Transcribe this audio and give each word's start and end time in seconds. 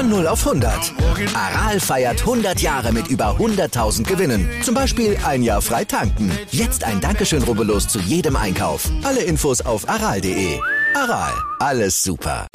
Von 0.00 0.08
0 0.08 0.28
auf 0.28 0.46
100. 0.46 0.94
Aral 1.34 1.78
feiert 1.78 2.20
100 2.20 2.58
Jahre 2.62 2.90
mit 2.90 3.08
über 3.08 3.36
100.000 3.38 4.04
Gewinnen. 4.04 4.48
Zum 4.62 4.74
Beispiel 4.74 5.18
ein 5.26 5.42
Jahr 5.42 5.60
frei 5.60 5.84
tanken. 5.84 6.32
Jetzt 6.50 6.84
ein 6.84 7.02
Dankeschön, 7.02 7.42
rubbellos 7.42 7.86
zu 7.86 7.98
jedem 7.98 8.34
Einkauf. 8.34 8.88
Alle 9.04 9.20
Infos 9.20 9.60
auf 9.60 9.86
aral.de. 9.86 10.58
Aral, 10.94 11.34
alles 11.58 12.02
super. 12.02 12.46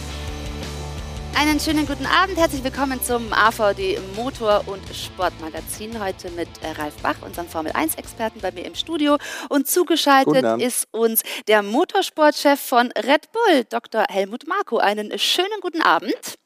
Einen 1.35 1.59
schönen 1.59 1.85
guten 1.85 2.07
Abend, 2.07 2.35
herzlich 2.35 2.63
willkommen 2.63 2.99
zum 3.03 3.31
AVD 3.31 3.99
Motor- 4.15 4.63
und 4.65 4.81
Sportmagazin. 4.91 6.03
Heute 6.03 6.31
mit 6.31 6.47
äh, 6.63 6.71
Ralf 6.81 6.95
Bach, 7.03 7.17
unserem 7.23 7.47
Formel-1-Experten, 7.47 8.41
bei 8.41 8.51
mir 8.53 8.65
im 8.65 8.73
Studio. 8.73 9.17
Und 9.49 9.67
zugeschaltet 9.67 10.43
ist 10.63 10.87
uns 10.89 11.21
der 11.47 11.61
Motorsportchef 11.61 12.59
von 12.59 12.91
Red 12.97 13.31
Bull, 13.31 13.65
Dr. 13.69 14.05
Helmut 14.09 14.47
Marko. 14.47 14.79
Einen 14.79 15.15
schönen 15.19 15.61
guten 15.61 15.83
Abend. 15.83 16.39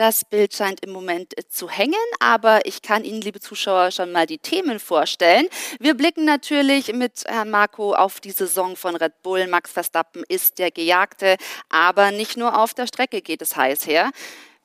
Das 0.00 0.24
Bild 0.24 0.54
scheint 0.54 0.82
im 0.82 0.92
Moment 0.92 1.36
äh, 1.36 1.46
zu 1.46 1.68
hängen, 1.68 1.92
aber 2.20 2.64
ich 2.64 2.80
kann 2.80 3.04
Ihnen, 3.04 3.20
liebe 3.20 3.38
Zuschauer, 3.38 3.90
schon 3.90 4.12
mal 4.12 4.24
die 4.24 4.38
Themen 4.38 4.80
vorstellen. 4.80 5.46
Wir 5.78 5.92
blicken 5.92 6.24
natürlich 6.24 6.90
mit 6.94 7.24
Herrn 7.26 7.50
Marco 7.50 7.92
auf 7.92 8.18
die 8.18 8.30
Saison 8.30 8.76
von 8.76 8.96
Red 8.96 9.20
Bull. 9.22 9.46
Max 9.46 9.70
Verstappen 9.70 10.24
ist 10.26 10.58
der 10.58 10.70
Gejagte, 10.70 11.36
aber 11.68 12.12
nicht 12.12 12.38
nur 12.38 12.58
auf 12.58 12.72
der 12.72 12.86
Strecke 12.86 13.20
geht 13.20 13.42
es 13.42 13.56
heiß 13.56 13.86
her. 13.86 14.10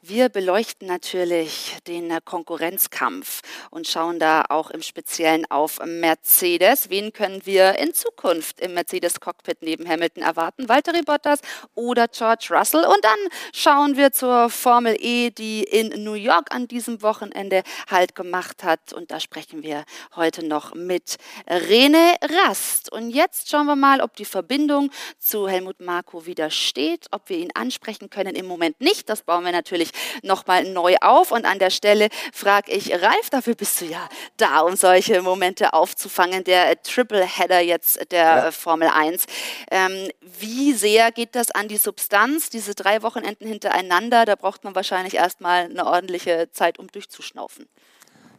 Wir 0.08 0.30
beleuchten 0.30 0.88
natürlich 0.88 1.78
den 1.88 2.16
Konkurrenzkampf 2.24 3.42
und 3.72 3.88
schauen 3.88 4.20
da 4.20 4.46
auch 4.50 4.70
im 4.70 4.84
Speziellen 4.84 5.50
auf 5.50 5.80
Mercedes. 5.84 6.92
Wen 6.92 7.12
können 7.12 7.44
wir 7.44 7.80
in 7.80 7.92
Zukunft 7.92 8.60
im 8.60 8.76
Mercedes-Cockpit 8.76 9.64
neben 9.64 9.90
Hamilton 9.90 10.22
erwarten? 10.22 10.70
Walter 10.70 10.94
Bottas 11.02 11.40
oder 11.74 12.08
George 12.08 12.50
Russell? 12.52 12.86
Und 12.86 13.04
dann 13.04 13.18
schauen 13.52 13.98
wir 13.98 14.12
zur 14.12 14.52
Formel 14.52 14.96
E, 15.00 15.32
die 15.32 15.64
in 15.64 16.04
New 16.04 16.14
York 16.14 16.54
an 16.54 16.68
diesem 16.68 17.02
Wochenende 17.02 17.64
Halt 17.90 18.14
gemacht 18.14 18.64
hat. 18.64 18.94
Und 18.94 19.10
da 19.10 19.20
sprechen 19.20 19.64
wir 19.64 19.86
heute 20.16 20.46
noch 20.46 20.76
mit 20.76 21.16
Rene 21.48 22.14
Rast. 22.22 22.92
Und 22.92 23.10
jetzt 23.10 23.50
schauen 23.50 23.66
wir 23.66 23.76
mal, 23.76 24.02
ob 24.02 24.16
die 24.16 24.26
Verbindung 24.26 24.92
zu 25.18 25.48
Helmut 25.48 25.80
Marko 25.80 26.28
wieder 26.28 26.52
steht, 26.52 27.08
ob 27.10 27.28
wir 27.30 27.40
ihn 27.40 27.50
ansprechen 27.56 28.12
können. 28.12 28.36
Im 28.36 28.46
Moment 28.46 28.80
nicht. 28.80 29.10
Das 29.10 29.24
bauen 29.24 29.44
wir 29.44 29.52
natürlich 29.52 29.95
nochmal 30.24 30.64
neu 30.64 30.96
auf. 31.02 31.32
Und 31.32 31.46
an 31.46 31.60
der 31.60 31.70
Stelle 31.70 32.10
frage 32.34 32.72
ich 32.72 32.92
Ralf, 32.94 33.30
dafür 33.30 33.56
bist 33.56 33.82
du 33.82 33.86
ja 33.86 34.08
da, 34.38 34.62
um 34.62 34.76
solche 34.76 35.22
Momente 35.22 35.74
aufzufangen. 35.74 36.44
Der 36.44 36.82
Triple-Header 36.82 37.62
jetzt 37.62 38.12
der 38.12 38.24
ja. 38.24 38.52
Formel 38.52 38.90
1. 38.94 39.26
Ähm, 39.72 40.10
wie 40.22 40.74
sehr 40.74 41.12
geht 41.12 41.36
das 41.36 41.52
an 41.52 41.68
die 41.68 41.78
Substanz, 41.78 42.50
diese 42.50 42.76
drei 42.76 43.02
Wochenenden 43.02 43.48
hintereinander? 43.48 44.26
Da 44.26 44.36
braucht 44.36 44.64
man 44.64 44.76
wahrscheinlich 44.76 45.16
erstmal 45.16 45.66
eine 45.66 45.86
ordentliche 45.86 46.50
Zeit, 46.52 46.80
um 46.80 46.88
durchzuschnaufen. 46.88 47.68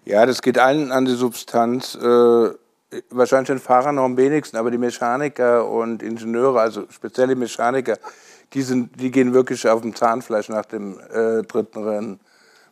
Ja, 0.04 0.24
das 0.24 0.42
geht 0.42 0.58
allen 0.58 0.92
an 0.92 1.04
die 1.04 1.14
Substanz. 1.14 1.94
Äh 1.96 2.50
wahrscheinlich 3.10 3.48
den 3.48 3.58
Fahrern 3.58 3.96
noch 3.96 4.04
am 4.04 4.16
wenigsten, 4.16 4.56
aber 4.56 4.70
die 4.70 4.78
Mechaniker 4.78 5.68
und 5.68 6.02
Ingenieure, 6.02 6.60
also 6.60 6.84
speziell 6.90 7.28
die 7.28 7.34
Mechaniker, 7.34 7.98
die, 8.54 8.62
sind, 8.62 9.00
die 9.00 9.10
gehen 9.10 9.34
wirklich 9.34 9.68
auf 9.68 9.82
dem 9.82 9.94
Zahnfleisch 9.94 10.48
nach 10.48 10.64
dem 10.64 10.98
äh, 11.12 11.42
dritten 11.42 11.84
Rennen. 11.84 12.20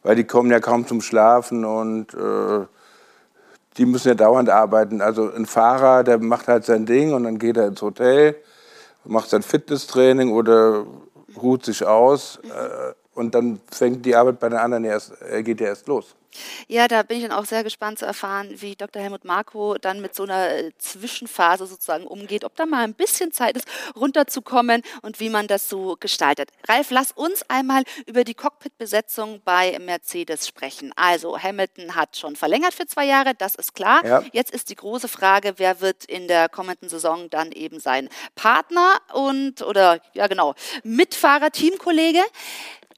Weil 0.02 0.16
die 0.16 0.24
kommen 0.24 0.50
ja 0.50 0.60
kaum 0.60 0.86
zum 0.86 1.00
Schlafen 1.00 1.64
und 1.64 2.14
äh, 2.14 2.66
die 3.76 3.86
müssen 3.86 4.08
ja 4.08 4.14
dauernd 4.14 4.50
arbeiten. 4.50 5.00
Also 5.00 5.32
ein 5.32 5.46
Fahrer, 5.46 6.04
der 6.04 6.18
macht 6.18 6.48
halt 6.48 6.64
sein 6.64 6.86
Ding 6.86 7.12
und 7.12 7.24
dann 7.24 7.38
geht 7.38 7.56
er 7.56 7.66
ins 7.66 7.82
Hotel, 7.82 8.36
macht 9.04 9.30
sein 9.30 9.42
Fitnesstraining 9.42 10.32
oder 10.32 10.84
ruht 11.40 11.64
sich 11.64 11.84
aus 11.86 12.38
äh, 12.44 12.92
und 13.14 13.34
dann 13.34 13.60
fängt 13.70 14.04
die 14.04 14.14
Arbeit 14.14 14.40
bei 14.40 14.48
den 14.48 14.58
anderen 14.58 14.84
erst, 14.84 15.12
geht 15.42 15.60
ja 15.60 15.68
erst 15.68 15.86
los. 15.86 16.14
Ja, 16.68 16.88
da 16.88 17.02
bin 17.02 17.18
ich 17.18 17.22
dann 17.24 17.32
auch 17.32 17.44
sehr 17.44 17.64
gespannt 17.64 17.98
zu 17.98 18.06
erfahren, 18.06 18.50
wie 18.60 18.76
Dr. 18.76 19.02
Helmut 19.02 19.24
Marko 19.24 19.76
dann 19.78 20.00
mit 20.00 20.14
so 20.14 20.24
einer 20.24 20.50
äh, 20.50 20.70
Zwischenphase 20.78 21.66
sozusagen 21.66 22.06
umgeht, 22.06 22.44
ob 22.44 22.54
da 22.56 22.66
mal 22.66 22.84
ein 22.84 22.94
bisschen 22.94 23.32
Zeit 23.32 23.56
ist, 23.56 23.66
runterzukommen 23.96 24.82
und 25.02 25.20
wie 25.20 25.30
man 25.30 25.46
das 25.46 25.68
so 25.68 25.96
gestaltet. 25.98 26.50
Ralf, 26.68 26.90
lass 26.90 27.12
uns 27.12 27.42
einmal 27.48 27.84
über 28.06 28.24
die 28.24 28.34
Cockpit-Besetzung 28.34 29.42
bei 29.44 29.78
Mercedes 29.78 30.46
sprechen. 30.46 30.92
Also 30.96 31.38
Hamilton 31.38 31.94
hat 31.94 32.16
schon 32.16 32.36
verlängert 32.36 32.74
für 32.74 32.86
zwei 32.86 33.06
Jahre, 33.06 33.34
das 33.34 33.54
ist 33.54 33.74
klar. 33.74 34.04
Ja. 34.04 34.24
Jetzt 34.32 34.52
ist 34.52 34.70
die 34.70 34.76
große 34.76 35.08
Frage, 35.08 35.54
wer 35.56 35.80
wird 35.80 36.04
in 36.04 36.28
der 36.28 36.48
kommenden 36.48 36.88
Saison 36.88 37.30
dann 37.30 37.52
eben 37.52 37.80
sein 37.80 38.08
Partner 38.34 39.00
und 39.12 39.62
oder 39.62 40.00
ja 40.14 40.26
genau, 40.26 40.54
Mitfahrer, 40.82 41.50
Teamkollege. 41.50 42.22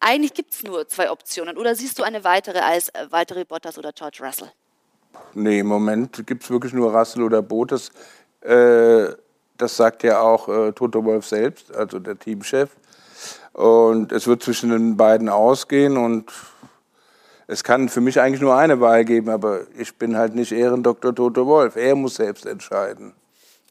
Eigentlich 0.01 0.35
gibt 0.35 0.53
es 0.53 0.63
nur 0.63 0.89
zwei 0.89 1.11
Optionen. 1.11 1.57
Oder 1.57 1.75
siehst 1.75 1.99
du 1.99 2.03
eine 2.03 2.25
weitere 2.25 2.59
als 2.59 2.89
äh, 2.91 3.07
Valtteri 3.11 3.45
Bottas 3.45 3.79
oder 3.79 3.93
George 3.93 4.19
Russell? 4.23 4.51
Nee, 5.35 5.61
im 5.61 5.67
Moment 5.67 6.27
gibt 6.27 6.45
es 6.45 6.51
wirklich 6.51 6.73
nur 6.73 6.95
Russell 6.95 7.23
oder 7.23 7.43
Bottas. 7.43 7.91
Äh, 8.41 9.09
das 9.57 9.77
sagt 9.77 10.03
ja 10.03 10.21
auch 10.21 10.49
äh, 10.49 10.73
Toto 10.73 11.05
Wolf 11.05 11.27
selbst, 11.27 11.75
also 11.75 11.99
der 11.99 12.19
Teamchef. 12.19 12.71
Und 13.53 14.13
es 14.13 14.27
wird 14.27 14.43
zwischen 14.43 14.71
den 14.71 14.97
beiden 14.97 15.29
ausgehen 15.29 15.97
und 15.97 16.31
es 17.47 17.65
kann 17.65 17.89
für 17.89 18.01
mich 18.01 18.21
eigentlich 18.21 18.41
nur 18.41 18.57
eine 18.57 18.81
Wahl 18.81 19.05
geben, 19.05 19.31
aber 19.31 19.61
ich 19.79 19.97
bin 19.97 20.17
halt 20.17 20.35
nicht 20.35 20.53
Ehrendoktor 20.53 21.15
Toto 21.15 21.47
Wolf. 21.47 21.77
Er 21.77 21.95
muss 21.95 22.17
selbst 22.17 22.45
entscheiden. 22.45 23.15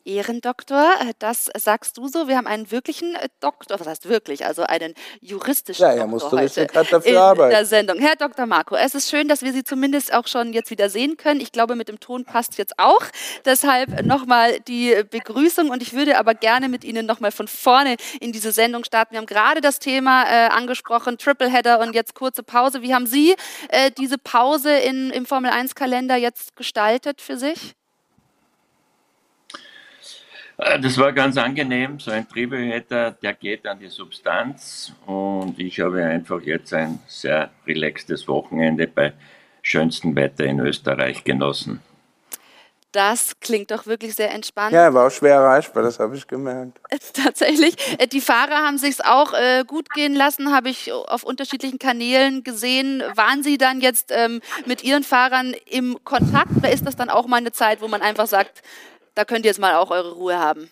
Ehrendoktor, 0.06 0.94
äh, 1.02 1.14
das 1.20 1.50
sagst 1.58 1.98
du 1.98 2.08
so. 2.08 2.28
Wir 2.28 2.38
haben 2.38 2.48
einen 2.48 2.72
wirklichen 2.72 3.16
äh, 3.16 3.28
Doktor, 3.40 3.80
was 3.80 3.88
heißt 3.88 4.08
wirklich, 4.08 4.46
also 4.46 4.64
einen 4.64 4.94
juristischen 5.20 5.84
ja, 5.84 6.06
Doktor 6.06 6.40
heute 6.40 6.68
dafür 6.68 7.06
in 7.06 7.18
arbeiten. 7.18 7.52
der 7.52 7.66
Sendung. 7.66 8.00
Herr 8.00 8.16
Dr. 8.16 8.46
Marco, 8.46 8.76
es 8.76 8.96
ist 8.96 9.10
schön, 9.10 9.28
dass 9.28 9.42
wir 9.42 9.52
Sie 9.52 9.64
zumindest 9.64 10.14
auch 10.14 10.28
schon 10.28 10.54
jetzt 10.54 10.70
wieder 10.70 10.90
sehen 10.90 11.18
können. 11.18 11.42
Ich 11.42 11.52
glaube, 11.52 11.76
mit 11.76 11.90
dem 11.90 12.00
Ton 12.00 12.24
passt 12.24 12.58
jetzt 12.58 12.78
auch. 12.78 13.02
Deshalb 13.46 14.06
nochmal 14.06 14.60
die 14.62 15.04
Begrüßung 15.10 15.70
und 15.70 15.82
ich 15.82 15.94
würde 15.94 16.18
aber 16.18 16.36
gerne 16.36 16.70
mit 16.70 16.84
Ihnen 16.84 17.06
nochmal 17.06 17.32
von 17.32 17.48
vorne 17.48 17.96
in 18.20 18.32
diese 18.32 18.52
Sendung 18.52 18.84
starten. 18.84 19.14
Wir 19.14 19.20
haben 19.20 19.26
gerade 19.26 19.62
das 19.62 19.80
Thema 19.80 20.24
äh, 20.24 20.50
angesprochen, 20.50 21.18
Tripleheader 21.18 21.80
und 21.80 21.96
jetzt 21.96 22.14
kurze 22.16 22.44
Pause. 22.44 22.82
Wie 22.82 22.94
haben 22.94 23.08
Sie 23.08 23.36
äh, 23.70 23.92
diese 23.92 24.18
Pause 24.18 24.72
in, 24.78 25.10
im 25.10 25.26
Formel-1-Kalender 25.26 26.16
jetzt 26.16 26.56
gestaltet 26.56 27.22
für 27.22 27.38
sich? 27.38 27.76
Äh, 30.58 30.80
das 30.80 30.98
war 30.98 31.12
ganz 31.14 31.38
angenehm. 31.38 32.00
So 32.00 32.12
ein 32.12 32.28
Triebehätter, 32.28 33.12
der 33.12 33.34
geht 33.34 33.66
an 33.68 33.80
die 33.80 33.88
Substanz. 33.88 34.94
Und 35.06 35.60
ich 35.60 35.80
habe 35.80 36.04
einfach 36.04 36.42
jetzt 36.42 36.74
ein 36.74 37.00
sehr 37.08 37.50
relaxtes 37.68 38.28
Wochenende 38.28 38.88
bei 38.88 39.14
schönstem 39.62 40.16
Wetter 40.16 40.46
in 40.46 40.60
Österreich 40.60 41.24
genossen. 41.24 41.82
Das 42.96 43.38
klingt 43.42 43.72
doch 43.72 43.88
wirklich 43.88 44.16
sehr 44.16 44.32
entspannt. 44.32 44.72
Ja, 44.72 44.94
war 44.94 45.08
auch 45.08 45.12
schwer 45.12 45.36
erreichbar, 45.36 45.84
das 45.84 46.00
habe 46.00 46.16
ich 46.16 46.26
gemerkt. 46.26 46.80
Tatsächlich. 47.14 47.76
Äh, 48.00 48.08
die 48.08 48.22
Fahrer 48.22 48.66
haben 48.66 48.78
sich 48.78 49.04
auch 49.04 49.34
äh, 49.34 49.66
gut 49.68 49.90
gehen 49.90 50.16
lassen, 50.16 50.54
habe 50.54 50.70
ich 50.70 50.94
auf 50.94 51.24
unterschiedlichen 51.24 51.78
Kanälen 51.78 52.46
gesehen. 52.46 53.04
Waren 53.16 53.44
Sie 53.44 53.58
dann 53.58 53.82
jetzt 53.82 54.14
ähm, 54.16 54.40
mit 54.66 54.82
Ihren 54.86 55.04
Fahrern 55.04 55.54
im 55.70 55.98
Kontakt 56.06 56.56
oder 56.56 56.72
ist 56.72 56.88
das 56.88 56.96
dann 56.96 57.10
auch 57.10 57.28
mal 57.28 57.36
eine 57.36 57.52
Zeit, 57.52 57.82
wo 57.82 57.90
man 57.90 58.02
einfach 58.02 58.28
sagt, 58.28 58.64
da 59.16 59.26
könnt 59.26 59.46
ihr 59.46 59.50
jetzt 59.50 59.60
mal 59.60 59.76
auch 59.76 59.92
eure 59.92 60.12
Ruhe 60.12 60.38
haben. 60.38 60.70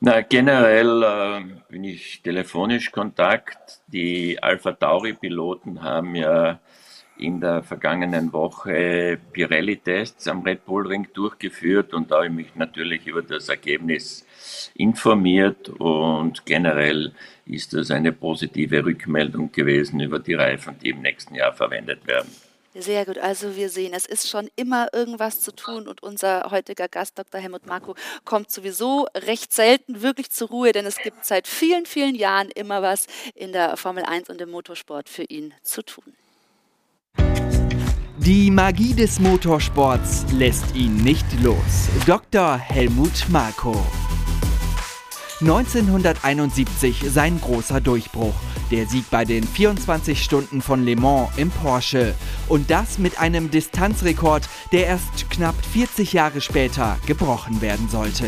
Na, 0.00 0.20
generell 0.20 1.02
äh, 1.02 1.72
bin 1.72 1.84
ich 1.84 2.22
telefonisch 2.22 2.92
Kontakt. 2.92 3.80
Die 3.88 4.40
Alpha 4.42 4.72
Tauri-Piloten 4.72 5.82
haben 5.82 6.14
ja 6.14 6.60
in 7.18 7.40
der 7.40 7.64
vergangenen 7.64 8.32
Woche 8.32 9.18
Pirelli-Tests 9.32 10.28
am 10.28 10.42
Red 10.42 10.64
Bull 10.64 10.86
Ring 10.86 11.08
durchgeführt 11.12 11.92
und 11.92 12.10
da 12.10 12.16
habe 12.16 12.26
ich 12.26 12.32
mich 12.32 12.54
natürlich 12.54 13.06
über 13.06 13.22
das 13.22 13.48
Ergebnis 13.48 14.24
informiert 14.74 15.68
und 15.68 16.46
generell 16.46 17.12
ist 17.44 17.72
das 17.72 17.90
eine 17.90 18.12
positive 18.12 18.84
Rückmeldung 18.84 19.50
gewesen 19.50 19.98
über 19.98 20.20
die 20.20 20.34
Reifen, 20.34 20.78
die 20.78 20.90
im 20.90 21.02
nächsten 21.02 21.34
Jahr 21.34 21.52
verwendet 21.52 22.06
werden. 22.06 22.30
Sehr 22.74 23.06
gut. 23.06 23.18
Also 23.18 23.56
wir 23.56 23.70
sehen, 23.70 23.92
es 23.94 24.06
ist 24.06 24.28
schon 24.28 24.48
immer 24.54 24.88
irgendwas 24.92 25.40
zu 25.40 25.52
tun 25.52 25.88
und 25.88 26.02
unser 26.02 26.50
heutiger 26.50 26.88
Gast, 26.88 27.18
Dr. 27.18 27.40
Helmut 27.40 27.66
Marko, 27.66 27.94
kommt 28.24 28.50
sowieso 28.50 29.06
recht 29.14 29.52
selten 29.52 30.02
wirklich 30.02 30.30
zur 30.30 30.48
Ruhe, 30.48 30.72
denn 30.72 30.86
es 30.86 30.98
gibt 30.98 31.24
seit 31.24 31.48
vielen, 31.48 31.86
vielen 31.86 32.14
Jahren 32.14 32.50
immer 32.50 32.82
was 32.82 33.06
in 33.34 33.52
der 33.52 33.76
Formel 33.76 34.04
1 34.04 34.28
und 34.28 34.40
im 34.40 34.50
Motorsport 34.50 35.08
für 35.08 35.24
ihn 35.24 35.54
zu 35.62 35.82
tun. 35.82 36.14
Die 38.18 38.50
Magie 38.50 38.94
des 38.94 39.20
Motorsports 39.20 40.26
lässt 40.32 40.74
ihn 40.74 40.96
nicht 40.96 41.24
los. 41.42 41.88
Dr. 42.04 42.58
Helmut 42.58 43.28
Marko. 43.28 43.74
1971 45.40 47.04
sein 47.08 47.40
großer 47.40 47.80
Durchbruch. 47.80 48.34
Der 48.72 48.86
Sieg 48.86 49.04
bei 49.08 49.24
den 49.24 49.44
24 49.44 50.20
Stunden 50.20 50.60
von 50.60 50.84
Le 50.84 50.96
Mans 50.96 51.30
im 51.36 51.50
Porsche. 51.50 52.14
Und 52.48 52.70
das 52.70 52.98
mit 52.98 53.20
einem 53.20 53.48
Distanzrekord, 53.48 54.48
der 54.72 54.86
erst 54.86 55.30
knapp 55.30 55.54
40 55.72 56.12
Jahre 56.12 56.40
später 56.40 56.98
gebrochen 57.06 57.60
werden 57.60 57.88
sollte. 57.88 58.26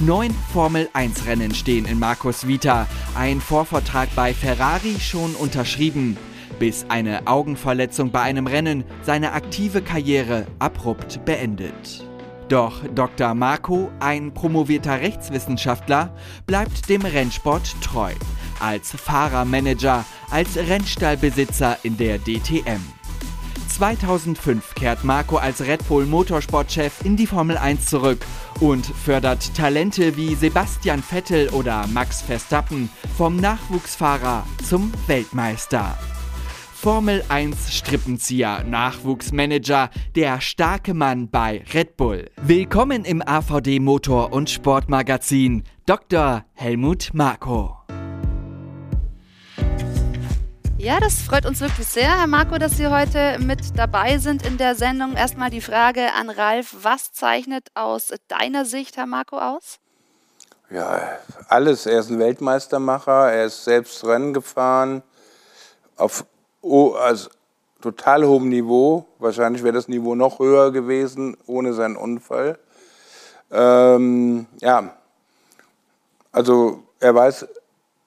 Neun 0.00 0.34
Formel-1-Rennen 0.52 1.54
stehen 1.54 1.84
in 1.84 1.98
Markus 1.98 2.46
Vita, 2.46 2.86
ein 3.14 3.40
Vorvertrag 3.40 4.08
bei 4.14 4.32
Ferrari 4.32 4.98
schon 5.00 5.34
unterschrieben, 5.34 6.16
bis 6.58 6.86
eine 6.88 7.26
Augenverletzung 7.26 8.10
bei 8.10 8.22
einem 8.22 8.46
Rennen 8.46 8.84
seine 9.02 9.32
aktive 9.32 9.82
Karriere 9.82 10.46
abrupt 10.58 11.22
beendet. 11.26 12.07
Doch 12.48 12.82
Dr. 12.94 13.34
Marco, 13.34 13.90
ein 14.00 14.32
promovierter 14.32 15.00
Rechtswissenschaftler, 15.00 16.14
bleibt 16.46 16.88
dem 16.88 17.02
Rennsport 17.02 17.74
treu. 17.82 18.12
Als 18.58 18.90
Fahrermanager, 18.90 20.04
als 20.30 20.56
Rennstallbesitzer 20.56 21.76
in 21.82 21.98
der 21.98 22.18
DTM. 22.18 22.80
2005 23.68 24.74
kehrt 24.74 25.04
Marco 25.04 25.36
als 25.36 25.60
Red 25.60 25.86
Bull 25.86 26.06
Motorsportchef 26.06 27.04
in 27.04 27.16
die 27.16 27.26
Formel 27.26 27.58
1 27.58 27.86
zurück 27.86 28.24
und 28.60 28.84
fördert 28.86 29.54
Talente 29.54 30.16
wie 30.16 30.34
Sebastian 30.34 31.02
Vettel 31.02 31.50
oder 31.50 31.86
Max 31.88 32.22
Verstappen 32.22 32.88
vom 33.16 33.36
Nachwuchsfahrer 33.36 34.44
zum 34.66 34.90
Weltmeister. 35.06 35.96
Formel 36.80 37.24
1 37.28 37.72
Strippenzieher, 37.74 38.62
Nachwuchsmanager, 38.62 39.90
der 40.14 40.40
starke 40.40 40.94
Mann 40.94 41.28
bei 41.28 41.64
Red 41.74 41.96
Bull. 41.96 42.30
Willkommen 42.36 43.04
im 43.04 43.20
AVD 43.20 43.80
Motor- 43.80 44.32
und 44.32 44.48
Sportmagazin, 44.48 45.64
Dr. 45.86 46.44
Helmut 46.54 47.10
Marko. 47.14 47.76
Ja, 50.76 51.00
das 51.00 51.20
freut 51.20 51.46
uns 51.46 51.60
wirklich 51.60 51.88
sehr, 51.88 52.16
Herr 52.16 52.28
Marco, 52.28 52.58
dass 52.58 52.76
Sie 52.76 52.86
heute 52.86 53.40
mit 53.40 53.76
dabei 53.76 54.18
sind 54.18 54.46
in 54.46 54.56
der 54.56 54.76
Sendung. 54.76 55.14
Erstmal 55.16 55.50
die 55.50 55.60
Frage 55.60 56.12
an 56.14 56.30
Ralf, 56.30 56.76
was 56.82 57.12
zeichnet 57.12 57.70
aus 57.74 58.14
deiner 58.28 58.64
Sicht, 58.64 58.96
Herr 58.96 59.06
Marco, 59.06 59.36
aus? 59.36 59.80
Ja, 60.70 61.18
alles. 61.48 61.86
Er 61.86 61.98
ist 61.98 62.10
ein 62.10 62.20
Weltmeistermacher, 62.20 63.32
er 63.32 63.46
ist 63.46 63.64
selbst 63.64 64.04
Rennen 64.04 64.32
gefahren, 64.32 65.02
auf 65.96 66.24
also 66.94 67.30
total 67.80 68.24
hohem 68.24 68.48
Niveau. 68.48 69.06
Wahrscheinlich 69.18 69.62
wäre 69.62 69.74
das 69.74 69.88
Niveau 69.88 70.14
noch 70.14 70.38
höher 70.38 70.72
gewesen 70.72 71.36
ohne 71.46 71.72
seinen 71.72 71.96
Unfall. 71.96 72.58
Ähm, 73.50 74.46
ja, 74.60 74.92
also 76.32 76.82
er 77.00 77.14
weiß, 77.14 77.46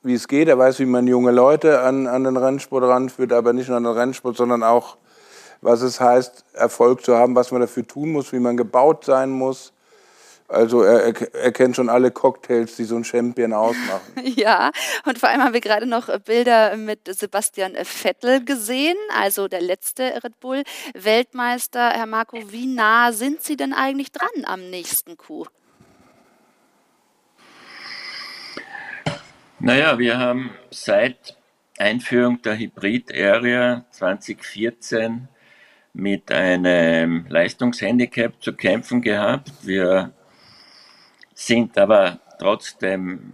wie 0.04 0.14
es 0.14 0.28
geht, 0.28 0.48
er 0.48 0.58
weiß, 0.58 0.80
wie 0.80 0.86
man 0.86 1.08
junge 1.08 1.32
Leute 1.32 1.82
an, 1.82 2.08
an 2.08 2.24
den 2.24 2.38
Rennsport 2.38 2.84
ranführt, 2.84 3.34
aber 3.34 3.54
nicht 3.54 3.68
nur 3.68 3.78
an 3.78 3.84
den 3.84 3.94
Rennsport, 3.94 4.36
sondern 4.36 4.64
auch, 4.64 4.98
was 5.62 5.82
es 5.82 6.00
heißt, 6.00 6.46
Erfolg 6.54 7.04
zu 7.04 7.16
haben, 7.16 7.36
was 7.36 7.52
man 7.52 7.62
dafür 7.62 7.86
tun 7.86 8.12
muss, 8.12 8.32
wie 8.34 8.40
man 8.40 8.58
gebaut 8.58 9.06
sein 9.06 9.32
muss. 9.32 9.74
Also 10.52 10.84
er, 10.84 11.14
er, 11.34 11.52
kennt 11.54 11.78
schon 11.78 11.88
alle 11.88 12.12
Cocktails, 12.12 12.76
die 12.76 12.84
so 12.84 12.98
ein 12.98 13.06
Champion 13.06 13.54
ausmachen. 13.54 14.12
ja, 14.24 14.72
und 15.06 15.18
vor 15.18 15.30
allem 15.30 15.42
haben 15.42 15.54
wir 15.54 15.62
gerade 15.62 15.86
noch 15.86 16.10
Bilder 16.20 16.76
mit 16.76 17.08
Sebastian 17.08 17.78
Vettel 17.84 18.44
gesehen, 18.44 18.98
also 19.18 19.48
der 19.48 19.62
letzte 19.62 20.04
Red 20.22 20.42
Bull 20.42 20.64
Weltmeister. 20.94 21.92
Herr 21.92 22.06
Marco, 22.06 22.38
wie 22.52 22.66
nah 22.66 23.14
sind 23.14 23.42
Sie 23.42 23.56
denn 23.56 23.72
eigentlich 23.72 24.12
dran 24.12 24.44
am 24.44 24.70
nächsten 24.70 25.16
Coup? 25.16 25.48
Naja, 29.60 29.98
wir 30.00 30.18
haben 30.18 30.52
seit 30.70 31.38
Einführung 31.78 32.42
der 32.42 32.58
Hybrid-Area 32.58 33.86
2014 33.92 35.30
mit 35.94 36.30
einem 36.30 37.26
Leistungshandicap 37.30 38.34
zu 38.42 38.54
kämpfen 38.54 39.02
gehabt. 39.02 39.52
Wir 39.62 40.14
sind 41.46 41.78
aber 41.78 42.20
trotzdem 42.40 43.34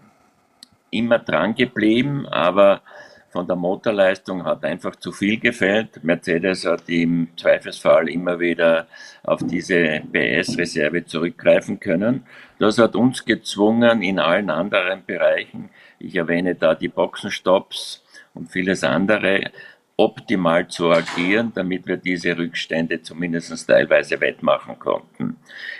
immer 0.91 1.19
dran 1.19 1.55
geblieben, 1.55 2.25
aber 2.27 2.81
von 3.29 3.45
der 3.45 3.57
Motorleistung 3.57 4.45
hat 4.45 4.63
einfach 4.63 4.95
zu 4.95 5.11
viel 5.11 5.39
gefällt. 5.39 6.03
Mercedes 6.03 6.65
hat 6.65 6.87
im 6.87 7.27
Zweifelsfall 7.35 8.09
immer 8.09 8.39
wieder 8.39 8.87
auf 9.23 9.41
diese 9.43 10.01
PS-Reserve 10.11 11.05
zurückgreifen 11.05 11.79
können. 11.79 12.25
Das 12.57 12.77
hat 12.77 12.95
uns 12.95 13.25
gezwungen, 13.25 14.01
in 14.01 14.17
allen 14.19 14.49
anderen 14.49 15.05
Bereichen, 15.05 15.69
ich 15.99 16.15
erwähne 16.15 16.55
da 16.55 16.73
die 16.73 16.87
Boxenstops 16.87 18.03
und 18.33 18.49
vieles 18.49 18.83
andere, 18.83 19.51
optimal 19.97 20.67
zu 20.67 20.91
agieren, 20.91 21.51
damit 21.53 21.87
wir 21.87 21.97
diese 21.97 22.37
Rückstände 22.37 23.01
zumindest 23.01 23.67
teilweise 23.67 24.21
wettmachen 24.21 24.79
konnten. 24.79 25.37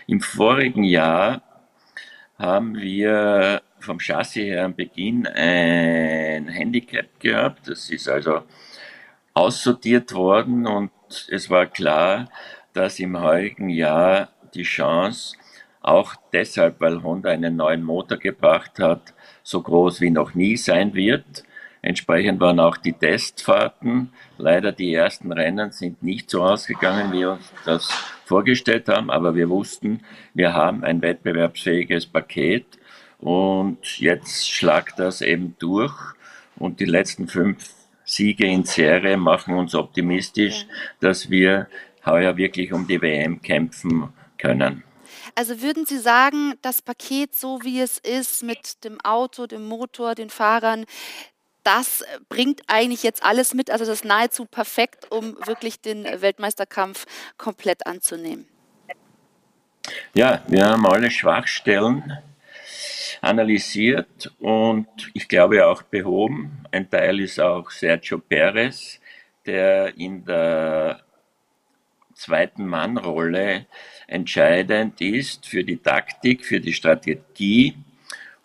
Im 0.08 0.22
vorigen 0.22 0.84
Jahr 0.84 1.42
haben 2.38 2.76
wir 2.76 3.62
vom 3.80 4.00
Chassis 4.00 4.44
her 4.44 4.66
am 4.66 4.76
Beginn 4.76 5.28
ein 5.28 6.48
Handicap 6.48 7.20
gehabt. 7.20 7.68
Das 7.68 7.90
ist 7.90 8.08
also 8.08 8.44
aussortiert 9.34 10.14
worden 10.14 10.66
und 10.66 10.92
es 11.30 11.50
war 11.50 11.68
klar, 11.68 12.30
dass 12.74 13.00
im 13.00 13.20
heurigen 13.20 13.70
Jahr 13.70 14.30
die 14.54 14.64
Chance, 14.64 15.36
auch 15.82 16.16
deshalb, 16.34 16.82
weil 16.82 17.02
Honda 17.02 17.30
einen 17.30 17.56
neuen 17.56 17.84
Motor 17.84 18.18
gebracht 18.18 18.80
hat, 18.80 19.14
so 19.44 19.62
groß 19.62 20.02
wie 20.02 20.10
noch 20.10 20.34
nie 20.34 20.58
sein 20.58 20.94
wird. 20.94 21.44
Entsprechend 21.82 22.42
waren 22.42 22.60
auch 22.60 22.76
die 22.76 22.94
Testfahrten. 22.94 24.12
Leider 24.38 24.72
die 24.74 24.94
ersten 24.94 25.32
Rennen 25.32 25.72
sind 25.72 26.04
nicht 26.04 26.30
so 26.30 26.44
ausgegangen, 26.44 27.14
wie 27.14 27.26
uns 27.26 27.50
das 27.64 28.17
vorgestellt 28.28 28.90
haben, 28.90 29.10
aber 29.10 29.36
wir 29.36 29.50
wussten, 29.50 30.02
wir 30.34 30.54
haben 30.54 30.84
ein 30.84 31.02
wettbewerbsfähiges 31.02 32.06
Paket 32.06 32.66
und 33.20 34.00
jetzt 34.00 34.50
schlagt 34.50 35.00
das 35.00 35.22
eben 35.22 35.56
durch 35.60 35.94
und 36.58 36.80
die 36.80 36.86
letzten 36.86 37.28
fünf 37.28 37.74
Siege 38.04 38.46
in 38.46 38.64
Serie 38.64 39.18
machen 39.18 39.56
uns 39.56 39.76
optimistisch, 39.76 40.66
dass 41.00 41.30
wir 41.30 41.68
heuer 42.06 42.38
wirklich 42.38 42.72
um 42.72 42.88
die 42.88 43.02
WM 43.02 43.42
kämpfen 43.42 44.10
können. 44.38 44.84
Also 45.36 45.62
würden 45.62 45.86
Sie 45.86 45.98
sagen, 45.98 46.54
das 46.62 46.82
Paket, 46.82 47.36
so 47.36 47.60
wie 47.64 47.80
es 47.80 47.98
ist, 47.98 48.44
mit 48.44 48.84
dem 48.84 49.00
Auto, 49.02 49.46
dem 49.46 49.66
Motor, 49.68 50.16
den 50.16 50.30
Fahrern, 50.30 50.86
das 51.68 52.06
bringt 52.30 52.62
eigentlich 52.68 53.04
jetzt 53.04 53.24
alles 53.24 53.54
mit, 53.54 53.70
also 53.70 53.84
das 53.84 53.96
ist 53.96 54.06
nahezu 54.06 54.46
perfekt, 54.46 55.12
um 55.12 55.36
wirklich 55.46 55.82
den 55.82 56.06
Weltmeisterkampf 56.06 57.06
komplett 57.38 57.86
anzunehmen. 57.86 58.48
Ja, 60.14 60.42
wir 60.48 60.66
haben 60.66 60.88
alle 60.88 61.12
Schwachstellen 61.12 62.18
analysiert 63.20 64.32
und 64.40 64.88
ich 65.14 65.28
glaube 65.28 65.68
auch 65.68 65.84
behoben. 65.84 66.64
Ein 66.72 66.90
Teil 66.90 67.20
ist 67.20 67.38
auch 67.38 67.70
Sergio 67.70 68.20
Perez, 68.20 69.02
der 69.46 69.98
in 69.98 70.24
der 70.24 71.02
zweiten 72.14 72.66
Mannrolle 72.66 73.66
entscheidend 74.08 75.02
ist 75.02 75.46
für 75.46 75.66
die 75.66 75.78
Taktik, 75.78 76.46
für 76.46 76.62
die 76.62 76.74
Strategie 76.74 77.76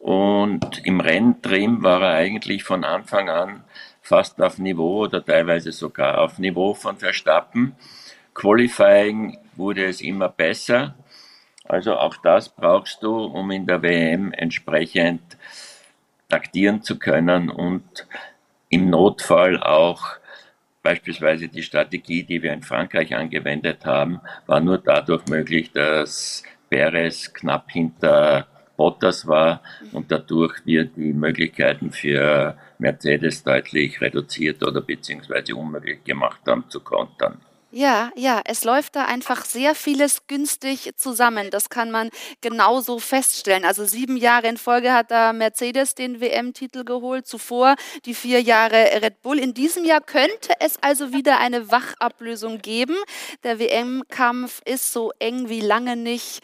und 0.02 0.84
im 0.84 1.00
Renntrim 1.00 1.84
war 1.84 2.02
er 2.02 2.14
eigentlich 2.14 2.64
von 2.64 2.82
Anfang 2.82 3.30
an 3.30 3.62
fast 4.00 4.42
auf 4.42 4.58
Niveau 4.58 5.04
oder 5.04 5.24
teilweise 5.24 5.70
sogar 5.70 6.18
auf 6.18 6.40
Niveau 6.40 6.74
von 6.74 6.96
Verstappen. 6.96 7.76
Qualifying 8.34 9.38
wurde 9.54 9.84
es 9.84 10.00
immer 10.00 10.28
besser. 10.28 10.96
Also 11.64 11.94
auch 11.94 12.16
das 12.16 12.48
brauchst 12.48 13.04
du, 13.04 13.14
um 13.26 13.52
in 13.52 13.64
der 13.68 13.80
WM 13.82 14.32
entsprechend 14.32 15.22
taktieren 16.28 16.82
zu 16.82 16.98
können 16.98 17.48
und 17.48 18.08
im 18.70 18.90
Notfall 18.90 19.62
auch 19.62 20.16
beispielsweise 20.82 21.46
die 21.46 21.62
Strategie, 21.62 22.24
die 22.24 22.42
wir 22.42 22.52
in 22.52 22.62
Frankreich 22.62 23.14
angewendet 23.14 23.86
haben, 23.86 24.20
war 24.46 24.58
nur 24.58 24.78
dadurch 24.78 25.26
möglich, 25.26 25.70
dass 25.70 26.42
Perez 26.68 27.32
knapp 27.32 27.70
hinter 27.70 28.48
Bottas 28.82 29.28
war 29.28 29.62
und 29.92 30.10
dadurch 30.10 30.54
wir 30.64 30.84
die 30.86 31.12
Möglichkeiten 31.12 31.92
für 31.92 32.56
Mercedes 32.78 33.44
deutlich 33.44 34.00
reduziert 34.00 34.60
oder 34.66 34.80
beziehungsweise 34.80 35.54
unmöglich 35.54 36.02
gemacht 36.02 36.40
haben 36.48 36.64
zu 36.68 36.80
kontern. 36.80 37.40
Ja, 37.70 38.10
ja, 38.16 38.42
es 38.44 38.64
läuft 38.64 38.96
da 38.96 39.04
einfach 39.04 39.44
sehr 39.44 39.76
vieles 39.76 40.26
günstig 40.26 40.90
zusammen. 40.96 41.48
Das 41.50 41.70
kann 41.70 41.92
man 41.92 42.10
genauso 42.40 42.98
feststellen. 42.98 43.64
Also 43.64 43.84
sieben 43.84 44.16
Jahre 44.16 44.48
in 44.48 44.56
Folge 44.56 44.92
hat 44.92 45.12
da 45.12 45.32
Mercedes 45.32 45.94
den 45.94 46.20
WM-Titel 46.20 46.82
geholt, 46.82 47.28
zuvor 47.28 47.76
die 48.04 48.14
vier 48.14 48.42
Jahre 48.42 49.00
Red 49.00 49.22
Bull. 49.22 49.38
In 49.38 49.54
diesem 49.54 49.84
Jahr 49.84 50.00
könnte 50.00 50.52
es 50.58 50.76
also 50.82 51.12
wieder 51.12 51.38
eine 51.38 51.70
Wachablösung 51.70 52.58
geben. 52.58 52.96
Der 53.44 53.60
WM-Kampf 53.60 54.60
ist 54.64 54.92
so 54.92 55.12
eng 55.20 55.48
wie 55.48 55.60
lange 55.60 55.96
nicht 55.96 56.42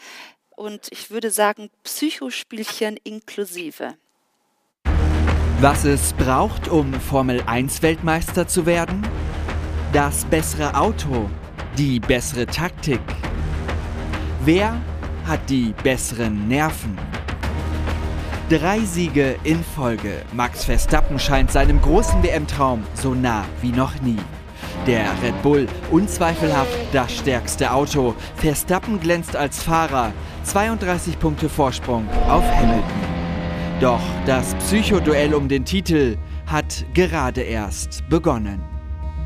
und 0.58 0.88
ich 0.90 1.10
würde 1.10 1.30
sagen 1.30 1.70
Psychospielchen 1.84 2.98
inklusive. 3.04 3.94
Was 5.60 5.84
es 5.84 6.12
braucht, 6.12 6.68
um 6.68 6.92
Formel 6.94 7.42
1 7.46 7.82
Weltmeister 7.82 8.46
zu 8.46 8.66
werden? 8.66 9.06
Das 9.92 10.24
bessere 10.24 10.74
Auto, 10.76 11.30
die 11.76 12.00
bessere 12.00 12.46
Taktik. 12.46 13.00
Wer 14.44 14.80
hat 15.26 15.48
die 15.48 15.74
besseren 15.82 16.48
Nerven? 16.48 16.98
Drei 18.50 18.80
Siege 18.80 19.36
in 19.44 19.62
Folge. 19.62 20.22
Max 20.32 20.64
Verstappen 20.64 21.18
scheint 21.18 21.52
seinem 21.52 21.80
großen 21.80 22.22
WM-Traum 22.22 22.84
so 22.94 23.14
nah 23.14 23.44
wie 23.60 23.72
noch 23.72 24.00
nie. 24.00 24.18
Der 24.86 25.10
Red 25.22 25.42
Bull 25.42 25.66
unzweifelhaft 25.90 26.72
das 26.92 27.14
stärkste 27.14 27.72
Auto. 27.72 28.14
Verstappen 28.36 29.00
glänzt 29.00 29.36
als 29.36 29.62
Fahrer. 29.62 30.12
32 30.48 31.18
Punkte 31.18 31.46
Vorsprung 31.46 32.08
auf 32.26 32.42
Hamilton. 32.42 32.82
Doch 33.82 34.00
das 34.24 34.54
Psychoduell 34.54 35.34
um 35.34 35.46
den 35.46 35.62
Titel 35.62 36.16
hat 36.46 36.86
gerade 36.94 37.42
erst 37.42 38.02
begonnen. 38.08 38.58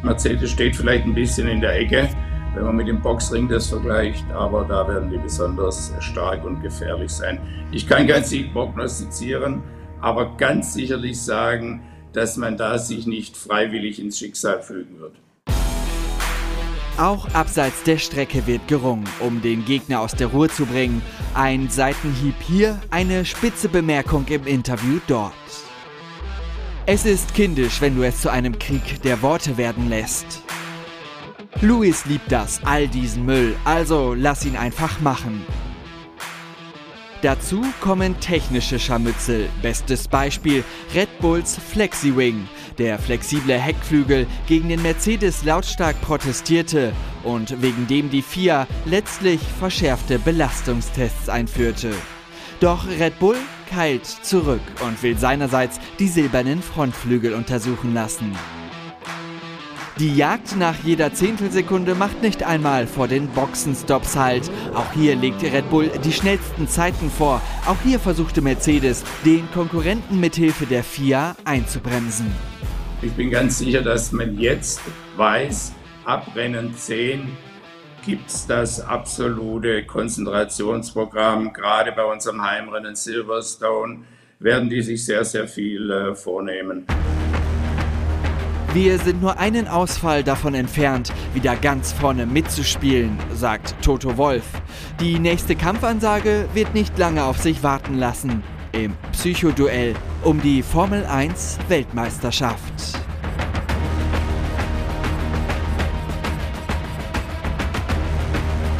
Mercedes 0.02 0.50
steht 0.50 0.74
vielleicht 0.74 1.04
ein 1.04 1.14
bisschen 1.14 1.46
in 1.46 1.60
der 1.60 1.78
Ecke, 1.78 2.08
wenn 2.56 2.64
man 2.64 2.74
mit 2.74 2.88
dem 2.88 3.00
Boxring 3.00 3.48
das 3.48 3.68
vergleicht, 3.68 4.24
aber 4.32 4.64
da 4.64 4.88
werden 4.88 5.10
die 5.10 5.18
besonders 5.18 5.92
stark 6.00 6.44
und 6.44 6.60
gefährlich 6.60 7.12
sein. 7.12 7.38
Ich 7.70 7.86
kann 7.86 8.08
keinen 8.08 8.24
Sieg 8.24 8.52
prognostizieren, 8.52 9.62
aber 10.00 10.36
ganz 10.36 10.74
sicherlich 10.74 11.22
sagen, 11.22 11.82
dass 12.12 12.36
man 12.36 12.56
da 12.56 12.78
sich 12.78 13.06
nicht 13.06 13.36
freiwillig 13.36 14.02
ins 14.02 14.18
Schicksal 14.18 14.60
fügen 14.60 14.98
wird. 14.98 15.14
Auch 16.98 17.26
abseits 17.34 17.82
der 17.84 17.96
Strecke 17.96 18.46
wird 18.46 18.68
gerungen, 18.68 19.08
um 19.20 19.40
den 19.40 19.64
Gegner 19.64 20.00
aus 20.00 20.12
der 20.12 20.26
Ruhe 20.26 20.48
zu 20.48 20.66
bringen. 20.66 21.02
Ein 21.34 21.70
Seitenhieb 21.70 22.34
hier, 22.40 22.80
eine 22.90 23.24
spitze 23.24 23.68
Bemerkung 23.68 24.26
im 24.28 24.46
Interview 24.46 25.00
dort. 25.06 25.32
Es 26.84 27.06
ist 27.06 27.34
kindisch, 27.34 27.80
wenn 27.80 27.96
du 27.96 28.02
es 28.02 28.20
zu 28.20 28.30
einem 28.30 28.58
Krieg 28.58 29.00
der 29.02 29.22
Worte 29.22 29.56
werden 29.56 29.88
lässt. 29.88 30.42
Louis 31.60 32.04
liebt 32.06 32.30
das, 32.30 32.60
all 32.64 32.88
diesen 32.88 33.24
Müll, 33.24 33.54
also 33.64 34.14
lass 34.14 34.44
ihn 34.44 34.56
einfach 34.56 35.00
machen. 35.00 35.46
Dazu 37.22 37.62
kommen 37.80 38.18
technische 38.18 38.80
Scharmützel. 38.80 39.48
Bestes 39.62 40.08
Beispiel 40.08 40.64
Red 40.92 41.08
Bulls 41.20 41.56
FlexiWing. 41.56 42.48
Der 42.78 42.98
flexible 42.98 43.60
Heckflügel 43.60 44.26
gegen 44.48 44.70
den 44.70 44.82
Mercedes 44.82 45.44
lautstark 45.44 46.00
protestierte 46.00 46.92
und 47.22 47.62
wegen 47.62 47.86
dem 47.86 48.10
die 48.10 48.22
FIA 48.22 48.66
letztlich 48.86 49.40
verschärfte 49.60 50.18
Belastungstests 50.18 51.28
einführte. 51.28 51.92
Doch 52.58 52.88
Red 52.88 53.16
Bull 53.20 53.38
keilt 53.70 54.04
zurück 54.04 54.60
und 54.84 55.00
will 55.04 55.16
seinerseits 55.16 55.78
die 56.00 56.08
silbernen 56.08 56.60
Frontflügel 56.60 57.34
untersuchen 57.34 57.94
lassen. 57.94 58.36
Die 59.98 60.16
Jagd 60.16 60.56
nach 60.56 60.76
jeder 60.84 61.12
Zehntelsekunde 61.12 61.94
macht 61.94 62.22
nicht 62.22 62.42
einmal 62.42 62.86
vor 62.86 63.08
den 63.08 63.28
Boxenstops 63.28 64.16
halt. 64.16 64.50
Auch 64.74 64.90
hier 64.92 65.16
legt 65.16 65.42
Red 65.42 65.68
Bull 65.68 65.90
die 66.02 66.12
schnellsten 66.12 66.66
Zeiten 66.66 67.10
vor. 67.10 67.42
Auch 67.66 67.76
hier 67.84 68.00
versuchte 68.00 68.40
Mercedes, 68.40 69.04
den 69.26 69.50
Konkurrenten 69.52 70.18
mithilfe 70.18 70.64
der 70.64 70.82
FIA 70.82 71.36
einzubremsen. 71.44 72.32
Ich 73.02 73.12
bin 73.12 73.30
ganz 73.30 73.58
sicher, 73.58 73.82
dass 73.82 74.12
man 74.12 74.38
jetzt 74.38 74.80
weiß, 75.16 75.74
ab 76.06 76.26
Rennen 76.34 76.74
10 76.74 77.28
gibt 78.06 78.30
es 78.30 78.46
das 78.46 78.80
absolute 78.80 79.84
Konzentrationsprogramm. 79.84 81.52
Gerade 81.52 81.92
bei 81.92 82.04
unserem 82.04 82.42
Heimrennen 82.42 82.96
Silverstone 82.96 84.04
werden 84.38 84.70
die 84.70 84.80
sich 84.80 85.04
sehr, 85.04 85.24
sehr 85.26 85.46
viel 85.46 85.90
äh, 85.90 86.14
vornehmen. 86.14 86.86
Wir 88.74 88.98
sind 88.98 89.20
nur 89.20 89.38
einen 89.38 89.68
Ausfall 89.68 90.24
davon 90.24 90.54
entfernt, 90.54 91.12
wieder 91.34 91.56
ganz 91.56 91.92
vorne 91.92 92.24
mitzuspielen, 92.24 93.18
sagt 93.34 93.74
Toto 93.82 94.16
Wolf. 94.16 94.44
Die 94.98 95.18
nächste 95.18 95.54
Kampfansage 95.54 96.48
wird 96.54 96.72
nicht 96.72 96.96
lange 96.96 97.22
auf 97.22 97.36
sich 97.36 97.62
warten 97.62 97.98
lassen. 97.98 98.42
Im 98.72 98.96
Psychoduell 99.12 99.94
um 100.22 100.40
die 100.40 100.62
Formel 100.62 101.04
1 101.04 101.58
Weltmeisterschaft. 101.68 102.72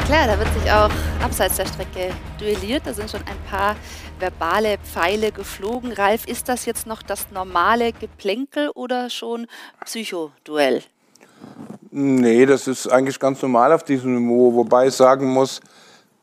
Klar, 0.05 0.25
da 0.25 0.39
wird 0.39 0.51
sich 0.59 0.71
auch 0.71 0.89
abseits 1.23 1.57
der 1.57 1.67
Strecke 1.67 2.09
duelliert. 2.39 2.81
Da 2.85 2.95
sind 2.95 3.11
schon 3.11 3.21
ein 3.21 3.37
paar 3.47 3.75
verbale 4.23 4.77
Pfeile 4.77 5.33
geflogen. 5.33 5.91
Ralf, 5.91 6.25
ist 6.27 6.47
das 6.47 6.65
jetzt 6.65 6.87
noch 6.87 7.03
das 7.03 7.29
normale 7.31 7.91
Geplänkel 7.91 8.69
oder 8.69 9.09
schon 9.09 9.47
Psychoduell? 9.83 10.81
Nee, 11.91 12.45
das 12.45 12.69
ist 12.69 12.87
eigentlich 12.87 13.19
ganz 13.19 13.41
normal 13.41 13.73
auf 13.73 13.83
diesem 13.83 14.15
Niveau. 14.15 14.53
Wobei 14.53 14.87
ich 14.87 14.93
sagen 14.93 15.27
muss, 15.27 15.59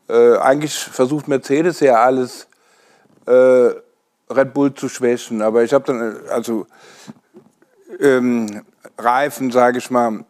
äh, 0.09 0.35
eigentlich 0.37 0.73
versucht 0.73 1.27
Mercedes 1.27 1.79
ja 1.79 2.03
alles 2.03 2.47
äh, 3.27 3.69
Red 4.31 4.53
Bull 4.55 4.73
zu 4.73 4.89
schwächen. 4.89 5.43
Aber 5.43 5.63
ich 5.63 5.71
habe 5.71 5.85
dann, 5.85 6.27
also 6.29 6.65
ähm, 7.99 8.63
Reifen, 8.97 9.51
sage 9.51 9.77
ich 9.77 9.91
mal, 9.91 10.25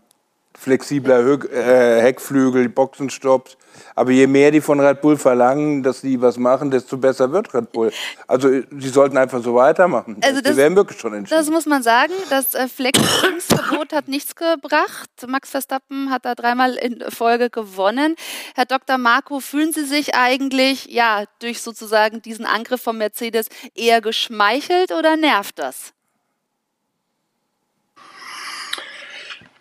flexibler 0.57 1.23
Hö 1.23 1.37
äh, 1.47 2.01
Heckflügel, 2.01 2.67
Boxenstopps. 2.67 3.55
Aber 3.95 4.11
je 4.11 4.27
mehr 4.27 4.51
die 4.51 4.61
von 4.61 4.79
Red 4.79 5.01
Bull 5.01 5.17
verlangen, 5.17 5.83
dass 5.83 6.01
sie 6.01 6.21
was 6.21 6.37
machen, 6.37 6.71
desto 6.71 6.97
besser 6.97 7.31
wird 7.31 7.53
Red 7.53 7.71
Bull. 7.71 7.91
Also 8.27 8.49
sie 8.49 8.89
sollten 8.89 9.17
einfach 9.17 9.43
so 9.43 9.55
weitermachen. 9.55 10.17
Also 10.21 10.41
das, 10.41 10.55
werden 10.55 10.75
wirklich 10.75 10.99
schon 10.99 11.13
entschieden. 11.13 11.37
Das 11.37 11.49
muss 11.49 11.65
man 11.65 11.83
sagen. 11.83 12.13
Das 12.29 12.53
äh, 12.53 12.67
Flexverbot 12.67 13.93
hat 13.93 14.07
nichts 14.07 14.35
gebracht. 14.35 15.09
Max 15.27 15.49
Verstappen 15.49 16.09
hat 16.09 16.25
da 16.25 16.35
dreimal 16.35 16.75
in 16.75 17.03
Folge 17.09 17.49
gewonnen. 17.49 18.15
Herr 18.55 18.65
Dr. 18.65 18.97
Marco, 18.97 19.39
fühlen 19.39 19.73
Sie 19.73 19.85
sich 19.85 20.15
eigentlich 20.15 20.85
ja 20.85 21.25
durch 21.39 21.61
sozusagen 21.61 22.21
diesen 22.21 22.45
Angriff 22.45 22.81
von 22.81 22.97
Mercedes 22.97 23.47
eher 23.75 24.01
geschmeichelt 24.01 24.91
oder 24.91 25.17
nervt 25.17 25.59
das? 25.59 25.93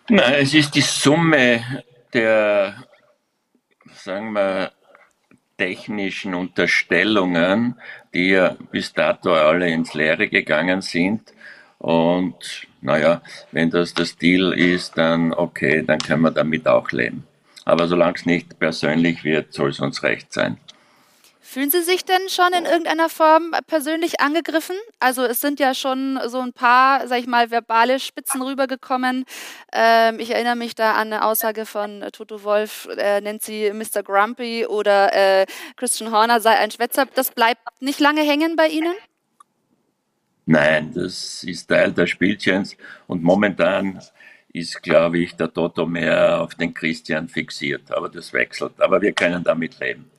Nein, 0.09 0.33
es 0.39 0.53
ist 0.53 0.75
die 0.75 0.81
Summe 0.81 1.83
der, 2.13 2.75
sagen 4.03 4.33
wir, 4.33 4.71
technischen 5.57 6.33
Unterstellungen, 6.33 7.75
die 8.13 8.29
ja 8.29 8.55
bis 8.71 8.93
dato 8.93 9.33
alle 9.33 9.69
ins 9.69 9.93
Leere 9.93 10.27
gegangen 10.27 10.81
sind. 10.81 11.21
Und 11.77 12.67
naja, 12.81 13.21
wenn 13.51 13.69
das 13.69 13.93
das 13.93 14.17
Deal 14.17 14.53
ist, 14.53 14.97
dann 14.97 15.33
okay, 15.33 15.83
dann 15.85 15.99
können 15.99 16.23
wir 16.23 16.31
damit 16.31 16.67
auch 16.67 16.91
leben. 16.91 17.27
Aber 17.63 17.87
solange 17.87 18.15
es 18.15 18.25
nicht 18.25 18.57
persönlich 18.57 19.23
wird, 19.23 19.53
soll 19.53 19.69
es 19.69 19.79
uns 19.79 20.01
recht 20.01 20.33
sein. 20.33 20.57
Fühlen 21.51 21.69
Sie 21.69 21.81
sich 21.81 22.05
denn 22.05 22.29
schon 22.29 22.53
in 22.57 22.63
irgendeiner 22.63 23.09
Form 23.09 23.51
persönlich 23.67 24.21
angegriffen? 24.21 24.77
Also 25.01 25.23
es 25.25 25.41
sind 25.41 25.59
ja 25.59 25.73
schon 25.73 26.17
so 26.27 26.39
ein 26.39 26.53
paar, 26.53 27.09
sag 27.09 27.19
ich 27.19 27.27
mal, 27.27 27.51
verbale 27.51 27.99
Spitzen 27.99 28.41
rübergekommen. 28.41 29.25
Ähm, 29.73 30.17
ich 30.21 30.31
erinnere 30.31 30.55
mich 30.55 30.75
da 30.75 30.93
an 30.93 31.11
eine 31.11 31.25
Aussage 31.25 31.65
von 31.65 32.03
äh, 32.03 32.11
Toto 32.11 32.45
Wolf, 32.45 32.87
er 32.95 33.19
nennt 33.19 33.43
sie 33.43 33.69
Mr. 33.73 34.01
Grumpy 34.01 34.65
oder 34.65 35.13
äh, 35.13 35.45
Christian 35.75 36.13
Horner 36.13 36.39
sei 36.39 36.57
ein 36.57 36.71
Schwätzer. 36.71 37.05
Das 37.15 37.31
bleibt 37.31 37.59
nicht 37.81 37.99
lange 37.99 38.21
hängen 38.21 38.55
bei 38.55 38.67
Ihnen? 38.69 38.93
Nein, 40.45 40.93
das 40.93 41.43
ist 41.43 41.67
Teil 41.67 41.91
des 41.91 42.11
Spielchens 42.11 42.77
und 43.07 43.23
momentan 43.23 43.99
ist, 44.53 44.81
glaube 44.81 45.19
ich, 45.19 45.35
der 45.35 45.51
Toto 45.51 45.85
mehr 45.85 46.39
auf 46.39 46.55
den 46.55 46.73
Christian 46.73 47.27
fixiert. 47.27 47.91
Aber 47.91 48.07
das 48.07 48.31
wechselt. 48.31 48.79
Aber 48.79 49.01
wir 49.01 49.11
können 49.11 49.43
damit 49.43 49.77
leben. 49.81 50.09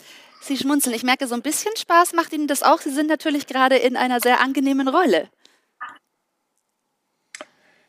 Sie 0.43 0.57
schmunzeln. 0.57 0.95
Ich 0.97 1.05
merke, 1.05 1.29
so 1.29 1.35
ein 1.35 1.43
bisschen 1.43 1.77
Spaß 1.77 2.15
macht 2.15 2.33
Ihnen 2.33 2.49
das 2.49 2.63
auch. 2.63 2.81
Sie 2.81 2.91
sind 2.91 3.09
natürlich 3.09 3.47
gerade 3.47 3.77
in 3.77 3.97
einer 3.97 4.21
sehr 4.21 4.41
angenehmen 4.41 4.89
Rolle. 4.89 5.29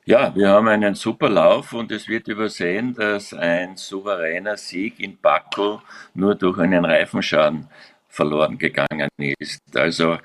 Ja, 0.06 0.36
wir 0.36 0.50
haben 0.50 0.68
einen 0.68 0.96
super 0.96 1.30
Lauf 1.30 1.74
und 1.74 1.92
es 1.92 2.08
wird 2.08 2.28
übersehen, 2.28 2.94
dass 2.94 3.34
ein 3.34 3.78
souveräner 3.78 4.58
Sieg 4.58 5.00
in 5.00 5.18
Baku 5.18 5.80
nur 6.14 6.36
durch 6.36 6.60
einen 6.60 6.86
Reifenschaden 6.86 7.70
verloren 8.10 8.58
gegangen 8.58 9.10
ist. 9.18 9.62
Also 9.76 10.18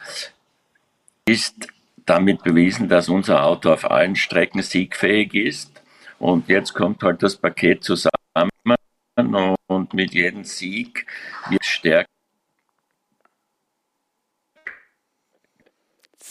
ist 1.26 1.68
damit 2.04 2.42
bewiesen, 2.42 2.88
dass 2.88 3.08
unser 3.08 3.44
Auto 3.44 3.72
auf 3.72 3.90
allen 3.90 4.16
Strecken 4.16 4.62
siegfähig 4.62 5.32
ist. 5.34 5.80
Und 6.18 6.48
jetzt 6.48 6.74
kommt 6.74 7.02
halt 7.02 7.22
das 7.22 7.36
Paket 7.36 7.84
zusammen 7.84 8.10
und 9.68 9.94
mit 9.94 10.12
jedem 10.12 10.44
Sieg 10.44 11.06
wird 11.48 11.64
stärker. 11.64 12.17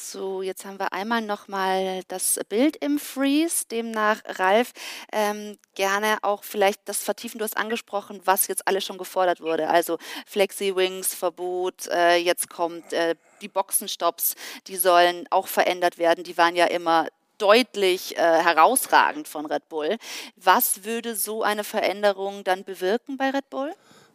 So, 0.09 0.41
jetzt 0.41 0.63
haben 0.63 0.79
wir 0.79 0.93
einmal 0.93 1.21
nochmal 1.21 2.01
das 2.07 2.39
Bild 2.47 2.77
im 2.77 2.97
Freeze. 2.97 3.65
Demnach, 3.69 4.21
Ralf, 4.25 4.71
ähm, 5.11 5.57
gerne 5.75 6.17
auch 6.21 6.45
vielleicht 6.45 6.79
das 6.85 7.03
vertiefen. 7.03 7.39
Du 7.39 7.43
hast 7.43 7.57
angesprochen, 7.57 8.21
was 8.23 8.47
jetzt 8.47 8.65
alles 8.69 8.85
schon 8.85 8.97
gefordert 8.97 9.41
wurde. 9.41 9.67
Also 9.67 9.97
Flexi-Wings, 10.25 11.13
Verbot, 11.13 11.87
äh, 11.87 12.15
jetzt 12.15 12.49
kommt 12.49 12.93
äh, 12.93 13.15
die 13.41 13.49
Boxenstops, 13.49 14.35
die 14.67 14.77
sollen 14.77 15.27
auch 15.29 15.49
verändert 15.49 15.97
werden. 15.97 16.23
Die 16.23 16.37
waren 16.37 16.55
ja 16.55 16.67
immer 16.67 17.07
deutlich 17.37 18.17
äh, 18.17 18.21
herausragend 18.21 19.27
von 19.27 19.45
Red 19.45 19.67
Bull. 19.67 19.97
Was 20.37 20.85
würde 20.85 21.17
so 21.17 21.43
eine 21.43 21.65
Veränderung 21.65 22.45
dann 22.45 22.63
bewirken 22.63 23.17
bei 23.17 23.31
Red 23.31 23.49
Bull? 23.49 23.73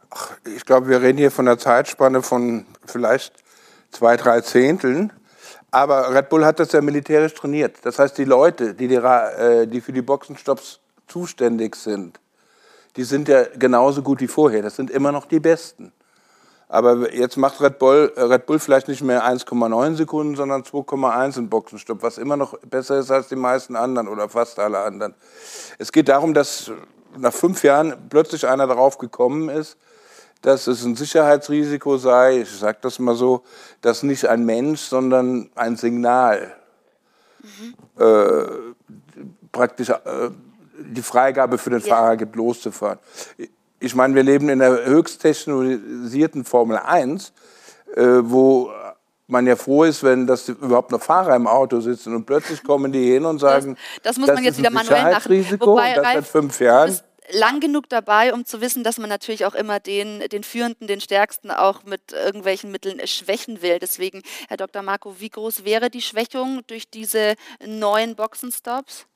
Ach, 0.08 0.38
ich 0.46 0.64
glaube, 0.64 0.88
wir 0.88 1.02
reden 1.02 1.18
hier 1.18 1.30
von 1.30 1.46
einer 1.46 1.58
Zeitspanne 1.58 2.22
von 2.22 2.64
vielleicht 2.86 3.34
zwei, 3.90 4.16
drei 4.16 4.40
Zehnteln. 4.40 5.12
Aber 5.72 6.14
Red 6.14 6.28
Bull 6.28 6.44
hat 6.44 6.60
das 6.60 6.70
ja 6.72 6.82
militärisch 6.82 7.34
trainiert. 7.34 7.78
Das 7.82 7.98
heißt, 7.98 8.16
die 8.18 8.24
Leute, 8.24 8.74
die, 8.74 8.88
die, 8.88 8.94
äh, 8.96 9.66
die 9.66 9.80
für 9.80 9.92
die 9.92 10.02
Boxenstopps 10.02 10.80
zuständig 11.08 11.76
sind, 11.76 12.20
die 12.96 13.04
sind 13.04 13.26
ja 13.26 13.44
genauso 13.58 14.02
gut 14.02 14.20
wie 14.20 14.28
vorher. 14.28 14.60
Das 14.60 14.76
sind 14.76 14.90
immer 14.90 15.12
noch 15.12 15.24
die 15.24 15.40
Besten. 15.40 15.92
Aber 16.68 17.14
jetzt 17.14 17.38
macht 17.38 17.60
Red 17.62 17.78
Bull, 17.78 18.12
äh, 18.16 18.20
Red 18.20 18.44
Bull 18.44 18.58
vielleicht 18.58 18.88
nicht 18.88 19.02
mehr 19.02 19.24
1,9 19.24 19.94
Sekunden, 19.94 20.36
sondern 20.36 20.62
2,1 20.62 21.38
im 21.38 21.48
Boxenstopp, 21.48 22.02
was 22.02 22.18
immer 22.18 22.36
noch 22.36 22.58
besser 22.60 22.98
ist 22.98 23.10
als 23.10 23.28
die 23.28 23.36
meisten 23.36 23.74
anderen 23.74 24.08
oder 24.08 24.28
fast 24.28 24.58
alle 24.58 24.78
anderen. 24.80 25.14
Es 25.78 25.90
geht 25.90 26.10
darum, 26.10 26.34
dass 26.34 26.70
nach 27.16 27.32
fünf 27.32 27.64
Jahren 27.64 27.94
plötzlich 28.10 28.46
einer 28.46 28.66
darauf 28.66 28.98
gekommen 28.98 29.48
ist, 29.48 29.78
dass 30.42 30.66
es 30.66 30.84
ein 30.84 30.96
Sicherheitsrisiko 30.96 31.96
sei, 31.96 32.40
ich 32.40 32.50
sage 32.50 32.78
das 32.82 32.98
mal 32.98 33.14
so, 33.14 33.42
dass 33.80 34.02
nicht 34.02 34.26
ein 34.26 34.44
Mensch, 34.44 34.80
sondern 34.80 35.50
ein 35.54 35.76
Signal 35.76 36.54
mhm. 37.40 38.02
äh, 38.02 38.44
praktisch 39.52 39.90
äh, 39.90 40.30
die 40.78 41.02
Freigabe 41.02 41.58
für 41.58 41.70
den 41.70 41.80
ja. 41.80 41.86
Fahrer 41.86 42.16
gibt, 42.16 42.34
loszufahren. 42.36 42.98
Ich 43.78 43.94
meine, 43.94 44.14
wir 44.14 44.24
leben 44.24 44.48
in 44.48 44.58
der 44.58 44.84
höchst 44.84 45.22
technologisierten 45.22 46.44
Formel 46.44 46.76
1, 46.76 47.32
äh, 47.94 48.02
wo 48.22 48.72
man 49.28 49.46
ja 49.46 49.56
froh 49.56 49.84
ist, 49.84 50.02
wenn 50.02 50.26
das 50.26 50.48
überhaupt 50.48 50.90
noch 50.90 51.02
Fahrer 51.02 51.36
im 51.36 51.46
Auto 51.46 51.80
sitzen 51.80 52.14
und 52.14 52.26
plötzlich 52.26 52.62
kommen 52.64 52.92
die 52.92 53.12
hin 53.12 53.24
und 53.24 53.38
sagen, 53.38 53.76
das, 54.02 54.16
das 54.16 54.18
muss 54.18 54.28
man 54.28 54.44
jetzt 54.44 54.58
wieder 54.58 54.70
manuell 54.70 55.12
machen. 55.12 55.60
Wobei, 55.60 55.94
das 55.94 56.04
seit 56.04 56.26
fünf 56.26 56.60
Jahren 56.60 56.98
lang 57.30 57.60
genug 57.60 57.88
dabei, 57.88 58.32
um 58.34 58.44
zu 58.44 58.60
wissen, 58.60 58.84
dass 58.84 58.98
man 58.98 59.08
natürlich 59.08 59.44
auch 59.44 59.54
immer 59.54 59.80
den, 59.80 60.20
den 60.28 60.42
Führenden, 60.42 60.86
den 60.86 61.00
Stärksten 61.00 61.50
auch 61.50 61.84
mit 61.84 62.12
irgendwelchen 62.12 62.70
Mitteln 62.70 63.06
schwächen 63.06 63.62
will. 63.62 63.78
Deswegen, 63.78 64.22
Herr 64.48 64.56
Dr. 64.56 64.82
Marco, 64.82 65.20
wie 65.20 65.30
groß 65.30 65.64
wäre 65.64 65.90
die 65.90 66.02
Schwächung 66.02 66.62
durch 66.66 66.88
diese 66.88 67.34
neuen 67.64 68.16
Boxenstops? 68.16 69.06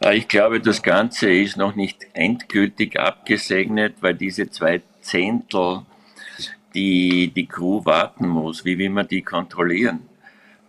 Äh, 0.00 0.16
ich 0.18 0.28
glaube, 0.28 0.60
das 0.60 0.82
Ganze 0.82 1.32
ist 1.32 1.56
noch 1.56 1.74
nicht 1.74 2.06
endgültig 2.12 2.98
abgesegnet, 2.98 3.96
weil 4.00 4.14
diese 4.14 4.50
zwei 4.50 4.82
Zehntel, 5.00 5.82
die 6.74 7.28
die 7.28 7.46
Crew 7.46 7.84
warten 7.84 8.28
muss, 8.28 8.64
wie 8.64 8.78
will 8.78 8.90
man 8.90 9.08
die 9.08 9.22
kontrollieren? 9.22 10.08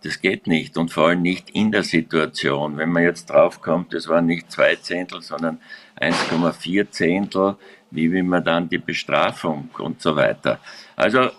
Das 0.06 0.20
geht 0.20 0.46
nicht 0.46 0.76
und 0.76 0.92
vor 0.92 1.08
allem 1.08 1.22
nicht 1.22 1.50
in 1.50 1.72
der 1.72 1.82
Situation. 1.82 2.76
Wenn 2.76 2.92
man 2.92 3.02
jetzt 3.02 3.28
draufkommt, 3.28 3.92
es 3.92 4.06
waren 4.06 4.26
nicht 4.26 4.52
zwei 4.52 4.76
Zehntel, 4.76 5.20
sondern 5.20 5.60
1,4 6.00 6.88
Zehntel, 6.90 7.56
wie 7.90 8.12
will 8.12 8.22
man 8.22 8.44
dann 8.44 8.68
die 8.68 8.78
Bestrafung 8.78 9.68
und 9.78 10.00
so 10.00 10.14
weiter. 10.14 10.60
Also 10.94 11.30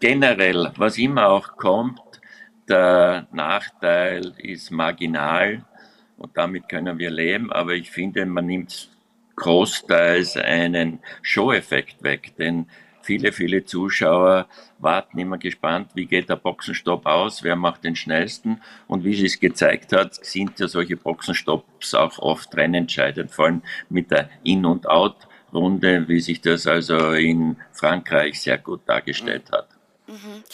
generell, 0.00 0.72
was 0.76 0.96
immer 0.96 1.28
auch 1.28 1.58
kommt, 1.58 2.00
der 2.70 3.26
Nachteil 3.32 4.32
ist 4.38 4.70
marginal 4.70 5.62
und 6.16 6.34
damit 6.34 6.70
können 6.70 6.98
wir 6.98 7.10
leben, 7.10 7.52
aber 7.52 7.74
ich 7.74 7.90
finde, 7.90 8.24
man 8.24 8.46
nimmt 8.46 8.88
großteils 9.36 10.38
einen 10.38 11.00
Show-Effekt 11.20 12.02
weg, 12.02 12.32
denn 12.38 12.66
viele, 13.02 13.32
viele 13.32 13.64
Zuschauer 13.64 14.46
warten 14.78 15.18
immer 15.18 15.38
gespannt, 15.38 15.90
wie 15.94 16.06
geht 16.06 16.28
der 16.28 16.36
Boxenstopp 16.36 17.06
aus, 17.06 17.42
wer 17.42 17.56
macht 17.56 17.84
den 17.84 17.96
schnellsten. 17.96 18.60
Und 18.86 19.04
wie 19.04 19.24
es 19.24 19.40
gezeigt 19.40 19.92
hat, 19.92 20.14
sind 20.24 20.58
ja 20.58 20.68
solche 20.68 20.96
Boxenstopps 20.96 21.94
auch 21.94 22.18
oft 22.18 22.54
rennentscheidend, 22.56 23.30
vor 23.30 23.46
allem 23.46 23.62
mit 23.88 24.10
der 24.10 24.30
In- 24.44 24.66
und 24.66 24.88
Out-Runde, 24.88 26.08
wie 26.08 26.20
sich 26.20 26.40
das 26.40 26.66
also 26.66 27.12
in 27.12 27.56
Frankreich 27.72 28.40
sehr 28.40 28.58
gut 28.58 28.80
dargestellt 28.86 29.50
hat. 29.52 29.68
Mhm. 30.06 30.44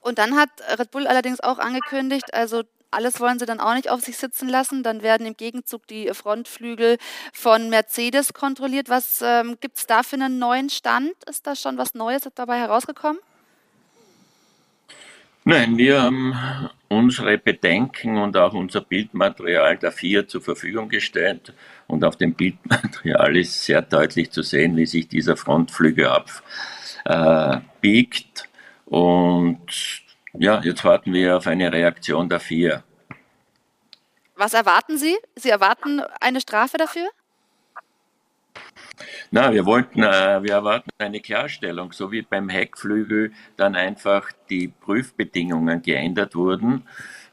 Und 0.00 0.18
dann 0.18 0.36
hat 0.36 0.50
Red 0.78 0.92
Bull 0.92 1.06
allerdings 1.06 1.40
auch 1.40 1.58
angekündigt, 1.58 2.32
also 2.32 2.62
alles 2.90 3.20
wollen 3.20 3.38
sie 3.38 3.46
dann 3.46 3.60
auch 3.60 3.74
nicht 3.74 3.90
auf 3.90 4.00
sich 4.00 4.16
sitzen 4.16 4.48
lassen. 4.48 4.82
Dann 4.82 5.02
werden 5.02 5.26
im 5.26 5.36
Gegenzug 5.36 5.86
die 5.86 6.10
Frontflügel 6.12 6.98
von 7.32 7.68
Mercedes 7.68 8.32
kontrolliert. 8.32 8.88
Was 8.88 9.22
ähm, 9.22 9.56
gibt 9.60 9.78
es 9.78 9.86
da 9.86 10.02
für 10.02 10.16
einen 10.16 10.38
neuen 10.38 10.70
Stand? 10.70 11.12
Ist 11.28 11.46
da 11.46 11.54
schon 11.56 11.78
was 11.78 11.94
Neues 11.94 12.22
dabei 12.34 12.58
herausgekommen? 12.58 13.20
Nein, 15.48 15.76
wir 15.78 16.02
haben 16.02 16.34
unsere 16.88 17.38
Bedenken 17.38 18.18
und 18.18 18.36
auch 18.36 18.52
unser 18.52 18.80
Bildmaterial 18.80 19.76
der 19.76 19.92
FIA 19.92 20.26
zur 20.26 20.42
Verfügung 20.42 20.88
gestellt. 20.88 21.52
Und 21.86 22.02
auf 22.04 22.16
dem 22.16 22.34
Bildmaterial 22.34 23.36
ist 23.36 23.64
sehr 23.64 23.82
deutlich 23.82 24.32
zu 24.32 24.42
sehen, 24.42 24.76
wie 24.76 24.86
sich 24.86 25.06
dieser 25.06 25.36
Frontflügel 25.36 26.08
abbiegt. 27.04 28.42
Äh, 28.42 28.92
und 28.92 30.05
ja, 30.38 30.60
jetzt 30.62 30.84
warten 30.84 31.12
wir 31.12 31.36
auf 31.36 31.46
eine 31.46 31.72
Reaktion 31.72 32.28
der 32.28 32.40
FIA. 32.40 32.82
Was 34.36 34.52
erwarten 34.52 34.98
Sie? 34.98 35.16
Sie 35.34 35.50
erwarten 35.50 36.02
eine 36.20 36.40
Strafe 36.40 36.76
dafür? 36.76 37.08
Na, 39.30 39.52
wir 39.52 39.66
wollten, 39.66 40.02
äh, 40.02 40.42
wir 40.42 40.52
erwarten 40.52 40.90
eine 40.98 41.20
Klarstellung, 41.20 41.92
so 41.92 42.12
wie 42.12 42.22
beim 42.22 42.48
Heckflügel 42.48 43.32
dann 43.56 43.74
einfach 43.74 44.30
die 44.48 44.68
Prüfbedingungen 44.68 45.82
geändert 45.82 46.34
wurden. 46.34 46.86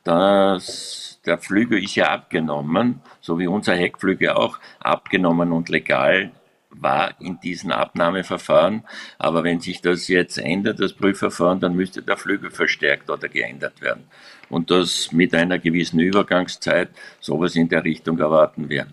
Das, 0.03 1.21
der 1.25 1.37
Flügel 1.37 1.83
ist 1.83 1.95
ja 1.95 2.09
abgenommen, 2.09 3.01
so 3.21 3.39
wie 3.39 3.47
unser 3.47 3.75
Heckflügel 3.75 4.31
auch 4.31 4.59
abgenommen 4.79 5.51
und 5.51 5.69
legal 5.69 6.31
war 6.75 7.19
in 7.19 7.39
diesem 7.39 7.71
Abnahmeverfahren. 7.71 8.83
Aber 9.17 9.43
wenn 9.43 9.59
sich 9.59 9.81
das 9.81 10.07
jetzt 10.07 10.37
ändert, 10.37 10.79
das 10.79 10.93
Prüfverfahren, 10.93 11.59
dann 11.59 11.75
müsste 11.75 12.01
der 12.01 12.17
Flügel 12.17 12.51
verstärkt 12.51 13.09
oder 13.09 13.29
geändert 13.29 13.81
werden. 13.81 14.05
Und 14.49 14.71
das 14.71 15.11
mit 15.11 15.33
einer 15.33 15.59
gewissen 15.59 15.99
Übergangszeit, 15.99 16.89
sowas 17.19 17.55
in 17.55 17.69
der 17.69 17.83
Richtung 17.83 18.19
erwarten 18.19 18.69
wir. 18.69 18.87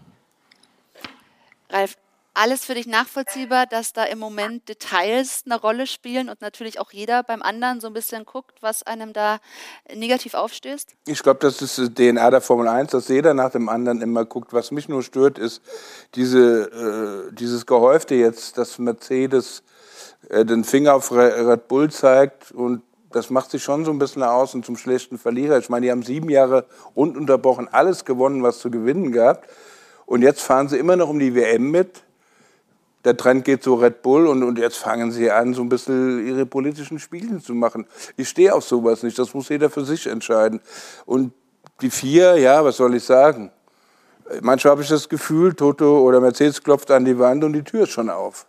Ralf, 1.68 1.96
alles 2.34 2.64
für 2.64 2.74
dich 2.74 2.86
nachvollziehbar, 2.86 3.66
dass 3.66 3.92
da 3.92 4.04
im 4.04 4.18
Moment 4.18 4.68
Details 4.68 5.42
eine 5.46 5.60
Rolle 5.60 5.86
spielen 5.86 6.28
und 6.28 6.40
natürlich 6.40 6.78
auch 6.78 6.92
jeder 6.92 7.22
beim 7.22 7.42
anderen 7.42 7.80
so 7.80 7.88
ein 7.88 7.92
bisschen 7.92 8.24
guckt, 8.24 8.52
was 8.60 8.82
einem 8.82 9.12
da 9.12 9.38
negativ 9.94 10.34
aufstößt? 10.34 10.90
Ich 11.06 11.22
glaube, 11.22 11.40
das 11.40 11.60
ist 11.60 11.78
die 11.98 12.12
DNA 12.12 12.30
der 12.30 12.40
Formel 12.40 12.68
1, 12.68 12.92
dass 12.92 13.08
jeder 13.08 13.34
nach 13.34 13.50
dem 13.50 13.68
anderen 13.68 14.00
immer 14.00 14.24
guckt. 14.24 14.52
Was 14.52 14.70
mich 14.70 14.88
nur 14.88 15.02
stört, 15.02 15.38
ist 15.38 15.62
diese, 16.14 17.28
äh, 17.30 17.34
dieses 17.34 17.66
Gehäufte 17.66 18.14
jetzt, 18.14 18.58
dass 18.58 18.78
Mercedes 18.78 19.62
äh, 20.28 20.44
den 20.44 20.64
Finger 20.64 20.94
auf 20.94 21.12
Red 21.12 21.68
Bull 21.68 21.90
zeigt 21.90 22.52
und 22.52 22.82
das 23.12 23.30
macht 23.30 23.50
sich 23.50 23.62
schon 23.62 23.84
so 23.84 23.90
ein 23.90 23.98
bisschen 23.98 24.22
aus 24.22 24.54
und 24.54 24.64
zum 24.64 24.76
schlechten 24.76 25.18
Verlierer. 25.18 25.58
Ich 25.58 25.68
meine, 25.68 25.86
die 25.86 25.90
haben 25.90 26.02
sieben 26.02 26.30
Jahre 26.30 26.66
ununterbrochen 26.94 27.68
alles 27.68 28.04
gewonnen, 28.04 28.42
was 28.42 28.60
zu 28.60 28.70
gewinnen 28.70 29.10
gab. 29.10 29.48
Und 30.06 30.22
jetzt 30.22 30.42
fahren 30.42 30.68
sie 30.68 30.78
immer 30.78 30.96
noch 30.96 31.08
um 31.08 31.18
die 31.18 31.34
WM 31.34 31.70
mit 31.70 32.02
der 33.04 33.16
Trend 33.16 33.44
geht 33.44 33.62
zu 33.62 33.74
Red 33.74 34.02
Bull 34.02 34.26
und, 34.26 34.42
und 34.42 34.58
jetzt 34.58 34.76
fangen 34.76 35.10
sie 35.10 35.30
an, 35.30 35.54
so 35.54 35.62
ein 35.62 35.68
bisschen 35.68 36.26
ihre 36.26 36.46
politischen 36.46 36.98
Spiele 36.98 37.40
zu 37.40 37.54
machen. 37.54 37.86
Ich 38.16 38.28
stehe 38.28 38.54
auf 38.54 38.64
sowas 38.64 39.02
nicht, 39.02 39.18
das 39.18 39.32
muss 39.32 39.48
jeder 39.48 39.70
für 39.70 39.84
sich 39.84 40.06
entscheiden. 40.06 40.60
Und 41.06 41.32
die 41.80 41.90
vier, 41.90 42.36
ja, 42.36 42.64
was 42.64 42.76
soll 42.76 42.94
ich 42.94 43.04
sagen? 43.04 43.50
Manchmal 44.42 44.72
habe 44.72 44.82
ich 44.82 44.88
das 44.88 45.08
Gefühl, 45.08 45.54
Toto 45.54 46.00
oder 46.00 46.20
Mercedes 46.20 46.62
klopft 46.62 46.90
an 46.90 47.04
die 47.04 47.18
Wand 47.18 47.42
und 47.42 47.54
die 47.54 47.64
Tür 47.64 47.84
ist 47.84 47.90
schon 47.90 48.10
auf 48.10 48.46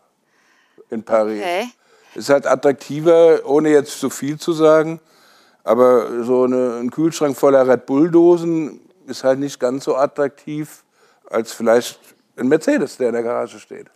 in 0.89 1.03
Paris. 1.03 1.41
Okay. 1.41 1.69
Es 2.11 2.23
ist 2.23 2.29
halt 2.29 2.45
attraktiver, 2.45 3.39
ohne 3.45 3.69
jetzt 3.69 3.99
zu 3.99 4.09
viel 4.09 4.37
zu 4.37 4.51
sagen, 4.51 4.99
aber 5.63 6.23
so 6.23 6.43
eine, 6.43 6.79
ein 6.81 6.91
Kühlschrank 6.91 7.37
voller 7.37 7.65
Red 7.67 7.85
Bull-Dosen 7.85 8.81
ist 9.07 9.23
halt 9.23 9.39
nicht 9.39 9.59
ganz 9.59 9.85
so 9.85 9.95
attraktiv 9.95 10.83
als 11.29 11.53
vielleicht 11.53 11.99
ein 12.35 12.47
Mercedes, 12.47 12.97
der 12.97 13.07
in 13.07 13.13
der 13.13 13.23
Garage 13.23 13.59
steht. 13.59 13.87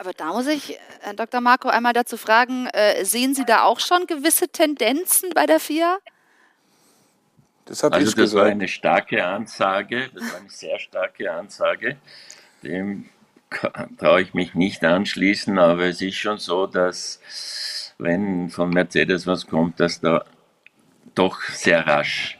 Aber 0.00 0.14
da 0.14 0.32
muss 0.32 0.46
ich 0.46 0.78
Herrn 1.02 1.16
Dr. 1.16 1.42
Marco 1.42 1.68
einmal 1.68 1.92
dazu 1.92 2.16
fragen, 2.16 2.68
äh, 2.68 3.04
sehen 3.04 3.34
Sie 3.34 3.44
da 3.44 3.64
auch 3.64 3.80
schon 3.80 4.06
gewisse 4.06 4.48
Tendenzen 4.48 5.28
bei 5.34 5.44
der 5.44 5.60
FIA? 5.60 5.98
Das 7.66 7.84
also 7.84 7.98
das 7.98 8.16
gesagt. 8.16 8.34
war 8.34 8.50
eine 8.50 8.66
starke 8.66 9.22
Ansage, 9.22 10.08
das 10.14 10.32
war 10.32 10.40
eine 10.40 10.48
sehr 10.48 10.78
starke 10.78 11.30
Ansage. 11.30 11.98
dem 12.62 13.10
traue 13.98 14.22
ich 14.22 14.32
mich 14.32 14.54
nicht 14.54 14.82
anschließen, 14.82 15.58
aber 15.58 15.84
es 15.84 16.00
ist 16.00 16.16
schon 16.16 16.38
so, 16.38 16.66
dass 16.66 17.92
wenn 17.98 18.48
von 18.48 18.70
Mercedes 18.70 19.26
was 19.26 19.46
kommt, 19.46 19.80
dass 19.80 20.00
da 20.00 20.24
doch 21.14 21.42
sehr 21.42 21.86
rasch 21.86 22.38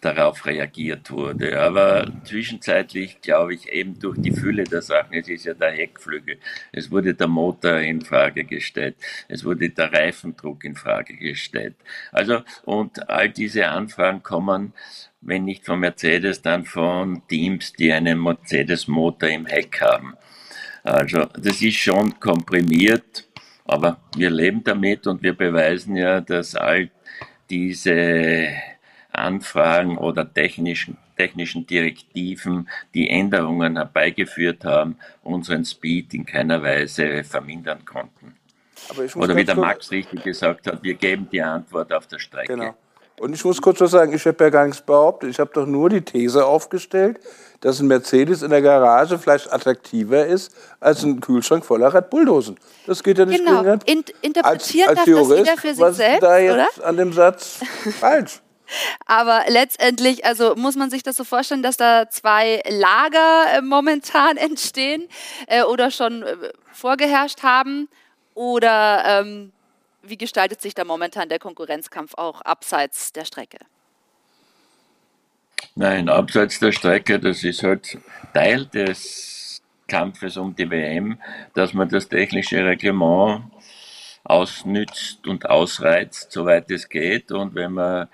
darauf 0.00 0.46
reagiert 0.46 1.10
wurde. 1.10 1.60
Aber 1.60 2.06
zwischenzeitlich 2.24 3.20
glaube 3.20 3.54
ich 3.54 3.68
eben 3.72 3.98
durch 3.98 4.18
die 4.20 4.32
Fülle 4.32 4.64
der 4.64 4.82
Sachen, 4.82 5.14
es 5.14 5.28
ist 5.28 5.44
ja 5.44 5.54
der 5.54 5.72
Heckflügel, 5.72 6.38
es 6.72 6.90
wurde 6.90 7.14
der 7.14 7.28
Motor 7.28 7.78
in 7.78 8.00
Frage 8.00 8.44
gestellt, 8.44 8.96
es 9.28 9.44
wurde 9.44 9.70
der 9.70 9.92
Reifendruck 9.92 10.64
in 10.64 10.76
Frage 10.76 11.16
gestellt. 11.16 11.76
Also 12.12 12.42
und 12.64 13.08
all 13.08 13.30
diese 13.30 13.68
Anfragen 13.68 14.22
kommen, 14.22 14.72
wenn 15.20 15.44
nicht 15.44 15.64
von 15.64 15.80
Mercedes, 15.80 16.42
dann 16.42 16.64
von 16.64 17.22
Teams, 17.28 17.72
die 17.72 17.92
einen 17.92 18.22
Mercedes-Motor 18.22 19.28
im 19.28 19.46
Heck 19.46 19.80
haben. 19.80 20.14
Also 20.84 21.24
das 21.36 21.62
ist 21.62 21.76
schon 21.76 22.20
komprimiert, 22.20 23.28
aber 23.64 23.98
wir 24.16 24.30
leben 24.30 24.62
damit 24.62 25.06
und 25.08 25.22
wir 25.22 25.32
beweisen 25.32 25.96
ja, 25.96 26.20
dass 26.20 26.54
all 26.54 26.90
diese 27.50 28.48
Anfragen 29.16 29.98
oder 29.98 30.32
technischen, 30.32 30.96
technischen 31.16 31.66
Direktiven, 31.66 32.68
die 32.94 33.10
Änderungen 33.10 33.76
herbeigeführt 33.76 34.64
haben, 34.64 34.96
unseren 35.22 35.64
Speed 35.64 36.14
in 36.14 36.26
keiner 36.26 36.62
Weise 36.62 37.24
vermindern 37.24 37.84
konnten. 37.84 38.36
Oder 39.16 39.34
wie 39.34 39.44
der 39.44 39.56
Max 39.56 39.90
richtig 39.90 40.22
gesagt 40.22 40.66
hat, 40.66 40.82
wir 40.82 40.94
geben 40.94 41.28
die 41.30 41.42
Antwort 41.42 41.92
auf 41.92 42.06
der 42.06 42.18
Strecke. 42.18 42.54
Genau. 42.54 42.74
Und 43.18 43.32
ich 43.32 43.42
muss 43.44 43.62
kurz 43.62 43.80
was 43.80 43.92
sagen, 43.92 44.12
ich 44.12 44.26
habe 44.26 44.44
ja 44.44 44.50
gar 44.50 44.66
nichts 44.66 44.82
behauptet. 44.82 45.30
Ich 45.30 45.40
habe 45.40 45.50
doch 45.54 45.66
nur 45.66 45.88
die 45.88 46.02
These 46.02 46.44
aufgestellt, 46.44 47.18
dass 47.60 47.80
ein 47.80 47.86
Mercedes 47.86 48.42
in 48.42 48.50
der 48.50 48.60
Garage 48.60 49.18
vielleicht 49.18 49.50
attraktiver 49.50 50.26
ist 50.26 50.54
als 50.80 51.02
ein 51.02 51.20
Kühlschrank 51.20 51.64
voller 51.64 51.92
Red 51.94 52.10
Bulldosen. 52.10 52.58
Das 52.86 53.02
geht 53.02 53.16
ja 53.16 53.24
nicht 53.24 53.44
genau. 53.44 53.62
gegen 53.62 53.80
In, 53.86 54.04
Interpretieren 54.20 54.88
als, 54.90 54.98
als 54.98 55.06
darf 55.06 55.06
Jurist, 55.06 55.30
das 55.30 55.38
jeder 55.38 55.56
für 55.56 55.68
sich 55.68 55.80
was 55.80 55.96
selbst, 55.96 56.22
da 56.22 56.38
jetzt 56.38 56.78
oder? 56.78 56.86
an 56.86 56.96
dem 56.98 57.12
Satz 57.14 57.60
falsch? 58.00 58.42
Aber 59.06 59.44
letztendlich, 59.48 60.24
also 60.24 60.54
muss 60.56 60.76
man 60.76 60.90
sich 60.90 61.02
das 61.02 61.16
so 61.16 61.24
vorstellen, 61.24 61.62
dass 61.62 61.76
da 61.76 62.08
zwei 62.10 62.62
Lager 62.68 63.56
äh, 63.56 63.62
momentan 63.62 64.36
entstehen 64.36 65.08
äh, 65.46 65.62
oder 65.62 65.90
schon 65.90 66.22
äh, 66.22 66.36
vorgeherrscht 66.72 67.42
haben? 67.42 67.88
Oder 68.34 69.02
ähm, 69.06 69.52
wie 70.02 70.18
gestaltet 70.18 70.60
sich 70.60 70.74
da 70.74 70.84
momentan 70.84 71.28
der 71.28 71.38
Konkurrenzkampf 71.38 72.14
auch 72.16 72.42
abseits 72.42 73.12
der 73.12 73.24
Strecke? 73.24 73.58
Nein, 75.74 76.08
abseits 76.08 76.58
der 76.58 76.72
Strecke, 76.72 77.18
das 77.18 77.42
ist 77.44 77.62
halt 77.62 77.98
Teil 78.34 78.66
des 78.66 79.62
Kampfes 79.88 80.36
um 80.36 80.54
die 80.54 80.70
WM, 80.70 81.18
dass 81.54 81.72
man 81.72 81.88
das 81.88 82.08
technische 82.08 82.64
Reglement 82.64 83.44
ausnützt 84.24 85.26
und 85.26 85.48
ausreizt, 85.48 86.32
soweit 86.32 86.70
es 86.70 86.88
geht. 86.88 87.30
Und 87.30 87.54
wenn 87.54 87.72
man 87.72 88.08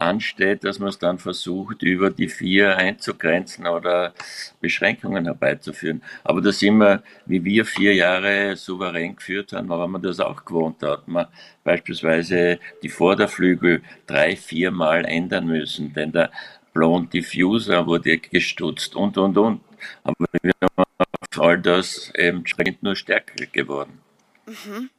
ansteht, 0.00 0.64
dass 0.64 0.78
man 0.78 0.88
es 0.88 0.98
dann 0.98 1.18
versucht, 1.18 1.82
über 1.82 2.10
die 2.10 2.28
vier 2.28 2.76
einzugrenzen 2.76 3.66
oder 3.66 4.14
Beschränkungen 4.60 5.24
herbeizuführen. 5.24 6.02
Aber 6.24 6.40
da 6.40 6.52
sind 6.52 6.78
wir, 6.78 7.02
wie 7.26 7.44
wir 7.44 7.64
vier 7.64 7.94
Jahre 7.94 8.56
souverän 8.56 9.16
geführt 9.16 9.52
haben, 9.52 9.70
aber 9.72 9.88
man 9.88 10.02
das 10.02 10.20
auch 10.20 10.44
gewohnt 10.44 10.82
hat. 10.82 11.08
Man 11.08 11.26
beispielsweise 11.64 12.58
die 12.82 12.88
Vorderflügel 12.88 13.82
drei, 14.06 14.36
viermal 14.36 15.04
ändern 15.04 15.46
müssen, 15.46 15.92
denn 15.92 16.12
der 16.12 16.30
Blown 16.72 17.10
Diffuser 17.10 17.86
wurde 17.86 18.18
gestutzt 18.18 18.94
und, 18.94 19.18
und, 19.18 19.36
und. 19.36 19.60
Aber 20.04 20.26
wir 20.42 20.52
haben 20.62 20.84
auf 21.32 21.40
all 21.40 21.60
das 21.60 22.12
eben 22.16 22.44
nur 22.82 22.96
stärker 22.96 23.46
geworden. 23.46 24.00
Mhm. 24.46 24.90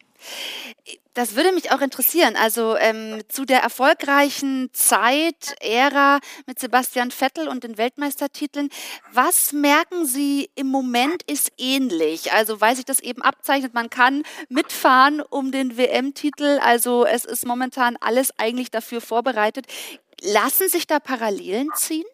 Das 1.20 1.36
würde 1.36 1.52
mich 1.52 1.70
auch 1.74 1.82
interessieren. 1.82 2.38
Also 2.38 2.78
ähm, 2.78 3.22
zu 3.28 3.44
der 3.44 3.60
erfolgreichen 3.60 4.70
Zeit, 4.72 5.54
Ära 5.60 6.22
mit 6.46 6.60
Sebastian 6.60 7.12
Vettel 7.12 7.50
und 7.50 7.66
den 7.66 7.78
Weltmeistertiteln. 7.78 8.70
Was 9.12 9.52
merken 9.52 10.06
Sie 10.06 10.50
im 10.56 10.68
Moment 10.68 11.24
ist 11.24 11.52
ähnlich? 11.58 12.32
Also 12.32 12.62
weil 12.62 12.78
sich 12.78 12.86
das 12.86 13.02
eben 13.02 13.22
abzeichnet, 13.22 13.74
man 13.74 13.90
kann 13.90 14.24
mitfahren 14.48 15.20
um 15.20 15.52
den 15.52 15.76
WM-Titel. 15.76 16.58
Also 16.64 17.06
es 17.06 17.26
ist 17.26 17.46
momentan 17.46 17.98
alles 18.00 18.32
eigentlich 18.40 18.72
dafür 18.72 19.02
vorbereitet. 19.02 19.66
Lassen 20.22 20.70
sich 20.70 20.88
da 20.88 21.02
Parallelen 21.02 21.68
ziehen? 21.76 22.06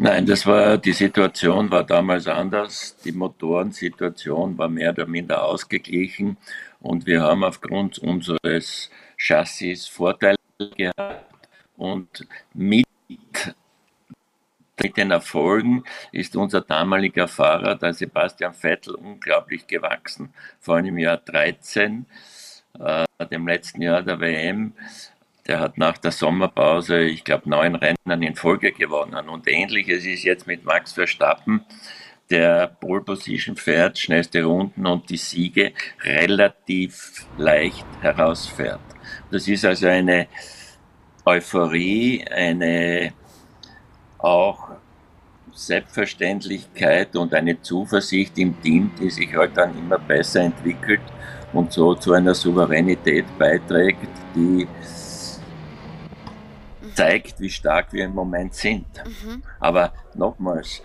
Nein, 0.00 0.26
das 0.26 0.46
war, 0.46 0.78
die 0.78 0.92
Situation 0.92 1.72
war 1.72 1.82
damals 1.82 2.28
anders. 2.28 2.96
Die 3.04 3.10
Motorensituation 3.10 4.56
war 4.56 4.68
mehr 4.68 4.90
oder 4.90 5.06
minder 5.06 5.44
ausgeglichen 5.44 6.36
und 6.78 7.04
wir 7.06 7.20
haben 7.22 7.42
aufgrund 7.42 7.98
unseres 7.98 8.90
Chassis 9.16 9.88
Vorteile 9.88 10.36
gehabt 10.76 11.48
und 11.76 12.28
mit 12.54 12.86
den 14.96 15.10
Erfolgen 15.10 15.82
ist 16.12 16.36
unser 16.36 16.60
damaliger 16.60 17.26
Fahrer, 17.26 17.74
der 17.74 17.92
Sebastian 17.92 18.54
Vettel, 18.54 18.94
unglaublich 18.94 19.66
gewachsen. 19.66 20.32
Vor 20.60 20.76
allem 20.76 20.86
im 20.86 20.98
Jahr 20.98 21.16
13, 21.16 22.06
äh, 22.78 23.04
dem 23.32 23.48
letzten 23.48 23.82
Jahr 23.82 24.02
der 24.02 24.20
WM, 24.20 24.74
der 25.48 25.60
hat 25.60 25.78
nach 25.78 25.96
der 25.96 26.12
Sommerpause, 26.12 27.00
ich 27.00 27.24
glaube, 27.24 27.48
neun 27.48 27.74
Rennen 27.74 28.22
in 28.22 28.34
Folge 28.34 28.72
gewonnen. 28.72 29.28
Und 29.28 29.48
ähnliches 29.48 30.04
ist 30.04 30.22
jetzt 30.22 30.46
mit 30.46 30.64
Max 30.64 30.92
Verstappen, 30.92 31.64
der 32.30 32.66
Pole 32.66 33.00
Position 33.00 33.56
fährt, 33.56 33.98
schnellste 33.98 34.44
Runden 34.44 34.86
und 34.86 35.08
die 35.08 35.16
Siege 35.16 35.72
relativ 36.02 37.26
leicht 37.38 37.86
herausfährt. 38.02 38.80
Das 39.30 39.48
ist 39.48 39.64
also 39.64 39.86
eine 39.86 40.28
Euphorie, 41.24 42.24
eine 42.30 43.14
auch 44.18 44.68
Selbstverständlichkeit 45.54 47.16
und 47.16 47.32
eine 47.32 47.60
Zuversicht 47.62 48.36
im 48.38 48.60
Team, 48.60 48.90
die 49.00 49.08
sich 49.08 49.34
halt 49.34 49.56
dann 49.56 49.76
immer 49.78 49.98
besser 49.98 50.42
entwickelt 50.42 51.00
und 51.54 51.72
so 51.72 51.94
zu 51.94 52.12
einer 52.12 52.34
Souveränität 52.34 53.26
beiträgt, 53.38 54.08
die 54.34 54.68
zeigt, 56.98 57.38
wie 57.38 57.50
stark 57.50 57.92
wir 57.92 58.06
im 58.06 58.14
Moment 58.14 58.54
sind. 58.54 58.86
Mhm. 59.04 59.44
Aber 59.60 59.92
nochmals, 60.14 60.82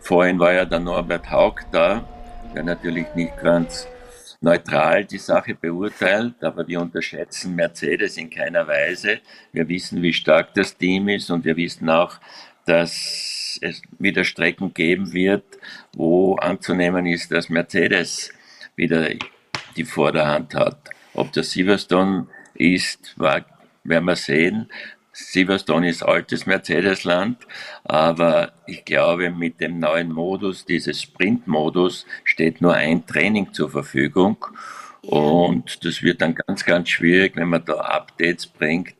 vorhin 0.00 0.38
war 0.38 0.54
ja 0.54 0.64
der 0.64 0.80
Norbert 0.80 1.30
Haug 1.30 1.56
da, 1.70 2.08
der 2.54 2.62
natürlich 2.62 3.06
nicht 3.14 3.36
ganz 3.36 3.86
neutral 4.40 5.04
die 5.04 5.18
Sache 5.18 5.54
beurteilt, 5.54 6.42
aber 6.42 6.66
wir 6.66 6.80
unterschätzen 6.80 7.54
Mercedes 7.54 8.16
in 8.16 8.30
keiner 8.30 8.66
Weise. 8.66 9.20
Wir 9.52 9.68
wissen, 9.68 10.00
wie 10.00 10.14
stark 10.14 10.54
das 10.54 10.74
Team 10.74 11.10
ist 11.10 11.30
und 11.30 11.44
wir 11.44 11.58
wissen 11.58 11.90
auch, 11.90 12.14
dass 12.64 13.58
es 13.60 13.82
wieder 13.98 14.24
Strecken 14.24 14.72
geben 14.72 15.12
wird, 15.12 15.44
wo 15.94 16.36
anzunehmen 16.36 17.04
ist, 17.04 17.30
dass 17.30 17.50
Mercedes 17.50 18.32
wieder 18.76 19.10
die 19.76 19.84
Vorderhand 19.84 20.54
hat. 20.54 20.78
Ob 21.12 21.32
das 21.32 21.50
Silverstone 21.50 22.28
ist, 22.54 23.12
war, 23.18 23.44
werden 23.84 24.06
wir 24.06 24.16
sehen. 24.16 24.70
Silverstone 25.20 25.88
ist 25.88 26.04
altes 26.04 26.46
Mercedes-Land, 26.46 27.46
aber 27.82 28.52
ich 28.66 28.84
glaube, 28.84 29.30
mit 29.30 29.60
dem 29.60 29.80
neuen 29.80 30.12
Modus, 30.12 30.64
dieses 30.64 31.02
Sprint-Modus, 31.02 32.06
steht 32.22 32.60
nur 32.60 32.74
ein 32.74 33.04
Training 33.04 33.52
zur 33.52 33.68
Verfügung. 33.68 34.46
Und 35.02 35.84
das 35.84 36.02
wird 36.02 36.22
dann 36.22 36.36
ganz, 36.36 36.64
ganz 36.64 36.88
schwierig, 36.88 37.36
wenn 37.36 37.48
man 37.48 37.64
da 37.64 37.74
Updates 37.74 38.46
bringt, 38.46 38.94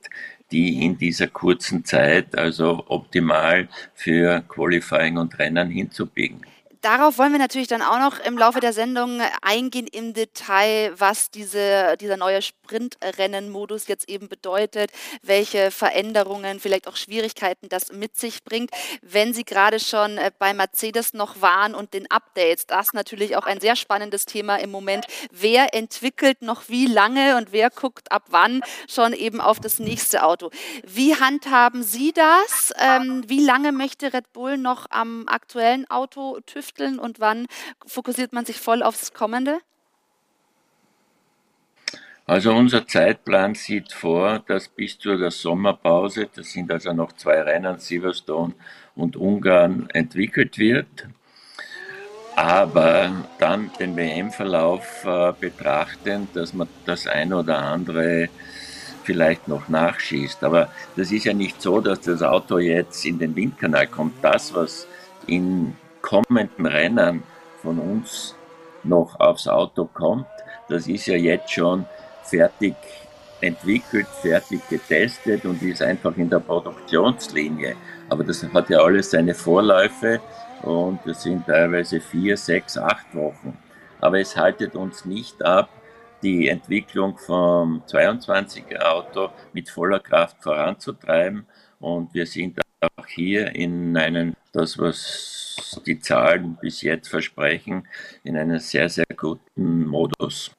die 0.51 0.85
in 0.85 0.99
dieser 0.99 1.29
kurzen 1.29 1.85
Zeit, 1.85 2.37
also 2.37 2.85
optimal 2.89 3.69
für 3.95 4.41
Qualifying 4.41 5.19
und 5.19 5.39
Rennen 5.39 5.71
hinzubiegen 5.71 6.41
darauf 6.81 7.19
wollen 7.19 7.33
wir 7.33 7.39
natürlich 7.39 7.69
dann 7.69 7.83
auch 7.83 7.99
noch 7.99 8.19
im 8.21 8.39
Laufe 8.39 8.61
der 8.61 8.73
Sendung 8.73 9.21
eingehen 9.43 9.87
im 9.87 10.15
Detail, 10.15 10.93
was 10.99 11.31
diese, 11.31 11.97
dieser 12.01 12.17
neue 12.17 12.43
Sprintrennen-Modus 12.43 13.89
jetzt 13.89 14.09
eben 14.09 14.29
bedeutet, 14.29 14.91
welche 15.23 15.71
Veränderungen, 15.71 16.61
vielleicht 16.61 16.89
auch 16.89 16.97
Schwierigkeiten 16.97 17.69
das 17.69 17.93
mit 17.93 18.17
sich 18.17 18.45
bringt. 18.45 18.71
Wenn 19.03 19.35
Sie 19.35 19.45
gerade 19.45 19.81
schon 19.81 20.19
äh, 20.19 20.31
bei 20.39 20.55
Mercedes 20.55 21.15
noch 21.15 21.41
waren 21.41 21.75
und 21.75 21.95
den 21.95 22.11
Updates, 22.11 22.67
das 22.67 22.93
natürlich 22.93 23.37
auch 23.37 23.47
ein 23.47 23.61
sehr 23.61 23.77
spannendes 23.77 24.25
Thema 24.25 24.57
im 24.57 24.71
Moment. 24.71 25.07
Wer 25.31 25.75
entwickelt 25.75 26.43
noch 26.43 26.69
wie 26.69 26.87
lange 26.87 27.37
und 27.37 27.53
wer 27.53 27.71
guckt 27.71 28.11
ab 28.13 28.25
wann 28.29 28.63
schon 28.89 29.13
eben 29.13 29.41
auf 29.41 29.61
das 29.61 29.79
nächste 29.79 30.23
Auto? 30.23 30.51
Wie 30.85 31.15
handhaben 31.17 31.83
Sie 31.83 32.13
das? 32.13 32.73
Ähm, 32.79 33.25
wie 33.27 33.45
lange 33.45 33.73
möchte 33.73 34.13
Red 34.13 34.33
Bull 34.33 34.59
noch 34.59 34.87
am 34.91 35.27
aktuellen 35.29 35.89
Auto 35.91 36.39
TÜV 36.47 36.68
tüfteln 36.69 36.99
und 36.99 37.21
wann 37.21 37.47
fokussiert 37.87 38.33
man 38.33 38.45
sich 38.45 38.61
voll 38.61 38.83
aufs 38.83 39.13
Kommende? 39.13 39.59
Also 42.27 42.53
unser 42.53 42.87
Zeitplan 42.87 43.55
sieht 43.55 43.93
vor, 43.93 44.41
dass 44.47 44.69
bis 44.69 44.99
zu 44.99 45.17
der 45.17 45.31
Sommerpause, 45.31 46.29
das 46.35 46.53
sind 46.53 46.71
also 46.71 46.93
noch 46.93 47.13
zwei 47.13 47.41
Rennen, 47.41 47.79
Silverstone 47.79 48.55
und 48.95 49.17
Ungarn, 49.17 49.89
entwickelt 49.95 50.59
wird. 50.59 51.09
Aber 52.37 53.25
dann 53.39 53.71
den 53.81 53.97
WM-Verlauf 53.97 55.05
äh, 55.05 55.33
betrachten, 55.41 56.29
dass 56.35 56.53
man 56.53 56.69
das 56.85 57.07
ein 57.07 57.33
oder 57.33 57.59
andere 57.59 58.29
vielleicht 59.05 59.49
noch 59.49 59.71
nachschießt. 59.71 60.45
Aber 60.45 60.71
das 60.97 61.11
ist 61.11 61.25
ja 61.25 61.33
nicht 61.33 61.63
so, 61.63 61.81
dass 61.81 62.03
das 62.03 62.23
Auto 62.23 62.59
jetzt 62.59 63.07
in 63.07 63.19
den 63.19 63.35
Windkanal 63.35 63.87
kommt. 63.87 64.23
Das, 64.23 64.55
was 64.55 64.87
in 65.27 65.75
kommenden 66.09 66.65
Rennen 66.65 67.23
von 67.61 67.79
uns 67.79 68.35
noch 68.83 69.21
aufs 69.21 69.47
Auto 69.47 69.85
kommt, 69.85 70.25
das 70.71 70.89
ist 70.89 71.05
ja 71.07 71.17
jetzt 71.17 71.51
schon 71.51 71.85
fertig 72.23 72.77
entwickelt, 73.43 74.07
fertig 74.23 74.67
getestet 74.71 75.45
und 75.45 75.61
ist 75.61 75.83
einfach 75.83 76.17
in 76.17 76.31
der 76.31 76.39
Produktionslinie. 76.39 77.77
Aber 78.09 78.25
das 78.25 78.43
hat 78.43 78.71
ja 78.71 78.79
alles 78.79 79.11
seine 79.11 79.35
Vorläufe 79.35 80.19
und 80.63 80.99
das 81.05 81.25
sind 81.25 81.47
teilweise 81.47 82.01
vier, 82.01 82.39
sechs, 82.39 82.79
acht 82.79 83.15
Wochen. 83.15 83.59
Aber 84.01 84.19
es 84.19 84.35
haltet 84.35 84.77
uns 84.77 85.05
nicht 85.05 85.45
ab, 85.45 85.69
die 86.23 86.49
Entwicklung 86.49 87.19
vom 87.19 87.83
22er 87.87 88.81
Auto 88.81 89.29
mit 89.53 89.69
voller 89.69 90.01
Kraft 90.01 90.43
voranzutreiben. 90.43 91.47
Und 91.81 92.15
wir 92.15 92.27
sind 92.27 92.59
auch 92.81 93.07
hier 93.07 93.55
in 93.55 93.97
einem, 93.97 94.35
das 94.53 94.79
was 94.79 95.81
die 95.87 95.99
Zahlen 95.99 96.57
bis 96.61 96.83
jetzt 96.83 97.09
versprechen, 97.09 97.87
in 98.25 98.37
einem 98.37 98.59
sehr, 98.59 98.89
sehr 98.89 99.07
guten 99.17 99.87
Modus. 99.87 100.51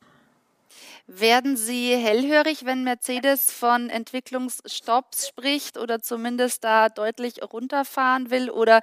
Werden 1.07 1.57
Sie 1.57 1.95
hellhörig, 1.95 2.65
wenn 2.65 2.83
Mercedes 2.83 3.51
von 3.51 3.89
Entwicklungsstopps 3.89 5.27
spricht 5.29 5.77
oder 5.79 6.01
zumindest 6.01 6.63
da 6.63 6.89
deutlich 6.89 7.41
runterfahren 7.41 8.29
will? 8.29 8.51
Oder 8.51 8.81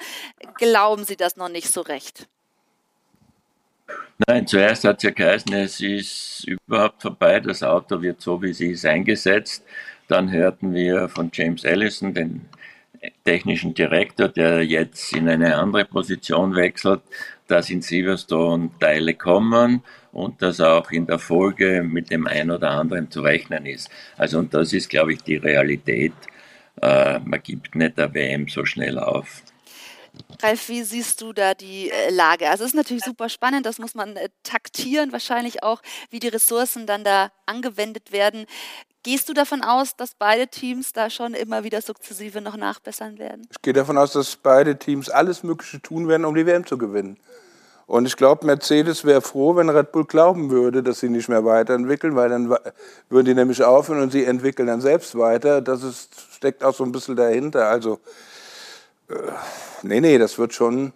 glauben 0.55 1.05
Sie 1.05 1.17
das 1.17 1.37
noch 1.37 1.49
nicht 1.49 1.69
so 1.69 1.83
recht? 1.83 2.27
Nein, 4.27 4.47
zuerst 4.47 4.83
hat 4.85 4.97
es 4.97 5.03
ja 5.05 5.11
geheißen, 5.11 5.53
es 5.53 5.81
ist 5.81 6.49
überhaupt 6.49 7.03
vorbei, 7.03 7.39
das 7.39 7.63
Auto 7.63 8.03
wird 8.03 8.21
so, 8.21 8.43
wie 8.43 8.53
sie 8.53 8.71
ist, 8.71 8.85
eingesetzt. 8.85 9.63
Dann 10.09 10.31
hörten 10.31 10.75
wir 10.75 11.09
von 11.09 11.31
James 11.33 11.65
Allison, 11.65 12.15
den 12.15 12.49
technischen 13.25 13.75
Direktor, 13.75 14.29
der 14.29 14.65
jetzt 14.65 15.13
in 15.13 15.29
eine 15.29 15.57
andere 15.57 15.85
Position 15.85 16.55
wechselt, 16.55 17.03
dass 17.47 17.71
in 17.71 17.83
Silverstone 17.83 18.71
Teile 18.81 19.15
kommen 19.15 19.83
und 20.13 20.41
dass 20.43 20.61
auch 20.61 20.91
in 20.91 21.07
der 21.07 21.19
Folge 21.19 21.83
mit 21.83 22.11
dem 22.11 22.27
einen 22.27 22.51
oder 22.51 22.71
anderen 22.71 23.11
zu 23.11 23.21
rechnen 23.21 23.67
ist. 23.67 23.91
Also 24.17 24.39
und 24.39 24.53
das 24.55 24.73
ist, 24.73 24.89
glaube 24.89 25.13
ich, 25.13 25.23
die 25.23 25.37
Realität. 25.37 26.15
Äh, 26.81 27.21
man 27.21 27.43
gibt 27.43 27.75
nicht 27.75 27.99
der 27.99 28.13
WM 28.13 28.49
so 28.49 28.65
schnell 28.65 28.99
auf. 28.99 29.43
Ralf, 30.43 30.69
wie 30.69 30.83
siehst 30.83 31.21
du 31.21 31.33
da 31.33 31.55
die 31.55 31.91
äh, 31.91 32.11
Lage? 32.11 32.49
Also 32.49 32.65
es 32.65 32.71
ist 32.71 32.77
natürlich 32.77 33.05
super 33.05 33.29
spannend, 33.29 33.67
das 33.67 33.79
muss 33.79 33.95
man 33.95 34.17
äh, 34.17 34.29
taktieren, 34.43 35.13
wahrscheinlich 35.13 35.63
auch, 35.63 35.83
wie 36.11 36.21
die 36.21 36.29
Ressourcen 36.29 36.87
dann 36.87 37.05
da 37.05 37.31
angewendet 37.47 38.13
werden. 38.13 38.47
Gehst 39.07 39.29
du 39.29 39.35
davon 39.35 39.63
aus, 39.63 39.95
dass 39.95 40.17
beide 40.17 40.49
Teams 40.49 40.93
da 40.93 41.11
schon 41.11 41.35
immer 41.35 41.63
wieder 41.63 41.81
sukzessive 41.81 42.41
noch 42.41 42.57
nachbessern 42.57 43.21
werden? 43.21 43.47
Ich 43.53 43.63
gehe 43.63 43.73
davon 43.73 43.97
aus, 43.99 44.11
dass 44.11 44.35
beide 44.35 44.81
Teams 44.81 45.09
alles 45.09 45.45
Mögliche 45.45 45.81
tun 45.81 46.09
werden, 46.09 46.25
um 46.25 46.35
die 46.35 46.45
WM 46.45 46.67
zu 46.67 46.77
gewinnen. 46.77 47.17
Und 47.87 48.07
ich 48.07 48.17
glaube, 48.17 48.45
Mercedes 48.45 49.05
wäre 49.05 49.21
froh, 49.21 49.55
wenn 49.55 49.69
Red 49.69 49.93
Bull 49.93 50.07
glauben 50.07 50.51
würde, 50.51 50.83
dass 50.83 50.99
sie 50.99 51.09
nicht 51.09 51.29
mehr 51.29 51.45
weiterentwickeln, 51.45 52.17
weil 52.17 52.31
dann 52.31 52.49
würden 53.09 53.27
die 53.27 53.35
nämlich 53.35 53.63
aufhören 53.63 54.03
und 54.03 54.11
sie 54.11 54.25
entwickeln 54.25 54.67
dann 54.67 54.81
selbst 54.81 55.17
weiter. 55.17 55.61
Das 55.61 55.85
ist, 55.85 56.11
steckt 56.33 56.65
auch 56.65 56.75
so 56.75 56.83
ein 56.83 56.91
bisschen 56.91 57.15
dahinter. 57.15 57.69
Also, 57.69 58.01
äh, 59.09 59.15
nee, 59.85 60.01
nee, 60.01 60.19
das 60.19 60.37
wird 60.37 60.53
schon 60.53 60.93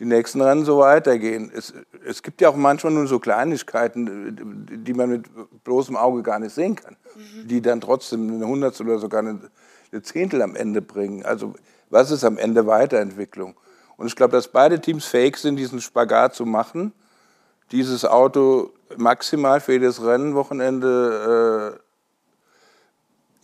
die 0.00 0.04
nächsten 0.04 0.40
Rennen 0.40 0.64
so 0.64 0.78
weitergehen. 0.78 1.50
Es, 1.54 1.72
es 2.04 2.22
gibt 2.22 2.40
ja 2.40 2.48
auch 2.48 2.56
manchmal 2.56 2.92
nur 2.92 3.06
so 3.06 3.18
Kleinigkeiten, 3.18 4.76
die 4.84 4.94
man 4.94 5.10
mit 5.10 5.26
bloßem 5.64 5.96
Auge 5.96 6.22
gar 6.22 6.38
nicht 6.38 6.54
sehen 6.54 6.74
kann, 6.76 6.96
mhm. 7.14 7.48
die 7.48 7.62
dann 7.62 7.80
trotzdem 7.80 8.28
eine 8.28 8.46
Hundertstel 8.46 8.88
oder 8.88 8.98
sogar 8.98 9.20
eine, 9.20 9.40
eine 9.92 10.02
Zehntel 10.02 10.42
am 10.42 10.56
Ende 10.56 10.82
bringen. 10.82 11.24
Also, 11.24 11.54
was 11.90 12.10
ist 12.10 12.24
am 12.24 12.38
Ende 12.38 12.66
Weiterentwicklung? 12.66 13.54
Und 13.96 14.08
ich 14.08 14.16
glaube, 14.16 14.32
dass 14.32 14.48
beide 14.48 14.80
Teams 14.80 15.04
fähig 15.04 15.36
sind, 15.36 15.56
diesen 15.56 15.80
Spagat 15.80 16.34
zu 16.34 16.44
machen, 16.44 16.92
dieses 17.70 18.04
Auto 18.04 18.72
maximal 18.96 19.60
für 19.60 19.72
jedes 19.72 20.04
Rennwochenende 20.04 21.78
äh, 21.78 21.83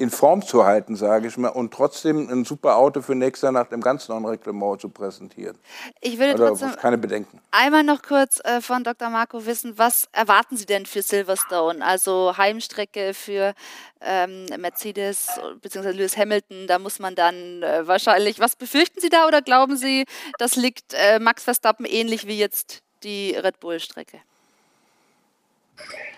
in 0.00 0.08
Form 0.08 0.40
zu 0.40 0.64
halten, 0.64 0.96
sage 0.96 1.28
ich 1.28 1.36
mal, 1.36 1.50
und 1.50 1.74
trotzdem 1.74 2.26
ein 2.30 2.46
super 2.46 2.76
Auto 2.76 3.02
für 3.02 3.14
nächstes 3.14 3.42
Jahr 3.42 3.52
nach 3.52 3.66
dem 3.66 3.82
ganz 3.82 4.08
neuen 4.08 4.24
Reglement 4.24 4.80
zu 4.80 4.88
präsentieren. 4.88 5.58
Ich 6.00 6.18
würde 6.18 6.34
Oder 6.34 6.48
trotzdem 6.48 6.74
keine 6.76 6.96
Bedenken. 6.96 7.38
einmal 7.50 7.84
noch 7.84 8.00
kurz 8.00 8.40
äh, 8.44 8.62
von 8.62 8.82
Dr. 8.82 9.10
Marco 9.10 9.44
wissen, 9.44 9.76
was 9.76 10.08
erwarten 10.12 10.56
Sie 10.56 10.64
denn 10.64 10.86
für 10.86 11.02
Silverstone? 11.02 11.84
Also 11.84 12.34
Heimstrecke 12.38 13.12
für 13.12 13.52
ähm, 14.00 14.46
Mercedes 14.56 15.28
bzw. 15.60 15.90
Lewis 15.90 16.16
Hamilton, 16.16 16.66
da 16.66 16.78
muss 16.78 16.98
man 16.98 17.14
dann 17.14 17.62
äh, 17.62 17.86
wahrscheinlich, 17.86 18.40
was 18.40 18.56
befürchten 18.56 19.00
Sie 19.00 19.10
da 19.10 19.26
oder 19.26 19.42
glauben 19.42 19.76
Sie, 19.76 20.06
das 20.38 20.56
liegt 20.56 20.94
äh, 20.94 21.18
Max 21.18 21.44
Verstappen 21.44 21.84
ähnlich 21.84 22.26
wie 22.26 22.38
jetzt 22.38 22.82
die 23.02 23.32
Red 23.32 23.60
Bull-Strecke? 23.60 24.18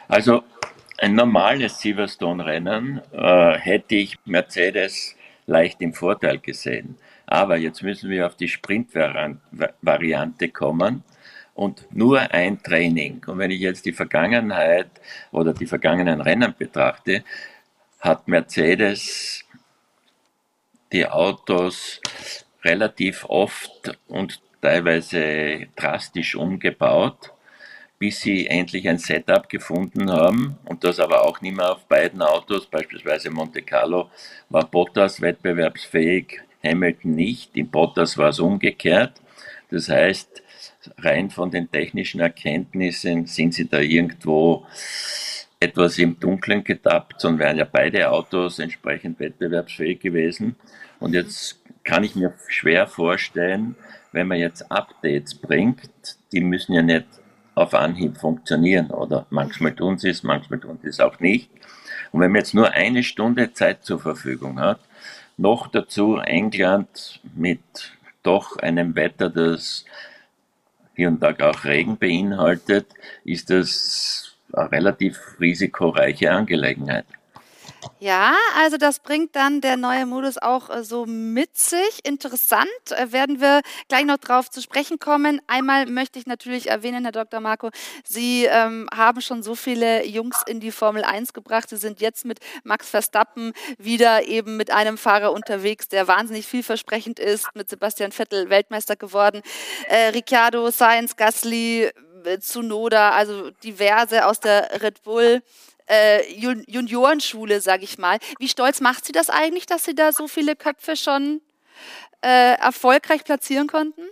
Also 0.06 0.44
ein 1.02 1.16
normales 1.16 1.80
Silverstone-Rennen 1.80 3.00
äh, 3.10 3.58
hätte 3.58 3.96
ich 3.96 4.16
Mercedes 4.24 5.16
leicht 5.46 5.82
im 5.82 5.94
Vorteil 5.94 6.38
gesehen. 6.38 6.96
Aber 7.26 7.56
jetzt 7.56 7.82
müssen 7.82 8.08
wir 8.08 8.24
auf 8.24 8.36
die 8.36 8.46
Sprint-Variante 8.46 10.48
kommen 10.50 11.02
und 11.54 11.88
nur 11.90 12.20
ein 12.20 12.62
Training. 12.62 13.20
Und 13.26 13.38
wenn 13.38 13.50
ich 13.50 13.60
jetzt 13.60 13.84
die 13.84 13.92
Vergangenheit 13.92 14.90
oder 15.32 15.52
die 15.52 15.66
vergangenen 15.66 16.20
Rennen 16.20 16.54
betrachte, 16.56 17.24
hat 17.98 18.28
Mercedes 18.28 19.44
die 20.92 21.08
Autos 21.08 22.00
relativ 22.62 23.24
oft 23.24 23.98
und 24.06 24.40
teilweise 24.60 25.66
drastisch 25.74 26.36
umgebaut 26.36 27.31
bis 28.02 28.20
sie 28.20 28.48
endlich 28.48 28.88
ein 28.88 28.98
Setup 28.98 29.48
gefunden 29.48 30.10
haben 30.10 30.58
und 30.64 30.82
das 30.82 30.98
aber 30.98 31.24
auch 31.24 31.40
nicht 31.40 31.56
mehr 31.56 31.70
auf 31.70 31.84
beiden 31.84 32.20
Autos, 32.20 32.66
beispielsweise 32.66 33.30
Monte 33.30 33.62
Carlo, 33.62 34.10
war 34.48 34.68
Bottas 34.68 35.20
wettbewerbsfähig, 35.20 36.40
Hamilton 36.64 37.14
nicht. 37.14 37.56
In 37.56 37.70
Bottas 37.70 38.18
war 38.18 38.30
es 38.30 38.40
umgekehrt. 38.40 39.12
Das 39.70 39.88
heißt, 39.88 40.42
rein 40.98 41.30
von 41.30 41.52
den 41.52 41.70
technischen 41.70 42.18
Erkenntnissen 42.18 43.26
sind 43.26 43.54
sie 43.54 43.68
da 43.68 43.78
irgendwo 43.78 44.66
etwas 45.60 45.96
im 45.98 46.18
Dunkeln 46.18 46.64
getappt, 46.64 47.20
sondern 47.20 47.38
wären 47.38 47.58
ja 47.58 47.68
beide 47.70 48.10
Autos 48.10 48.58
entsprechend 48.58 49.20
wettbewerbsfähig 49.20 50.00
gewesen. 50.00 50.56
Und 50.98 51.14
jetzt 51.14 51.60
kann 51.84 52.02
ich 52.02 52.16
mir 52.16 52.34
schwer 52.48 52.88
vorstellen, 52.88 53.76
wenn 54.10 54.26
man 54.26 54.38
jetzt 54.38 54.72
Updates 54.72 55.36
bringt, 55.36 55.88
die 56.32 56.40
müssen 56.40 56.72
ja 56.72 56.82
nicht 56.82 57.06
auf 57.54 57.74
Anhieb 57.74 58.16
funktionieren 58.16 58.90
oder 58.90 59.26
manchmal 59.30 59.74
tun 59.74 59.98
sie 59.98 60.10
es, 60.10 60.22
manchmal 60.22 60.60
tun 60.60 60.78
sie 60.82 60.88
es 60.88 61.00
auch 61.00 61.20
nicht. 61.20 61.50
Und 62.12 62.20
wenn 62.20 62.30
man 62.30 62.40
jetzt 62.40 62.54
nur 62.54 62.70
eine 62.72 63.02
Stunde 63.02 63.52
Zeit 63.52 63.84
zur 63.84 64.00
Verfügung 64.00 64.60
hat, 64.60 64.80
noch 65.36 65.66
dazu 65.68 66.18
England 66.18 67.20
mit 67.34 67.60
doch 68.22 68.56
einem 68.56 68.94
Wetter, 68.94 69.30
das 69.30 69.84
hier 70.94 71.08
und 71.08 71.22
da 71.22 71.34
auch 71.40 71.64
Regen 71.64 71.96
beinhaltet, 71.96 72.86
ist 73.24 73.50
das 73.50 74.36
eine 74.52 74.70
relativ 74.70 75.18
risikoreiche 75.40 76.30
Angelegenheit. 76.30 77.06
Ja, 77.98 78.34
also 78.56 78.76
das 78.76 79.00
bringt 79.00 79.36
dann 79.36 79.60
der 79.60 79.76
neue 79.76 80.06
Modus 80.06 80.38
auch 80.38 80.70
äh, 80.70 80.84
so 80.84 81.06
mit 81.06 81.56
sich. 81.56 82.04
Interessant, 82.04 82.68
äh, 82.90 83.12
werden 83.12 83.40
wir 83.40 83.62
gleich 83.88 84.04
noch 84.04 84.18
drauf 84.18 84.50
zu 84.50 84.60
sprechen 84.60 84.98
kommen. 84.98 85.40
Einmal 85.46 85.86
möchte 85.86 86.18
ich 86.18 86.26
natürlich 86.26 86.68
erwähnen, 86.68 87.04
Herr 87.04 87.12
Dr. 87.12 87.40
Marco, 87.40 87.70
Sie 88.04 88.44
ähm, 88.44 88.88
haben 88.94 89.20
schon 89.20 89.42
so 89.42 89.54
viele 89.54 90.04
Jungs 90.06 90.42
in 90.46 90.60
die 90.60 90.72
Formel 90.72 91.04
1 91.04 91.32
gebracht. 91.32 91.68
Sie 91.68 91.76
sind 91.76 92.00
jetzt 92.00 92.24
mit 92.24 92.40
Max 92.64 92.88
Verstappen 92.88 93.52
wieder 93.78 94.26
eben 94.26 94.56
mit 94.56 94.70
einem 94.70 94.98
Fahrer 94.98 95.32
unterwegs, 95.32 95.88
der 95.88 96.08
wahnsinnig 96.08 96.46
vielversprechend 96.46 97.18
ist, 97.18 97.54
mit 97.54 97.70
Sebastian 97.70 98.12
Vettel 98.12 98.50
Weltmeister 98.50 98.96
geworden. 98.96 99.42
Äh, 99.88 100.08
Ricciardo, 100.08 100.70
Sainz, 100.70 101.16
Gasly, 101.16 101.90
äh, 102.24 102.38
Tsunoda, 102.38 103.10
also 103.10 103.50
diverse 103.62 104.26
aus 104.26 104.40
der 104.40 104.82
Red 104.82 105.02
Bull 105.02 105.42
äh, 105.86 106.22
Juniorenschule, 106.34 107.60
sage 107.60 107.84
ich 107.84 107.98
mal. 107.98 108.18
Wie 108.38 108.48
stolz 108.48 108.80
macht 108.80 109.04
sie 109.04 109.12
das 109.12 109.30
eigentlich, 109.30 109.66
dass 109.66 109.84
sie 109.84 109.94
da 109.94 110.12
so 110.12 110.28
viele 110.28 110.56
Köpfe 110.56 110.96
schon 110.96 111.40
äh, 112.22 112.54
erfolgreich 112.54 113.24
platzieren 113.24 113.66
konnten? 113.66 114.02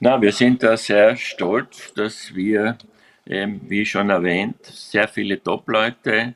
Na, 0.00 0.20
wir 0.20 0.32
sind 0.32 0.62
da 0.62 0.76
sehr 0.76 1.16
stolz, 1.16 1.92
dass 1.94 2.34
wir 2.34 2.78
ähm, 3.26 3.60
wie 3.68 3.86
schon 3.86 4.10
erwähnt, 4.10 4.64
sehr 4.64 5.08
viele 5.08 5.42
Top-Leute, 5.42 6.34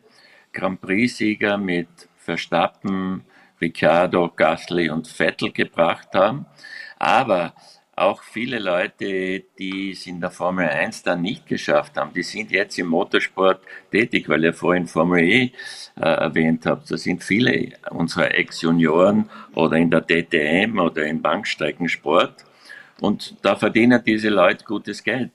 Grand 0.53 0.81
Prix-Sieger 0.81 1.59
mit 1.59 1.89
Verstappen, 2.17 3.25
Ricciardo, 3.61 4.31
Gasly 4.35 4.89
und 4.89 5.07
Vettel 5.07 5.53
gebracht 5.53 6.09
haben. 6.15 6.47
Aber 6.99 7.53
auch 8.01 8.23
viele 8.23 8.59
Leute, 8.59 9.45
die 9.59 9.93
es 9.93 10.07
in 10.07 10.21
der 10.21 10.31
Formel 10.31 10.69
1 10.69 11.03
dann 11.03 11.23
nicht 11.23 11.47
geschafft 11.47 11.97
haben, 11.97 12.13
die 12.15 12.23
sind 12.23 12.51
jetzt 12.51 12.79
im 12.79 12.87
Motorsport 12.89 13.61
tätig, 13.91 14.29
weil 14.29 14.45
ihr 14.45 14.55
vorhin 14.55 14.87
Formel 14.87 15.25
E 15.25 15.53
äh, 15.97 16.01
erwähnt 16.01 16.67
habt. 16.67 16.91
Da 16.91 16.97
sind 16.97 17.23
viele 17.25 17.73
unserer 17.91 18.35
Ex-Junioren 18.35 19.29
oder 19.55 19.77
in 19.77 19.91
der 19.91 20.03
DTM 20.03 20.79
oder 20.79 21.07
im 21.07 21.21
Bankstreckensport. 21.23 22.45
Und 23.01 23.37
da 23.43 23.57
verdienen 23.57 24.03
diese 24.05 24.29
Leute 24.29 24.65
gutes 24.65 25.03
Geld, 25.03 25.33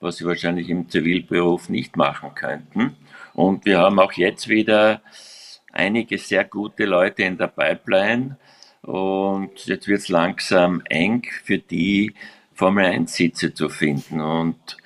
was 0.00 0.16
sie 0.16 0.24
wahrscheinlich 0.24 0.68
im 0.68 0.88
Zivilberuf 0.88 1.68
nicht 1.68 1.96
machen 1.96 2.34
könnten. 2.34 2.96
Und 3.34 3.64
wir 3.64 3.78
haben 3.78 3.98
auch 3.98 4.12
jetzt 4.12 4.48
wieder 4.48 5.02
einige 5.72 6.18
sehr 6.18 6.44
gute 6.44 6.84
Leute 6.84 7.22
in 7.22 7.38
der 7.38 7.48
Pipeline, 7.48 8.36
und 8.82 9.66
jetzt 9.66 9.88
wird 9.88 10.00
es 10.00 10.08
langsam 10.08 10.82
eng 10.88 11.26
für 11.44 11.58
die 11.58 12.14
Formel 12.54 12.86
1 12.86 13.12
Sitze 13.12 13.54
zu 13.54 13.68
finden. 13.68 14.20
Und 14.20 14.76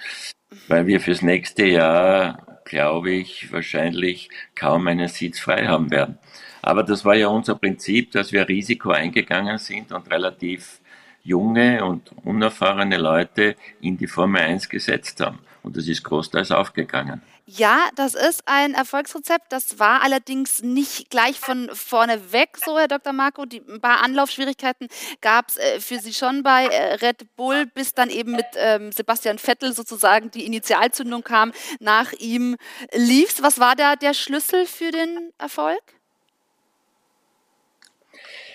weil 0.68 0.87
wir 0.87 1.00
fürs 1.00 1.22
nächste 1.22 1.66
Jahr, 1.66 2.61
glaube 2.64 3.12
ich, 3.12 3.52
wahrscheinlich 3.52 4.30
kaum 4.54 4.87
einen 4.88 5.09
Sitz 5.09 5.38
frei 5.40 5.66
haben 5.66 5.90
werden. 5.90 6.18
Aber 6.62 6.83
das 6.83 7.04
war 7.04 7.14
ja 7.14 7.28
unser 7.28 7.57
Prinzip, 7.57 8.12
dass 8.12 8.33
wir 8.33 8.48
Risiko 8.48 8.90
eingegangen 8.90 9.59
sind 9.59 9.92
und 9.92 10.11
relativ 10.11 10.80
junge 11.22 11.85
und 11.85 12.11
unerfahrene 12.24 12.96
Leute 12.96 13.57
in 13.80 13.96
die 13.96 14.07
Formel 14.07 14.42
1 14.42 14.68
gesetzt 14.68 15.20
haben. 15.20 15.38
Und 15.62 15.76
das 15.76 15.88
ist 15.88 16.02
großteils 16.04 16.50
aufgegangen. 16.50 17.22
Ja, 17.46 17.90
das 17.94 18.14
ist 18.14 18.42
ein 18.46 18.72
Erfolgsrezept. 18.72 19.52
Das 19.52 19.78
war 19.78 20.02
allerdings 20.02 20.62
nicht 20.62 21.11
gleich 21.11 21.38
von 21.38 21.68
vorne 21.74 22.33
weg 22.33 22.57
so, 22.64 22.78
Herr 22.78 22.88
Dr. 22.88 23.12
Marco. 23.12 23.44
Die, 23.44 23.61
ein 23.68 23.83
paar 23.83 24.02
Anlaufschwierigkeiten 24.02 24.88
gab 25.20 25.48
es 25.48 25.59
äh, 25.59 25.78
für 25.78 25.98
Sie 25.98 26.14
schon 26.14 26.42
bei 26.42 26.64
äh, 26.64 26.94
Red 26.94 27.37
Bull, 27.37 27.66
bis 27.66 27.92
dann 27.92 28.09
eben 28.09 28.33
mit 28.33 28.46
ähm, 28.57 28.92
Sebastian 28.92 29.37
Vettel 29.37 29.74
sozusagen 29.74 30.30
die 30.30 30.46
Initialzündung 30.46 31.22
kam. 31.22 31.52
Nach 31.80 32.12
ihm 32.14 32.57
lief's. 32.94 33.42
Was 33.42 33.61
war 33.61 33.76
da 33.76 33.96
der 33.96 34.14
Schlüssel 34.14 34.64
für 34.64 34.90
den 34.90 35.30
Erfolg? 35.37 35.83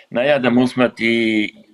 Naja, 0.10 0.40
da 0.40 0.50
muss 0.50 0.76
man 0.76 0.96
die 0.96 1.69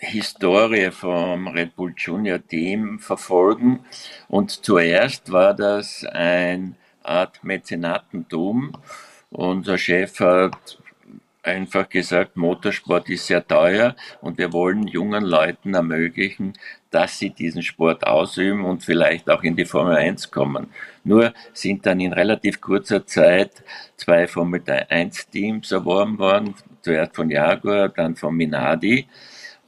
Historie 0.00 0.90
vom 0.90 1.46
Red 1.48 1.76
Bull 1.76 1.92
Junior 1.96 2.40
Team 2.46 2.98
verfolgen. 2.98 3.80
Und 4.28 4.50
zuerst 4.50 5.30
war 5.30 5.52
das 5.54 6.04
eine 6.04 6.74
Art 7.02 7.44
Mäzenatentum. 7.44 8.72
Unser 9.30 9.76
Chef 9.76 10.18
hat 10.20 10.78
einfach 11.42 11.88
gesagt, 11.88 12.36
Motorsport 12.36 13.08
ist 13.10 13.26
sehr 13.26 13.46
teuer 13.46 13.94
und 14.20 14.38
wir 14.38 14.52
wollen 14.52 14.86
jungen 14.86 15.24
Leuten 15.24 15.74
ermöglichen, 15.74 16.54
dass 16.90 17.18
sie 17.18 17.30
diesen 17.30 17.62
Sport 17.62 18.06
ausüben 18.06 18.64
und 18.64 18.82
vielleicht 18.82 19.30
auch 19.30 19.42
in 19.42 19.56
die 19.56 19.64
Formel 19.64 19.96
1 19.96 20.30
kommen. 20.30 20.70
Nur 21.04 21.32
sind 21.52 21.86
dann 21.86 22.00
in 22.00 22.12
relativ 22.12 22.60
kurzer 22.60 23.06
Zeit 23.06 23.62
zwei 23.96 24.26
Formel 24.26 24.62
1 24.66 25.28
Teams 25.28 25.70
erworben 25.72 26.18
worden, 26.18 26.54
zuerst 26.82 27.14
von 27.14 27.30
Jaguar, 27.30 27.90
dann 27.90 28.16
von 28.16 28.34
Minardi. 28.34 29.06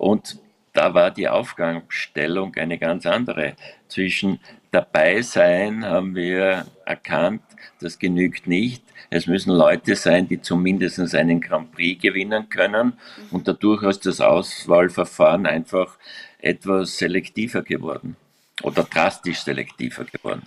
Und 0.03 0.41
da 0.73 0.95
war 0.95 1.13
die 1.13 1.29
Aufgabenstellung 1.29 2.57
eine 2.57 2.77
ganz 2.77 3.07
andere. 3.07 3.55
Zwischen 3.87 4.41
dabei 4.73 5.23
sein 5.23 5.85
haben 5.85 6.17
wir 6.17 6.67
erkannt, 6.85 7.43
das 7.81 8.01
genügt 8.01 8.49
nicht. 8.49 8.83
Es 9.11 9.29
müssen 9.29 9.53
Leute 9.53 9.95
sein, 9.95 10.27
die 10.27 10.43
zumindest 10.43 11.15
einen 11.15 11.41
Grand 11.41 11.71
Prix 11.71 12.03
gewinnen 12.03 12.49
können. 12.49 12.95
Und 13.31 13.47
dadurch 13.47 13.85
ist 13.85 14.05
das 14.05 14.21
Auswahlverfahren 14.21 15.47
einfach 15.47 15.97
etwas 16.39 16.99
selektiver 16.99 17.63
geworden 17.63 18.17
oder 18.65 18.83
drastisch 18.83 19.45
selektiver 19.45 20.05
geworden. 20.05 20.43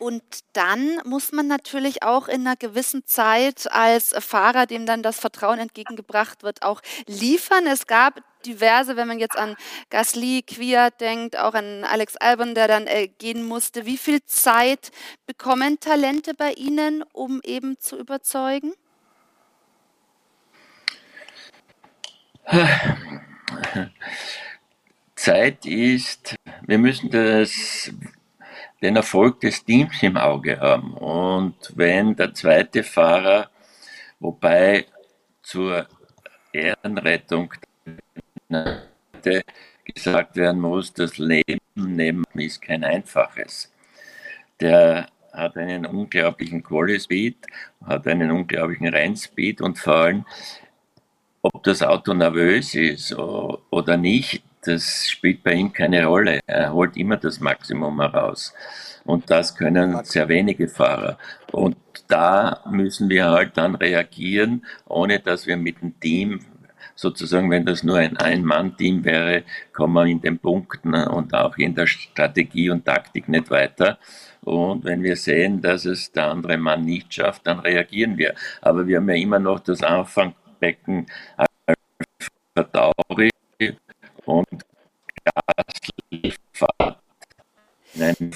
Und 0.00 0.22
dann 0.54 1.00
muss 1.04 1.30
man 1.30 1.46
natürlich 1.46 2.02
auch 2.02 2.26
in 2.26 2.46
einer 2.46 2.56
gewissen 2.56 3.04
Zeit 3.06 3.70
als 3.70 4.12
Fahrer, 4.18 4.66
dem 4.66 4.86
dann 4.86 5.04
das 5.04 5.20
Vertrauen 5.20 5.60
entgegengebracht 5.60 6.42
wird, 6.42 6.62
auch 6.62 6.80
liefern. 7.06 7.66
Es 7.66 7.86
gab 7.86 8.22
diverse, 8.44 8.96
wenn 8.96 9.08
man 9.08 9.18
jetzt 9.18 9.36
an 9.36 9.56
Gasly, 9.90 10.42
Kwiat 10.42 11.00
denkt, 11.00 11.38
auch 11.38 11.54
an 11.54 11.84
Alex 11.84 12.16
Albon, 12.16 12.54
der 12.54 12.68
dann 12.68 12.86
äh, 12.86 13.08
gehen 13.08 13.44
musste. 13.44 13.86
Wie 13.86 13.98
viel 13.98 14.24
Zeit 14.24 14.90
bekommen 15.26 15.80
Talente 15.80 16.34
bei 16.34 16.52
Ihnen, 16.52 17.02
um 17.12 17.40
eben 17.44 17.78
zu 17.78 17.98
überzeugen? 17.98 18.72
Zeit 25.14 25.66
ist, 25.66 26.36
wir 26.66 26.78
müssen 26.78 27.10
das 27.10 27.92
den 28.80 28.96
Erfolg 28.96 29.40
des 29.40 29.64
Teams 29.64 30.02
im 30.02 30.16
Auge 30.16 30.60
haben. 30.60 30.94
Und 30.94 31.56
wenn 31.74 32.14
der 32.16 32.32
zweite 32.34 32.82
Fahrer, 32.82 33.50
wobei 34.20 34.86
zur 35.42 35.86
Ehrenrettung 36.52 37.52
gesagt 39.94 40.36
werden 40.36 40.60
muss, 40.60 40.92
das 40.92 41.18
Leben 41.18 41.58
neben 41.74 42.24
ist 42.34 42.62
kein 42.62 42.84
einfaches. 42.84 43.72
Der 44.60 45.08
hat 45.32 45.56
einen 45.56 45.86
unglaublichen 45.86 46.62
Quali 46.62 46.98
Speed, 46.98 47.36
hat 47.84 48.06
einen 48.06 48.30
unglaublichen 48.30 48.88
Rennspeed 48.88 49.60
und 49.60 49.78
vor 49.78 49.94
allem, 49.94 50.24
ob 51.42 51.62
das 51.62 51.82
Auto 51.82 52.14
nervös 52.14 52.74
ist 52.74 53.14
oder 53.14 53.96
nicht, 53.96 54.42
das 54.62 55.08
spielt 55.08 55.42
bei 55.44 55.52
ihm 55.54 55.72
keine 55.72 56.04
Rolle. 56.06 56.40
Er 56.46 56.72
holt 56.72 56.96
immer 56.96 57.16
das 57.16 57.40
Maximum 57.40 58.00
heraus. 58.00 58.52
Und 59.04 59.30
das 59.30 59.54
können 59.54 60.04
sehr 60.04 60.28
wenige 60.28 60.68
Fahrer. 60.68 61.16
Und 61.52 61.76
da 62.08 62.62
müssen 62.70 63.08
wir 63.08 63.26
halt 63.26 63.56
dann 63.56 63.76
reagieren, 63.76 64.66
ohne 64.86 65.20
dass 65.20 65.46
wir 65.46 65.56
mit 65.56 65.80
dem 65.80 65.98
Team 66.00 66.40
sozusagen, 66.98 67.48
wenn 67.48 67.64
das 67.64 67.84
nur 67.84 67.96
ein 67.98 68.16
Ein-Mann-Team 68.16 69.04
wäre, 69.04 69.44
kommen 69.72 69.94
wir 69.94 70.06
in 70.06 70.20
den 70.20 70.38
Punkten 70.38 70.94
und 70.94 71.32
auch 71.32 71.56
in 71.56 71.74
der 71.76 71.86
Strategie 71.86 72.70
und 72.70 72.84
Taktik 72.84 73.28
nicht 73.28 73.50
weiter. 73.50 73.98
Und 74.42 74.84
wenn 74.84 75.04
wir 75.04 75.14
sehen, 75.14 75.62
dass 75.62 75.84
es 75.84 76.10
der 76.10 76.26
andere 76.26 76.56
Mann 76.56 76.84
nicht 76.84 77.14
schafft, 77.14 77.46
dann 77.46 77.60
reagieren 77.60 78.18
wir. 78.18 78.34
Aber 78.62 78.86
wir 78.88 78.96
haben 78.96 79.08
ja 79.10 79.14
immer 79.14 79.38
noch 79.38 79.60
das 79.60 79.80
Anfangbecken 79.82 81.06
Alpha 81.36 82.92
und 84.24 84.64
Gas 85.24 85.74
liefert 86.10 86.98
einen 87.94 88.34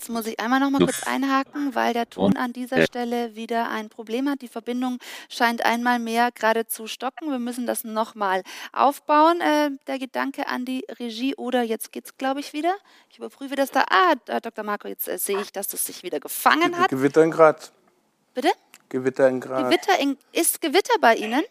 Jetzt 0.00 0.08
muss 0.08 0.24
ich 0.24 0.40
einmal 0.40 0.60
noch 0.60 0.70
mal 0.70 0.78
kurz 0.78 1.06
einhaken, 1.06 1.74
weil 1.74 1.92
der 1.92 2.08
Ton 2.08 2.34
an 2.38 2.54
dieser 2.54 2.86
Stelle 2.86 3.36
wieder 3.36 3.68
ein 3.68 3.90
Problem 3.90 4.30
hat. 4.30 4.40
Die 4.40 4.48
Verbindung 4.48 4.96
scheint 5.28 5.62
einmal 5.62 5.98
mehr 5.98 6.30
gerade 6.32 6.66
zu 6.66 6.86
stocken. 6.86 7.30
Wir 7.30 7.38
müssen 7.38 7.66
das 7.66 7.84
noch 7.84 8.14
mal 8.14 8.42
aufbauen. 8.72 9.42
Äh, 9.42 9.72
der 9.88 9.98
Gedanke 9.98 10.46
an 10.46 10.64
die 10.64 10.86
Regie 10.98 11.34
oder 11.34 11.62
jetzt 11.62 11.92
geht's, 11.92 12.16
glaube 12.16 12.40
ich, 12.40 12.54
wieder. 12.54 12.74
Ich 13.10 13.18
überprüfe 13.18 13.56
das 13.56 13.72
da. 13.72 13.84
Ah, 13.90 14.14
Dr. 14.40 14.64
Marco, 14.64 14.88
jetzt 14.88 15.06
äh, 15.06 15.18
sehe 15.18 15.38
ich, 15.38 15.52
dass 15.52 15.68
das 15.68 15.84
sich 15.84 16.02
wieder 16.02 16.18
gefangen 16.18 16.78
hat. 16.78 16.88
Gewitter 16.88 17.22
in 17.22 17.30
Graz. 17.30 17.70
Bitte? 18.32 18.48
Gewitter 18.88 19.28
in 19.28 19.40
Graz. 19.40 19.68
Gewitter 19.68 20.00
in, 20.00 20.16
ist 20.32 20.62
Gewitter 20.62 20.94
bei 21.02 21.16
Ihnen? 21.16 21.42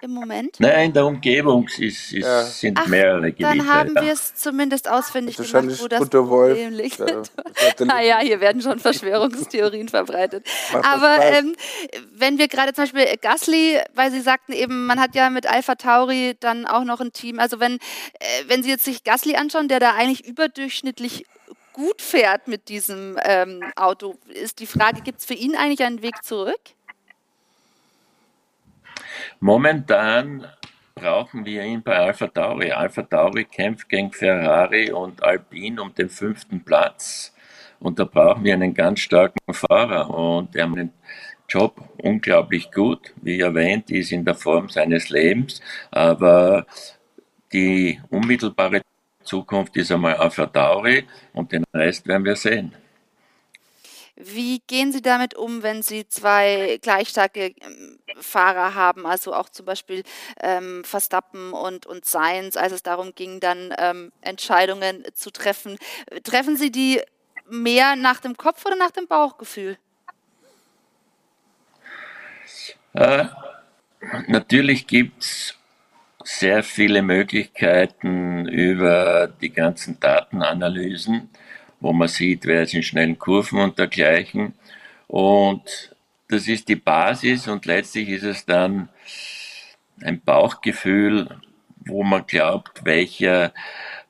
Im 0.00 0.12
Moment? 0.12 0.58
Nein, 0.58 0.86
in 0.86 0.92
der 0.92 1.06
Umgebung 1.06 1.66
ist, 1.66 2.12
ist, 2.12 2.12
ja. 2.12 2.42
sind 2.44 2.78
Ach, 2.78 2.86
mehrere 2.86 3.32
Gebiete. 3.32 3.56
Dann 3.56 3.66
haben 3.66 3.94
wir 3.94 4.12
es 4.12 4.34
zumindest 4.34 4.88
ausfindig 4.88 5.38
also 5.38 5.60
gemacht, 5.60 5.80
wo 5.80 5.88
das 5.88 6.08
Problem 6.08 6.72
liegt. 6.72 7.00
naja, 7.80 8.18
hier 8.20 8.40
werden 8.40 8.62
schon 8.62 8.78
Verschwörungstheorien 8.78 9.88
verbreitet. 9.88 10.46
Aber 10.82 11.18
ähm, 11.22 11.54
wenn 12.12 12.38
wir 12.38 12.48
gerade 12.48 12.72
zum 12.72 12.84
Beispiel 12.84 13.06
Gasly, 13.20 13.80
weil 13.94 14.10
Sie 14.10 14.20
sagten 14.20 14.52
eben, 14.52 14.86
man 14.86 15.00
hat 15.00 15.14
ja 15.14 15.30
mit 15.30 15.46
Alpha 15.46 15.74
Tauri 15.74 16.36
dann 16.40 16.66
auch 16.66 16.84
noch 16.84 17.00
ein 17.00 17.12
Team. 17.12 17.38
Also 17.38 17.60
wenn, 17.60 17.74
äh, 17.74 18.44
wenn 18.48 18.62
Sie 18.62 18.70
jetzt 18.70 18.84
sich 18.84 19.04
Gasly 19.04 19.36
anschauen, 19.36 19.68
der 19.68 19.80
da 19.80 19.94
eigentlich 19.94 20.26
überdurchschnittlich 20.26 21.24
gut 21.72 22.00
fährt 22.00 22.48
mit 22.48 22.68
diesem 22.68 23.18
ähm, 23.22 23.62
Auto, 23.76 24.16
ist 24.28 24.60
die 24.60 24.66
Frage, 24.66 25.02
gibt 25.02 25.20
es 25.20 25.26
für 25.26 25.34
ihn 25.34 25.54
eigentlich 25.54 25.82
einen 25.82 26.02
Weg 26.02 26.24
zurück? 26.24 26.60
Momentan 29.40 30.46
brauchen 30.94 31.44
wir 31.44 31.62
ihn 31.62 31.82
bei 31.82 31.96
Alpha 31.96 32.26
Tauri. 32.26 32.72
Alpha 32.72 33.02
Tauri 33.02 33.44
kämpft 33.44 33.88
gegen 33.88 34.12
Ferrari 34.12 34.90
und 34.90 35.22
Alpine 35.22 35.82
um 35.82 35.94
den 35.94 36.08
fünften 36.08 36.64
Platz. 36.64 37.34
Und 37.78 37.98
da 37.98 38.04
brauchen 38.04 38.44
wir 38.44 38.54
einen 38.54 38.72
ganz 38.74 39.00
starken 39.00 39.52
Fahrer. 39.52 40.08
Und 40.08 40.56
er 40.56 40.66
macht 40.66 40.78
den 40.78 40.92
Job 41.48 41.80
unglaublich 42.02 42.72
gut. 42.72 43.12
Wie 43.22 43.40
erwähnt, 43.40 43.90
ist 43.90 44.12
in 44.12 44.24
der 44.24 44.34
Form 44.34 44.68
seines 44.68 45.10
Lebens. 45.10 45.60
Aber 45.90 46.66
die 47.52 48.00
unmittelbare 48.10 48.80
Zukunft 49.22 49.76
ist 49.76 49.92
einmal 49.92 50.14
Alpha 50.14 50.46
Tauri 50.46 51.04
und 51.34 51.52
den 51.52 51.64
Rest 51.74 52.06
werden 52.06 52.24
wir 52.24 52.36
sehen. 52.36 52.72
Wie 54.16 54.60
gehen 54.60 54.92
Sie 54.92 55.02
damit 55.02 55.34
um, 55.34 55.62
wenn 55.62 55.82
Sie 55.82 56.08
zwei 56.08 56.78
gleich 56.80 57.10
starke 57.10 57.54
ähm, 57.60 57.98
Fahrer 58.18 58.74
haben, 58.74 59.06
also 59.06 59.34
auch 59.34 59.50
zum 59.50 59.66
Beispiel 59.66 60.04
ähm, 60.40 60.84
Verstappen 60.84 61.52
und, 61.52 61.84
und 61.84 62.06
Sainz, 62.06 62.56
als 62.56 62.72
es 62.72 62.82
darum 62.82 63.14
ging, 63.14 63.40
dann 63.40 63.74
ähm, 63.76 64.12
Entscheidungen 64.22 65.04
zu 65.12 65.30
treffen? 65.30 65.78
Treffen 66.24 66.56
Sie 66.56 66.70
die 66.72 67.02
mehr 67.48 67.94
nach 67.94 68.20
dem 68.20 68.38
Kopf 68.38 68.64
oder 68.64 68.76
nach 68.76 68.90
dem 68.90 69.06
Bauchgefühl? 69.06 69.76
Äh, 72.94 73.26
natürlich 74.28 74.86
gibt 74.86 75.22
es 75.22 75.54
sehr 76.24 76.62
viele 76.62 77.02
Möglichkeiten 77.02 78.48
über 78.48 79.28
die 79.28 79.50
ganzen 79.50 80.00
Datenanalysen 80.00 81.28
wo 81.80 81.92
man 81.92 82.08
sieht, 82.08 82.46
wer 82.46 82.62
ist 82.62 82.74
in 82.74 82.82
schnellen 82.82 83.18
Kurven 83.18 83.60
und 83.60 83.78
dergleichen. 83.78 84.54
Und 85.06 85.94
das 86.28 86.48
ist 86.48 86.68
die 86.68 86.76
Basis 86.76 87.48
und 87.48 87.66
letztlich 87.66 88.08
ist 88.08 88.24
es 88.24 88.44
dann 88.44 88.88
ein 90.02 90.20
Bauchgefühl, 90.20 91.40
wo 91.84 92.02
man 92.02 92.26
glaubt, 92.26 92.84
welcher 92.84 93.52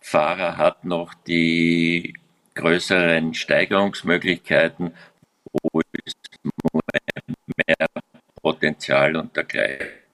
Fahrer 0.01 0.57
hat 0.57 0.85
noch 0.85 1.15
die 1.15 2.15
größeren 2.55 3.35
Steigerungsmöglichkeiten, 3.35 4.95
wo 5.53 5.81
ist 6.05 6.17
mehr 7.67 7.87
Potenzial 8.41 9.17
und 9.17 9.37
dergleichen. 9.37 10.06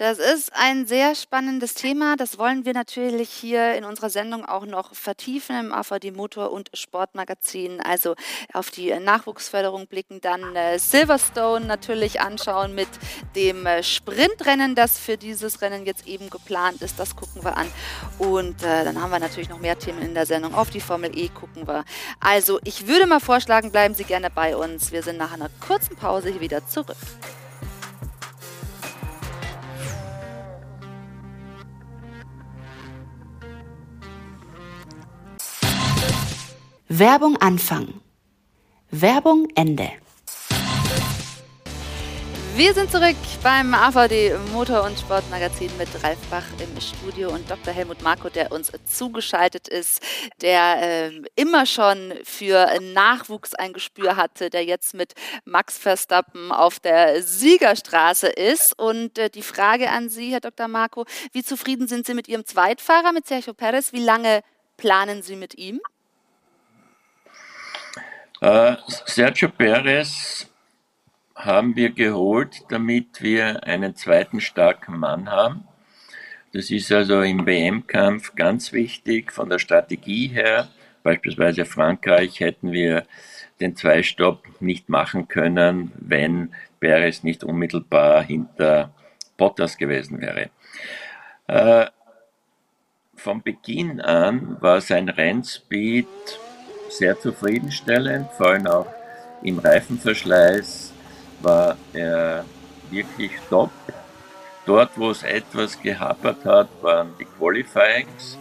Das 0.00 0.18
ist 0.18 0.50
ein 0.54 0.86
sehr 0.86 1.14
spannendes 1.14 1.74
Thema. 1.74 2.16
Das 2.16 2.38
wollen 2.38 2.64
wir 2.64 2.72
natürlich 2.72 3.28
hier 3.28 3.74
in 3.74 3.84
unserer 3.84 4.08
Sendung 4.08 4.46
auch 4.46 4.64
noch 4.64 4.94
vertiefen 4.94 5.60
im 5.60 5.72
AVD 5.74 6.12
Motor- 6.12 6.52
und 6.52 6.70
Sportmagazin. 6.72 7.82
Also 7.82 8.14
auf 8.54 8.70
die 8.70 8.98
Nachwuchsförderung 8.98 9.88
blicken, 9.88 10.22
dann 10.22 10.56
äh, 10.56 10.78
Silverstone 10.78 11.66
natürlich 11.66 12.22
anschauen 12.22 12.74
mit 12.74 12.88
dem 13.36 13.66
äh, 13.66 13.82
Sprintrennen, 13.82 14.74
das 14.74 14.98
für 14.98 15.18
dieses 15.18 15.60
Rennen 15.60 15.84
jetzt 15.84 16.06
eben 16.06 16.30
geplant 16.30 16.80
ist. 16.80 16.98
Das 16.98 17.14
gucken 17.14 17.44
wir 17.44 17.58
an. 17.58 17.70
Und 18.18 18.62
äh, 18.62 18.84
dann 18.84 19.02
haben 19.02 19.10
wir 19.10 19.18
natürlich 19.18 19.50
noch 19.50 19.60
mehr 19.60 19.78
Themen 19.78 20.00
in 20.00 20.14
der 20.14 20.24
Sendung. 20.24 20.54
Auf 20.54 20.70
die 20.70 20.80
Formel 20.80 21.10
E 21.14 21.28
gucken 21.28 21.68
wir. 21.68 21.84
Also 22.20 22.58
ich 22.64 22.86
würde 22.86 23.06
mal 23.06 23.20
vorschlagen, 23.20 23.70
bleiben 23.70 23.94
Sie 23.94 24.04
gerne 24.04 24.30
bei 24.30 24.56
uns. 24.56 24.92
Wir 24.92 25.02
sind 25.02 25.18
nach 25.18 25.34
einer 25.34 25.50
kurzen 25.60 25.94
Pause 25.94 26.30
hier 26.30 26.40
wieder 26.40 26.66
zurück. 26.66 26.96
Werbung 36.92 37.36
Anfang. 37.36 38.00
Werbung 38.90 39.46
Ende. 39.54 39.92
Wir 42.56 42.74
sind 42.74 42.90
zurück 42.90 43.14
beim 43.44 43.74
AVD 43.74 44.36
Motor- 44.52 44.82
und 44.82 44.98
Sportmagazin 44.98 45.70
mit 45.78 45.88
Ralf 46.02 46.18
Bach 46.32 46.42
im 46.58 46.80
Studio 46.80 47.30
und 47.30 47.48
Dr. 47.48 47.72
Helmut 47.72 48.02
Marko, 48.02 48.28
der 48.28 48.50
uns 48.50 48.72
zugeschaltet 48.86 49.68
ist, 49.68 50.02
der 50.42 51.12
äh, 51.12 51.22
immer 51.36 51.64
schon 51.64 52.12
für 52.24 52.80
Nachwuchs 52.80 53.54
ein 53.54 53.72
Gespür 53.72 54.16
hatte, 54.16 54.50
der 54.50 54.64
jetzt 54.64 54.92
mit 54.92 55.14
Max 55.44 55.78
Verstappen 55.78 56.50
auf 56.50 56.80
der 56.80 57.22
Siegerstraße 57.22 58.26
ist. 58.26 58.76
Und 58.76 59.16
äh, 59.16 59.30
die 59.30 59.42
Frage 59.42 59.90
an 59.90 60.08
Sie, 60.08 60.32
Herr 60.32 60.40
Dr. 60.40 60.66
Marko, 60.66 61.04
wie 61.30 61.44
zufrieden 61.44 61.86
sind 61.86 62.04
Sie 62.04 62.14
mit 62.14 62.26
Ihrem 62.26 62.44
Zweitfahrer, 62.44 63.12
mit 63.12 63.28
Sergio 63.28 63.54
Perez? 63.54 63.92
Wie 63.92 64.02
lange 64.02 64.40
planen 64.76 65.22
Sie 65.22 65.36
mit 65.36 65.56
ihm? 65.56 65.80
Äh, 68.40 68.76
Sergio 69.04 69.50
Perez 69.50 70.48
haben 71.34 71.76
wir 71.76 71.90
geholt, 71.90 72.62
damit 72.70 73.20
wir 73.20 73.64
einen 73.64 73.94
zweiten 73.96 74.40
starken 74.40 74.98
Mann 74.98 75.30
haben. 75.30 75.64
Das 76.52 76.70
ist 76.70 76.90
also 76.90 77.20
im 77.20 77.46
WM-Kampf 77.46 78.34
ganz 78.34 78.72
wichtig 78.72 79.30
von 79.30 79.50
der 79.50 79.58
Strategie 79.58 80.28
her. 80.28 80.68
Beispielsweise 81.02 81.64
Frankreich 81.66 82.40
hätten 82.40 82.72
wir 82.72 83.04
den 83.60 83.76
Zweistopp 83.76 84.42
nicht 84.60 84.88
machen 84.88 85.28
können, 85.28 85.92
wenn 85.96 86.52
Perez 86.80 87.22
nicht 87.22 87.44
unmittelbar 87.44 88.22
hinter 88.22 88.90
Bottas 89.36 89.76
gewesen 89.76 90.20
wäre. 90.20 90.48
Äh, 91.46 91.90
von 93.16 93.42
Beginn 93.42 94.00
an 94.00 94.56
war 94.62 94.80
sein 94.80 95.10
Rennspeed 95.10 96.06
sehr 96.90 97.18
zufriedenstellend, 97.18 98.28
vor 98.36 98.48
allem 98.48 98.66
auch 98.66 98.86
im 99.42 99.58
Reifenverschleiß 99.58 100.92
war 101.40 101.76
er 101.92 102.44
wirklich 102.90 103.32
top. 103.48 103.70
Dort, 104.66 104.90
wo 104.96 105.10
es 105.10 105.22
etwas 105.22 105.80
gehapert 105.80 106.44
hat, 106.44 106.68
waren 106.82 107.14
die 107.18 107.24
Qualifyings, 107.24 108.36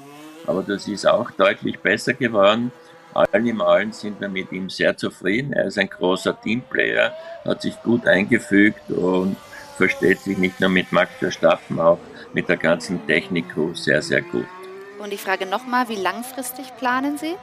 aber 0.46 0.64
das 0.64 0.88
ist 0.88 1.08
auch 1.08 1.32
deutlich 1.32 1.80
besser 1.80 2.14
geworden. 2.14 2.72
Allen 3.14 3.48
im 3.48 3.62
Allen 3.62 3.92
sind 3.92 4.20
wir 4.22 4.30
mit 4.30 4.52
ihm 4.52 4.70
sehr 4.70 4.96
zufrieden. 4.96 5.54
Er 5.54 5.66
ist 5.66 5.80
ein 5.80 5.90
großer 5.90 6.40
Teamplayer, 6.42 7.14
hat 7.46 7.62
sich 7.62 7.82
gut 7.82 8.06
eingefügt 8.06 8.92
und 8.92 9.36
versteht 9.78 10.20
sich 10.20 10.38
nicht 10.38 10.60
nur 10.60 10.70
mit 10.70 10.92
Max 10.92 11.12
Verstappen, 11.18 11.80
auch 11.80 12.00
mit 12.34 12.50
der 12.50 12.58
ganzen 12.58 13.06
Technik-Crew 13.08 13.74
sehr, 13.74 14.02
sehr 14.02 14.22
gut. 14.22 14.46
Und 15.00 15.12
die 15.12 15.18
Frage 15.18 15.46
nochmal, 15.46 15.88
wie 15.88 15.96
langfristig 15.96 16.76
planen 16.78 17.18
Sie? 17.18 17.36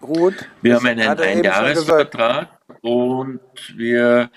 Gut. 0.00 0.48
Wir 0.62 0.76
haben 0.76 0.86
einen 0.86 1.18
Einjahresvertrag 1.18 2.48
und 2.80 3.40
wir 3.76 4.30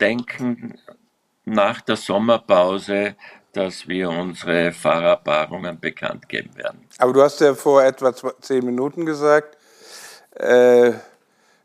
denken 0.00 0.78
nach 1.44 1.80
der 1.80 1.96
Sommerpause, 1.96 3.16
dass 3.52 3.88
wir 3.88 4.10
unsere 4.10 4.72
Fahrerpaarungen 4.72 5.80
bekannt 5.80 6.28
geben 6.28 6.54
werden. 6.56 6.86
Aber 6.98 7.12
du 7.12 7.22
hast 7.22 7.40
ja 7.40 7.54
vor 7.54 7.82
etwa 7.82 8.12
zehn 8.40 8.64
Minuten 8.64 9.06
gesagt, 9.06 9.56
äh, 10.34 10.92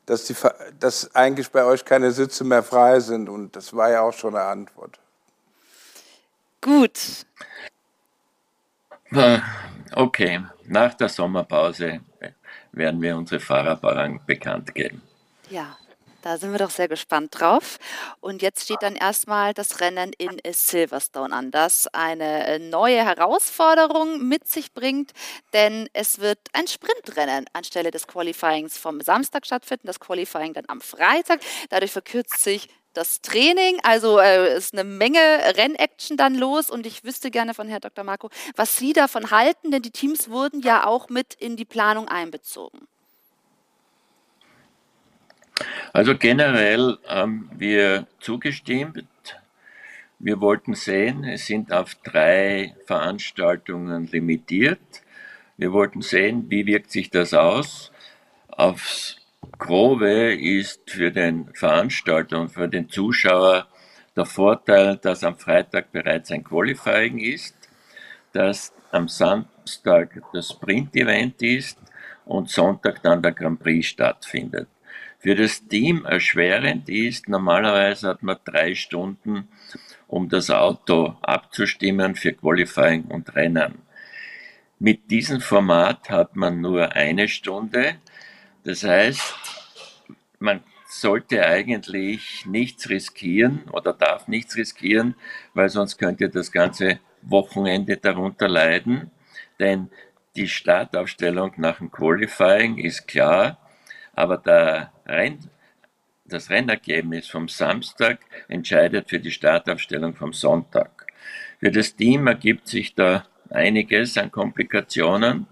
dass, 0.06 0.26
die, 0.26 0.36
dass 0.80 1.14
eigentlich 1.14 1.52
bei 1.52 1.64
euch 1.66 1.84
keine 1.84 2.12
Sitze 2.12 2.44
mehr 2.44 2.64
frei 2.64 3.00
sind 3.00 3.30
und 3.30 3.56
das 3.56 3.76
war 3.76 3.92
ja 3.92 4.02
auch 4.02 4.14
schon 4.14 4.36
eine 4.36 4.46
Antwort. 4.46 5.00
Gut. 6.62 7.26
Äh, 9.12 9.40
okay, 9.94 10.42
nach 10.66 10.94
der 10.94 11.10
Sommerpause 11.10 12.00
werden 12.74 13.02
wir 13.02 13.16
unsere 13.16 13.40
Fahrerbarang 13.40 14.22
bekannt 14.26 14.76
geben. 14.76 15.02
Ja, 15.50 15.78
da 16.24 16.38
sind 16.38 16.54
wir 16.54 16.60
doch 16.60 16.70
sehr 16.70 16.88
gespannt 16.88 17.38
drauf. 17.38 17.78
Und 18.22 18.42
jetzt 18.42 18.64
steht 18.64 18.82
dann 18.82 18.96
erstmal 18.96 19.54
das 19.54 19.82
Rennen 19.82 20.14
in 20.18 20.40
Silverstone 20.52 21.36
an, 21.36 21.52
das 21.52 21.88
eine 21.94 22.48
äh, 22.48 22.60
neue 22.60 23.04
Herausforderung 23.04 24.26
mit 24.26 24.48
sich 24.48 24.74
bringt, 24.74 25.12
denn 25.52 25.90
es 25.92 26.20
wird 26.20 26.40
ein 26.54 26.68
Sprintrennen 26.68 27.46
anstelle 27.52 27.92
des 27.92 28.08
Qualifyings 28.08 28.78
vom 28.78 29.02
Samstag 29.02 29.46
stattfinden, 29.46 29.88
das 29.88 30.00
Qualifying 30.00 30.54
dann 30.54 30.66
am 30.70 30.80
Freitag. 30.80 31.42
Dadurch 31.70 31.92
verkürzt 31.92 32.42
sich 32.42 32.70
das 32.94 33.22
Training. 33.22 33.80
Also 33.84 34.20
äh, 34.20 34.56
ist 34.56 34.74
eine 34.74 34.84
Menge 34.84 35.20
Rennaction 35.56 36.18
dann 36.18 36.36
los 36.36 36.70
und 36.70 36.86
ich 36.86 37.04
wüsste 37.04 37.32
gerne 37.32 37.54
von 37.54 37.68
Herrn 37.68 37.82
Dr. 37.82 38.04
Marco, 38.04 38.30
was 38.56 38.78
Sie 38.78 38.94
davon 38.94 39.32
halten, 39.32 39.72
denn 39.72 39.82
die 39.82 39.92
Teams 39.92 40.30
wurden 40.30 40.62
ja 40.62 40.86
auch 40.86 41.10
mit 41.10 41.34
in 41.34 41.56
die 41.56 41.66
Planung 41.66 42.08
einbezogen. 42.08 42.88
Also 45.92 46.18
generell 46.18 46.98
haben 47.08 47.50
wir 47.56 48.08
zugestimmt. 48.20 49.06
Wir 50.20 50.40
wollten 50.42 50.74
sehen, 50.74 51.24
es 51.24 51.46
sind 51.46 51.72
auf 51.72 51.96
drei 51.96 52.76
Veranstaltungen 52.86 54.08
limitiert. 54.08 54.80
Wir 55.58 55.72
wollten 55.72 56.02
sehen, 56.02 56.50
wie 56.50 56.66
wirkt 56.66 56.92
sich 56.92 57.10
das 57.10 57.34
aus 57.34 57.92
aufs 58.48 59.18
Grobe 59.58 60.34
ist 60.34 60.90
für 60.90 61.12
den 61.12 61.54
Veranstalter 61.54 62.40
und 62.40 62.50
für 62.50 62.68
den 62.68 62.90
Zuschauer 62.90 63.68
der 64.16 64.26
Vorteil, 64.26 64.98
dass 64.98 65.24
am 65.24 65.38
Freitag 65.38 65.92
bereits 65.92 66.32
ein 66.32 66.44
Qualifying 66.44 67.18
ist, 67.18 67.56
dass 68.32 68.74
am 68.92 69.08
Samstag 69.08 70.22
das 70.34 70.50
Sprint-Event 70.50 71.42
ist 71.42 71.78
und 72.26 72.50
Sonntag 72.50 73.02
dann 73.04 73.22
der 73.22 73.32
Grand 73.32 73.60
Prix 73.60 73.88
stattfindet. 73.88 74.68
Für 75.20 75.36
das 75.36 75.66
Team 75.68 76.06
erschwerend 76.06 76.90
ist, 76.90 77.30
normalerweise 77.30 78.10
hat 78.10 78.24
man 78.24 78.38
drei 78.44 78.76
Stunden, 78.76 79.48
um 80.08 80.30
das 80.30 80.50
Auto 80.50 81.16
abzustimmen 81.22 82.16
für 82.16 82.34
Qualifying 82.34 83.06
und 83.06 83.34
Rennen. 83.36 83.80
Mit 84.80 85.10
diesem 85.10 85.40
Format 85.40 86.10
hat 86.10 86.36
man 86.36 86.60
nur 86.60 86.92
eine 86.92 87.30
Stunde. 87.30 87.96
Das 88.64 88.84
heißt, 88.84 89.36
man 90.40 90.64
sollte 90.88 91.46
eigentlich 91.46 92.46
nichts 92.46 92.90
riskieren 92.90 93.64
oder 93.72 93.94
darf 93.94 94.28
nichts 94.28 94.56
riskieren, 94.56 95.16
weil 95.54 95.70
sonst 95.70 95.98
könnte 95.98 96.30
das 96.30 96.52
ganze 96.52 97.00
Wochenende 97.22 97.98
darunter 97.98 98.48
leiden. 98.48 99.12
denn 99.60 99.90
die 100.36 100.48
Startaufstellung 100.48 101.54
nach 101.58 101.78
dem 101.78 101.92
Qualifying 101.92 102.80
ist 102.80 103.08
klar, 103.08 103.60
aber 104.14 104.38
der 104.38 104.92
Renn, 105.06 105.40
das 106.26 106.50
Rennergebnis 106.50 107.28
vom 107.28 107.48
Samstag 107.48 108.20
entscheidet 108.48 109.10
für 109.10 109.20
die 109.20 109.32
Startaufstellung 109.32 110.16
vom 110.16 110.34
Sonntag. 110.34 111.06
Für 111.60 111.72
das 111.72 111.96
Team 111.96 112.26
ergibt 112.26 112.68
sich 112.68 112.96
da 112.96 113.26
einiges 113.52 114.18
an 114.18 114.32
Komplikationen. 114.32 115.46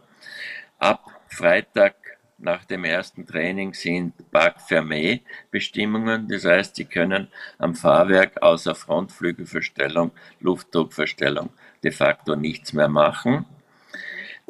Ab 0.80 1.12
Freitag 1.28 2.01
nach 2.43 2.65
dem 2.65 2.83
ersten 2.83 3.25
Training 3.25 3.73
sind 3.73 4.13
Park-Fermé-Bestimmungen. 4.31 6.27
Das 6.27 6.45
heißt, 6.45 6.75
sie 6.75 6.85
können 6.85 7.27
am 7.57 7.75
Fahrwerk 7.75 8.41
außer 8.41 8.75
Frontflügelverstellung, 8.75 10.11
Luftdruckverstellung 10.39 11.49
de 11.83 11.91
facto 11.91 12.35
nichts 12.35 12.73
mehr 12.73 12.89
machen. 12.89 13.45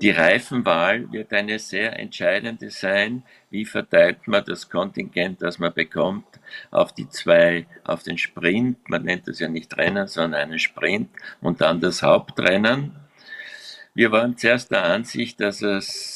Die 0.01 0.09
Reifenwahl 0.09 1.11
wird 1.11 1.31
eine 1.31 1.59
sehr 1.59 1.99
entscheidende 1.99 2.71
sein. 2.71 3.23
Wie 3.51 3.65
verteilt 3.65 4.27
man 4.27 4.43
das 4.43 4.67
Kontingent, 4.69 5.41
das 5.43 5.59
man 5.59 5.73
bekommt, 5.73 6.25
auf 6.71 6.91
die 6.91 7.07
zwei, 7.07 7.67
auf 7.83 8.01
den 8.01 8.17
Sprint? 8.17 8.89
Man 8.89 9.03
nennt 9.03 9.27
das 9.27 9.39
ja 9.39 9.47
nicht 9.47 9.77
Rennen, 9.77 10.07
sondern 10.07 10.41
einen 10.41 10.59
Sprint 10.59 11.09
und 11.39 11.61
dann 11.61 11.81
das 11.81 12.01
Hauptrennen. 12.01 12.95
Wir 13.93 14.11
waren 14.11 14.37
zuerst 14.37 14.71
der 14.71 14.85
Ansicht, 14.85 15.39
dass 15.39 15.61
es 15.61 16.11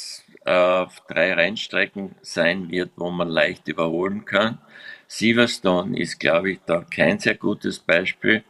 auf 0.45 1.01
drei 1.07 1.33
Rennstrecken 1.33 2.15
sein 2.21 2.69
wird, 2.69 2.91
wo 2.95 3.09
man 3.09 3.29
leicht 3.29 3.67
überholen 3.67 4.25
kann. 4.25 4.59
Silverstone 5.07 5.99
ist, 5.99 6.19
glaube 6.19 6.51
ich, 6.51 6.59
da 6.65 6.85
kein 6.89 7.19
sehr 7.19 7.35
gutes 7.35 7.79
Beispiel. 7.79 8.43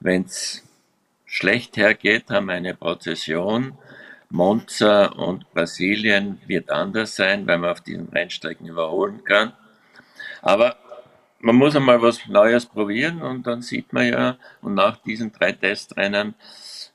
Wenn 0.00 0.24
es 0.24 0.64
schlecht 1.26 1.76
hergeht, 1.76 2.30
haben 2.30 2.46
wir 2.46 2.54
eine 2.54 2.74
Prozession 2.74 3.78
Monza 4.30 5.06
und 5.06 5.50
Brasilien 5.54 6.40
wird 6.46 6.70
anders 6.70 7.16
sein, 7.16 7.46
weil 7.46 7.58
man 7.58 7.70
auf 7.70 7.80
diesen 7.80 8.08
Rennstrecken 8.08 8.66
überholen 8.66 9.24
kann. 9.24 9.52
Aber 10.42 10.76
man 11.40 11.56
muss 11.56 11.76
einmal 11.76 12.02
was 12.02 12.26
Neues 12.26 12.66
probieren 12.66 13.22
und 13.22 13.46
dann 13.46 13.62
sieht 13.62 13.92
man 13.92 14.06
ja, 14.06 14.36
und 14.60 14.74
nach 14.74 14.96
diesen 14.98 15.32
drei 15.32 15.52
Testrennen 15.52 16.34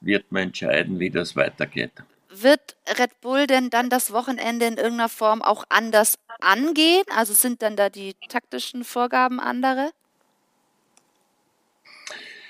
wird 0.01 0.31
man 0.31 0.43
entscheiden, 0.43 0.99
wie 0.99 1.09
das 1.09 1.35
weitergeht. 1.35 2.03
Wird 2.35 2.75
Red 2.97 3.21
Bull 3.21 3.45
denn 3.45 3.69
dann 3.69 3.89
das 3.89 4.11
Wochenende 4.11 4.65
in 4.65 4.77
irgendeiner 4.77 5.09
Form 5.09 5.41
auch 5.41 5.65
anders 5.69 6.17
angehen? 6.41 7.03
Also 7.15 7.33
sind 7.33 7.61
dann 7.61 7.75
da 7.75 7.89
die 7.89 8.15
taktischen 8.27 8.83
Vorgaben 8.83 9.39
andere? 9.39 9.91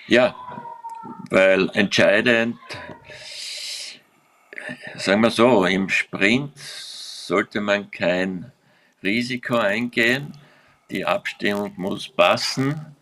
Ja, 0.08 0.36
weil 1.30 1.70
entscheidend 1.74 2.58
sagen 4.96 5.22
wir 5.22 5.32
so, 5.32 5.66
im 5.66 5.90
Sprint 5.90 6.58
sollte 6.58 7.62
man 7.62 7.92
kein 7.92 8.52
Risiko 9.02 9.58
eingehen. 9.58 10.34
Die 10.90 11.06
Abstimmung 11.06 11.74
muss 11.78 12.08
passen. 12.08 12.96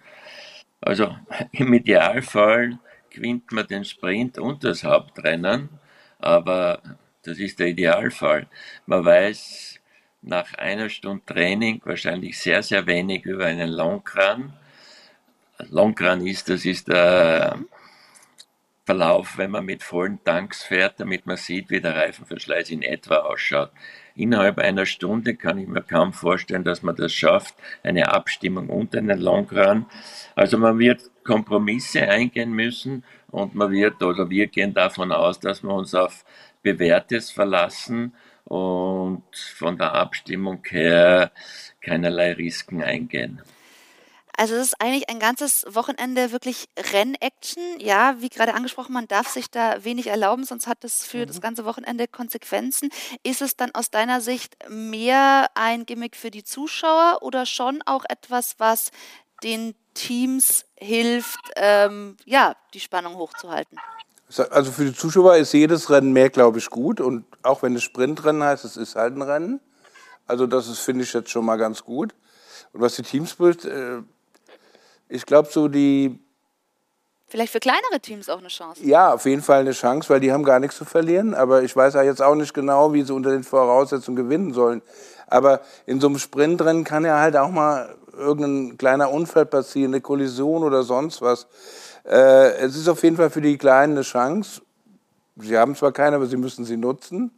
Also 0.79 1.15
im 1.51 1.73
Idealfall 1.73 2.79
gewinnt 3.09 3.51
man 3.51 3.67
den 3.67 3.85
Sprint 3.85 4.39
und 4.39 4.63
das 4.63 4.83
Hauptrennen, 4.83 5.69
aber 6.21 6.81
das 7.23 7.37
ist 7.37 7.59
der 7.59 7.67
Idealfall. 7.67 8.47
Man 8.85 9.05
weiß 9.05 9.79
nach 10.21 10.53
einer 10.55 10.89
Stunde 10.89 11.23
Training 11.25 11.81
wahrscheinlich 11.83 12.39
sehr, 12.39 12.63
sehr 12.63 12.85
wenig 12.87 13.25
über 13.25 13.45
einen 13.45 13.69
Longrun. 13.69 14.53
Longrun 15.69 16.25
ist, 16.25 16.49
das 16.49 16.65
ist 16.65 16.87
der 16.87 17.59
Verlauf, 18.85 19.37
wenn 19.37 19.51
man 19.51 19.65
mit 19.65 19.83
vollen 19.83 20.23
Tanks 20.23 20.63
fährt, 20.63 20.99
damit 20.99 21.25
man 21.25 21.37
sieht, 21.37 21.69
wie 21.69 21.81
der 21.81 21.95
Reifenverschleiß 21.95 22.71
in 22.71 22.81
etwa 22.81 23.17
ausschaut. 23.17 23.71
Innerhalb 24.15 24.57
einer 24.57 24.85
Stunde 24.85 25.35
kann 25.35 25.59
ich 25.59 25.67
mir 25.67 25.83
kaum 25.83 26.13
vorstellen, 26.13 26.63
dass 26.63 26.81
man 26.81 26.95
das 26.95 27.13
schafft, 27.13 27.55
eine 27.83 28.11
Abstimmung 28.11 28.69
und 28.69 28.95
einen 28.95 29.19
Longrun. 29.19 29.85
Also 30.35 30.57
man 30.57 30.79
wird 30.79 31.10
Kompromisse 31.23 32.07
eingehen 32.07 32.51
müssen 32.51 33.03
und 33.29 33.55
man 33.55 33.71
wird, 33.71 34.01
oder 34.01 34.29
wir 34.29 34.47
gehen 34.47 34.73
davon 34.73 35.11
aus, 35.11 35.39
dass 35.39 35.63
wir 35.63 35.73
uns 35.73 35.93
auf 35.95 36.25
Bewährtes 36.61 37.31
verlassen 37.31 38.13
und 38.45 39.23
von 39.57 39.77
der 39.77 39.93
Abstimmung 39.93 40.63
her 40.69 41.31
keinerlei 41.81 42.33
Risiken 42.33 42.83
eingehen. 42.83 43.41
Also 44.37 44.55
es 44.55 44.67
ist 44.67 44.81
eigentlich 44.81 45.09
ein 45.09 45.19
ganzes 45.19 45.65
Wochenende 45.69 46.31
wirklich 46.31 46.67
Rennaction. 46.93 47.79
Ja, 47.79 48.15
wie 48.21 48.29
gerade 48.29 48.53
angesprochen, 48.53 48.93
man 48.93 49.07
darf 49.07 49.27
sich 49.27 49.51
da 49.51 49.83
wenig 49.83 50.07
erlauben, 50.07 50.45
sonst 50.45 50.67
hat 50.67 50.83
das 50.83 51.05
für 51.05 51.19
mhm. 51.19 51.27
das 51.27 51.41
ganze 51.41 51.65
Wochenende 51.65 52.07
Konsequenzen. 52.07 52.89
Ist 53.23 53.41
es 53.41 53.55
dann 53.55 53.71
aus 53.75 53.91
deiner 53.91 54.21
Sicht 54.21 54.55
mehr 54.69 55.49
ein 55.53 55.85
Gimmick 55.85 56.15
für 56.15 56.31
die 56.31 56.43
Zuschauer 56.43 57.19
oder 57.21 57.45
schon 57.45 57.81
auch 57.85 58.03
etwas, 58.09 58.55
was 58.57 58.91
den 59.43 59.75
Teams 59.93 60.65
hilft, 60.75 61.39
ähm, 61.55 62.17
ja, 62.25 62.55
die 62.73 62.79
Spannung 62.79 63.15
hochzuhalten? 63.15 63.77
Also 64.49 64.71
für 64.71 64.85
die 64.85 64.93
Zuschauer 64.93 65.35
ist 65.35 65.51
jedes 65.53 65.89
Rennen 65.89 66.13
mehr, 66.13 66.29
glaube 66.29 66.57
ich, 66.59 66.69
gut. 66.69 67.01
Und 67.01 67.25
auch 67.43 67.63
wenn 67.63 67.75
es 67.75 67.83
Sprintrennen 67.83 68.43
heißt, 68.43 68.63
es 68.63 68.77
ist 68.77 68.95
halt 68.95 69.15
ein 69.15 69.21
Rennen. 69.21 69.59
Also 70.25 70.47
das 70.47 70.67
ist, 70.67 70.79
finde 70.79 71.03
ich, 71.03 71.13
jetzt 71.13 71.29
schon 71.29 71.45
mal 71.45 71.57
ganz 71.57 71.83
gut. 71.83 72.13
Und 72.71 72.81
was 72.81 72.95
die 72.95 73.03
Teams 73.03 73.35
betrifft, 73.35 73.65
äh, 73.65 74.01
ich 75.09 75.25
glaube, 75.25 75.49
so 75.51 75.67
die. 75.67 76.17
Vielleicht 77.27 77.51
für 77.51 77.59
kleinere 77.59 77.99
Teams 78.01 78.29
auch 78.29 78.39
eine 78.39 78.47
Chance. 78.47 78.83
Ja, 78.83 79.13
auf 79.13 79.25
jeden 79.25 79.41
Fall 79.41 79.61
eine 79.61 79.71
Chance, 79.71 80.09
weil 80.09 80.19
die 80.19 80.31
haben 80.31 80.43
gar 80.43 80.59
nichts 80.59 80.77
zu 80.77 80.85
verlieren. 80.85 81.33
Aber 81.33 81.63
ich 81.63 81.75
weiß 81.75 81.93
ja 81.93 82.03
jetzt 82.03 82.21
auch 82.21 82.35
nicht 82.35 82.53
genau, 82.53 82.93
wie 82.93 83.03
sie 83.03 83.13
unter 83.13 83.31
den 83.31 83.43
Voraussetzungen 83.43 84.15
gewinnen 84.15 84.53
sollen. 84.53 84.81
Aber 85.27 85.61
in 85.85 86.01
so 86.01 86.07
einem 86.07 86.19
Sprintrennen 86.19 86.83
kann 86.83 87.05
ja 87.05 87.19
halt 87.19 87.37
auch 87.37 87.49
mal 87.49 87.97
irgendein 88.17 88.77
kleiner 88.77 89.11
Unfall 89.11 89.45
passieren, 89.45 89.93
eine 89.93 90.01
Kollision 90.01 90.63
oder 90.63 90.83
sonst 90.83 91.21
was. 91.21 91.47
Äh, 92.03 92.55
es 92.57 92.75
ist 92.75 92.87
auf 92.87 93.03
jeden 93.03 93.17
Fall 93.17 93.29
für 93.29 93.41
die 93.41 93.57
Kleinen 93.57 93.93
eine 93.93 94.01
Chance. 94.01 94.61
Sie 95.37 95.57
haben 95.57 95.75
zwar 95.75 95.91
keine, 95.91 96.15
aber 96.17 96.25
sie 96.25 96.37
müssen 96.37 96.65
sie 96.65 96.77
nutzen. 96.77 97.31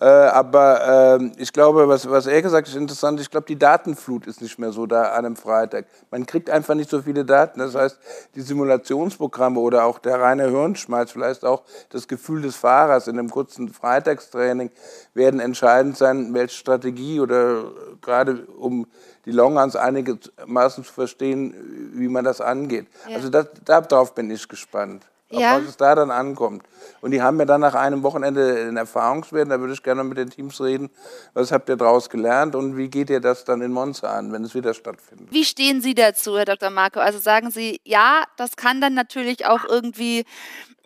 Äh, 0.00 0.06
aber 0.06 1.18
äh, 1.20 1.30
ich 1.36 1.52
glaube, 1.52 1.86
was, 1.86 2.08
was 2.08 2.26
er 2.26 2.40
gesagt 2.40 2.66
hat, 2.66 2.74
ist 2.74 2.80
interessant. 2.80 3.20
Ich 3.20 3.30
glaube, 3.30 3.46
die 3.46 3.58
Datenflut 3.58 4.26
ist 4.26 4.40
nicht 4.40 4.58
mehr 4.58 4.72
so 4.72 4.86
da 4.86 5.12
an 5.12 5.26
einem 5.26 5.36
Freitag. 5.36 5.84
Man 6.10 6.24
kriegt 6.24 6.48
einfach 6.48 6.74
nicht 6.74 6.88
so 6.88 7.02
viele 7.02 7.26
Daten. 7.26 7.58
Das 7.58 7.74
heißt, 7.74 7.98
die 8.34 8.40
Simulationsprogramme 8.40 9.60
oder 9.60 9.84
auch 9.84 9.98
der 9.98 10.18
reine 10.18 10.48
Hirnschmalz, 10.48 11.10
vielleicht 11.10 11.44
auch 11.44 11.64
das 11.90 12.08
Gefühl 12.08 12.40
des 12.40 12.56
Fahrers 12.56 13.08
in 13.08 13.18
einem 13.18 13.28
kurzen 13.28 13.68
Freitagstraining 13.68 14.70
werden 15.12 15.38
entscheidend 15.38 15.98
sein, 15.98 16.32
welche 16.32 16.56
Strategie 16.56 17.20
oder 17.20 17.64
gerade 18.00 18.46
um 18.56 18.86
die 19.24 19.32
Longruns 19.32 19.76
einigermaßen 19.76 20.84
zu 20.84 20.92
verstehen, 20.92 21.54
wie 21.94 22.08
man 22.08 22.24
das 22.24 22.40
angeht. 22.40 22.86
Ja. 23.08 23.16
Also 23.16 23.28
das, 23.28 23.46
darauf 23.64 24.14
bin 24.14 24.30
ich 24.30 24.48
gespannt 24.48 25.04
ja. 25.30 25.56
auf 25.56 25.62
was 25.62 25.68
es 25.70 25.76
da 25.76 25.94
dann 25.94 26.10
ankommt. 26.10 26.64
Und 27.00 27.12
die 27.12 27.22
haben 27.22 27.38
ja 27.38 27.44
dann 27.44 27.60
nach 27.60 27.74
einem 27.74 28.02
Wochenende 28.02 28.56
einen 28.56 28.76
Erfahrungswert, 28.76 29.50
da 29.50 29.60
würde 29.60 29.72
ich 29.72 29.82
gerne 29.82 30.04
mit 30.04 30.18
den 30.18 30.30
Teams 30.30 30.60
reden. 30.60 30.90
Was 31.34 31.52
habt 31.52 31.68
ihr 31.68 31.76
daraus 31.76 32.10
gelernt 32.10 32.54
und 32.54 32.76
wie 32.76 32.88
geht 32.88 33.10
ihr 33.10 33.20
das 33.20 33.44
dann 33.44 33.62
in 33.62 33.72
Monza 33.72 34.10
an, 34.10 34.32
wenn 34.32 34.44
es 34.44 34.54
wieder 34.54 34.74
stattfindet? 34.74 35.28
Wie 35.30 35.44
stehen 35.44 35.80
Sie 35.80 35.94
dazu, 35.94 36.36
Herr 36.36 36.44
Dr. 36.44 36.70
Marco? 36.70 37.00
Also 37.00 37.18
sagen 37.18 37.50
Sie, 37.50 37.80
ja, 37.84 38.24
das 38.36 38.56
kann 38.56 38.80
dann 38.80 38.94
natürlich 38.94 39.46
auch 39.46 39.64
irgendwie 39.64 40.24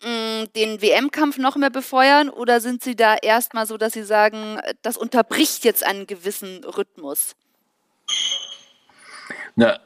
mh, 0.03 0.43
mm, 0.43 0.53
den 0.55 0.83
WM-Kampf 0.83 1.39
noch 1.39 1.57
mehr 1.57 1.71
befeuern 1.71 2.29
oder 2.29 2.61
sind 2.61 2.83
Sie 2.83 2.97
da 2.97 3.15
erstmal 3.15 3.67
so, 3.67 3.77
dass 3.77 3.93
Sie 3.93 4.05
sagen, 4.05 4.61
das 4.83 4.97
unterbricht 4.97 5.65
jetzt 5.65 5.85
einen 5.85 6.07
gewissen 6.07 6.63
Rhythmus? 6.65 7.35
Na, 9.57 9.79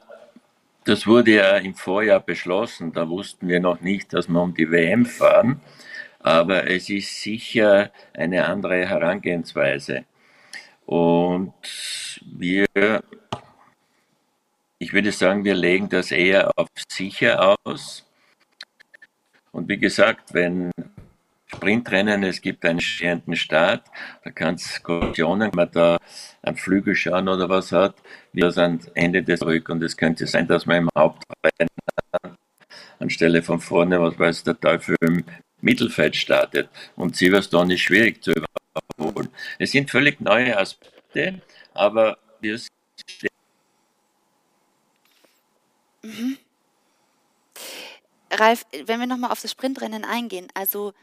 das 0.83 1.05
wurde 1.05 1.31
ja 1.35 1.57
im 1.57 1.75
Vorjahr 1.75 2.19
beschlossen. 2.19 2.91
Da 2.93 3.07
wussten 3.07 3.47
wir 3.47 3.59
noch 3.59 3.81
nicht, 3.81 4.13
dass 4.13 4.27
wir 4.27 4.41
um 4.41 4.53
die 4.53 4.71
WM 4.71 5.05
fahren. 5.05 5.61
Aber 6.19 6.69
es 6.69 6.89
ist 6.89 7.21
sicher 7.21 7.91
eine 8.13 8.45
andere 8.45 8.87
Herangehensweise. 8.87 10.05
Und 10.85 11.53
wir, 12.25 12.65
ich 14.79 14.93
würde 14.93 15.11
sagen, 15.11 15.43
wir 15.43 15.53
legen 15.53 15.89
das 15.89 16.11
eher 16.11 16.51
auf 16.57 16.67
sicher 16.89 17.57
aus. 17.63 18.05
Und 19.51 19.69
wie 19.69 19.77
gesagt, 19.77 20.33
wenn 20.33 20.71
Sprintrennen, 21.51 22.23
es 22.23 22.41
gibt 22.41 22.63
einen 22.63 22.79
stehenden 22.79 23.35
Start, 23.35 23.83
da 24.23 24.29
kann 24.29 24.55
es 24.55 24.81
Kollisionen, 24.83 25.51
wenn 25.51 25.55
man 25.55 25.71
da 25.71 25.97
einen 26.43 26.57
Flügel 26.57 26.95
schauen 26.95 27.27
oder 27.27 27.49
was 27.49 27.71
hat, 27.71 27.95
wie 28.33 28.41
das 28.41 28.57
am 28.57 28.79
Ende 28.93 29.23
des 29.23 29.41
Rück 29.41 29.69
und 29.69 29.81
es 29.81 29.97
könnte 29.97 30.27
sein, 30.27 30.47
dass 30.47 30.65
man 30.67 30.77
im 30.77 30.89
Hauptrennen 30.95 31.69
anstelle 32.99 33.41
von 33.41 33.59
vorne, 33.59 33.99
was 33.99 34.19
weiß 34.19 34.43
der 34.43 34.59
Teufel, 34.59 34.95
im 35.01 35.25
Mittelfeld 35.61 36.15
startet 36.15 36.69
und 36.95 37.15
Silverstone 37.15 37.73
ist 37.73 37.81
schwierig 37.81 38.23
zu 38.23 38.31
überholen. 38.31 39.29
Es 39.57 39.71
sind 39.71 39.89
völlig 39.89 40.21
neue 40.21 40.55
Aspekte, 40.57 41.41
aber 41.73 42.17
wir 42.41 42.59
mhm. 46.03 46.37
Ralf, 48.31 48.65
wenn 48.85 48.99
wir 48.99 49.07
nochmal 49.07 49.31
auf 49.31 49.41
das 49.41 49.51
Sprintrennen 49.51 50.05
eingehen, 50.05 50.47
also 50.53 50.93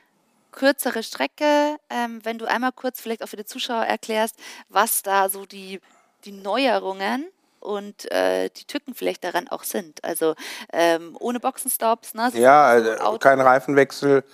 kürzere 0.57 1.05
Strecke. 1.05 1.77
Ähm, 1.89 2.21
wenn 2.25 2.39
du 2.39 2.47
einmal 2.47 2.73
kurz 2.73 3.01
vielleicht 3.01 3.23
auch 3.23 3.29
für 3.29 3.37
die 3.37 3.45
Zuschauer 3.45 3.85
erklärst, 3.85 4.35
was 4.69 5.03
da 5.03 5.29
so 5.29 5.47
die, 5.47 5.81
die 6.25 6.33
Neuerungen 6.33 7.29
und 7.61 8.11
äh, 8.11 8.49
die 8.49 8.65
Tücken 8.65 8.95
vielleicht 8.95 9.23
daran 9.23 9.49
auch 9.49 9.63
sind. 9.65 10.03
Also 10.03 10.35
ähm, 10.73 11.17
ohne 11.21 11.39
Boxenstops. 11.39 12.15
Ne? 12.15 12.31
ja, 12.35 12.65
also 12.65 13.19
kein 13.19 13.41
Reifenwechsel. 13.41 14.25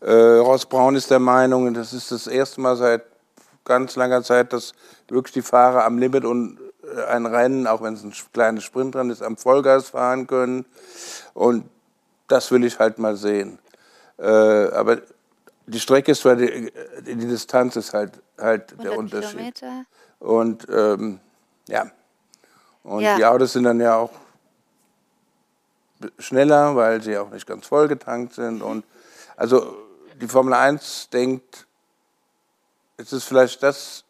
Äh, 0.00 0.12
Ross 0.12 0.66
Braun 0.66 0.96
ist 0.96 1.10
der 1.10 1.18
Meinung, 1.18 1.72
das 1.74 1.92
ist 1.92 2.10
das 2.10 2.26
erste 2.26 2.60
Mal 2.60 2.76
seit 2.76 3.02
ganz 3.64 3.96
langer 3.96 4.22
Zeit, 4.22 4.52
dass 4.52 4.72
wirklich 5.08 5.32
die 5.32 5.42
Fahrer 5.42 5.84
am 5.84 5.98
Limit 5.98 6.24
und 6.24 6.58
äh, 6.82 7.04
ein 7.04 7.26
Rennen, 7.26 7.66
auch 7.66 7.82
wenn 7.82 7.94
es 7.94 8.02
ein 8.02 8.14
kleines 8.32 8.64
Sprintrennen 8.64 9.12
ist, 9.12 9.22
am 9.22 9.36
Vollgas 9.36 9.90
fahren 9.90 10.26
können. 10.26 10.64
Und 11.34 11.68
das 12.28 12.50
will 12.50 12.64
ich 12.64 12.78
halt 12.78 12.98
mal 12.98 13.16
sehen. 13.16 13.58
Äh, 14.18 14.24
aber 14.24 14.98
die 15.70 15.80
Strecke 15.80 16.12
ist 16.12 16.22
zwar, 16.22 16.36
die, 16.36 16.72
die 17.02 17.14
Distanz 17.14 17.76
ist 17.76 17.92
halt, 17.92 18.20
halt 18.38 18.82
der 18.82 18.98
Unterschied. 18.98 19.54
Kilometer. 19.54 19.84
Und 20.18 20.66
ähm, 20.68 21.20
ja. 21.68 21.90
Und 22.82 23.02
ja. 23.02 23.16
die 23.16 23.24
Autos 23.24 23.52
sind 23.52 23.64
dann 23.64 23.80
ja 23.80 23.96
auch 23.96 24.10
schneller, 26.18 26.74
weil 26.76 27.02
sie 27.02 27.16
auch 27.16 27.30
nicht 27.30 27.46
ganz 27.46 27.66
voll 27.66 27.88
getankt 27.88 28.34
sind. 28.34 28.62
Und 28.62 28.84
also 29.36 29.76
die 30.20 30.28
Formel 30.28 30.54
1 30.54 31.10
denkt, 31.10 31.66
es 32.96 33.12
ist 33.12 33.24
vielleicht 33.24 33.62
das 33.62 34.04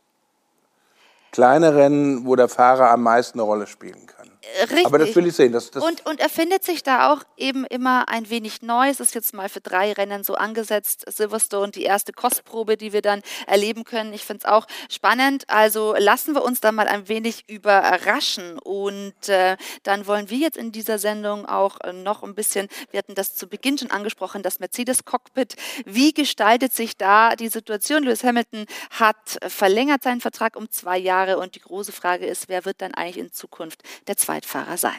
kleine 1.30 1.74
Rennen, 1.74 2.26
wo 2.26 2.36
der 2.36 2.48
Fahrer 2.48 2.90
am 2.90 3.02
meisten 3.02 3.38
eine 3.38 3.46
Rolle 3.46 3.66
spielen 3.66 4.06
kann. 4.06 4.19
Richtig. 4.62 4.86
Aber 4.86 4.98
das 4.98 5.14
will 5.14 5.26
ich 5.26 5.34
sehen. 5.34 5.52
Das, 5.52 5.70
das 5.70 5.82
und, 5.82 6.04
und 6.06 6.20
er 6.20 6.28
findet 6.28 6.64
sich 6.64 6.82
da 6.82 7.12
auch 7.12 7.22
eben 7.36 7.64
immer 7.64 8.08
ein 8.08 8.30
wenig 8.30 8.62
neu. 8.62 8.88
Es 8.88 9.00
ist 9.00 9.14
jetzt 9.14 9.34
mal 9.34 9.48
für 9.48 9.60
drei 9.60 9.92
Rennen 9.92 10.24
so 10.24 10.34
angesetzt. 10.34 11.04
Silverstone, 11.08 11.72
die 11.72 11.84
erste 11.84 12.12
Kostprobe, 12.12 12.76
die 12.76 12.92
wir 12.92 13.02
dann 13.02 13.22
erleben 13.46 13.84
können. 13.84 14.12
Ich 14.12 14.24
finde 14.24 14.44
es 14.44 14.50
auch 14.50 14.66
spannend. 14.88 15.44
Also 15.48 15.94
lassen 15.98 16.34
wir 16.34 16.42
uns 16.42 16.60
da 16.60 16.72
mal 16.72 16.88
ein 16.88 17.08
wenig 17.08 17.48
überraschen. 17.48 18.58
Und 18.58 19.28
äh, 19.28 19.56
dann 19.82 20.06
wollen 20.06 20.30
wir 20.30 20.38
jetzt 20.38 20.56
in 20.56 20.72
dieser 20.72 20.98
Sendung 20.98 21.46
auch 21.46 21.78
noch 21.92 22.22
ein 22.22 22.34
bisschen, 22.34 22.68
wir 22.90 22.98
hatten 22.98 23.14
das 23.14 23.34
zu 23.34 23.46
Beginn 23.46 23.78
schon 23.78 23.90
angesprochen, 23.90 24.42
das 24.42 24.60
Mercedes-Cockpit. 24.60 25.56
Wie 25.84 26.12
gestaltet 26.12 26.74
sich 26.74 26.96
da 26.96 27.36
die 27.36 27.48
Situation? 27.48 28.02
Lewis 28.02 28.24
Hamilton 28.24 28.66
hat 28.90 29.38
verlängert 29.46 30.02
seinen 30.02 30.20
Vertrag 30.20 30.56
um 30.56 30.70
zwei 30.70 30.98
Jahre. 30.98 31.38
Und 31.38 31.54
die 31.54 31.60
große 31.60 31.92
Frage 31.92 32.26
ist, 32.26 32.48
wer 32.48 32.64
wird 32.64 32.82
dann 32.82 32.94
eigentlich 32.94 33.18
in 33.18 33.32
Zukunft 33.32 33.82
der 34.06 34.16
zweite 34.16 34.39
Zweitfahrer 34.40 34.76
sein. 34.76 34.98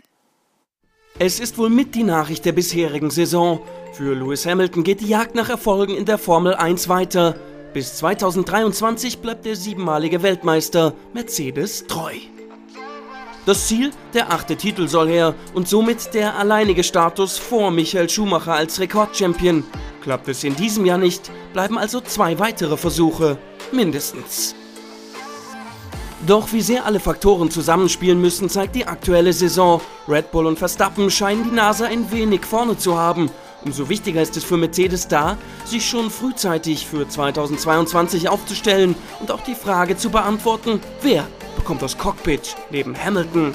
Es 1.20 1.40
ist 1.40 1.58
wohl 1.58 1.70
mit 1.70 1.94
die 1.96 2.04
Nachricht 2.04 2.46
der 2.46 2.54
bisherigen 2.54 3.12
Saison. 3.12 3.62
Für 3.94 4.16
Lewis 4.16 4.46
Hamilton 4.46 4.84
geht 4.84 5.02
die 5.02 5.08
Jagd 5.08 5.36
nach 5.36 5.50
Erfolgen 5.50 5.96
in 5.96 6.06
der 6.06 6.18
Formel 6.18 6.56
1 6.56 6.90
weiter. 6.90 7.36
Bis 7.74 7.98
2023 7.98 9.20
bleibt 9.20 9.46
der 9.46 9.56
siebenmalige 9.56 10.24
Weltmeister 10.24 10.94
Mercedes 11.14 11.86
treu. 11.88 12.14
Das 13.46 13.68
Ziel, 13.68 13.92
der 14.14 14.32
achte 14.32 14.56
Titel 14.56 14.88
soll 14.88 15.10
her 15.10 15.36
und 15.54 15.68
somit 15.68 16.14
der 16.14 16.36
alleinige 16.36 16.84
Status 16.84 17.38
vor 17.38 17.72
Michael 17.72 18.10
Schumacher 18.10 18.54
als 18.54 18.80
Rekordchampion. 18.80 19.64
Klappt 20.02 20.28
es 20.28 20.44
in 20.44 20.56
diesem 20.56 20.86
Jahr 20.86 20.98
nicht, 20.98 21.32
bleiben 21.54 21.78
also 21.78 22.02
zwei 22.02 22.40
weitere 22.40 22.78
Versuche, 22.78 23.38
mindestens. 23.72 24.56
Doch 26.28 26.54
wie 26.54 26.62
sehr 26.62 26.86
alle 26.86 27.00
Faktoren 27.00 27.50
zusammenspielen 27.50 28.22
müssen, 28.22 28.48
zeigt 28.48 28.76
die 28.76 28.86
aktuelle 28.86 29.34
Saison. 29.34 29.82
Red 30.08 30.32
Bull 30.32 30.46
und 30.46 30.60
Verstappen 30.60 31.10
scheinen 31.10 31.46
die 31.46 31.56
Nase 31.56 31.88
ein 31.88 32.12
wenig 32.12 32.46
vorne 32.46 32.78
zu 32.78 32.98
haben. 32.98 33.32
Umso 33.66 33.90
wichtiger 33.90 34.22
ist 34.22 34.38
es 34.38 34.44
für 34.44 34.58
Mercedes 34.58 35.08
da, 35.08 35.38
sich 35.66 35.88
schon 35.88 36.10
frühzeitig 36.10 36.88
für 36.88 37.08
2022 37.08 38.30
aufzustellen 38.30 38.96
und 39.20 39.32
auch 39.32 39.42
die 39.42 39.56
Frage 39.56 39.98
zu 39.98 40.10
beantworten, 40.10 40.80
wer 41.02 41.28
bekommt 41.56 41.82
das 41.82 41.98
Cockpit 41.98 42.56
neben 42.70 42.96
Hamilton? 42.96 43.54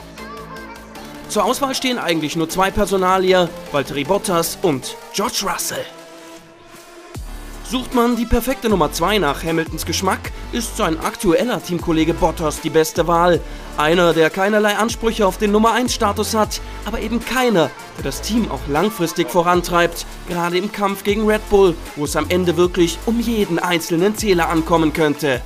Zur 1.28 1.44
Auswahl 1.44 1.74
stehen 1.74 1.98
eigentlich 1.98 2.36
nur 2.36 2.48
zwei 2.48 2.70
Personalier, 2.70 3.48
Valtteri 3.72 4.04
Bottas 4.04 4.58
und 4.62 4.96
George 5.12 5.44
Russell. 5.44 5.84
Sucht 7.68 7.96
man 7.96 8.14
die 8.14 8.26
perfekte 8.26 8.68
Nummer 8.68 8.92
2 8.92 9.18
nach 9.18 9.42
Hamiltons 9.42 9.84
Geschmack, 9.84 10.30
ist 10.52 10.76
sein 10.76 11.00
aktueller 11.00 11.60
Teamkollege 11.60 12.14
Bottas 12.14 12.60
die 12.60 12.70
beste 12.70 13.08
Wahl. 13.08 13.40
Einer, 13.76 14.12
der 14.12 14.30
keinerlei 14.30 14.76
Ansprüche 14.76 15.26
auf 15.26 15.36
den 15.38 15.50
Nummer 15.50 15.72
1 15.72 15.92
Status 15.92 16.32
hat, 16.34 16.60
aber 16.84 17.00
eben 17.00 17.18
keiner, 17.18 17.72
der 17.96 18.04
das 18.04 18.22
Team 18.22 18.48
auch 18.52 18.60
langfristig 18.68 19.30
vorantreibt, 19.30 20.06
gerade 20.28 20.58
im 20.58 20.70
Kampf 20.70 21.02
gegen 21.02 21.26
Red 21.26 21.50
Bull, 21.50 21.74
wo 21.96 22.04
es 22.04 22.14
am 22.14 22.26
Ende 22.28 22.56
wirklich 22.56 22.98
um 23.04 23.18
jeden 23.18 23.58
einzelnen 23.58 24.14
Zähler 24.14 24.48
ankommen 24.48 24.92
könnte. 24.92 25.40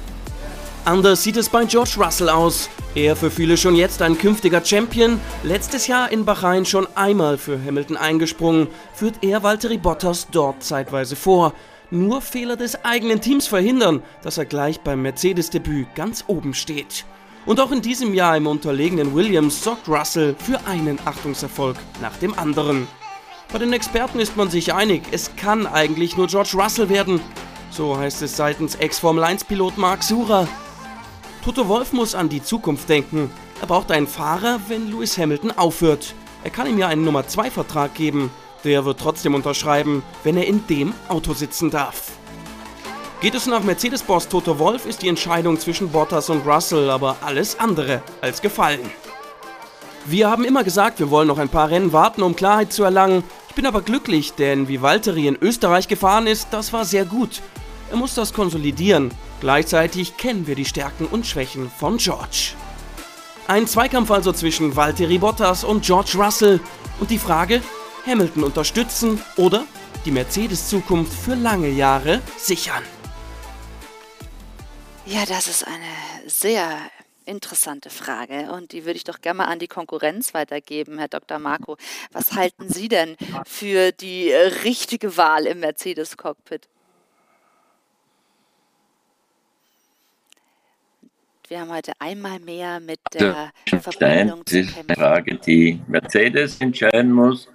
Anders 0.84 1.22
sieht 1.22 1.38
es 1.38 1.48
bei 1.48 1.64
George 1.64 1.94
Russell 1.96 2.28
aus. 2.28 2.68
Er 2.94 3.16
für 3.16 3.30
viele 3.30 3.56
schon 3.56 3.76
jetzt 3.76 4.02
ein 4.02 4.18
künftiger 4.18 4.62
Champion, 4.62 5.18
letztes 5.42 5.86
Jahr 5.86 6.12
in 6.12 6.26
Bahrain 6.26 6.66
schon 6.66 6.86
einmal 6.96 7.38
für 7.38 7.58
Hamilton 7.58 7.96
eingesprungen, 7.96 8.66
führt 8.92 9.22
er 9.22 9.42
Valtteri 9.42 9.78
Bottas 9.78 10.26
dort 10.30 10.62
zeitweise 10.62 11.16
vor 11.16 11.54
nur 11.90 12.20
Fehler 12.20 12.56
des 12.56 12.84
eigenen 12.84 13.20
Teams 13.20 13.46
verhindern, 13.46 14.02
dass 14.22 14.38
er 14.38 14.44
gleich 14.44 14.80
beim 14.80 15.02
Mercedes-Debüt 15.02 15.94
ganz 15.94 16.24
oben 16.26 16.54
steht. 16.54 17.04
Und 17.46 17.58
auch 17.60 17.72
in 17.72 17.82
diesem 17.82 18.14
Jahr 18.14 18.36
im 18.36 18.46
unterlegenen 18.46 19.14
Williams 19.14 19.64
sorgt 19.64 19.88
Russell 19.88 20.36
für 20.38 20.66
einen 20.66 20.98
Achtungserfolg 21.04 21.76
nach 22.00 22.16
dem 22.18 22.38
anderen. 22.38 22.86
Bei 23.52 23.58
den 23.58 23.72
Experten 23.72 24.20
ist 24.20 24.36
man 24.36 24.50
sich 24.50 24.72
einig, 24.74 25.02
es 25.10 25.34
kann 25.36 25.66
eigentlich 25.66 26.16
nur 26.16 26.28
George 26.28 26.52
Russell 26.54 26.88
werden. 26.88 27.20
So 27.70 27.96
heißt 27.96 28.22
es 28.22 28.36
seitens 28.36 28.74
Ex-Formel-1-Pilot 28.76 29.78
Mark 29.78 30.02
Sura. 30.02 30.46
Toto 31.44 31.66
Wolf 31.68 31.92
muss 31.92 32.14
an 32.14 32.28
die 32.28 32.42
Zukunft 32.42 32.88
denken. 32.88 33.30
Er 33.60 33.66
braucht 33.66 33.90
einen 33.90 34.06
Fahrer, 34.06 34.60
wenn 34.68 34.90
Lewis 34.90 35.18
Hamilton 35.18 35.52
aufhört. 35.52 36.14
Er 36.44 36.50
kann 36.50 36.66
ihm 36.66 36.78
ja 36.78 36.88
einen 36.88 37.04
Nummer 37.04 37.26
2 37.26 37.50
Vertrag 37.50 37.94
geben. 37.94 38.30
Der 38.64 38.84
wird 38.84 39.00
trotzdem 39.00 39.34
unterschreiben, 39.34 40.02
wenn 40.22 40.36
er 40.36 40.46
in 40.46 40.66
dem 40.66 40.92
Auto 41.08 41.32
sitzen 41.32 41.70
darf. 41.70 42.12
Geht 43.20 43.34
es 43.34 43.46
nach 43.46 43.62
Mercedes-Boss 43.62 44.28
Toto 44.28 44.58
Wolf, 44.58 44.86
ist 44.86 45.02
die 45.02 45.08
Entscheidung 45.08 45.58
zwischen 45.58 45.90
Bottas 45.90 46.30
und 46.30 46.46
Russell 46.46 46.88
aber 46.90 47.16
alles 47.20 47.58
andere 47.58 48.02
als 48.20 48.40
gefallen. 48.40 48.90
Wir 50.06 50.30
haben 50.30 50.44
immer 50.44 50.64
gesagt, 50.64 50.98
wir 50.98 51.10
wollen 51.10 51.28
noch 51.28 51.38
ein 51.38 51.50
paar 51.50 51.68
Rennen 51.68 51.92
warten, 51.92 52.22
um 52.22 52.34
Klarheit 52.34 52.72
zu 52.72 52.82
erlangen. 52.82 53.22
Ich 53.50 53.54
bin 53.54 53.66
aber 53.66 53.82
glücklich, 53.82 54.32
denn 54.32 54.68
wie 54.68 54.80
Valtteri 54.80 55.26
in 55.26 55.36
Österreich 55.40 55.88
gefahren 55.88 56.26
ist, 56.26 56.48
das 56.50 56.72
war 56.72 56.86
sehr 56.86 57.04
gut. 57.04 57.42
Er 57.90 57.96
muss 57.96 58.14
das 58.14 58.32
konsolidieren. 58.32 59.10
Gleichzeitig 59.40 60.16
kennen 60.16 60.46
wir 60.46 60.54
die 60.54 60.64
Stärken 60.64 61.06
und 61.06 61.26
Schwächen 61.26 61.70
von 61.70 61.98
George. 61.98 62.52
Ein 63.48 63.66
Zweikampf 63.66 64.10
also 64.10 64.32
zwischen 64.32 64.76
Valtteri 64.76 65.18
Bottas 65.18 65.64
und 65.64 65.84
George 65.84 66.12
Russell. 66.16 66.60
Und 67.00 67.10
die 67.10 67.18
Frage, 67.18 67.60
Hamilton 68.06 68.44
unterstützen 68.44 69.22
oder 69.36 69.66
die 70.04 70.10
Mercedes-Zukunft 70.10 71.12
für 71.12 71.34
lange 71.34 71.68
Jahre 71.68 72.22
sichern? 72.36 72.82
Ja, 75.06 75.26
das 75.26 75.48
ist 75.48 75.66
eine 75.66 76.28
sehr 76.28 76.78
interessante 77.26 77.90
Frage 77.90 78.50
und 78.52 78.72
die 78.72 78.84
würde 78.84 78.96
ich 78.96 79.04
doch 79.04 79.20
gerne 79.20 79.38
mal 79.38 79.44
an 79.44 79.58
die 79.58 79.68
Konkurrenz 79.68 80.34
weitergeben, 80.34 80.98
Herr 80.98 81.08
Dr. 81.08 81.38
Marco. 81.38 81.76
Was 82.12 82.32
halten 82.32 82.68
Sie 82.68 82.88
denn 82.88 83.16
für 83.46 83.92
die 83.92 84.32
richtige 84.32 85.16
Wahl 85.16 85.46
im 85.46 85.60
Mercedes-Cockpit? 85.60 86.68
Wir 91.48 91.60
haben 91.60 91.72
heute 91.72 91.92
einmal 91.98 92.38
mehr 92.38 92.78
mit 92.78 93.00
der 93.12 93.52
Verbindung 93.66 94.46
zu 94.46 94.62
kämpfen. 94.62 94.66
Das 94.66 94.70
ist 94.70 94.78
eine 94.78 94.96
Frage, 94.96 95.36
die 95.36 95.80
Mercedes 95.88 96.60
entscheiden 96.60 97.10
muss. 97.10 97.48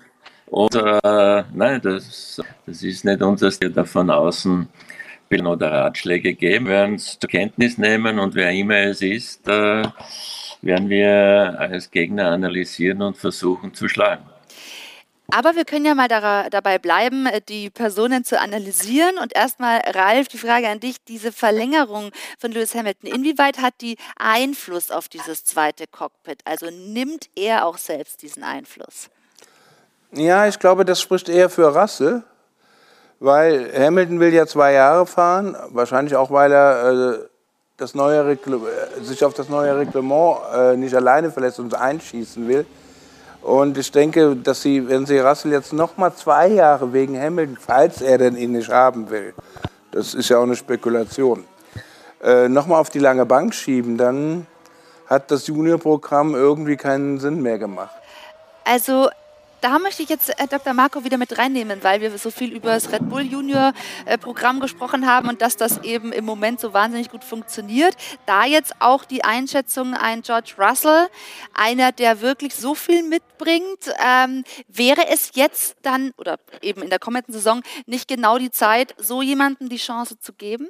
Oder 0.47 1.45
nein, 1.53 1.81
das, 1.81 2.41
das 2.65 2.83
ist 2.83 3.03
nicht 3.03 3.21
unser 3.21 3.51
Stil 3.51 3.71
da 3.71 3.83
von 3.83 4.09
außen 4.09 4.67
oder 5.43 5.71
Ratschläge 5.71 6.33
geben, 6.33 6.67
wir 6.67 6.73
werden 6.73 6.95
es 6.95 7.19
zur 7.19 7.29
Kenntnis 7.29 7.77
nehmen 7.77 8.19
und 8.19 8.35
wer 8.35 8.51
immer 8.51 8.77
es 8.77 9.01
ist, 9.01 9.45
äh, 9.49 9.83
werden 10.61 10.89
wir 10.89 11.55
als 11.59 11.91
Gegner 11.91 12.31
analysieren 12.31 13.01
und 13.01 13.17
versuchen 13.17 13.73
zu 13.73 13.89
schlagen. 13.89 14.23
Aber 15.31 15.55
wir 15.55 15.65
können 15.65 15.85
ja 15.85 15.95
mal 15.95 16.07
da, 16.07 16.49
dabei 16.49 16.77
bleiben, 16.77 17.27
die 17.49 17.71
Personen 17.71 18.23
zu 18.23 18.39
analysieren. 18.39 19.17
Und 19.17 19.35
erstmal, 19.35 19.79
Ralf, 19.79 20.27
die 20.27 20.37
Frage 20.37 20.69
an 20.69 20.79
dich, 20.79 20.97
diese 21.03 21.31
Verlängerung 21.31 22.11
von 22.37 22.51
Lewis 22.51 22.75
Hamilton, 22.75 23.09
inwieweit 23.09 23.59
hat 23.59 23.73
die 23.81 23.97
Einfluss 24.17 24.91
auf 24.91 25.09
dieses 25.09 25.43
zweite 25.43 25.87
Cockpit? 25.87 26.41
Also 26.45 26.69
nimmt 26.69 27.29
er 27.35 27.65
auch 27.65 27.79
selbst 27.79 28.21
diesen 28.21 28.43
Einfluss? 28.43 29.09
Ja, 30.15 30.47
ich 30.47 30.59
glaube, 30.59 30.85
das 30.85 31.01
spricht 31.01 31.27
eher 31.27 31.49
für 31.49 31.75
Russell, 31.75 32.23
weil 33.19 33.69
Hamilton 33.77 34.19
will 34.19 34.33
ja 34.33 34.47
zwei 34.47 34.71
Jahre 34.73 35.05
fahren, 35.05 35.57
wahrscheinlich 35.69 36.15
auch, 36.15 36.31
weil 36.31 36.53
er 36.53 36.89
äh, 36.89 37.19
das 37.75 37.95
neue 37.95 38.31
äh, 38.31 38.37
sich 39.01 39.25
auf 39.25 39.33
das 39.33 39.49
neue 39.49 39.77
Reglement 39.77 40.37
äh, 40.53 40.77
nicht 40.77 40.95
alleine 40.95 41.31
verlässt 41.31 41.59
und 41.59 41.75
einschießen 41.75 42.47
will. 42.47 42.65
Und 43.41 43.77
ich 43.77 43.91
denke, 43.91 44.35
dass 44.37 44.61
sie, 44.61 44.87
wenn 44.87 45.05
sie 45.05 45.19
Russell 45.19 45.51
jetzt 45.51 45.73
noch 45.73 45.97
mal 45.97 46.13
zwei 46.15 46.47
Jahre 46.47 46.93
wegen 46.93 47.19
Hamilton, 47.21 47.57
falls 47.59 48.01
er 48.01 48.17
denn 48.17 48.37
ihn 48.37 48.53
nicht 48.53 48.69
haben 48.69 49.09
will, 49.09 49.33
Das 49.91 50.13
ist 50.13 50.29
ja 50.29 50.39
auch 50.39 50.43
eine 50.43 50.55
Spekulation. 50.55 51.45
Äh, 52.23 52.47
Nochmal 52.47 52.79
auf 52.79 52.89
die 52.89 52.99
lange 52.99 53.25
Bank 53.25 53.53
schieben, 53.53 53.97
dann 53.97 54.47
hat 55.07 55.29
das 55.29 55.47
Juniorprogramm 55.47 56.33
irgendwie 56.35 56.77
keinen 56.77 57.19
Sinn 57.19 57.41
mehr 57.41 57.59
gemacht. 57.59 57.93
Also 58.63 59.09
da 59.65 59.79
möchte 59.79 60.03
ich 60.03 60.09
jetzt 60.09 60.29
äh, 60.29 60.47
Dr. 60.47 60.73
Marco 60.73 61.03
wieder 61.03 61.17
mit 61.17 61.39
reinnehmen, 61.39 61.83
weil 61.83 61.99
wir 61.99 62.15
so 62.19 62.29
viel 62.29 62.53
über 62.53 62.69
das 62.69 62.91
Red 62.91 63.09
Bull 63.09 63.23
Junior 63.23 63.73
äh, 64.05 64.15
Programm 64.15 64.59
gesprochen 64.59 65.07
haben 65.07 65.27
und 65.27 65.41
dass 65.41 65.57
das 65.57 65.83
eben 65.83 66.13
im 66.13 66.23
Moment 66.23 66.59
so 66.59 66.71
wahnsinnig 66.71 67.09
gut 67.09 67.23
funktioniert. 67.23 67.95
Da 68.27 68.45
jetzt 68.45 68.75
auch 68.77 69.05
die 69.05 69.23
Einschätzung 69.23 69.95
ein 69.95 70.21
George 70.21 70.53
Russell, 70.59 71.07
einer, 71.55 71.91
der 71.91 72.21
wirklich 72.21 72.53
so 72.53 72.75
viel 72.75 73.01
mitbringt, 73.01 73.91
ähm, 74.05 74.43
wäre 74.67 75.07
es 75.07 75.31
jetzt 75.33 75.77
dann 75.81 76.11
oder 76.17 76.37
eben 76.61 76.83
in 76.83 76.91
der 76.91 76.99
kommenden 76.99 77.33
Saison 77.33 77.63
nicht 77.87 78.07
genau 78.07 78.37
die 78.37 78.51
Zeit, 78.51 78.93
so 78.99 79.23
jemandem 79.23 79.67
die 79.69 79.77
Chance 79.77 80.19
zu 80.19 80.33
geben? 80.33 80.69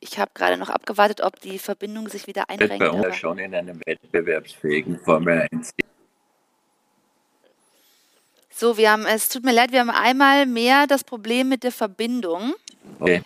Ich 0.00 0.18
habe 0.18 0.30
gerade 0.34 0.56
noch 0.56 0.70
abgewartet, 0.70 1.20
ob 1.20 1.40
die 1.40 1.58
Verbindung 1.58 2.08
sich 2.08 2.26
wieder 2.26 2.48
einrenkt. 2.48 2.78
Bei 2.78 2.90
uns 2.90 3.16
schon 3.16 3.38
in 3.38 3.54
einem 3.54 3.80
wettbewerbsfähigen 3.84 4.98
Formel 4.98 5.46
1. 5.52 5.74
So, 8.50 8.76
wir 8.76 8.90
haben, 8.90 9.06
es 9.06 9.28
tut 9.28 9.44
mir 9.44 9.52
leid, 9.52 9.72
wir 9.72 9.80
haben 9.80 9.90
einmal 9.90 10.46
mehr 10.46 10.86
das 10.86 11.04
Problem 11.04 11.48
mit 11.48 11.64
der 11.64 11.72
Verbindung. 11.72 12.54
Okay. 12.98 13.22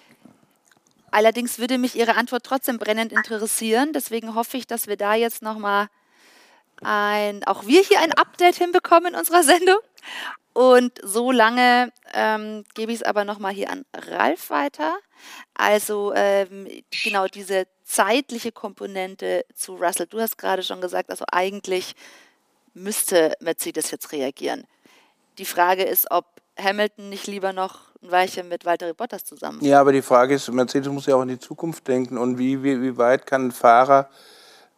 Allerdings 1.11 1.61
würde 1.61 1.79
mich 1.79 1.95
Ihre 1.95 2.17
Antwort 2.17 2.45
trotzdem 2.45 2.79
brennend 2.79 3.13
interessieren. 3.13 3.93
Deswegen 3.93 4.35
hoffe 4.35 4.57
ich, 4.57 4.67
dass 4.67 4.89
wir 4.89 4.97
da 4.97 5.15
jetzt 5.15 5.43
nochmal 5.43 5.89
ein, 6.83 7.45
auch 7.45 7.67
wir 7.67 7.83
hier 7.83 8.01
ein 8.01 8.13
Update 8.13 8.57
hinbekommen 8.57 9.15
in 9.15 9.19
unserer 9.19 9.43
Sendung. 9.43 9.79
Und 10.53 10.93
so 11.03 11.33
lange 11.33 11.93
ähm, 12.13 12.65
gebe 12.75 12.93
ich 12.93 13.01
es 13.01 13.03
aber 13.03 13.25
nochmal 13.25 13.53
hier 13.53 13.71
an 13.71 13.85
Ralf 13.93 14.51
weiter. 14.51 14.97
Also 15.55 16.13
ähm, 16.15 16.69
genau 17.03 17.27
diese 17.27 17.67
zeitliche 17.83 18.53
Komponente 18.53 19.45
zu 19.55 19.75
Russell. 19.75 20.07
Du 20.07 20.21
hast 20.21 20.39
gerade 20.39 20.63
schon 20.63 20.81
gesagt, 20.81 21.11
also 21.11 21.25
eigentlich 21.31 21.97
müsste 22.73 23.35
Mercedes 23.41 23.91
jetzt 23.91 24.13
reagieren. 24.13 24.65
Die 25.39 25.45
Frage 25.45 25.83
ist, 25.83 26.11
ob 26.11 26.27
Hamilton 26.57 27.09
nicht 27.09 27.27
lieber 27.27 27.53
noch 27.53 27.93
ein 28.03 28.13
Weilchen 28.13 28.49
mit 28.49 28.65
Walter 28.65 28.93
Bottas 28.95 29.25
zusammen. 29.25 29.65
Ja, 29.65 29.81
aber 29.81 29.93
die 29.93 30.03
Frage 30.03 30.35
ist, 30.35 30.49
Mercedes 30.53 30.89
muss 30.89 31.07
ja 31.07 31.17
auch 31.17 31.23
in 31.23 31.29
die 31.29 31.39
Zukunft 31.39 31.89
denken 31.89 32.17
und 32.17 32.39
wie, 32.39 32.63
wie, 32.63 32.81
wie 32.81 32.97
weit 32.97 33.27
kann 33.27 33.49
ein 33.49 33.53
Fahrer 33.53 34.09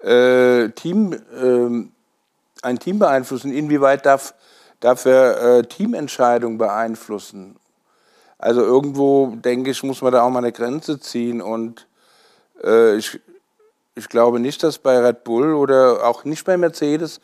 äh, 0.01 0.69
Team, 0.71 1.13
äh, 1.13 2.67
ein 2.67 2.79
Team 2.79 2.99
beeinflussen? 2.99 3.53
Inwieweit 3.53 4.07
darf 4.07 4.35
darf 4.81 5.05
er 5.05 5.59
äh, 5.59 5.63
Teamentscheidungen 5.63 6.59
beeinflussen. 6.59 7.57
Also 8.39 8.61
irgendwo, 8.63 9.35
denke 9.37 9.71
ich, 9.71 9.83
muss 9.83 10.03
man 10.03 10.13
da 10.13 10.23
auch 10.23 10.31
mal 10.31 10.39
eine 10.39 10.53
Grenze 10.53 11.01
ziehen. 11.01 11.41
Und 11.41 11.87
äh, 12.63 12.97
ich, 12.97 13.19
ich 13.95 14.09
glaube 14.09 14.41
nicht, 14.41 14.63
dass 14.63 14.79
bei 14.79 14.99
Red 14.99 15.25
Bull 15.25 15.55
oder 15.55 16.07
auch 16.07 16.25
nicht 16.25 16.45
bei 16.45 16.57
Mercedes 16.57 17.21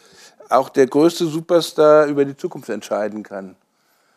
auch 0.49 0.69
der 0.69 0.87
größte 0.87 1.27
Superstar 1.27 2.07
über 2.07 2.25
die 2.25 2.37
Zukunft 2.37 2.69
entscheiden 2.69 3.23
kann. 3.23 3.57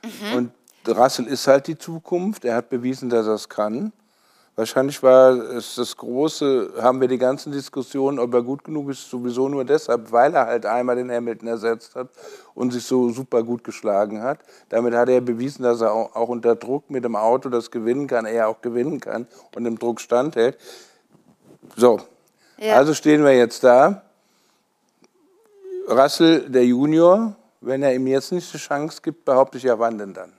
Mhm. 0.03 0.35
Und 0.35 0.51
Russell 0.87 1.27
ist 1.27 1.47
halt 1.47 1.67
die 1.67 1.77
Zukunft. 1.77 2.45
Er 2.45 2.55
hat 2.55 2.69
bewiesen, 2.69 3.09
dass 3.09 3.27
er 3.27 3.33
es 3.33 3.49
kann. 3.49 3.91
Wahrscheinlich 4.57 5.03
war 5.03 5.33
es 5.51 5.75
das 5.75 5.97
große, 5.97 6.75
haben 6.81 7.01
wir 7.01 7.09
die 7.09 7.17
ganzen 7.17 7.51
Diskussionen, 7.51 8.19
ob 8.19 8.33
er 8.33 8.41
gut 8.41 8.63
genug 8.63 8.89
ist, 8.89 9.09
sowieso 9.09 9.49
nur 9.49 9.65
deshalb, 9.65 10.13
weil 10.13 10.33
er 10.33 10.45
halt 10.45 10.65
einmal 10.65 10.95
den 10.95 11.11
Hamilton 11.11 11.49
ersetzt 11.49 11.93
hat 11.95 12.07
und 12.53 12.71
sich 12.71 12.85
so 12.85 13.09
super 13.09 13.43
gut 13.43 13.65
geschlagen 13.65 14.23
hat. 14.23 14.39
Damit 14.69 14.93
hat 14.93 15.09
er 15.09 15.19
bewiesen, 15.19 15.63
dass 15.63 15.81
er 15.81 15.91
auch 15.91 16.29
unter 16.29 16.55
Druck 16.55 16.89
mit 16.89 17.03
dem 17.03 17.17
Auto 17.17 17.49
das 17.49 17.69
gewinnen 17.69 18.07
kann, 18.07 18.25
er 18.25 18.47
auch 18.47 18.61
gewinnen 18.61 19.01
kann 19.01 19.27
und 19.53 19.65
im 19.65 19.77
Druck 19.77 19.99
standhält. 19.99 20.57
So, 21.75 21.99
ja. 22.57 22.75
also 22.75 22.93
stehen 22.93 23.25
wir 23.25 23.35
jetzt 23.35 23.61
da. 23.61 24.03
Russell, 25.89 26.49
der 26.49 26.65
Junior, 26.65 27.35
wenn 27.59 27.83
er 27.83 27.93
ihm 27.93 28.07
jetzt 28.07 28.31
nicht 28.31 28.53
die 28.53 28.57
Chance 28.57 29.01
gibt, 29.03 29.25
behaupte 29.25 29.57
ich 29.57 29.65
ja, 29.65 29.77
wann 29.77 29.97
denn 29.97 30.13
dann? 30.13 30.31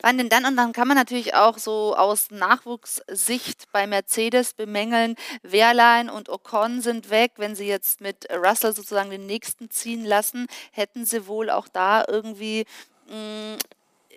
Wann 0.00 0.18
denn 0.18 0.28
dann? 0.28 0.44
Und 0.44 0.56
dann 0.56 0.72
kann 0.72 0.88
man 0.88 0.96
natürlich 0.96 1.34
auch 1.34 1.58
so 1.58 1.96
aus 1.96 2.30
Nachwuchssicht 2.30 3.70
bei 3.72 3.86
Mercedes 3.86 4.54
bemängeln, 4.54 5.16
Wehrlein 5.42 6.10
und 6.10 6.28
Ocon 6.28 6.80
sind 6.80 7.10
weg. 7.10 7.32
Wenn 7.36 7.54
sie 7.54 7.66
jetzt 7.66 8.00
mit 8.00 8.28
Russell 8.32 8.74
sozusagen 8.74 9.10
den 9.10 9.26
nächsten 9.26 9.70
ziehen 9.70 10.04
lassen, 10.04 10.46
hätten 10.72 11.04
sie 11.04 11.26
wohl 11.26 11.50
auch 11.50 11.68
da 11.68 12.04
irgendwie 12.06 12.64
mh, 13.08 13.16
mm, 13.16 13.58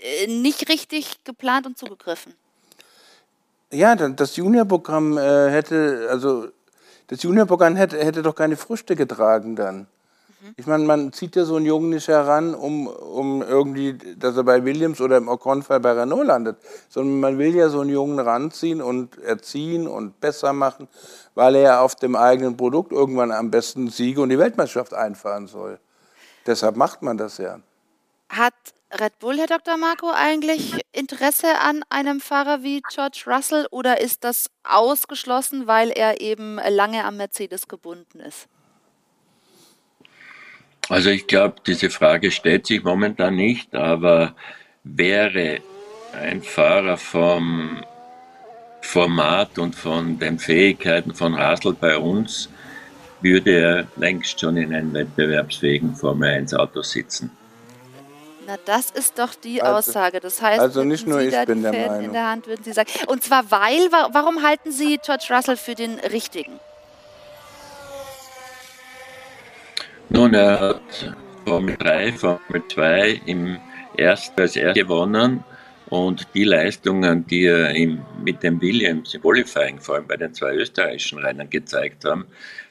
äh, 0.01 0.27
nicht 0.27 0.69
richtig 0.69 1.23
geplant 1.23 1.65
und 1.65 1.77
zugegriffen. 1.77 2.33
Ja, 3.71 3.95
das 3.95 4.35
Juniorprogramm 4.35 5.17
äh, 5.17 5.49
hätte, 5.49 6.07
also 6.09 6.47
das 7.07 7.23
Juniorprogramm 7.23 7.75
hätte, 7.75 8.03
hätte 8.03 8.21
doch 8.21 8.35
keine 8.35 8.57
Früchte 8.57 8.95
getragen 8.95 9.55
dann. 9.55 9.87
Mhm. 10.41 10.53
Ich 10.57 10.65
meine, 10.65 10.83
man 10.85 11.13
zieht 11.13 11.35
ja 11.35 11.45
so 11.45 11.55
einen 11.55 11.65
Jungen 11.65 11.89
nicht 11.89 12.07
heran, 12.07 12.55
um, 12.55 12.87
um 12.87 13.43
irgendwie, 13.43 13.93
dass 14.17 14.35
er 14.35 14.43
bei 14.43 14.65
Williams 14.65 14.99
oder 14.99 15.17
im 15.17 15.27
Ocon-Fall 15.27 15.79
bei 15.79 15.91
Renault 15.91 16.25
landet, 16.25 16.57
sondern 16.89 17.19
man 17.19 17.37
will 17.37 17.55
ja 17.55 17.69
so 17.69 17.81
einen 17.81 17.91
Jungen 17.91 18.19
ranziehen 18.19 18.81
und 18.81 19.19
erziehen 19.19 19.87
und 19.87 20.19
besser 20.19 20.53
machen, 20.53 20.87
weil 21.35 21.55
er 21.55 21.61
ja 21.61 21.81
auf 21.81 21.95
dem 21.95 22.15
eigenen 22.15 22.57
Produkt 22.57 22.91
irgendwann 22.91 23.31
am 23.31 23.51
besten 23.51 23.89
Siege 23.89 24.21
und 24.21 24.29
die 24.29 24.39
Weltmeisterschaft 24.39 24.93
einfahren 24.93 25.47
soll. 25.47 25.79
Deshalb 26.47 26.75
macht 26.75 27.03
man 27.03 27.17
das 27.17 27.37
ja. 27.37 27.59
Hat 28.29 28.53
Red 28.99 29.19
Bull, 29.19 29.37
Herr 29.37 29.47
Dr. 29.47 29.77
Marco, 29.77 30.09
eigentlich 30.11 30.81
Interesse 30.91 31.59
an 31.59 31.83
einem 31.89 32.19
Fahrer 32.19 32.63
wie 32.63 32.81
George 32.89 33.23
Russell 33.27 33.67
oder 33.69 34.01
ist 34.01 34.23
das 34.23 34.47
ausgeschlossen, 34.63 35.67
weil 35.67 35.91
er 35.91 36.19
eben 36.19 36.59
lange 36.69 37.05
am 37.05 37.17
Mercedes 37.17 37.67
gebunden 37.67 38.19
ist? 38.19 38.47
Also 40.89 41.09
ich 41.09 41.27
glaube, 41.27 41.55
diese 41.65 41.89
Frage 41.89 42.31
stellt 42.31 42.67
sich 42.67 42.83
momentan 42.83 43.35
nicht, 43.35 43.73
aber 43.75 44.35
wäre 44.83 45.59
ein 46.13 46.41
Fahrer 46.41 46.97
vom 46.97 47.83
Format 48.81 49.57
und 49.59 49.75
von 49.75 50.19
den 50.19 50.39
Fähigkeiten 50.39 51.13
von 51.13 51.35
Russell 51.35 51.73
bei 51.79 51.97
uns, 51.97 52.49
würde 53.21 53.51
er 53.51 53.87
längst 53.95 54.39
schon 54.39 54.57
in 54.57 54.73
einem 54.73 54.93
wettbewerbsfähigen 54.93 55.95
Formel 55.95 56.29
1 56.29 56.53
Auto 56.55 56.81
sitzen. 56.81 57.29
Na, 58.47 58.57
das 58.65 58.89
ist 58.89 59.19
doch 59.19 59.35
die 59.35 59.61
also, 59.61 59.91
Aussage. 59.91 60.19
Das 60.19 60.41
heißt, 60.41 60.59
also 60.59 60.83
nicht 60.83 61.07
nur 61.07 61.19
Sie 61.21 61.27
ich 61.27 61.45
bin 61.45 61.61
der 61.61 61.71
Meinung. 61.71 62.05
in 62.05 62.13
der 62.13 62.27
Hand, 62.27 62.47
würden 62.47 62.63
Sie 62.63 62.73
sagen. 62.73 62.89
Und 63.07 63.23
zwar 63.23 63.51
weil, 63.51 63.91
warum 63.91 64.41
halten 64.41 64.71
Sie 64.71 64.99
George 65.03 65.27
Russell 65.29 65.57
für 65.57 65.75
den 65.75 65.99
richtigen? 65.99 66.59
Nun, 70.13 70.33
er 70.33 70.59
hat 70.59 71.15
Formel 71.45 71.77
3, 71.77 72.11
Formel 72.11 72.61
2 72.67 73.21
im 73.27 73.57
ersten 73.95 74.41
als 74.41 74.57
er 74.57 74.73
gewonnen 74.73 75.41
und 75.87 76.27
die 76.33 76.43
Leistungen, 76.43 77.25
die 77.27 77.45
er 77.45 77.73
im, 77.73 78.01
mit 78.21 78.43
dem 78.43 78.61
Williams 78.61 79.13
im 79.13 79.21
Qualifying, 79.21 79.79
vor 79.79 79.95
allem 79.95 80.07
bei 80.07 80.17
den 80.17 80.33
zwei 80.33 80.53
österreichischen 80.55 81.19
Rennen 81.19 81.49
gezeigt 81.49 82.03
haben, 82.03 82.25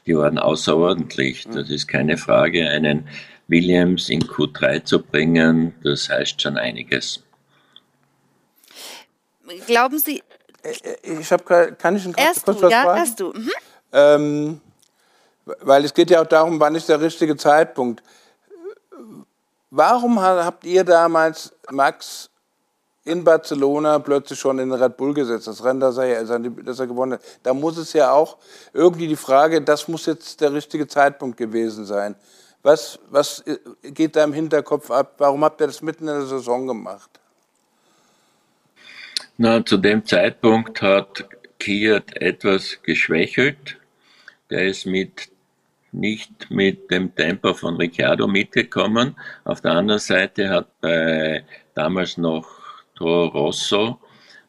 die 0.05 0.15
waren 0.15 0.39
außerordentlich. 0.39 1.49
Das 1.49 1.71
ist 1.71 1.89
keine 1.89 2.19
Frage, 2.19 2.69
einen 2.69 3.09
Williams 3.49 4.11
in 4.11 4.21
Q3 4.21 4.85
zu 4.85 5.03
bringen, 5.03 5.75
das 5.83 6.11
heißt 6.11 6.43
schon 6.43 6.59
einiges. 6.59 7.25
Glauben 9.67 9.99
Sie? 9.99 10.23
Äh, 10.63 10.73
äh, 11.09 11.21
ich 11.21 11.33
habe 11.33 11.75
kann 11.79 11.97
ich 11.97 12.07
erst 12.19 12.45
kurz 12.45 12.59
du, 12.59 12.65
was 12.65 12.73
ja, 12.73 12.83
fragen? 12.83 12.99
Erst 12.99 13.21
du. 13.21 13.33
Mhm. 13.33 13.51
Ähm, 13.93 14.61
weil 15.61 15.85
es 15.85 15.95
geht 15.95 16.11
ja 16.11 16.23
auch 16.23 16.27
darum, 16.27 16.61
wann 16.61 16.75
ist 16.75 16.89
der 16.89 17.01
richtige 17.01 17.37
Zeitpunkt. 17.37 18.03
Warum 19.71 20.21
habt 20.21 20.65
ihr 20.65 20.85
damals 20.85 21.53
Max 21.71 22.29
in 23.05 23.23
Barcelona 23.25 23.99
plötzlich 24.01 24.39
schon 24.39 24.59
in 24.59 24.71
den 24.71 24.83
Red 24.83 24.97
Bull 24.97 25.15
gesetzt, 25.15 25.47
das 25.47 25.65
Rennen, 25.65 25.81
das 25.81 25.97
er, 25.99 26.87
gewonnen 26.87 27.15
hat? 27.15 27.23
Da 27.43 27.55
muss 27.55 27.77
es 27.77 27.93
ja 27.93 28.13
auch 28.13 28.39
irgendwie 28.73 29.07
die 29.07 29.17
Frage, 29.17 29.63
das 29.63 29.87
muss 29.87 30.07
jetzt 30.07 30.41
der 30.41 30.53
richtige 30.53 30.89
Zeitpunkt 30.89 31.37
gewesen 31.37 31.85
sein. 31.85 32.17
Was, 32.63 32.99
was 33.09 33.43
geht 33.83 34.17
da 34.17 34.25
im 34.25 34.33
Hinterkopf 34.33 34.91
ab? 34.91 35.15
Warum 35.19 35.45
habt 35.45 35.61
ihr 35.61 35.67
das 35.67 35.81
mitten 35.81 36.09
in 36.09 36.15
der 36.15 36.27
Saison 36.27 36.67
gemacht? 36.67 37.11
Na, 39.39 39.65
zu 39.65 39.79
dem 39.79 40.05
Zeitpunkt 40.05 40.83
hat 40.83 41.25
Kiat 41.59 42.17
etwas 42.17 42.79
geschwächelt. 42.83 43.79
Der 44.51 44.67
ist 44.67 44.85
mit 44.85 45.31
nicht 45.93 46.51
mit 46.51 46.91
dem 46.91 47.15
Tempo 47.15 47.55
von 47.55 47.77
Ricciardo 47.77 48.27
mitgekommen. 48.27 49.17
Auf 49.45 49.61
der 49.61 49.73
anderen 49.73 50.01
Seite 50.01 50.49
hat 50.51 50.81
bei 50.81 51.45
damals 51.75 52.17
noch 52.17 52.47
Toro 52.95 53.27
Rosso 53.27 54.01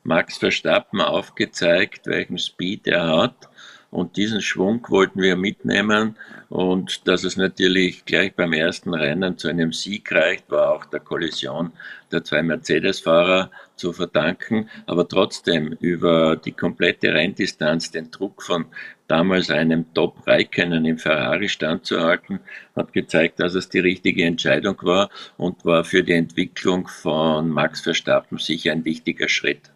Max 0.03 0.37
Verstappen 0.37 1.01
aufgezeigt, 1.01 2.07
welchen 2.07 2.37
Speed 2.37 2.87
er 2.87 3.07
hat. 3.07 3.49
Und 3.91 4.15
diesen 4.15 4.41
Schwung 4.41 4.85
wollten 4.89 5.21
wir 5.21 5.35
mitnehmen. 5.35 6.15
Und 6.49 7.07
dass 7.07 7.25
es 7.25 7.35
natürlich 7.35 8.05
gleich 8.05 8.33
beim 8.33 8.53
ersten 8.53 8.93
Rennen 8.93 9.37
zu 9.37 9.49
einem 9.49 9.73
Sieg 9.73 10.11
reicht, 10.13 10.49
war 10.49 10.71
auch 10.71 10.85
der 10.85 11.01
Kollision 11.01 11.73
der 12.11 12.23
zwei 12.23 12.41
Mercedes-Fahrer 12.41 13.51
zu 13.75 13.91
verdanken. 13.91 14.69
Aber 14.85 15.07
trotzdem 15.07 15.73
über 15.81 16.37
die 16.37 16.53
komplette 16.53 17.13
Renndistanz 17.13 17.91
den 17.91 18.11
Druck 18.11 18.41
von 18.41 18.65
damals 19.11 19.49
einem 19.49 19.93
Top 19.93 20.25
Raikkonen 20.25 20.85
im 20.85 20.97
Ferrari 20.97 21.49
standzuhalten, 21.49 22.39
hat 22.77 22.93
gezeigt, 22.93 23.41
dass 23.41 23.55
es 23.55 23.67
die 23.67 23.79
richtige 23.79 24.23
Entscheidung 24.23 24.77
war 24.83 25.09
und 25.37 25.65
war 25.65 25.83
für 25.83 26.01
die 26.01 26.13
Entwicklung 26.13 26.87
von 26.87 27.49
Max 27.49 27.81
Verstappen 27.81 28.37
sicher 28.37 28.71
ein 28.71 28.85
wichtiger 28.85 29.27
Schritt. 29.27 29.69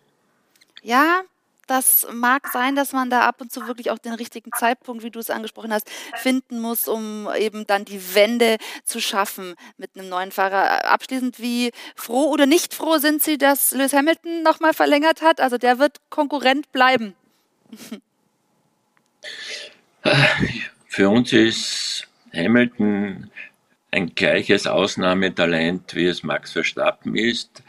Ja, 0.82 1.24
das 1.68 2.08
mag 2.14 2.48
sein, 2.54 2.78
dass 2.78 2.94
man 2.94 3.10
da 3.10 3.28
ab 3.28 3.42
und 3.42 3.52
zu 3.52 3.68
wirklich 3.68 3.92
auch 3.92 3.98
den 3.98 4.14
richtigen 4.14 4.52
Zeitpunkt, 4.58 5.04
wie 5.04 5.12
du 5.12 5.20
es 5.20 5.30
angesprochen 5.30 5.74
hast, 5.74 5.90
finden 6.16 6.62
muss, 6.62 6.88
um 6.88 7.28
eben 7.38 7.68
dann 7.68 7.84
die 7.84 8.16
Wende 8.16 8.56
zu 8.86 9.02
schaffen 9.02 9.56
mit 9.76 9.90
einem 9.96 10.08
neuen 10.08 10.32
Fahrer. 10.32 10.86
Abschließend, 10.86 11.42
wie 11.42 11.72
froh 11.96 12.30
oder 12.30 12.46
nicht 12.46 12.74
froh 12.74 13.00
sind 13.00 13.22
Sie, 13.22 13.38
dass 13.38 13.74
Lewis 13.74 13.92
Hamilton 13.92 14.44
nochmal 14.44 14.74
verlängert 14.74 15.22
hat? 15.22 15.42
Also 15.42 15.58
der 15.58 15.78
wird 15.78 15.98
Konkurrent 16.10 16.72
bleiben. 16.72 17.16
Für 20.88 21.10
uns 21.10 21.34
ist 21.34 22.08
Hamilton 22.34 23.30
ein 23.92 24.14
gleiches 24.14 24.68
Ausnahmetalent, 24.68 25.96
wie 25.96 26.06
es 26.06 26.24
Max 26.24 26.52
Verstappen 26.52 27.16
ist. 27.16 27.64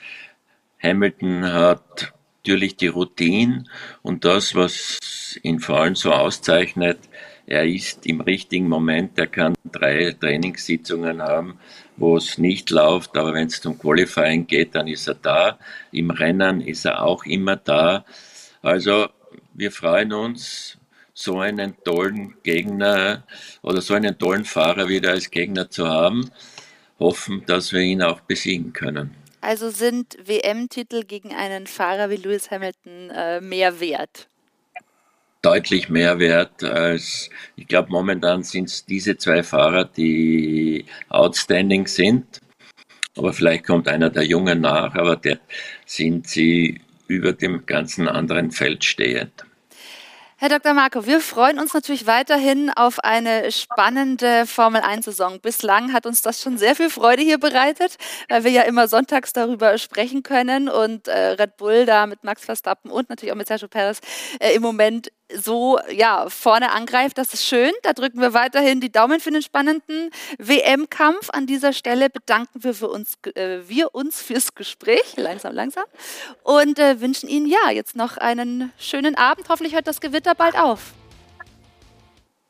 Hamilton 0.82 1.44
hat 1.52 2.12
natürlich 2.38 2.76
die 2.76 2.88
Routine 2.88 3.64
und 4.02 4.24
das, 4.24 4.54
was 4.54 4.98
ihn 5.42 5.61
vor 5.61 5.80
allem 5.80 5.94
so 5.94 6.12
auszeichnet, 6.12 6.98
er 7.46 7.64
ist 7.64 8.07
im 8.07 8.20
richtigen 8.20 8.68
Moment, 8.68 9.16
er 9.18 9.28
kann 9.28 9.54
drei 9.70 10.11
Trainingssitzungen 10.18 11.22
haben, 11.22 11.61
wo 11.96 12.16
es 12.16 12.38
nicht 12.38 12.70
läuft, 12.70 13.16
aber 13.16 13.34
wenn 13.34 13.46
es 13.46 13.61
zum 13.61 13.78
Qualifying 13.78 14.48
geht, 14.48 14.74
dann 14.74 14.88
ist 14.88 15.07
er 15.07 15.14
da. 15.14 15.59
Im 15.92 16.11
Rennen 16.11 16.61
ist 16.61 16.84
er 16.84 17.02
auch 17.02 17.24
immer 17.24 17.54
da. 17.54 18.04
Also 18.62 19.09
wir 19.54 19.70
freuen 19.70 20.12
uns, 20.12 20.76
so 21.19 21.39
einen 21.41 21.75
tollen 21.83 22.35
Gegner 22.43 23.25
oder 23.62 23.81
so 23.81 23.95
einen 23.95 24.19
tollen 24.19 24.45
Fahrer 24.45 24.87
wieder 24.87 25.11
als 25.11 25.31
Gegner 25.31 25.69
zu 25.71 25.89
haben. 25.89 26.31
Hoffen, 27.01 27.43
dass 27.47 27.73
wir 27.73 27.81
ihn 27.81 28.03
auch 28.03 28.21
besiegen 28.21 28.73
können. 28.73 29.14
Also 29.41 29.71
sind 29.71 30.17
WM-Titel 30.23 31.05
gegen 31.05 31.35
einen 31.35 31.67
Fahrer 31.67 32.11
wie 32.11 32.17
Lewis 32.17 32.51
Hamilton 32.51 33.11
äh, 33.11 33.41
mehr 33.41 33.81
wert? 33.81 34.29
Deutlich 35.41 35.89
mehr 35.89 36.19
wert 36.19 36.62
als, 36.62 37.31
ich 37.57 37.67
glaube, 37.67 37.91
momentan 37.91 38.43
sind 38.43 38.69
es 38.69 38.85
diese 38.85 39.17
zwei 39.17 39.43
Fahrer, 39.43 39.85
die 39.85 40.85
outstanding 41.09 41.87
sind. 41.87 42.41
Aber 43.17 43.33
vielleicht 43.33 43.67
kommt 43.67 43.89
einer 43.89 44.11
der 44.11 44.25
Jungen 44.25 44.61
nach, 44.61 44.95
aber 44.95 45.17
der 45.17 45.39
sind 45.87 46.27
sie 46.27 46.81
über 47.07 47.33
dem 47.33 47.64
ganzen 47.64 48.09
anderen 48.09 48.51
Feld 48.51 48.85
stehend. 48.85 49.45
Herr 50.39 50.51
Dr. 50.51 50.74
Marco, 50.74 51.07
wir 51.07 51.22
freuen 51.22 51.59
uns 51.59 51.72
natürlich 51.72 52.07
weiterhin 52.07 52.68
auf 52.68 52.99
eine 53.01 53.51
spannende 53.51 54.45
Formel 54.45 54.82
1-Saison. 54.82 55.41
Bislang 55.41 55.95
hat 55.95 56.05
uns 56.05 56.20
das 56.20 56.43
schon 56.43 56.59
sehr 56.59 56.76
viel 56.76 56.91
Freude 56.91 57.22
hier 57.22 57.39
bereitet, 57.39 57.97
weil 58.28 58.45
wir 58.45 58.51
ja 58.51 58.61
immer 58.62 58.87
sonntags 58.87 59.32
darüber 59.32 59.78
sprechen 59.78 60.22
können 60.22 60.68
und 60.68 61.09
äh, 61.09 61.28
Red 61.28 61.57
Bull 61.57 61.87
da 61.87 62.07
mit 62.07 62.22
Max 62.22 62.45
Verstappen 62.45 62.91
und 62.91 63.09
natürlich 63.09 63.32
auch 63.32 63.37
mit 63.37 63.49
Sergio 63.49 63.68
Perez 63.68 64.01
äh, 64.39 64.55
im 64.55 64.61
Moment 64.61 65.11
so 65.35 65.79
ja, 65.91 66.29
vorne 66.29 66.72
angreift. 66.72 67.18
Das 67.18 67.35
ist 67.35 67.45
schön. 67.45 67.72
Da 67.83 67.93
drücken 67.93 68.20
wir 68.20 68.35
weiterhin 68.35 68.81
die 68.81 68.91
Daumen 68.91 69.20
für 69.20 69.31
den 69.31 69.43
spannenden 69.43 70.11
WM-Kampf. 70.39 71.31
An 71.31 71.47
dieser 71.47 71.72
Stelle 71.72 72.11
bedanken 72.11 72.62
wir, 72.62 72.74
für 72.74 72.89
uns, 72.89 73.18
äh, 73.35 73.59
wir 73.66 73.95
uns 73.95 74.22
fürs 74.22 74.55
Gespräch, 74.55 75.16
langsam, 75.16 75.55
langsam, 75.55 75.85
und 76.43 76.79
äh, 76.79 77.01
wünschen 77.01 77.29
Ihnen 77.29 77.47
ja 77.47 77.70
jetzt 77.70 77.97
noch 77.97 78.16
einen 78.16 78.72
schönen 78.79 79.14
Abend. 79.16 79.49
Hoffentlich 79.49 79.74
hört 79.74 79.87
das 79.87 80.01
Gewitter 80.01 80.35
bald 80.35 80.57
auf. 80.57 80.93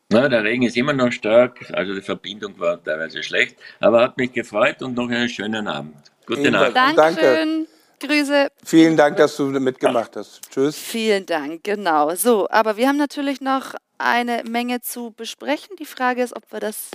Na, 0.08 0.28
der 0.28 0.44
Regen 0.44 0.62
ist 0.62 0.76
immer 0.76 0.92
noch 0.92 1.10
stark, 1.10 1.72
also 1.72 1.92
die 1.92 2.00
Verbindung 2.00 2.58
war 2.60 2.82
teilweise 2.82 3.24
schlecht, 3.24 3.56
aber 3.80 4.02
hat 4.02 4.16
mich 4.16 4.32
gefreut 4.32 4.80
und 4.82 4.94
noch 4.94 5.10
einen 5.10 5.28
schönen 5.28 5.66
Abend. 5.66 5.96
Gute 6.26 6.50
Nacht. 6.50 6.76
Dankeschön. 6.76 7.66
Danke. 7.66 7.75
Grüße. 8.00 8.48
Vielen 8.64 8.96
Dank, 8.96 9.16
dass 9.16 9.36
du 9.36 9.46
mitgemacht 9.46 10.16
hast. 10.16 10.40
Tschüss. 10.50 10.76
Vielen 10.76 11.26
Dank, 11.26 11.64
genau. 11.64 12.14
So, 12.14 12.48
aber 12.50 12.76
wir 12.76 12.88
haben 12.88 12.98
natürlich 12.98 13.40
noch 13.40 13.74
eine 13.98 14.42
Menge 14.44 14.80
zu 14.80 15.12
besprechen. 15.16 15.76
Die 15.78 15.86
Frage 15.86 16.22
ist, 16.22 16.36
ob 16.36 16.50
wir 16.52 16.60
das 16.60 16.90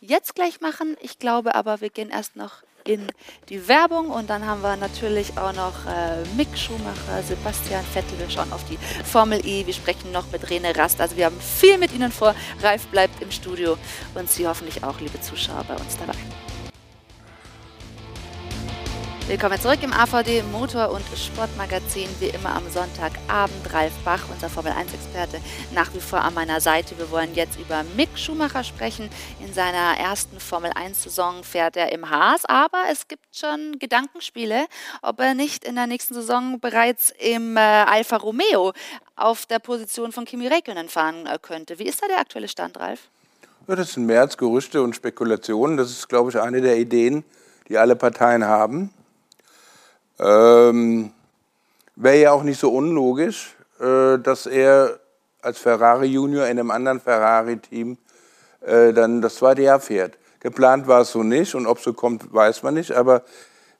jetzt 0.00 0.34
gleich 0.34 0.60
machen. 0.60 0.96
Ich 1.00 1.18
glaube 1.18 1.54
aber, 1.54 1.80
wir 1.80 1.90
gehen 1.90 2.10
erst 2.10 2.36
noch 2.36 2.62
in 2.84 3.06
die 3.48 3.66
Werbung 3.66 4.10
und 4.10 4.28
dann 4.28 4.44
haben 4.46 4.62
wir 4.62 4.76
natürlich 4.76 5.36
auch 5.38 5.54
noch 5.54 5.86
äh, 5.86 6.22
Mick 6.36 6.56
Schumacher, 6.56 7.22
Sebastian 7.26 7.84
Vettel, 7.92 8.18
wir 8.18 8.28
schauen 8.28 8.52
auf 8.52 8.62
die 8.68 8.76
Formel 9.04 9.40
E, 9.44 9.66
wir 9.66 9.72
sprechen 9.72 10.12
noch 10.12 10.30
mit 10.30 10.50
Rene 10.50 10.76
Rast, 10.76 11.00
also 11.00 11.16
wir 11.16 11.24
haben 11.24 11.40
viel 11.40 11.78
mit 11.78 11.94
Ihnen 11.94 12.12
vor. 12.12 12.34
Ralf 12.62 12.86
bleibt 12.88 13.22
im 13.22 13.30
Studio 13.30 13.78
und 14.14 14.30
Sie 14.30 14.46
hoffentlich 14.46 14.84
auch, 14.84 15.00
liebe 15.00 15.20
Zuschauer, 15.20 15.64
bei 15.66 15.76
uns 15.76 15.96
dabei. 15.96 16.18
Willkommen 19.26 19.58
zurück 19.58 19.78
im 19.82 19.94
AVD 19.94 20.42
Motor- 20.52 20.90
und 20.90 21.02
Sportmagazin. 21.16 22.10
Wie 22.20 22.26
immer 22.26 22.54
am 22.54 22.68
Sonntagabend. 22.68 23.72
Ralf 23.72 23.94
Bach, 24.04 24.22
unser 24.30 24.50
Formel-1-Experte, 24.50 25.40
nach 25.74 25.94
wie 25.94 26.00
vor 26.00 26.20
an 26.20 26.34
meiner 26.34 26.60
Seite. 26.60 26.98
Wir 26.98 27.10
wollen 27.10 27.34
jetzt 27.34 27.58
über 27.58 27.84
Mick 27.96 28.10
Schumacher 28.16 28.62
sprechen. 28.64 29.08
In 29.40 29.54
seiner 29.54 29.98
ersten 29.98 30.38
Formel-1-Saison 30.38 31.42
fährt 31.42 31.78
er 31.78 31.90
im 31.92 32.10
Haas, 32.10 32.44
aber 32.44 32.82
es 32.92 33.08
gibt 33.08 33.24
schon 33.34 33.78
Gedankenspiele, 33.78 34.66
ob 35.00 35.18
er 35.20 35.32
nicht 35.32 35.64
in 35.64 35.76
der 35.76 35.86
nächsten 35.86 36.12
Saison 36.12 36.60
bereits 36.60 37.10
im 37.18 37.56
äh, 37.56 37.60
Alfa 37.60 38.18
Romeo 38.18 38.74
auf 39.16 39.46
der 39.46 39.58
Position 39.58 40.12
von 40.12 40.26
Kimi 40.26 40.48
Räikkönen 40.48 40.90
fahren 40.90 41.24
äh, 41.24 41.38
könnte. 41.40 41.78
Wie 41.78 41.84
ist 41.84 42.02
da 42.02 42.08
der 42.08 42.18
aktuelle 42.18 42.48
Stand, 42.48 42.78
Ralf? 42.78 43.08
Ja, 43.68 43.74
das 43.74 43.94
sind 43.94 44.04
mehr 44.04 44.20
als 44.20 44.36
Gerüchte 44.36 44.82
und 44.82 44.94
Spekulationen. 44.94 45.78
Das 45.78 45.90
ist, 45.90 46.10
glaube 46.10 46.28
ich, 46.28 46.38
eine 46.38 46.60
der 46.60 46.76
Ideen, 46.76 47.24
die 47.70 47.78
alle 47.78 47.96
Parteien 47.96 48.44
haben. 48.44 48.92
Ähm, 50.18 51.12
Wäre 51.96 52.20
ja 52.20 52.32
auch 52.32 52.42
nicht 52.42 52.58
so 52.58 52.72
unlogisch, 52.72 53.54
äh, 53.78 54.18
dass 54.18 54.46
er 54.46 54.98
als 55.42 55.58
Ferrari 55.58 56.06
Junior 56.06 56.46
in 56.46 56.58
einem 56.58 56.70
anderen 56.70 57.00
Ferrari-Team 57.00 57.98
äh, 58.62 58.92
dann 58.92 59.22
das 59.22 59.36
zweite 59.36 59.62
Jahr 59.62 59.78
fährt. 59.78 60.18
Geplant 60.40 60.88
war 60.88 61.02
es 61.02 61.12
so 61.12 61.22
nicht 61.22 61.54
und 61.54 61.66
ob 61.66 61.78
es 61.78 61.84
so 61.84 61.92
kommt, 61.92 62.32
weiß 62.32 62.62
man 62.64 62.74
nicht. 62.74 62.92
Aber 62.92 63.22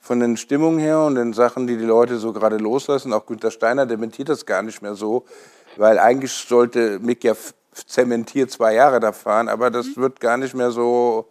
von 0.00 0.20
den 0.20 0.36
Stimmungen 0.36 0.78
her 0.78 1.00
und 1.00 1.16
den 1.16 1.32
Sachen, 1.32 1.66
die 1.66 1.76
die 1.76 1.84
Leute 1.84 2.18
so 2.18 2.32
gerade 2.32 2.58
loslassen, 2.58 3.12
auch 3.12 3.26
Günter 3.26 3.50
Steiner 3.50 3.86
dementiert 3.86 4.28
das 4.28 4.46
gar 4.46 4.62
nicht 4.62 4.80
mehr 4.80 4.94
so, 4.94 5.24
weil 5.76 5.98
eigentlich 5.98 6.32
sollte 6.32 7.00
Mick 7.00 7.24
ja 7.24 7.34
zementiert 7.86 8.50
zwei 8.50 8.74
Jahre 8.74 9.00
da 9.00 9.12
fahren, 9.12 9.48
aber 9.48 9.70
das 9.70 9.86
mhm. 9.86 10.02
wird 10.02 10.20
gar 10.20 10.36
nicht 10.36 10.54
mehr 10.54 10.70
so. 10.70 11.28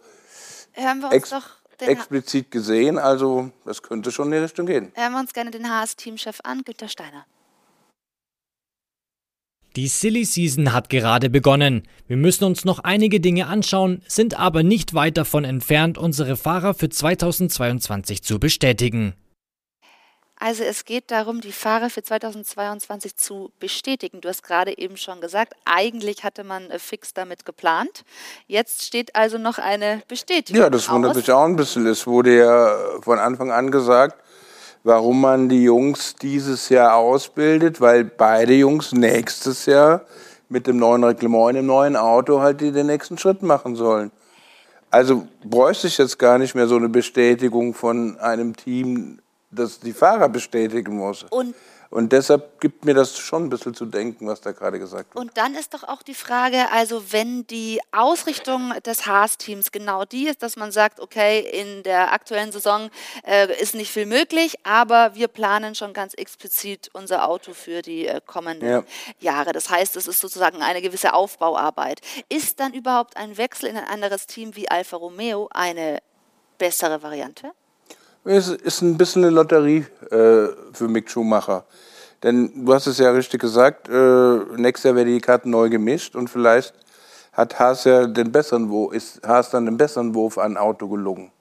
Hören 0.72 1.00
wir 1.00 1.12
uns 1.12 1.30
doch 1.30 1.50
explizit 1.80 2.50
gesehen. 2.50 2.98
Also 2.98 3.50
das 3.64 3.82
könnte 3.82 4.12
schon 4.12 4.26
in 4.26 4.32
die 4.32 4.38
Richtung 4.38 4.66
gehen. 4.66 4.92
Hören 4.94 5.12
wir 5.12 5.20
uns 5.20 5.32
gerne 5.32 5.50
den 5.50 5.68
Haas-Teamchef 5.68 6.40
an, 6.44 6.62
Günter 6.64 6.88
Steiner. 6.88 7.26
Die 9.76 9.88
Silly 9.88 10.24
Season 10.24 10.72
hat 10.72 10.88
gerade 10.88 11.28
begonnen. 11.30 11.82
Wir 12.06 12.16
müssen 12.16 12.44
uns 12.44 12.64
noch 12.64 12.78
einige 12.78 13.18
Dinge 13.18 13.48
anschauen, 13.48 14.02
sind 14.06 14.38
aber 14.38 14.62
nicht 14.62 14.94
weit 14.94 15.16
davon 15.16 15.42
entfernt, 15.42 15.98
unsere 15.98 16.36
Fahrer 16.36 16.74
für 16.74 16.88
2022 16.88 18.22
zu 18.22 18.38
bestätigen. 18.38 19.14
Also 20.44 20.62
es 20.62 20.84
geht 20.84 21.10
darum, 21.10 21.40
die 21.40 21.52
Fahrer 21.52 21.88
für 21.88 22.02
2022 22.02 23.16
zu 23.16 23.50
bestätigen. 23.60 24.20
Du 24.20 24.28
hast 24.28 24.42
gerade 24.42 24.76
eben 24.76 24.98
schon 24.98 25.22
gesagt, 25.22 25.54
eigentlich 25.64 26.22
hatte 26.22 26.44
man 26.44 26.70
äh, 26.70 26.78
fix 26.78 27.14
damit 27.14 27.46
geplant. 27.46 28.04
Jetzt 28.46 28.82
steht 28.82 29.16
also 29.16 29.38
noch 29.38 29.56
eine 29.56 30.02
Bestätigung. 30.06 30.60
Ja, 30.60 30.68
das 30.68 30.90
wundert 30.90 31.12
aus. 31.12 31.16
mich 31.16 31.32
auch 31.32 31.46
ein 31.46 31.56
bisschen. 31.56 31.86
Es 31.86 32.06
wurde 32.06 32.36
ja 32.36 32.76
von 33.00 33.18
Anfang 33.18 33.52
an 33.52 33.70
gesagt, 33.70 34.22
warum 34.82 35.22
man 35.22 35.48
die 35.48 35.62
Jungs 35.62 36.14
dieses 36.16 36.68
Jahr 36.68 36.94
ausbildet, 36.94 37.80
weil 37.80 38.04
beide 38.04 38.52
Jungs 38.52 38.92
nächstes 38.92 39.64
Jahr 39.64 40.02
mit 40.50 40.66
dem 40.66 40.76
neuen 40.76 41.04
Reglement 41.04 41.56
dem 41.56 41.64
neuen 41.64 41.96
Auto 41.96 42.42
halt 42.42 42.60
die 42.60 42.70
den 42.70 42.88
nächsten 42.88 43.16
Schritt 43.16 43.42
machen 43.42 43.76
sollen. 43.76 44.10
Also 44.90 45.26
bräuchte 45.42 45.86
ich 45.86 45.96
jetzt 45.96 46.18
gar 46.18 46.36
nicht 46.36 46.54
mehr 46.54 46.68
so 46.68 46.76
eine 46.76 46.90
Bestätigung 46.90 47.72
von 47.72 48.18
einem 48.18 48.54
Team 48.54 49.20
das 49.54 49.80
die 49.80 49.92
Fahrer 49.92 50.28
bestätigen 50.28 50.96
muss. 50.96 51.24
Und 51.30 51.54
Und 51.90 52.10
deshalb 52.10 52.60
gibt 52.60 52.84
mir 52.84 52.94
das 52.94 53.16
schon 53.16 53.44
ein 53.44 53.50
bisschen 53.50 53.72
zu 53.72 53.86
denken, 53.86 54.26
was 54.26 54.40
da 54.40 54.50
gerade 54.50 54.80
gesagt 54.80 55.14
wird. 55.14 55.24
Und 55.24 55.36
dann 55.36 55.54
ist 55.54 55.74
doch 55.74 55.84
auch 55.84 56.02
die 56.02 56.14
Frage, 56.14 56.68
also 56.72 57.12
wenn 57.12 57.46
die 57.46 57.80
Ausrichtung 57.92 58.72
des 58.84 59.06
Haas-Teams 59.06 59.70
genau 59.70 60.04
die 60.04 60.26
ist, 60.26 60.42
dass 60.42 60.56
man 60.56 60.72
sagt, 60.72 60.98
okay, 60.98 61.38
in 61.38 61.84
der 61.84 62.12
aktuellen 62.12 62.50
Saison 62.50 62.90
äh, 63.24 63.46
ist 63.62 63.76
nicht 63.76 63.92
viel 63.92 64.06
möglich, 64.06 64.56
aber 64.64 65.14
wir 65.14 65.28
planen 65.28 65.76
schon 65.76 65.92
ganz 65.92 66.14
explizit 66.14 66.90
unser 66.94 67.28
Auto 67.28 67.52
für 67.52 67.80
die 67.80 68.08
äh, 68.08 68.20
kommenden 68.26 68.68
ja. 68.68 68.84
Jahre. 69.20 69.52
Das 69.52 69.70
heißt, 69.70 69.94
es 69.94 70.08
ist 70.08 70.18
sozusagen 70.18 70.62
eine 70.62 70.82
gewisse 70.82 71.14
Aufbauarbeit. 71.14 72.00
Ist 72.28 72.58
dann 72.58 72.74
überhaupt 72.74 73.16
ein 73.16 73.36
Wechsel 73.36 73.68
in 73.68 73.76
ein 73.76 73.86
anderes 73.86 74.26
Team 74.26 74.56
wie 74.56 74.68
Alfa 74.68 74.96
Romeo 74.96 75.48
eine 75.52 76.00
bessere 76.58 77.04
Variante? 77.04 77.52
Es 78.26 78.48
ist 78.48 78.80
ein 78.80 78.96
bisschen 78.96 79.22
eine 79.22 79.34
Lotterie 79.34 79.84
äh, 80.10 80.48
für 80.72 80.88
Mick 80.88 81.10
Schumacher. 81.10 81.64
Denn 82.22 82.64
du 82.64 82.72
hast 82.72 82.86
es 82.86 82.96
ja 82.96 83.10
richtig 83.10 83.38
gesagt, 83.38 83.90
äh, 83.90 84.36
nächstes 84.56 84.84
Jahr 84.84 84.96
werden 84.96 85.12
die 85.12 85.20
Karten 85.20 85.50
neu 85.50 85.68
gemischt 85.68 86.16
und 86.16 86.30
vielleicht 86.30 86.72
hat 87.34 87.58
Haas 87.58 87.84
ja 87.84 88.06
den 88.06 88.32
besseren 88.32 88.70
Wurf, 88.70 88.94
ist 88.94 89.20
Haas 89.26 89.50
dann 89.50 89.66
den 89.66 89.76
besseren 89.76 90.14
Wurf 90.14 90.38
an 90.38 90.56
Auto 90.56 90.88
gelungen. 90.88 91.32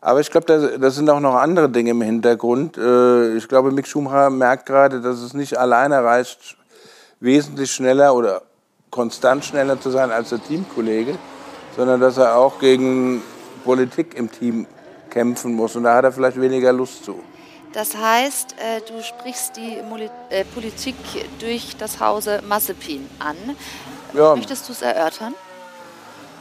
Aber 0.00 0.20
ich 0.20 0.30
glaube, 0.30 0.46
da, 0.46 0.78
da, 0.78 0.90
sind 0.90 1.10
auch 1.10 1.20
noch 1.20 1.34
andere 1.34 1.68
Dinge 1.68 1.90
im 1.90 2.00
Hintergrund. 2.00 2.78
Äh, 2.78 3.36
ich 3.36 3.46
glaube, 3.46 3.70
Mick 3.70 3.86
Schumacher 3.86 4.30
merkt 4.30 4.64
gerade, 4.64 5.02
dass 5.02 5.20
es 5.20 5.34
nicht 5.34 5.58
alleine 5.58 6.02
reicht, 6.02 6.56
wesentlich 7.20 7.70
schneller 7.70 8.14
oder 8.14 8.40
konstant 8.90 9.44
schneller 9.44 9.78
zu 9.78 9.90
sein 9.90 10.10
als 10.10 10.30
der 10.30 10.42
Teamkollege, 10.42 11.18
sondern 11.76 12.00
dass 12.00 12.16
er 12.16 12.38
auch 12.38 12.60
gegen 12.60 13.20
Politik 13.62 14.14
im 14.16 14.32
Team 14.32 14.66
kämpfen 15.10 15.54
muss. 15.54 15.76
Und 15.76 15.84
da 15.84 15.94
hat 15.94 16.04
er 16.04 16.12
vielleicht 16.12 16.40
weniger 16.40 16.72
Lust 16.72 17.04
zu. 17.04 17.20
Das 17.72 17.96
heißt, 17.96 18.54
äh, 18.58 18.80
du 18.88 19.02
sprichst 19.02 19.56
die 19.56 19.78
äh, 20.30 20.44
Politik 20.44 20.96
durch 21.38 21.76
das 21.76 22.00
Hause 22.00 22.42
Massepin 22.46 23.08
an. 23.18 23.36
Ja. 24.14 24.34
Möchtest 24.34 24.68
du 24.68 24.72
es 24.72 24.82
erörtern? 24.82 25.34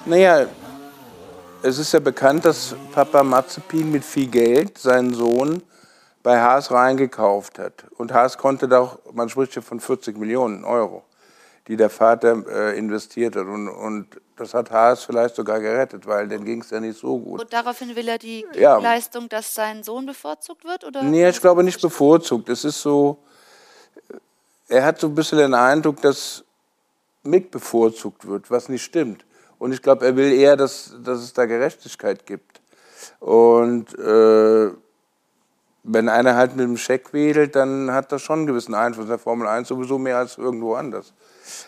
Naja, 0.06 0.46
es 1.62 1.78
ist 1.80 1.92
ja 1.92 2.00
bekannt, 2.00 2.46
dass 2.46 2.76
Papa 2.94 3.24
Mazepin 3.24 3.92
mit 3.92 4.06
viel 4.06 4.28
Geld 4.28 4.78
seinen 4.78 5.14
Sohn 5.14 5.62
bei 6.24 6.40
Haas 6.40 6.72
reingekauft 6.72 7.60
hat. 7.60 7.86
Und 7.98 8.14
Haas 8.14 8.38
konnte 8.38 8.68
doch, 8.68 9.00
man 9.12 9.28
spricht 9.28 9.56
ja 9.56 9.62
von 9.62 9.80
40 9.80 10.18
Millionen 10.18 10.64
Euro, 10.64 11.04
die 11.68 11.76
der 11.76 11.90
Vater 11.90 12.44
äh, 12.48 12.78
investiert 12.78 13.36
hat. 13.36 13.46
Und, 13.46 13.68
und 13.68 14.08
das 14.38 14.54
hat 14.54 14.72
Haas 14.72 15.04
vielleicht 15.04 15.36
sogar 15.36 15.60
gerettet, 15.60 16.06
weil 16.08 16.28
dann 16.28 16.46
ging 16.46 16.62
es 16.62 16.70
ja 16.70 16.80
nicht 16.80 17.00
so 17.00 17.20
gut. 17.20 17.42
Und 17.42 17.54
daraufhin 17.54 17.96
will 17.96 18.08
er 18.08 18.18
die 18.18 18.46
ja. 18.56 18.78
Leistung, 18.78 19.28
dass 19.30 19.54
sein 19.54 19.84
Sohn 19.84 20.06
bevorzugt 20.06 20.64
wird? 20.64 20.86
Oder? 20.86 21.04
Nee, 21.04 21.28
ich 21.28 21.42
glaube 21.42 21.64
nicht 21.64 21.82
bevorzugt. 21.82 22.48
Es 22.50 22.64
ist 22.64 22.82
so, 22.82 23.18
er 24.70 24.86
hat 24.86 25.00
so 25.00 25.08
ein 25.08 25.16
bisschen 25.16 25.40
den 25.40 25.54
Eindruck, 25.54 26.02
dass 26.02 26.44
Mick 27.24 27.52
bevorzugt 27.52 28.28
wird, 28.28 28.50
was 28.50 28.70
nicht 28.70 28.84
stimmt. 28.84 29.26
Und 29.60 29.74
ich 29.74 29.82
glaube, 29.82 30.06
er 30.06 30.16
will 30.16 30.32
eher, 30.32 30.56
dass, 30.56 30.96
dass 31.04 31.20
es 31.20 31.34
da 31.34 31.46
Gerechtigkeit 31.46 32.26
gibt. 32.26 32.62
Und 33.20 33.98
äh, 33.98 34.72
wenn 35.84 36.10
einer 36.10 36.36
halt 36.36 36.56
mit 36.56 36.66
dem 36.66 36.78
Scheck 36.78 37.14
wedelt, 37.14 37.56
dann 37.56 37.92
hat 37.92 38.12
das 38.12 38.22
schon 38.22 38.40
einen 38.40 38.48
gewissen 38.48 38.76
Einfluss. 38.76 39.06
In 39.06 39.10
der 39.10 39.20
Formel 39.20 39.48
1 39.48 39.68
sowieso 39.68 39.98
mehr 39.98 40.18
als 40.18 40.38
irgendwo 40.38 40.76
anders. 40.76 41.14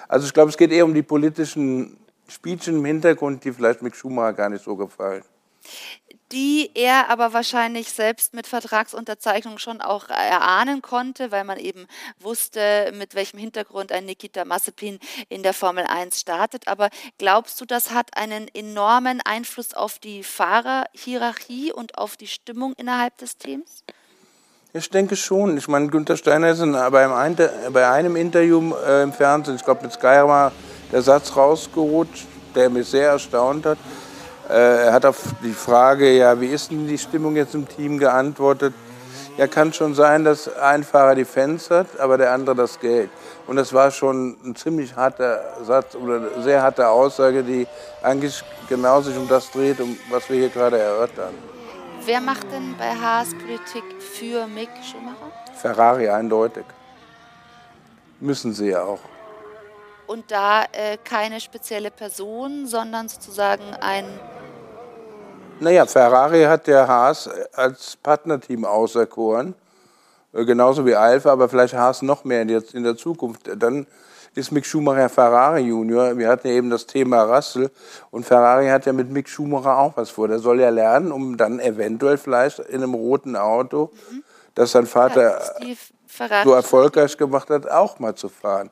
Also 0.07 0.27
ich 0.27 0.33
glaube, 0.33 0.49
es 0.49 0.57
geht 0.57 0.71
eher 0.71 0.85
um 0.85 0.93
die 0.93 1.03
politischen 1.03 1.97
Spielchen 2.27 2.77
im 2.77 2.85
Hintergrund, 2.85 3.43
die 3.43 3.51
vielleicht 3.51 3.81
Mick 3.81 3.95
Schumacher 3.95 4.33
gar 4.33 4.49
nicht 4.49 4.63
so 4.63 4.75
gefallen. 4.75 5.23
Die 6.31 6.69
er 6.75 7.09
aber 7.09 7.33
wahrscheinlich 7.33 7.91
selbst 7.91 8.35
mit 8.35 8.45
Vertragsunterzeichnung 8.45 9.57
schon 9.57 9.81
auch 9.81 10.09
erahnen 10.09 10.83
konnte, 10.83 11.31
weil 11.31 11.43
man 11.43 11.57
eben 11.57 11.87
wusste, 12.19 12.91
mit 12.95 13.15
welchem 13.15 13.39
Hintergrund 13.39 13.91
ein 13.91 14.05
Nikita 14.05 14.45
Mazepin 14.45 14.99
in 15.29 15.41
der 15.41 15.55
Formel 15.55 15.85
1 15.85 16.19
startet. 16.19 16.67
Aber 16.67 16.89
glaubst 17.17 17.59
du, 17.59 17.65
das 17.65 17.91
hat 17.91 18.15
einen 18.15 18.47
enormen 18.53 19.21
Einfluss 19.21 19.73
auf 19.73 19.97
die 19.97 20.21
Fahrerhierarchie 20.21 21.73
und 21.73 21.97
auf 21.97 22.15
die 22.15 22.27
Stimmung 22.27 22.73
innerhalb 22.73 23.17
des 23.17 23.37
Teams? 23.37 23.83
Ich 24.71 24.87
denke 24.91 25.15
schon. 25.15 25.57
Ich 25.57 25.67
meine, 25.67 25.87
Günther 25.87 26.15
Steiner 26.15 26.51
ist 26.51 26.63
bei 26.91 27.89
einem 27.89 28.15
Interview 28.15 28.75
äh, 28.87 29.01
im 29.01 29.11
Fernsehen, 29.11 29.55
ich 29.55 29.65
glaube 29.65 29.81
mit 29.81 29.93
Sky 29.93 30.21
war 30.27 30.51
der 30.91 31.01
Satz 31.01 31.35
rausgerutscht, 31.35 32.27
der 32.53 32.69
mich 32.69 32.87
sehr 32.87 33.09
erstaunt 33.09 33.65
hat. 33.65 33.79
Äh, 34.47 34.85
er 34.85 34.93
hat 34.93 35.07
auf 35.07 35.17
die 35.43 35.53
Frage, 35.53 36.15
ja, 36.15 36.39
wie 36.39 36.45
ist 36.45 36.69
denn 36.69 36.87
die 36.87 36.99
Stimmung 36.99 37.35
jetzt 37.35 37.55
im 37.55 37.67
Team 37.67 37.97
geantwortet, 37.97 38.75
ja, 39.37 39.47
kann 39.47 39.73
schon 39.73 39.95
sein, 39.95 40.23
dass 40.23 40.55
ein 40.57 40.83
Fahrer 40.83 41.15
die 41.15 41.25
Fans 41.25 41.71
hat, 41.71 41.99
aber 41.99 42.19
der 42.19 42.31
andere 42.31 42.55
das 42.55 42.79
Geld. 42.79 43.09
Und 43.47 43.55
das 43.55 43.73
war 43.73 43.89
schon 43.89 44.37
ein 44.45 44.55
ziemlich 44.55 44.95
harter 44.95 45.41
Satz 45.65 45.95
oder 45.95 46.17
eine 46.17 46.43
sehr 46.43 46.61
harte 46.61 46.87
Aussage, 46.89 47.41
die 47.41 47.65
eigentlich 48.03 48.43
genau 48.67 49.01
sich 49.01 49.17
um 49.17 49.27
das 49.27 49.49
dreht, 49.49 49.79
um 49.79 49.97
was 50.11 50.29
wir 50.29 50.37
hier 50.37 50.49
gerade 50.49 50.77
erörtern. 50.77 51.33
Wer 52.09 52.21
macht 52.21 52.51
denn 52.51 52.75
bei 52.75 52.89
Haas 52.95 53.35
Politik 53.35 53.83
für 54.01 54.47
Mick 54.47 54.69
Schumacher? 54.81 55.31
Ferrari 55.53 56.09
eindeutig. 56.09 56.65
Müssen 58.19 58.51
sie 58.51 58.69
ja 58.69 58.81
auch 58.81 58.99
und 60.07 60.31
da 60.31 60.63
äh, 60.71 60.97
keine 61.03 61.39
spezielle 61.39 61.91
Person, 61.91 62.65
sondern 62.65 63.07
sozusagen 63.07 63.75
ein. 63.79 64.05
Naja, 65.59 65.85
Ferrari 65.85 66.45
hat 66.45 66.65
der 66.65 66.87
Haas 66.87 67.29
als 67.53 67.95
Partnerteam 67.95 68.65
auserkoren, 68.65 69.53
äh, 70.33 70.45
genauso 70.45 70.87
wie 70.87 70.95
Alfa, 70.95 71.31
aber 71.31 71.47
vielleicht 71.47 71.75
Haas 71.75 72.01
noch 72.01 72.23
mehr 72.23 72.41
in 72.41 72.47
der, 72.47 72.63
in 72.73 72.83
der 72.83 72.97
Zukunft. 72.97 73.51
Dann 73.55 73.85
ist 74.35 74.51
Mick 74.51 74.65
Schumacher 74.65 75.09
Ferrari 75.09 75.61
Junior. 75.61 76.17
Wir 76.17 76.29
hatten 76.29 76.47
ja 76.47 76.53
eben 76.53 76.69
das 76.69 76.85
Thema 76.85 77.23
Russell 77.23 77.71
und 78.11 78.25
Ferrari 78.25 78.67
hat 78.67 78.85
ja 78.85 78.93
mit 78.93 79.09
Mick 79.09 79.29
Schumacher 79.29 79.77
auch 79.77 79.97
was 79.97 80.09
vor. 80.09 80.27
Der 80.27 80.39
soll 80.39 80.59
ja 80.59 80.69
lernen, 80.69 81.11
um 81.11 81.37
dann 81.37 81.59
eventuell 81.59 82.17
vielleicht 82.17 82.59
in 82.59 82.83
einem 82.83 82.93
roten 82.93 83.35
Auto, 83.35 83.91
mhm. 84.11 84.23
das 84.55 84.71
sein 84.71 84.85
Vater 84.85 85.41
ja, 85.61 86.43
so 86.43 86.53
erfolgreich 86.53 87.17
gemacht 87.17 87.49
hat, 87.49 87.69
auch 87.69 87.99
mal 87.99 88.15
zu 88.15 88.29
fahren. 88.29 88.69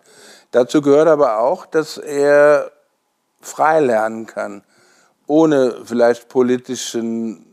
Dazu 0.51 0.81
gehört 0.81 1.07
aber 1.07 1.39
auch, 1.39 1.65
dass 1.65 1.97
er 1.97 2.71
frei 3.41 3.79
lernen 3.79 4.25
kann, 4.25 4.63
ohne 5.27 5.85
vielleicht 5.85 6.29
politischen 6.29 7.46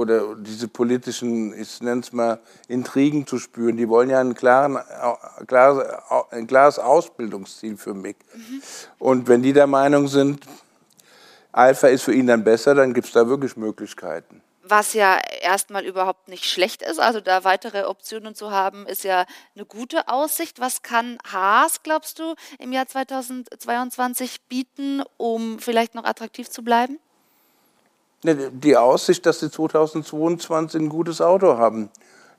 oder 0.00 0.34
diese 0.34 0.68
politischen, 0.68 1.58
ich 1.58 1.80
nenne 1.80 2.00
es 2.00 2.12
mal, 2.12 2.40
Intrigen 2.68 3.26
zu 3.26 3.38
spüren. 3.38 3.76
Die 3.76 3.88
wollen 3.88 4.10
ja 4.10 4.20
ein, 4.20 4.34
klaren, 4.34 4.78
klares, 5.46 5.86
ein 6.30 6.46
klares 6.46 6.78
Ausbildungsziel 6.78 7.76
für 7.76 7.94
mich. 7.94 8.16
Mhm. 8.34 8.62
Und 8.98 9.28
wenn 9.28 9.42
die 9.42 9.52
der 9.52 9.66
Meinung 9.66 10.08
sind, 10.08 10.46
Alpha 11.52 11.88
ist 11.88 12.02
für 12.02 12.14
ihn 12.14 12.26
dann 12.26 12.44
besser, 12.44 12.74
dann 12.74 12.94
gibt 12.94 13.08
es 13.08 13.12
da 13.12 13.28
wirklich 13.28 13.56
Möglichkeiten 13.56 14.42
was 14.70 14.94
ja 14.94 15.18
erstmal 15.42 15.84
überhaupt 15.84 16.28
nicht 16.28 16.44
schlecht 16.44 16.82
ist. 16.82 16.98
Also 16.98 17.20
da 17.20 17.44
weitere 17.44 17.84
Optionen 17.84 18.34
zu 18.34 18.50
haben, 18.50 18.86
ist 18.86 19.04
ja 19.04 19.26
eine 19.54 19.66
gute 19.66 20.08
Aussicht. 20.08 20.60
Was 20.60 20.82
kann 20.82 21.18
Haas, 21.30 21.82
glaubst 21.82 22.18
du, 22.18 22.34
im 22.58 22.72
Jahr 22.72 22.86
2022 22.86 24.42
bieten, 24.48 25.02
um 25.16 25.58
vielleicht 25.58 25.94
noch 25.94 26.04
attraktiv 26.04 26.48
zu 26.48 26.62
bleiben? 26.62 26.98
Ne, 28.22 28.50
die 28.52 28.76
Aussicht, 28.76 29.24
dass 29.24 29.40
sie 29.40 29.50
2022 29.50 30.80
ein 30.80 30.88
gutes 30.90 31.22
Auto 31.22 31.56
haben. 31.56 31.88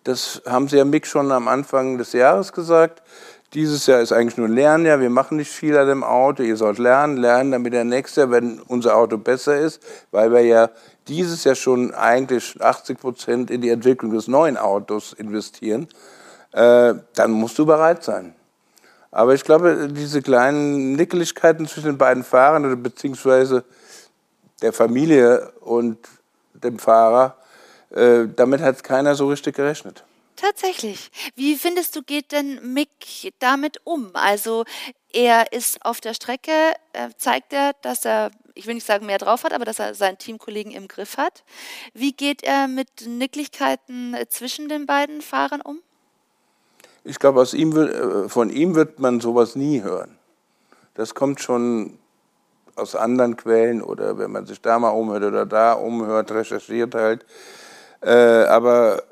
Das 0.04 0.42
haben 0.46 0.68
sie 0.68 0.78
ja 0.78 0.86
Mick 0.86 1.08
schon 1.08 1.32
am 1.32 1.48
Anfang 1.48 1.98
des 1.98 2.14
Jahres 2.14 2.54
gesagt. 2.54 3.02
Dieses 3.54 3.88
Jahr 3.88 4.00
ist 4.00 4.12
eigentlich 4.12 4.38
nur 4.38 4.48
ein 4.48 4.54
Lernjahr. 4.54 5.00
Wir 5.00 5.10
machen 5.10 5.38
nicht 5.38 5.52
viel 5.52 5.76
an 5.78 5.88
dem 5.88 6.04
Auto. 6.04 6.44
Ihr 6.44 6.56
sollt 6.56 6.78
lernen, 6.78 7.18
lernen, 7.18 7.52
damit 7.52 7.74
der 7.74 7.84
nächste 7.84 8.22
Jahr, 8.22 8.32
wenn 8.32 8.60
unser 8.62 8.96
Auto 8.96 9.18
besser 9.18 9.58
ist, 9.58 9.82
weil 10.12 10.32
wir 10.32 10.42
ja 10.42 10.70
dieses 11.08 11.44
Jahr 11.44 11.56
schon 11.56 11.94
eigentlich 11.96 12.62
80 12.62 13.00
Prozent 13.00 13.52
in 13.52 13.62
die 13.62 13.70
Entwicklung 13.70 14.14
des 14.14 14.28
neuen 14.28 14.58
Autos 14.58 15.14
investieren, 15.14 15.88
äh, 16.52 16.94
dann 17.16 17.32
musst 17.32 17.58
du 17.58 17.66
bereit 17.66 18.04
sein. 18.04 18.36
Aber 19.10 19.34
ich 19.34 19.44
glaube, 19.44 19.90
diese 19.92 20.22
kleinen 20.22 20.94
Nickeligkeiten 20.94 21.68
zwischen 21.68 21.88
den 21.88 21.98
beiden 21.98 22.24
Fahrern 22.24 22.66
oder 22.66 22.76
beziehungsweise 22.76 23.64
der 24.62 24.74
Familie 24.74 25.52
und 25.62 25.98
dem 26.54 26.80
Fahrer, 26.80 27.38
äh, 27.92 28.28
damit 28.36 28.62
hat 28.62 28.84
keiner 28.84 29.16
so 29.16 29.28
richtig 29.28 29.56
gerechnet. 29.56 30.04
Tatsächlich. 30.36 31.12
Wie 31.36 31.56
findest 31.56 31.96
du, 31.96 32.02
geht 32.02 32.32
denn 32.32 32.74
Mick 32.74 33.34
damit 33.40 33.82
um? 33.84 34.12
Also 34.14 34.66
er 35.14 35.54
ist 35.54 35.86
auf 35.86 36.02
der 36.02 36.14
Strecke, 36.14 36.52
äh, 36.94 37.10
zeigt 37.18 37.54
er, 37.54 37.74
dass 37.82 38.06
er 38.06 38.32
ich 38.56 38.68
will 38.68 38.76
nicht 38.76 38.86
sagen, 38.86 39.06
mehr 39.06 39.18
drauf 39.18 39.44
hat, 39.44 39.54
aber 39.54 39.66
dass 39.66 39.80
er 39.80 39.94
seinen 39.96 40.18
Teamkollegen 40.18 40.72
im 40.72 40.88
Griff 40.88 41.18
hat. 41.18 41.44
Wie 41.94 42.12
geht 42.12 42.44
er 42.44 42.68
mit 42.68 42.90
Nicklichkeiten 43.08 44.14
äh, 44.14 44.28
zwischen 44.28 44.70
den 44.70 44.86
beiden 44.86 45.22
Fahrern 45.22 45.62
um? 45.62 45.80
Ich 47.04 47.18
glaube, 47.18 47.44
ihm, 47.54 48.30
von 48.30 48.50
ihm 48.52 48.76
wird 48.76 49.00
man 49.00 49.22
sowas 49.22 49.56
nie 49.56 49.82
hören. 49.82 50.18
Das 50.94 51.16
kommt 51.16 51.42
schon 51.42 51.98
aus 52.76 52.96
anderen 52.96 53.38
Quellen 53.38 53.82
oder 53.82 54.18
wenn 54.18 54.32
man 54.32 54.46
sich 54.46 54.62
da 54.62 54.80
mal 54.80 54.90
umhört 54.90 55.24
oder 55.24 55.46
da 55.46 55.74
umhört, 55.74 56.32
recherchiert 56.32 56.96
halt. 56.96 57.26
Äh, 58.02 58.46
aber 58.46 59.04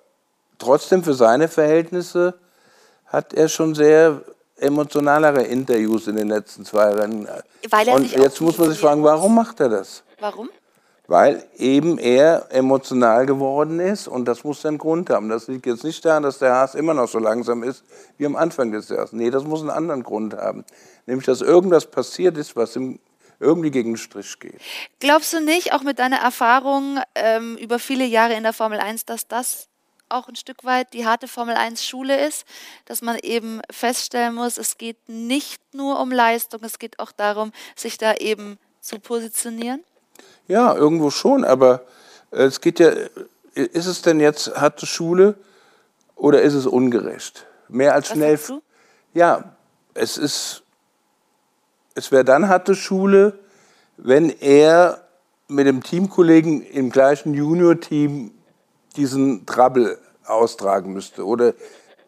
trotzdem 0.58 1.04
für 1.04 1.14
seine 1.14 1.48
Verhältnisse 1.48 2.36
hat 3.06 3.34
er 3.34 3.48
schon 3.50 3.76
sehr 3.76 4.22
emotionalere 4.58 5.44
Interviews 5.44 6.08
in 6.08 6.16
den 6.16 6.28
letzten 6.28 6.66
zwei 6.66 6.90
Rennen. 6.90 7.28
Und 7.94 8.12
jetzt 8.12 8.42
muss 8.42 8.58
man 8.58 8.70
sich 8.70 8.80
fragen, 8.80 9.04
warum 9.04 9.36
macht 9.36 9.60
er 9.60 9.70
das? 9.70 10.04
Warum? 10.20 10.50
Weil 11.08 11.44
eben 11.58 11.98
er 11.98 12.46
emotional 12.52 13.26
geworden 13.26 13.80
ist 13.80 14.08
und 14.08 14.26
das 14.26 14.44
muss 14.44 14.64
einen 14.64 14.78
Grund 14.78 15.10
haben. 15.10 15.28
Das 15.28 15.48
liegt 15.48 15.66
jetzt 15.66 15.84
nicht 15.84 16.06
daran, 16.06 16.22
dass 16.22 16.38
der 16.38 16.54
Haas 16.54 16.76
immer 16.76 16.94
noch 16.94 17.08
so 17.08 17.18
langsam 17.18 17.64
ist 17.64 17.84
wie 18.18 18.28
am 18.28 18.36
Anfang 18.36 18.72
des 18.72 18.90
Jahres. 18.90 19.12
Nee, 19.12 19.32
das 19.32 19.44
muss 19.44 19.62
einen 19.62 19.72
anderen 19.72 20.04
Grund 20.04 20.36
haben. 20.36 20.66
Nämlich, 21.08 21.26
dass 21.26 21.42
irgendwas 21.42 21.88
passiert 21.88 22.38
ist, 22.38 22.56
was 22.56 22.76
ihm 22.76 23.00
irgendwie 23.40 23.72
gegen 23.72 23.92
den 23.92 23.98
Strich 23.98 24.40
geht. 24.40 24.60
Glaubst 25.00 25.34
du 25.34 25.42
nicht, 25.42 25.74
auch 25.74 25.84
mit 25.84 26.00
deiner 26.00 26.18
Erfahrung 26.18 27.00
ähm, 27.16 27.58
über 27.58 27.80
viele 27.80 28.06
Jahre 28.06 28.34
in 28.34 28.44
der 28.44 28.54
Formel 28.54 28.80
1, 28.80 29.06
dass 29.06 29.28
das 29.28 29.70
auch 30.10 30.28
ein 30.28 30.36
Stück 30.36 30.64
weit 30.64 30.94
die 30.94 31.06
harte 31.06 31.28
Formel 31.28 31.56
1 31.56 31.86
Schule 31.86 32.26
ist, 32.28 32.46
dass 32.86 33.02
man 33.02 33.18
eben 33.20 33.62
feststellen 33.72 34.36
muss, 34.36 34.58
es 34.58 34.78
geht 34.78 34.98
nicht 35.08 35.62
nur 35.74 36.00
um 36.00 36.12
Leistung, 36.12 36.62
es 36.64 36.80
geht 36.80 37.00
auch 37.00 37.12
darum, 37.12 37.52
sich 37.76 37.98
da 37.98 38.16
eben 38.16 38.58
zu 38.82 39.00
positionieren? 39.00 39.84
Ja, 40.48 40.76
irgendwo 40.76 41.12
schon, 41.12 41.46
aber 41.46 41.86
äh, 42.32 42.44
es 42.44 42.60
geht 42.60 42.80
ja, 42.80 42.90
ist 43.54 43.86
es 43.86 44.02
denn 44.02 44.20
jetzt 44.20 44.56
harte 44.56 44.86
Schule 44.86 45.36
oder 46.16 46.42
ist 46.42 46.56
es 46.56 46.66
ungerecht? 46.66 47.46
Mehr 47.68 47.94
als 47.94 48.10
Was 48.10 48.18
schnell. 48.18 48.40
Ja, 49.14 49.56
es 49.94 50.18
ist, 50.18 50.64
es 51.96 52.12
wäre 52.12 52.24
dann 52.26 52.48
harte 52.50 52.76
Schule, 52.76 53.40
wenn 53.98 54.30
er 54.30 55.02
mit 55.48 55.68
dem 55.68 55.82
Teamkollegen 55.84 56.62
im 56.62 56.90
gleichen 56.92 57.34
Junior-Team 57.34 58.32
diesen 58.96 59.46
Trouble 59.46 59.98
austragen 60.26 60.94
müsste 60.94 61.26
oder 61.26 61.54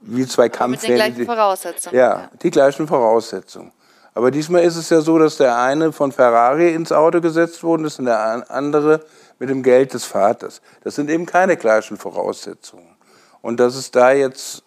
wie 0.01 0.25
zwei 0.27 0.49
Mit 0.67 0.83
den 0.83 0.95
gleichen 0.95 1.25
Voraussetzungen. 1.25 1.95
ja, 1.95 2.29
die 2.41 2.51
gleichen 2.51 2.87
Voraussetzungen. 2.87 3.71
Aber 4.13 4.29
diesmal 4.31 4.63
ist 4.63 4.75
es 4.75 4.89
ja 4.89 4.99
so, 5.01 5.17
dass 5.17 5.37
der 5.37 5.57
eine 5.57 5.91
von 5.91 6.11
Ferrari 6.11 6.73
ins 6.73 6.91
Auto 6.91 7.21
gesetzt 7.21 7.63
worden 7.63 7.85
ist 7.85 7.97
und 7.99 8.05
der 8.05 8.19
an- 8.19 8.43
andere 8.43 9.01
mit 9.39 9.49
dem 9.49 9.63
Geld 9.63 9.93
des 9.93 10.05
Vaters. 10.05 10.61
Das 10.83 10.95
sind 10.95 11.09
eben 11.09 11.25
keine 11.25 11.55
gleichen 11.55 11.97
Voraussetzungen. 11.97 12.95
Und 13.41 13.59
dass 13.59 13.75
es 13.75 13.89
da 13.91 14.11
jetzt 14.11 14.63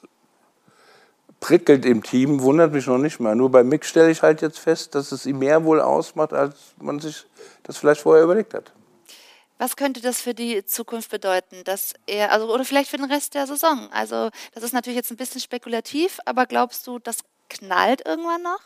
prickelt 1.44 1.84
im 1.84 2.02
Team, 2.02 2.40
wundert 2.40 2.72
mich 2.72 2.86
noch 2.86 2.96
nicht 2.96 3.20
mal. 3.20 3.36
Nur 3.36 3.50
bei 3.50 3.62
Mick 3.62 3.84
stelle 3.84 4.10
ich 4.10 4.22
halt 4.22 4.40
jetzt 4.40 4.58
fest, 4.58 4.94
dass 4.94 5.12
es 5.12 5.26
ihm 5.26 5.40
mehr 5.40 5.62
wohl 5.66 5.78
ausmacht, 5.78 6.32
als 6.32 6.56
man 6.80 7.00
sich 7.00 7.26
das 7.64 7.76
vielleicht 7.76 8.00
vorher 8.00 8.24
überlegt 8.24 8.54
hat. 8.54 8.72
Was 9.58 9.76
könnte 9.76 10.00
das 10.00 10.22
für 10.22 10.32
die 10.32 10.64
Zukunft 10.64 11.10
bedeuten, 11.10 11.56
dass 11.64 11.92
er, 12.06 12.32
also 12.32 12.50
oder 12.50 12.64
vielleicht 12.64 12.88
für 12.88 12.96
den 12.96 13.12
Rest 13.12 13.34
der 13.34 13.46
Saison? 13.46 13.90
Also 13.92 14.30
das 14.54 14.64
ist 14.64 14.72
natürlich 14.72 14.96
jetzt 14.96 15.10
ein 15.10 15.18
bisschen 15.18 15.38
spekulativ, 15.38 16.18
aber 16.24 16.46
glaubst 16.46 16.86
du, 16.86 16.98
das 16.98 17.18
knallt 17.50 18.06
irgendwann 18.06 18.42
noch? 18.42 18.60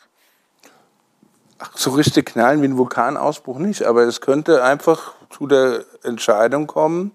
Ach, 1.59 1.77
so 1.77 1.91
richtig 1.91 2.27
knallen 2.27 2.63
wie 2.63 2.69
ein 2.69 2.79
Vulkanausbruch 2.79 3.59
nicht, 3.59 3.83
aber 3.83 4.03
es 4.03 4.21
könnte 4.21 4.63
einfach 4.63 5.15
zu 5.31 5.49
der 5.49 5.85
Entscheidung 6.05 6.69
kommen, 6.69 7.11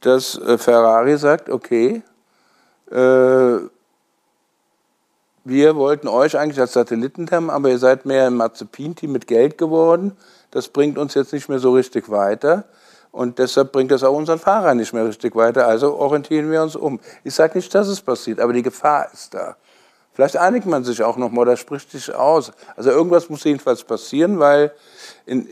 dass 0.00 0.36
äh, 0.36 0.58
Ferrari 0.58 1.16
sagt, 1.16 1.48
okay, 1.48 2.02
äh, 2.90 3.58
wir 5.44 5.76
wollten 5.76 6.08
euch 6.08 6.38
eigentlich 6.38 6.58
als 6.58 6.72
Satelliten 6.72 7.30
haben, 7.30 7.50
aber 7.50 7.68
ihr 7.68 7.78
seid 7.78 8.06
mehr 8.06 8.26
ein 8.26 8.34
Mazepin-Team 8.34 9.12
mit 9.12 9.26
Geld 9.26 9.58
geworden. 9.58 10.16
Das 10.50 10.68
bringt 10.68 10.96
uns 10.96 11.14
jetzt 11.14 11.32
nicht 11.32 11.48
mehr 11.48 11.58
so 11.58 11.72
richtig 11.72 12.10
weiter. 12.10 12.64
Und 13.12 13.38
deshalb 13.38 13.70
bringt 13.70 13.90
das 13.90 14.02
auch 14.02 14.16
unseren 14.16 14.38
Fahrern 14.38 14.78
nicht 14.78 14.92
mehr 14.92 15.06
richtig 15.06 15.36
weiter. 15.36 15.66
Also 15.68 15.94
orientieren 15.96 16.50
wir 16.50 16.62
uns 16.62 16.74
um. 16.74 16.98
Ich 17.22 17.34
sage 17.34 17.58
nicht, 17.58 17.72
dass 17.74 17.86
es 17.88 18.00
passiert, 18.00 18.40
aber 18.40 18.52
die 18.52 18.62
Gefahr 18.62 19.08
ist 19.12 19.34
da. 19.34 19.56
Vielleicht 20.14 20.36
einigt 20.36 20.66
man 20.66 20.82
sich 20.82 21.02
auch 21.02 21.16
noch 21.16 21.30
mal 21.30 21.42
oder 21.42 21.56
spricht 21.56 21.90
sich 21.90 22.12
aus. 22.14 22.52
Also 22.76 22.90
irgendwas 22.90 23.28
muss 23.28 23.44
jedenfalls 23.44 23.84
passieren, 23.84 24.38
weil 24.38 24.72
in, 25.26 25.48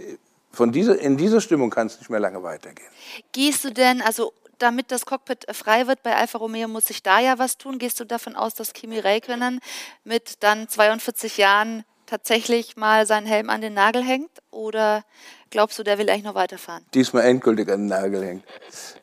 von 0.53 0.73
dieser, 0.73 0.99
in 0.99 1.17
dieser 1.17 1.41
Stimmung 1.41 1.71
kann 1.71 1.89
es 1.89 1.99
nicht 1.99 2.11
mehr 2.11 2.21
lange 2.21 2.43
weitergehen. 2.43 2.89
Gehst 3.33 3.65
du 3.65 3.73
denn, 3.73 4.01
also 4.03 4.33
damit 4.63 4.91
das 4.93 5.05
Cockpit 5.05 5.47
frei 5.53 5.87
wird 5.87 6.03
bei 6.03 6.17
Alfa 6.17 6.39
Romeo, 6.39 6.69
muss 6.69 6.87
sich 6.87 7.03
da 7.03 7.21
ja 7.21 7.39
was 7.39 7.59
tun. 7.59 7.79
Gehst 7.79 7.99
du 8.01 8.05
davon 8.05 8.37
aus, 8.37 8.55
dass 8.55 8.73
Kimi 8.73 8.99
Räikkönen 8.99 9.61
mit 10.05 10.43
dann 10.43 10.69
42 10.69 11.37
Jahren 11.37 11.85
tatsächlich 12.07 12.77
mal 12.77 13.07
seinen 13.07 13.27
Helm 13.27 13.51
an 13.51 13.61
den 13.61 13.75
Nagel 13.75 14.03
hängt? 14.03 14.31
Oder 14.51 15.05
glaubst 15.51 15.79
du, 15.79 15.83
der 15.83 15.99
will 15.99 16.09
eigentlich 16.09 16.25
noch 16.25 16.35
weiterfahren? 16.35 16.85
Diesmal 16.95 17.25
endgültig 17.25 17.69
an 17.71 17.81
den 17.81 17.87
Nagel 17.87 18.25
hängt. 18.25 18.45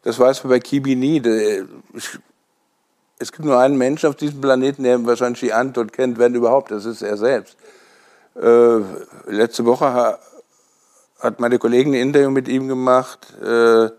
Das 0.03 0.17
weiß 0.17 0.43
man 0.43 0.51
bei 0.51 0.59
Kibi 0.59 0.95
nie. 0.95 1.21
Es 3.17 3.31
gibt 3.31 3.43
nur 3.43 3.59
einen 3.59 3.77
Menschen 3.77 4.07
auf 4.09 4.15
diesem 4.15 4.39
Planeten, 4.39 4.83
der 4.83 5.05
wahrscheinlich 5.05 5.41
die 5.41 5.53
Antwort 5.53 5.91
kennt, 5.91 6.19
wenn 6.19 6.35
überhaupt, 6.35 6.71
das 6.71 6.85
ist 6.85 7.01
er 7.01 7.17
selbst. 7.17 7.57
Äh, 8.35 8.79
letzte 9.25 9.65
Woche 9.65 9.91
ha, 9.91 10.19
hat 11.19 11.39
meine 11.41 11.59
Kollegin 11.59 11.93
ein 11.93 12.01
Interview 12.01 12.29
mit 12.29 12.47
ihm 12.47 12.69
gemacht, 12.69 13.27
äh, 13.41 13.89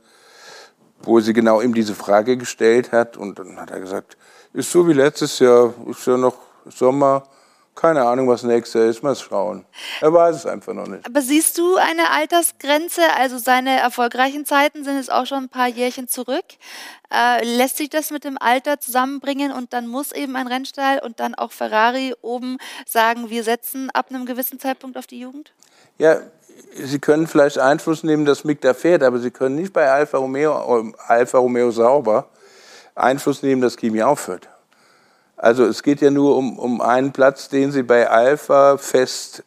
wo 1.02 1.20
sie 1.20 1.32
genau 1.32 1.60
ihm 1.60 1.74
diese 1.74 1.94
Frage 1.94 2.36
gestellt 2.36 2.92
hat. 2.92 3.16
Und 3.16 3.38
dann 3.38 3.58
hat 3.58 3.70
er 3.70 3.80
gesagt, 3.80 4.16
ist 4.52 4.70
so 4.70 4.86
wie 4.88 4.92
letztes 4.92 5.38
Jahr, 5.38 5.72
ist 5.88 6.06
ja 6.06 6.16
noch 6.16 6.36
Sommer, 6.66 7.24
keine 7.74 8.04
Ahnung, 8.04 8.28
was 8.28 8.42
nächstes 8.42 8.74
Jahr 8.74 8.90
ist, 8.90 9.02
mal 9.02 9.16
schauen. 9.16 9.64
Er 10.02 10.12
weiß 10.12 10.36
es 10.36 10.46
einfach 10.46 10.74
noch 10.74 10.86
nicht. 10.86 11.06
Aber 11.06 11.22
siehst 11.22 11.56
du 11.56 11.76
eine 11.76 12.10
Altersgrenze? 12.10 13.00
Also 13.16 13.38
seine 13.38 13.78
erfolgreichen 13.78 14.44
Zeiten 14.44 14.84
sind 14.84 14.96
jetzt 14.96 15.10
auch 15.10 15.24
schon 15.24 15.44
ein 15.44 15.48
paar 15.48 15.68
Jährchen 15.68 16.06
zurück. 16.06 16.44
Äh, 17.10 17.42
lässt 17.44 17.78
sich 17.78 17.88
das 17.88 18.10
mit 18.10 18.24
dem 18.24 18.36
Alter 18.38 18.80
zusammenbringen 18.80 19.52
und 19.52 19.72
dann 19.72 19.86
muss 19.86 20.12
eben 20.12 20.36
ein 20.36 20.46
Rennstall 20.46 20.98
und 20.98 21.20
dann 21.20 21.34
auch 21.34 21.52
Ferrari 21.52 22.14
oben 22.20 22.58
sagen, 22.86 23.30
wir 23.30 23.44
setzen 23.44 23.88
ab 23.90 24.10
einem 24.10 24.26
gewissen 24.26 24.60
Zeitpunkt 24.60 24.98
auf 24.98 25.06
die 25.06 25.20
Jugend? 25.20 25.54
Ja, 25.98 26.18
Sie 26.82 26.98
können 27.00 27.26
vielleicht 27.26 27.58
Einfluss 27.58 28.04
nehmen, 28.04 28.24
dass 28.24 28.44
Mick 28.44 28.60
da 28.60 28.74
fährt, 28.74 29.02
aber 29.02 29.18
Sie 29.18 29.30
können 29.30 29.56
nicht 29.56 29.72
bei 29.72 29.90
Alfa 29.90 30.18
Romeo, 30.18 30.80
äh, 30.80 30.92
Alfa 31.08 31.38
Romeo 31.38 31.70
sauber 31.72 32.28
Einfluss 32.94 33.42
nehmen, 33.42 33.60
dass 33.60 33.76
Kimi 33.76 34.02
aufhört. 34.02 34.48
Also 35.36 35.64
es 35.64 35.82
geht 35.82 36.00
ja 36.00 36.10
nur 36.10 36.36
um, 36.36 36.58
um 36.58 36.80
einen 36.80 37.12
Platz, 37.12 37.48
den 37.48 37.72
Sie 37.72 37.82
bei 37.82 38.08
Alfa 38.08 38.76
fest 38.76 39.42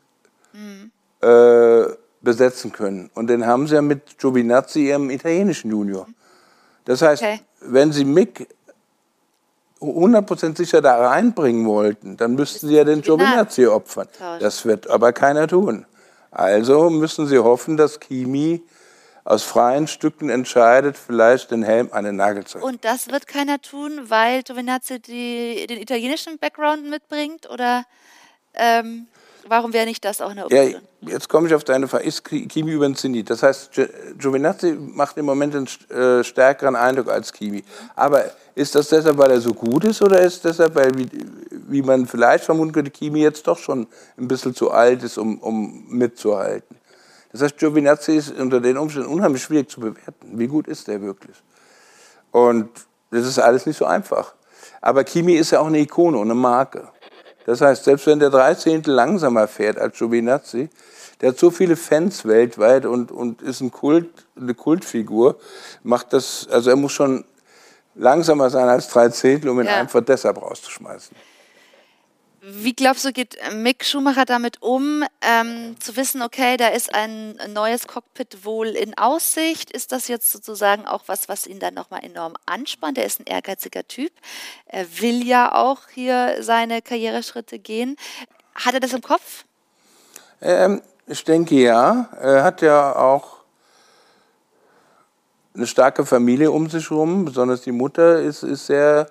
äh, 1.22 1.84
besetzen 2.22 2.72
können. 2.72 3.10
Und 3.14 3.28
den 3.28 3.46
haben 3.46 3.68
Sie 3.68 3.76
ja 3.76 3.82
mit 3.82 4.18
Giovinazzi, 4.18 4.88
Ihrem 4.90 5.10
italienischen 5.10 5.72
Junior. 5.72 6.08
Das 6.86 7.02
heißt, 7.02 7.22
Okay. 7.24 7.40
wenn 7.62 7.92
Sie 7.92 8.06
Mick 8.06 8.48
100% 9.82 10.58
sicher 10.58 10.82
da 10.82 11.08
reinbringen 11.10 11.66
wollten, 11.68 12.18
dann 12.18 12.36
müssten 12.36 12.68
Sie 12.68 12.76
ja 12.76 12.84
den 12.84 13.02
Giovinazzi 13.02 13.68
opfern. 13.68 14.08
Das 14.40 14.66
wird 14.66 14.90
aber 14.90 15.14
keiner 15.14 15.48
tun. 15.48 15.86
Also 16.34 16.90
müssen 16.90 17.28
Sie 17.28 17.38
hoffen, 17.38 17.78
dass 17.78 18.00
Kimi 18.00 18.64
aus 19.24 19.44
freien 19.44 19.88
Stücken 19.88 20.30
entscheidet, 20.30 20.98
vielleicht 20.98 21.52
den 21.52 21.64
Helm 21.64 21.90
an 21.92 22.04
den 22.04 22.18
Nagel 22.18 22.44
zu 22.44 22.58
hängen. 22.58 22.68
Und 22.68 22.84
das 22.84 23.10
wird 23.10 23.28
keiner 23.28 23.62
tun, 23.62 24.10
weil 24.10 24.44
Giovinazzi 24.44 25.00
die, 25.00 25.66
den 25.68 25.80
italienischen 25.80 26.40
Background 26.40 26.90
mitbringt? 26.90 27.50
Oder 27.50 27.86
ähm, 28.54 29.08
warum 29.48 29.74
wäre 29.74 29.86
nicht 29.86 30.04
das 30.06 30.22
auch 30.22 30.30
eine 30.30 30.42
Ja, 30.50 30.64
Option? 30.64 30.82
jetzt 31.02 31.30
komme 31.30 31.48
ich 31.48 31.54
auf 31.56 31.64
deine 31.64 31.88
Frage. 31.88 32.06
Ist 32.06 32.24
Ki- 32.24 32.48
Kimi 32.48 32.72
über 32.72 32.86
den 32.88 32.96
Zenit? 32.96 33.30
Das 33.30 33.44
heißt, 33.44 33.72
Gio- 33.74 33.90
Giovinazzi 34.18 34.74
macht 34.74 35.18
im 35.18 35.26
Moment 35.26 35.56
einen 35.56 35.68
äh, 35.90 36.24
stärkeren 36.24 36.76
Eindruck 36.76 37.10
als 37.10 37.32
Kimi. 37.34 37.64
Aber 37.96 38.24
ist 38.56 38.76
das 38.76 38.90
deshalb, 38.90 39.18
weil 39.18 39.32
er 39.32 39.42
so 39.42 39.54
gut 39.54 39.84
ist 39.86 40.02
oder 40.02 40.22
ist 40.22 40.44
deshalb, 40.46 40.76
weil, 40.76 40.92
wie, 40.98 41.10
wie 41.68 41.82
man 41.82 42.06
vielleicht 42.06 42.46
vermuten 42.46 42.72
könnte, 42.72 42.92
Kimi 42.92 43.22
jetzt 43.22 43.48
doch 43.48 43.58
schon 43.58 43.88
ein 44.18 44.28
bisschen 44.28 44.54
zu 44.54 44.72
alt 44.72 45.04
ist, 45.04 45.18
um, 45.18 45.40
um 45.40 45.86
mitzuhalten? 45.90 46.78
Das 47.32 47.42
heißt, 47.42 47.58
Giovinazzi 47.58 48.16
ist 48.16 48.38
unter 48.40 48.60
den 48.62 48.78
Umständen 48.78 49.10
unheimlich 49.10 49.42
schwierig 49.42 49.70
zu 49.70 49.80
bewerten. 49.82 50.38
Wie 50.38 50.48
gut 50.48 50.68
ist 50.68 50.88
der 50.88 51.02
wirklich? 51.02 51.36
Und 52.32 52.70
das 53.12 53.26
ist 53.26 53.40
alles 53.40 53.66
nicht 53.66 53.78
so 53.78 53.86
einfach. 53.86 54.34
Aber 54.82 55.04
Kimi 55.04 55.34
ist 55.34 55.52
ja 55.52 55.60
auch 55.60 55.68
eine 55.68 55.80
Ikone 55.80 56.18
und 56.18 56.28
eine 56.28 56.36
Marke. 56.36 56.90
Das 57.46 57.62
heißt, 57.62 57.84
selbst 57.84 58.08
wenn 58.08 58.20
der 58.20 58.30
13. 58.30 58.84
langsamer 58.86 59.48
fährt 59.48 59.78
als 59.78 59.98
Giovinazzi, 59.98 60.70
der 61.22 61.30
hat 61.30 61.38
so 61.38 61.52
viele 61.52 61.76
Fans 61.76 62.26
weltweit 62.26 62.86
und, 62.86 63.12
und 63.12 63.42
ist 63.42 63.62
ein 63.62 63.72
Kult, 63.72 64.10
eine 64.40 64.54
Kultfigur, 64.54 65.38
macht 65.84 66.14
das, 66.14 66.48
also 66.52 66.70
er 66.70 66.76
muss 66.76 66.92
schon 66.92 67.24
langsamer 67.96 68.50
sein 68.50 68.68
als 68.68 68.88
13, 68.90 69.48
um 69.48 69.60
ihn 69.60 69.68
Ja. 69.68 69.78
einfach 69.78 70.02
deshalb 70.02 70.42
rauszuschmeißen. 70.42 71.16
Wie 72.46 72.74
glaubst 72.74 73.06
du, 73.06 73.14
geht 73.14 73.38
Mick 73.54 73.86
Schumacher 73.86 74.26
damit 74.26 74.62
um, 74.62 75.06
ähm, 75.22 75.80
zu 75.80 75.96
wissen, 75.96 76.22
okay, 76.22 76.58
da 76.58 76.68
ist 76.68 76.94
ein 76.94 77.40
neues 77.54 77.88
Cockpit 77.88 78.44
wohl 78.44 78.68
in 78.68 78.98
Aussicht? 78.98 79.72
Ist 79.72 79.94
das 79.94 80.10
jetzt 80.10 80.30
sozusagen 80.30 80.86
auch 80.86 81.04
was, 81.06 81.30
was 81.30 81.48
ihn 81.48 81.60
dann 81.60 81.74
nochmal 81.74 82.04
enorm 82.04 82.34
anspannt? 82.46 82.98
Er 82.98 83.06
ist 83.06 83.22
ein 83.22 83.28
ehrgeiziger 83.28 83.88
Typ. 83.88 84.12
Er 84.66 84.86
will 85.00 85.26
ja 85.26 85.56
auch 85.56 85.84
hier 85.94 86.44
seine 86.44 86.82
Karriereschritte 86.82 87.60
gehen. 87.60 87.96
Hat 88.56 88.74
er 88.74 88.82
das 88.82 88.92
im 88.92 89.02
Kopf? 89.02 89.46
Ähm, 90.42 90.82
ich 91.08 91.24
denke 91.24 91.56
ja. 91.56 92.10
Er 92.20 92.44
hat 92.44 92.62
ja 92.62 92.94
auch 92.94 93.38
eine 95.56 95.66
starke 95.66 96.06
Familie 96.06 96.52
um 96.52 96.70
sich 96.70 96.90
herum. 96.90 97.24
Besonders 97.24 97.62
die 97.62 97.72
Mutter 97.72 98.20
ist, 98.20 98.44
ist 98.44 98.66
sehr 98.66 99.08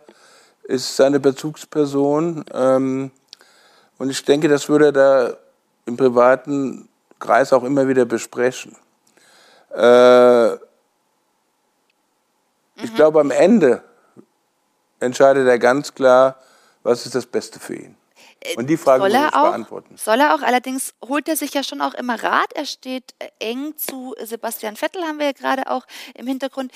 ist 0.64 0.96
seine 0.96 1.18
Bezugsperson. 1.18 2.44
Ähm, 2.52 3.10
und 4.02 4.10
ich 4.10 4.24
denke, 4.24 4.48
das 4.48 4.68
würde 4.68 4.86
er 4.86 4.92
da 4.92 5.36
im 5.86 5.96
privaten 5.96 6.88
Kreis 7.20 7.52
auch 7.52 7.62
immer 7.62 7.86
wieder 7.86 8.04
besprechen. 8.04 8.74
Äh, 9.72 10.54
ich 10.54 10.58
mhm. 12.90 12.94
glaube, 12.96 13.20
am 13.20 13.30
Ende 13.30 13.84
entscheidet 14.98 15.46
er 15.46 15.56
ganz 15.60 15.94
klar, 15.94 16.34
was 16.82 17.06
ist 17.06 17.14
das 17.14 17.26
Beste 17.26 17.60
für 17.60 17.76
ihn. 17.76 17.96
Äh, 18.40 18.56
Und 18.56 18.66
die 18.66 18.76
Frage 18.76 19.02
soll 19.02 19.12
muss 19.12 19.28
ich 19.28 19.34
auch, 19.36 19.50
beantworten. 19.50 19.96
Soll 19.96 20.18
er 20.18 20.34
auch, 20.34 20.42
allerdings 20.42 20.94
holt 21.06 21.28
er 21.28 21.36
sich 21.36 21.54
ja 21.54 21.62
schon 21.62 21.80
auch 21.80 21.94
immer 21.94 22.20
Rat. 22.20 22.52
Er 22.54 22.66
steht 22.66 23.14
äh, 23.20 23.28
eng 23.38 23.76
zu 23.76 24.16
Sebastian 24.20 24.74
Vettel, 24.74 25.02
haben 25.02 25.20
wir 25.20 25.26
ja 25.26 25.32
gerade 25.32 25.70
auch 25.70 25.86
im 26.14 26.26
Hintergrund. 26.26 26.72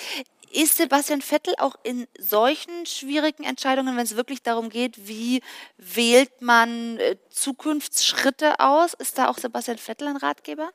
Ist 0.52 0.76
Sebastian 0.76 1.20
Vettel 1.20 1.54
auch 1.58 1.76
in 1.82 2.06
solchen 2.18 2.86
schwierigen 2.86 3.44
Entscheidungen, 3.44 3.96
wenn 3.96 4.04
es 4.04 4.16
wirklich 4.16 4.42
darum 4.42 4.68
geht, 4.68 5.08
wie 5.08 5.42
wählt 5.76 6.40
man 6.40 6.98
äh, 6.98 7.16
Zukunftsschritte 7.30 8.60
aus, 8.60 8.94
ist 8.94 9.18
da 9.18 9.28
auch 9.28 9.38
Sebastian 9.38 9.78
Vettel 9.78 10.08
ein 10.08 10.16
Ratgeber? 10.16 10.70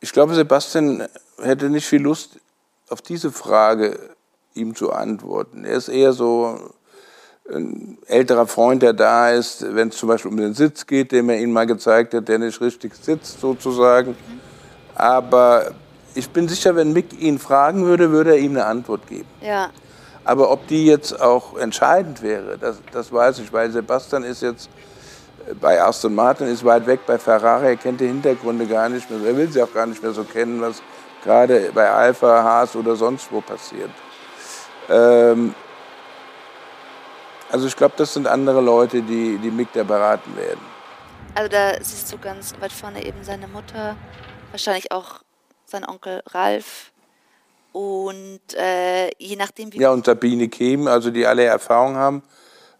Ich 0.00 0.12
glaube, 0.12 0.34
Sebastian 0.34 1.06
hätte 1.40 1.68
nicht 1.68 1.86
viel 1.86 2.00
Lust, 2.00 2.40
auf 2.88 3.02
diese 3.02 3.30
Frage 3.30 4.16
ihm 4.54 4.74
zu 4.74 4.92
antworten. 4.92 5.64
Er 5.64 5.76
ist 5.76 5.88
eher 5.88 6.12
so 6.12 6.72
ein 7.52 7.98
älterer 8.06 8.46
Freund, 8.46 8.82
der 8.82 8.92
da 8.92 9.30
ist, 9.30 9.74
wenn 9.74 9.88
es 9.88 9.96
zum 9.96 10.08
Beispiel 10.08 10.30
um 10.30 10.36
den 10.36 10.54
Sitz 10.54 10.86
geht, 10.86 11.12
den 11.12 11.28
er 11.28 11.38
ihnen 11.38 11.52
mal 11.52 11.66
gezeigt 11.66 12.14
hat, 12.14 12.28
der 12.28 12.38
nicht 12.38 12.60
richtig 12.60 12.94
sitzt 12.94 13.40
sozusagen. 13.40 14.16
Aber 14.94 15.74
ich 16.14 16.30
bin 16.30 16.48
sicher, 16.48 16.76
wenn 16.76 16.92
Mick 16.92 17.20
ihn 17.20 17.38
fragen 17.38 17.84
würde, 17.84 18.10
würde 18.10 18.30
er 18.30 18.38
ihm 18.38 18.52
eine 18.52 18.66
Antwort 18.66 19.06
geben. 19.06 19.28
Ja. 19.40 19.70
Aber 20.24 20.50
ob 20.50 20.66
die 20.66 20.86
jetzt 20.86 21.20
auch 21.20 21.56
entscheidend 21.56 22.22
wäre, 22.22 22.58
das, 22.58 22.78
das 22.92 23.12
weiß 23.12 23.38
ich, 23.38 23.52
weil 23.52 23.70
Sebastian 23.70 24.22
ist 24.22 24.42
jetzt 24.42 24.68
bei 25.60 25.82
Aston 25.82 26.14
Martin, 26.14 26.46
ist 26.46 26.64
weit 26.64 26.86
weg 26.86 27.00
bei 27.06 27.18
Ferrari, 27.18 27.68
er 27.68 27.76
kennt 27.76 28.00
die 28.00 28.06
Hintergründe 28.06 28.66
gar 28.66 28.88
nicht 28.88 29.10
mehr, 29.10 29.20
er 29.26 29.36
will 29.36 29.50
sie 29.50 29.62
auch 29.62 29.72
gar 29.72 29.86
nicht 29.86 30.02
mehr 30.02 30.12
so 30.12 30.24
kennen, 30.24 30.60
was 30.60 30.82
gerade 31.24 31.70
bei 31.74 31.90
Alpha, 31.90 32.42
Haas 32.42 32.76
oder 32.76 32.96
sonst 32.96 33.32
wo 33.32 33.40
passiert. 33.40 33.90
Ähm, 34.88 35.54
also 37.50 37.66
ich 37.66 37.76
glaube, 37.76 37.94
das 37.96 38.14
sind 38.14 38.26
andere 38.26 38.60
Leute, 38.60 39.02
die, 39.02 39.38
die 39.38 39.50
Mick 39.50 39.72
da 39.72 39.82
beraten 39.82 40.36
werden. 40.36 40.60
Also 41.34 41.48
da 41.48 41.72
siehst 41.80 42.12
du 42.12 42.18
ganz 42.18 42.54
weit 42.60 42.72
vorne 42.72 43.04
eben 43.04 43.22
seine 43.22 43.48
Mutter, 43.48 43.96
wahrscheinlich 44.50 44.92
auch 44.92 45.20
sein 45.70 45.84
Onkel 45.84 46.22
Ralf 46.26 46.92
und 47.72 48.40
äh, 48.54 49.10
je 49.18 49.36
nachdem 49.36 49.72
wie... 49.72 49.78
Ja, 49.80 49.90
und 49.92 50.04
Sabine 50.04 50.48
Kehm, 50.48 50.86
also 50.88 51.10
die 51.10 51.24
alle 51.24 51.44
Erfahrung 51.44 51.96
haben. 51.96 52.22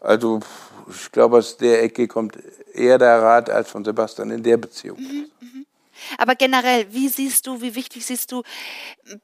Also 0.00 0.40
ich 0.88 1.12
glaube, 1.12 1.38
aus 1.38 1.56
der 1.56 1.82
Ecke 1.82 2.08
kommt 2.08 2.36
eher 2.72 2.98
der 2.98 3.22
Rat 3.22 3.50
als 3.50 3.70
von 3.70 3.84
Sebastian 3.84 4.30
in 4.30 4.42
der 4.42 4.56
Beziehung. 4.56 4.98
Mhm, 4.98 5.30
mh. 5.40 5.64
Aber 6.18 6.34
generell, 6.34 6.86
wie 6.92 7.08
siehst 7.08 7.46
du, 7.46 7.60
wie 7.60 7.74
wichtig 7.74 8.04
siehst 8.06 8.32
du 8.32 8.42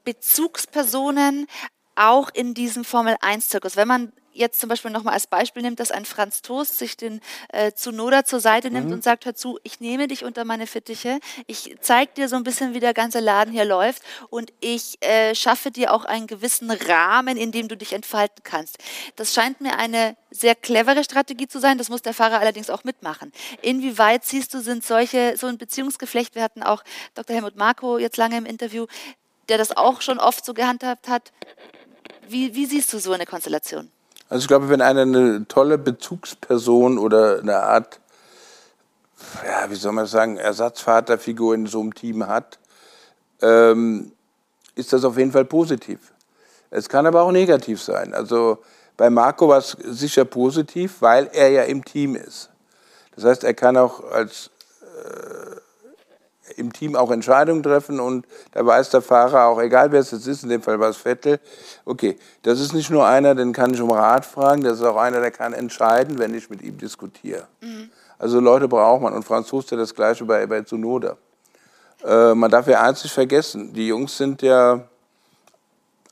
Bezugspersonen 0.03 1.47
auch 1.95 2.29
in 2.33 2.53
diesem 2.53 2.85
Formel-1-Zirkus? 2.85 3.75
Wenn 3.75 3.87
man 3.87 4.13
jetzt 4.37 4.59
zum 4.59 4.69
Beispiel 4.69 4.91
nochmal 4.91 5.13
als 5.13 5.27
Beispiel 5.27 5.61
nimmt, 5.61 5.79
dass 5.79 5.91
ein 5.91 6.05
Franz 6.05 6.41
Toast 6.41 6.77
sich 6.77 6.97
den 6.97 7.21
äh, 7.49 7.71
Zunoda 7.73 8.23
zur 8.23 8.39
Seite 8.39 8.69
nimmt 8.71 8.87
mhm. 8.87 8.93
und 8.93 9.03
sagt, 9.03 9.25
hör 9.25 9.35
zu, 9.35 9.59
ich 9.63 9.79
nehme 9.79 10.07
dich 10.07 10.23
unter 10.23 10.45
meine 10.45 10.67
Fittiche, 10.67 11.19
ich 11.47 11.75
zeige 11.81 12.13
dir 12.13 12.29
so 12.29 12.35
ein 12.35 12.43
bisschen, 12.43 12.73
wie 12.73 12.79
der 12.79 12.93
ganze 12.93 13.19
Laden 13.19 13.51
hier 13.53 13.65
läuft 13.65 14.01
und 14.29 14.53
ich 14.59 15.03
äh, 15.03 15.35
schaffe 15.35 15.71
dir 15.71 15.93
auch 15.93 16.05
einen 16.05 16.27
gewissen 16.27 16.71
Rahmen, 16.71 17.37
in 17.37 17.51
dem 17.51 17.67
du 17.67 17.75
dich 17.75 17.93
entfalten 17.93 18.43
kannst. 18.43 18.77
Das 19.15 19.33
scheint 19.33 19.61
mir 19.61 19.77
eine 19.77 20.15
sehr 20.31 20.55
clevere 20.55 21.03
Strategie 21.03 21.47
zu 21.47 21.59
sein, 21.59 21.77
das 21.77 21.89
muss 21.89 22.01
der 22.01 22.13
Fahrer 22.13 22.39
allerdings 22.39 22.69
auch 22.69 22.83
mitmachen. 22.83 23.31
Inwieweit 23.61 24.25
siehst 24.25 24.53
du, 24.53 24.61
sind 24.61 24.85
solche, 24.85 25.35
so 25.37 25.47
ein 25.47 25.57
Beziehungsgeflecht, 25.57 26.35
wir 26.35 26.43
hatten 26.43 26.63
auch 26.63 26.83
Dr. 27.15 27.35
Helmut 27.35 27.55
Marko 27.55 27.97
jetzt 27.97 28.17
lange 28.17 28.37
im 28.37 28.45
Interview, 28.45 28.85
der 29.49 29.57
das 29.57 29.75
auch 29.75 30.01
schon 30.01 30.19
oft 30.19 30.45
so 30.45 30.53
gehandhabt 30.53 31.07
hat. 31.07 31.31
Wie, 32.27 32.53
wie 32.55 32.65
siehst 32.65 32.91
du 32.91 32.99
so 32.99 33.13
eine 33.13 33.25
Konstellation? 33.25 33.91
Also 34.29 34.41
ich 34.41 34.47
glaube, 34.47 34.69
wenn 34.69 34.81
einer 34.81 35.01
eine 35.01 35.47
tolle 35.47 35.77
Bezugsperson 35.77 36.97
oder 36.97 37.39
eine 37.39 37.57
Art, 37.57 37.99
ja, 39.45 39.69
wie 39.69 39.75
soll 39.75 39.93
man 39.93 40.05
sagen, 40.05 40.37
Ersatzvaterfigur 40.37 41.55
in 41.55 41.65
so 41.65 41.79
einem 41.79 41.93
Team 41.93 42.27
hat, 42.27 42.59
ähm, 43.41 44.11
ist 44.75 44.93
das 44.93 45.05
auf 45.05 45.17
jeden 45.17 45.31
Fall 45.31 45.45
positiv. 45.45 46.13
Es 46.69 46.89
kann 46.89 47.05
aber 47.05 47.21
auch 47.21 47.31
negativ 47.31 47.81
sein. 47.81 48.13
Also 48.13 48.59
bei 48.97 49.09
Marco 49.09 49.47
war 49.47 49.59
es 49.59 49.77
sicher 49.83 50.25
positiv, 50.25 51.01
weil 51.01 51.29
er 51.31 51.49
ja 51.49 51.63
im 51.63 51.85
Team 51.85 52.15
ist. 52.15 52.49
Das 53.15 53.23
heißt, 53.23 53.43
er 53.43 53.53
kann 53.53 53.77
auch 53.77 54.03
als 54.11 54.51
äh, 54.81 55.56
im 56.57 56.73
Team 56.73 56.95
auch 56.95 57.11
Entscheidungen 57.11 57.63
treffen 57.63 57.99
und 57.99 58.25
da 58.51 58.65
weiß 58.65 58.89
der 58.89 59.01
Fahrer 59.01 59.45
auch, 59.45 59.61
egal 59.61 59.91
wer 59.91 59.99
es 59.99 60.11
jetzt 60.11 60.27
ist, 60.27 60.43
in 60.43 60.49
dem 60.49 60.61
Fall 60.61 60.79
war 60.79 60.89
es 60.89 60.97
Vettel, 60.97 61.39
okay, 61.85 62.17
das 62.43 62.59
ist 62.59 62.73
nicht 62.73 62.89
nur 62.89 63.05
einer, 63.05 63.35
den 63.35 63.53
kann 63.53 63.73
ich 63.73 63.81
um 63.81 63.91
Rat 63.91 64.25
fragen, 64.25 64.63
das 64.63 64.79
ist 64.79 64.85
auch 64.85 64.97
einer, 64.97 65.21
der 65.21 65.31
kann 65.31 65.53
entscheiden, 65.53 66.19
wenn 66.19 66.33
ich 66.33 66.49
mit 66.49 66.61
ihm 66.61 66.77
diskutiere. 66.77 67.47
Mhm. 67.61 67.89
Also 68.19 68.39
Leute 68.39 68.67
braucht 68.67 69.01
man 69.01 69.13
und 69.13 69.23
Franz 69.23 69.51
Hust 69.51 69.71
hat 69.71 69.79
das 69.79 69.93
gleiche 69.93 70.25
bei, 70.25 70.45
bei 70.47 70.61
Zunoda. 70.61 71.17
Äh, 72.03 72.33
man 72.33 72.49
darf 72.49 72.67
ja 72.67 72.81
eins 72.81 73.03
nicht 73.03 73.13
vergessen, 73.13 73.73
die 73.73 73.87
Jungs 73.87 74.17
sind 74.17 74.41
ja 74.41 74.81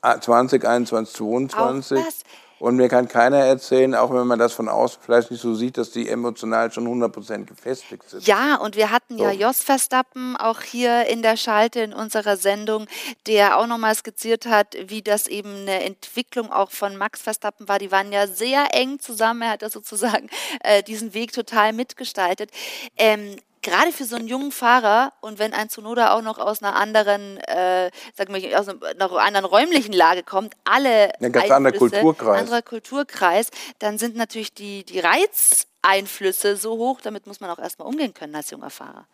20, 0.02 0.64
21, 0.64 1.16
22. 1.16 1.98
Auch 1.98 2.04
das. 2.04 2.22
Und 2.58 2.76
mir 2.76 2.88
kann 2.88 3.06
keiner 3.06 3.38
erzählen, 3.38 3.94
auch 3.94 4.12
wenn 4.12 4.26
man 4.26 4.38
das 4.38 4.54
von 4.54 4.68
außen 4.68 5.00
vielleicht 5.04 5.30
nicht 5.30 5.42
so 5.42 5.54
sieht, 5.54 5.76
dass 5.76 5.90
die 5.90 6.08
emotional 6.08 6.72
schon 6.72 6.86
100% 6.86 7.44
gefestigt 7.44 8.08
sind. 8.08 8.26
Ja, 8.26 8.56
und 8.56 8.76
wir 8.76 8.90
hatten 8.90 9.18
so. 9.18 9.24
ja 9.24 9.30
Jos 9.30 9.62
Verstappen 9.62 10.36
auch 10.36 10.62
hier 10.62 11.06
in 11.06 11.20
der 11.20 11.36
Schalte 11.36 11.80
in 11.80 11.92
unserer 11.92 12.38
Sendung, 12.38 12.86
der 13.26 13.58
auch 13.58 13.66
nochmal 13.66 13.94
skizziert 13.94 14.46
hat, 14.46 14.74
wie 14.86 15.02
das 15.02 15.26
eben 15.26 15.54
eine 15.54 15.84
Entwicklung 15.84 16.50
auch 16.50 16.70
von 16.70 16.96
Max 16.96 17.20
Verstappen 17.20 17.68
war. 17.68 17.78
Die 17.78 17.92
waren 17.92 18.10
ja 18.10 18.26
sehr 18.26 18.68
eng 18.72 19.00
zusammen. 19.00 19.42
Er 19.42 19.50
hat 19.50 19.62
ja 19.62 19.68
sozusagen 19.68 20.30
äh, 20.62 20.82
diesen 20.82 21.12
Weg 21.12 21.32
total 21.32 21.74
mitgestaltet. 21.74 22.50
Ähm, 22.96 23.36
gerade 23.66 23.92
für 23.92 24.04
so 24.04 24.16
einen 24.16 24.28
jungen 24.28 24.52
Fahrer 24.52 25.12
und 25.20 25.38
wenn 25.38 25.52
ein 25.52 25.68
Zunoda 25.68 26.14
auch 26.14 26.22
noch 26.22 26.38
aus 26.38 26.62
einer 26.62 26.76
anderen, 26.76 27.36
äh, 27.38 27.90
sagen 28.14 28.32
wir, 28.32 28.58
aus 28.58 28.68
einer 28.68 29.12
anderen 29.12 29.44
räumlichen 29.44 29.92
Lage 29.92 30.22
kommt, 30.22 30.54
alle 30.64 31.12
ein 31.20 31.32
ganz 31.32 31.50
anderer 31.50 31.76
Kulturkreis. 31.76 32.40
anderer 32.40 32.62
Kulturkreis, 32.62 33.50
dann 33.80 33.98
sind 33.98 34.16
natürlich 34.16 34.54
die, 34.54 34.84
die 34.84 35.00
Reizeinflüsse 35.00 36.56
so 36.56 36.78
hoch, 36.78 37.00
damit 37.00 37.26
muss 37.26 37.40
man 37.40 37.50
auch 37.50 37.58
erstmal 37.58 37.88
umgehen 37.88 38.14
können 38.14 38.34
als 38.34 38.50
junger 38.50 38.70
Fahrer. 38.70 39.04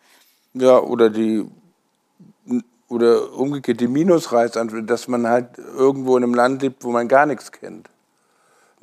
Ja, 0.53 0.79
oder 0.79 1.09
die 1.09 1.45
oder 2.89 3.33
umgekehrt 3.33 3.79
die 3.79 3.87
Minusreizeinflüsse, 3.87 4.85
dass 4.85 5.07
man 5.07 5.25
halt 5.27 5.57
irgendwo 5.57 6.15
in 6.15 6.23
einem 6.23 6.35
Land 6.35 6.61
lebt, 6.61 6.83
wo 6.83 6.91
man 6.91 7.07
gar 7.07 7.25
nichts 7.25 7.51
kennt 7.51 7.89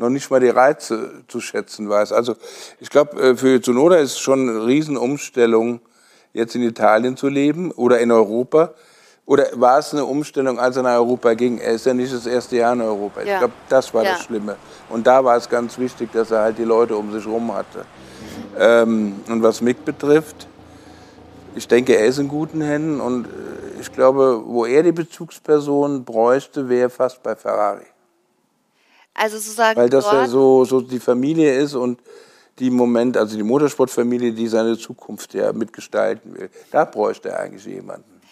noch 0.01 0.09
nicht 0.09 0.31
mal 0.31 0.41
die 0.41 0.49
Reize 0.49 1.11
zu 1.29 1.41
schätzen 1.41 1.89
weiß. 1.89 2.13
Also 2.13 2.35
ich 2.81 2.89
glaube, 2.89 3.21
äh, 3.21 3.37
für 3.37 3.61
Zunoda 3.61 3.97
ist 3.97 4.13
es 4.13 4.19
schon 4.19 4.49
eine 4.49 4.67
Riesenumstellung, 4.67 5.81
jetzt 6.33 6.55
in 6.55 6.63
Italien 6.63 7.17
zu 7.17 7.29
leben 7.29 7.71
oder 7.71 8.01
in 8.01 8.11
Europa. 8.11 8.73
Oder 9.27 9.47
war 9.55 9.79
es 9.79 9.93
eine 9.93 10.05
Umstellung, 10.05 10.59
als 10.59 10.77
er 10.77 10.83
nach 10.83 10.97
Europa 10.97 11.35
ging? 11.35 11.59
Er 11.59 11.75
ist 11.75 11.87
ja 11.87 11.95
nicht 11.95 12.13
das 12.13 12.27
erste 12.27 12.57
Jahr 12.57 12.73
in 12.73 12.81
Europa. 12.81 13.21
Ja. 13.21 13.35
Ich 13.35 13.39
glaube, 13.39 13.55
das 13.69 13.95
war 13.95 14.03
ja. 14.03 14.13
das 14.13 14.23
Schlimme. 14.23 14.57
Und 14.89 15.07
da 15.07 15.23
war 15.23 15.37
es 15.37 15.49
ganz 15.49 15.79
wichtig, 15.79 16.11
dass 16.13 16.31
er 16.31 16.41
halt 16.41 16.59
die 16.59 16.65
Leute 16.65 16.97
um 16.97 17.13
sich 17.13 17.25
herum 17.25 17.55
hatte. 17.55 17.85
Ähm, 18.59 19.21
und 19.29 19.43
was 19.43 19.61
Mick 19.61 19.85
betrifft, 19.85 20.49
ich 21.55 21.69
denke, 21.69 21.97
er 21.97 22.07
ist 22.07 22.19
in 22.19 22.29
guten 22.29 22.63
Händen 22.63 23.01
und 23.01 23.27
äh, 23.27 23.81
ich 23.81 23.93
glaube, 23.93 24.43
wo 24.47 24.65
er 24.65 24.83
die 24.83 24.93
Bezugsperson 24.93 26.05
bräuchte, 26.05 26.69
wäre 26.69 26.91
fast 26.91 27.23
bei 27.23 27.37
Ferrari. 27.37 27.87
Also 29.21 29.37
sozusagen 29.37 29.79
Weil 29.79 29.91
das 29.91 30.07
ja 30.07 30.27
so, 30.27 30.65
so 30.65 30.81
die 30.81 30.99
Familie 30.99 31.55
ist 31.55 31.75
und 31.75 32.01
die 32.59 32.71
Moment, 32.71 33.19
also 33.19 33.37
die 33.37 33.43
Motorsportfamilie, 33.43 34.33
die 34.33 34.49
seine 34.49 34.79
Zukunft 34.79 35.35
ja 35.35 35.53
mitgestalten 35.53 36.35
will. 36.35 36.49
Da 36.71 36.87
bräuchte 36.87 37.29
er 37.29 37.41
eigentlich 37.41 37.67
jemanden. 37.67 38.23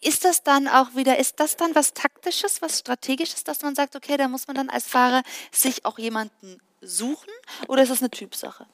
Ist 0.00 0.24
das 0.24 0.42
dann 0.42 0.68
auch 0.68 0.94
wieder, 0.94 1.18
ist 1.18 1.38
das 1.38 1.56
dann 1.56 1.74
was 1.74 1.92
Taktisches, 1.92 2.62
was 2.62 2.78
Strategisches, 2.78 3.44
dass 3.44 3.60
man 3.60 3.74
sagt, 3.74 3.94
okay, 3.94 4.16
da 4.16 4.26
muss 4.26 4.46
man 4.46 4.56
dann 4.56 4.70
als 4.70 4.86
Fahrer 4.86 5.22
sich 5.50 5.84
auch 5.84 5.98
jemanden 5.98 6.58
suchen 6.80 7.30
oder 7.68 7.82
ist 7.82 7.92
das 7.92 8.00
eine 8.00 8.10
Typsache? 8.10 8.64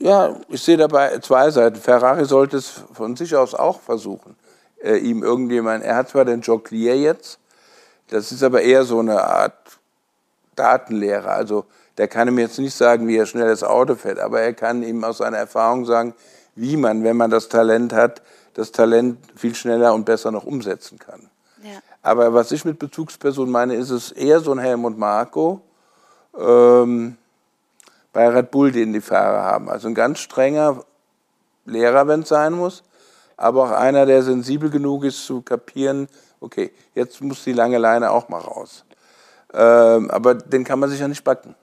Ja, 0.00 0.36
ich 0.48 0.62
sehe 0.62 0.76
dabei 0.76 1.20
zwei 1.20 1.48
Seiten. 1.52 1.76
Ferrari 1.76 2.24
sollte 2.24 2.56
es 2.56 2.82
von 2.92 3.14
sich 3.14 3.36
aus 3.36 3.54
auch 3.54 3.80
versuchen, 3.80 4.34
äh, 4.82 4.96
ihm 4.96 5.22
irgendjemand, 5.22 5.84
er 5.84 5.94
hat 5.94 6.08
zwar 6.08 6.24
den 6.24 6.40
Joclier 6.40 6.98
jetzt, 6.98 7.38
das 8.08 8.32
ist 8.32 8.42
aber 8.42 8.62
eher 8.62 8.84
so 8.84 8.98
eine 8.98 9.22
Art 9.22 9.54
Datenlehrer. 10.56 11.30
Also 11.30 11.64
der 11.98 12.08
kann 12.08 12.28
ihm 12.28 12.38
jetzt 12.38 12.58
nicht 12.58 12.74
sagen, 12.74 13.08
wie 13.08 13.16
er 13.16 13.26
schnell 13.26 13.48
das 13.48 13.62
Auto 13.62 13.94
fährt, 13.94 14.18
aber 14.18 14.40
er 14.40 14.52
kann 14.52 14.82
ihm 14.82 15.04
aus 15.04 15.18
seiner 15.18 15.38
Erfahrung 15.38 15.84
sagen, 15.84 16.14
wie 16.54 16.76
man, 16.76 17.04
wenn 17.04 17.16
man 17.16 17.30
das 17.30 17.48
Talent 17.48 17.92
hat, 17.92 18.22
das 18.54 18.72
Talent 18.72 19.18
viel 19.36 19.54
schneller 19.54 19.94
und 19.94 20.04
besser 20.04 20.30
noch 20.30 20.44
umsetzen 20.44 20.98
kann. 20.98 21.28
Ja. 21.62 21.78
Aber 22.02 22.34
was 22.34 22.52
ich 22.52 22.64
mit 22.64 22.78
Bezugsperson 22.78 23.50
meine, 23.50 23.74
ist 23.74 23.90
es 23.90 24.12
eher 24.12 24.40
so 24.40 24.52
ein 24.52 24.58
Helmut 24.58 24.98
Marko 24.98 25.62
ähm, 26.38 27.16
bei 28.12 28.28
Red 28.28 28.50
Bull, 28.50 28.70
den 28.70 28.92
die 28.92 29.00
Fahrer 29.00 29.42
haben. 29.42 29.68
Also 29.68 29.88
ein 29.88 29.94
ganz 29.94 30.20
strenger 30.20 30.84
Lehrer, 31.64 32.06
wenn 32.06 32.20
es 32.20 32.28
sein 32.28 32.52
muss, 32.52 32.82
aber 33.36 33.64
auch 33.64 33.70
einer, 33.70 34.06
der 34.06 34.22
sensibel 34.22 34.70
genug 34.70 35.04
ist 35.04 35.24
zu 35.24 35.42
kapieren, 35.42 36.08
okay, 36.44 36.72
jetzt 36.94 37.20
muss 37.20 37.44
die 37.44 37.52
lange 37.52 37.78
Leine 37.78 38.10
auch 38.10 38.28
mal 38.28 38.40
raus. 38.40 38.84
Ähm, 39.52 40.10
aber 40.10 40.34
den 40.34 40.64
kann 40.64 40.78
man 40.78 40.90
sich 40.90 41.00
ja 41.00 41.08
nicht 41.08 41.24
backen. 41.24 41.54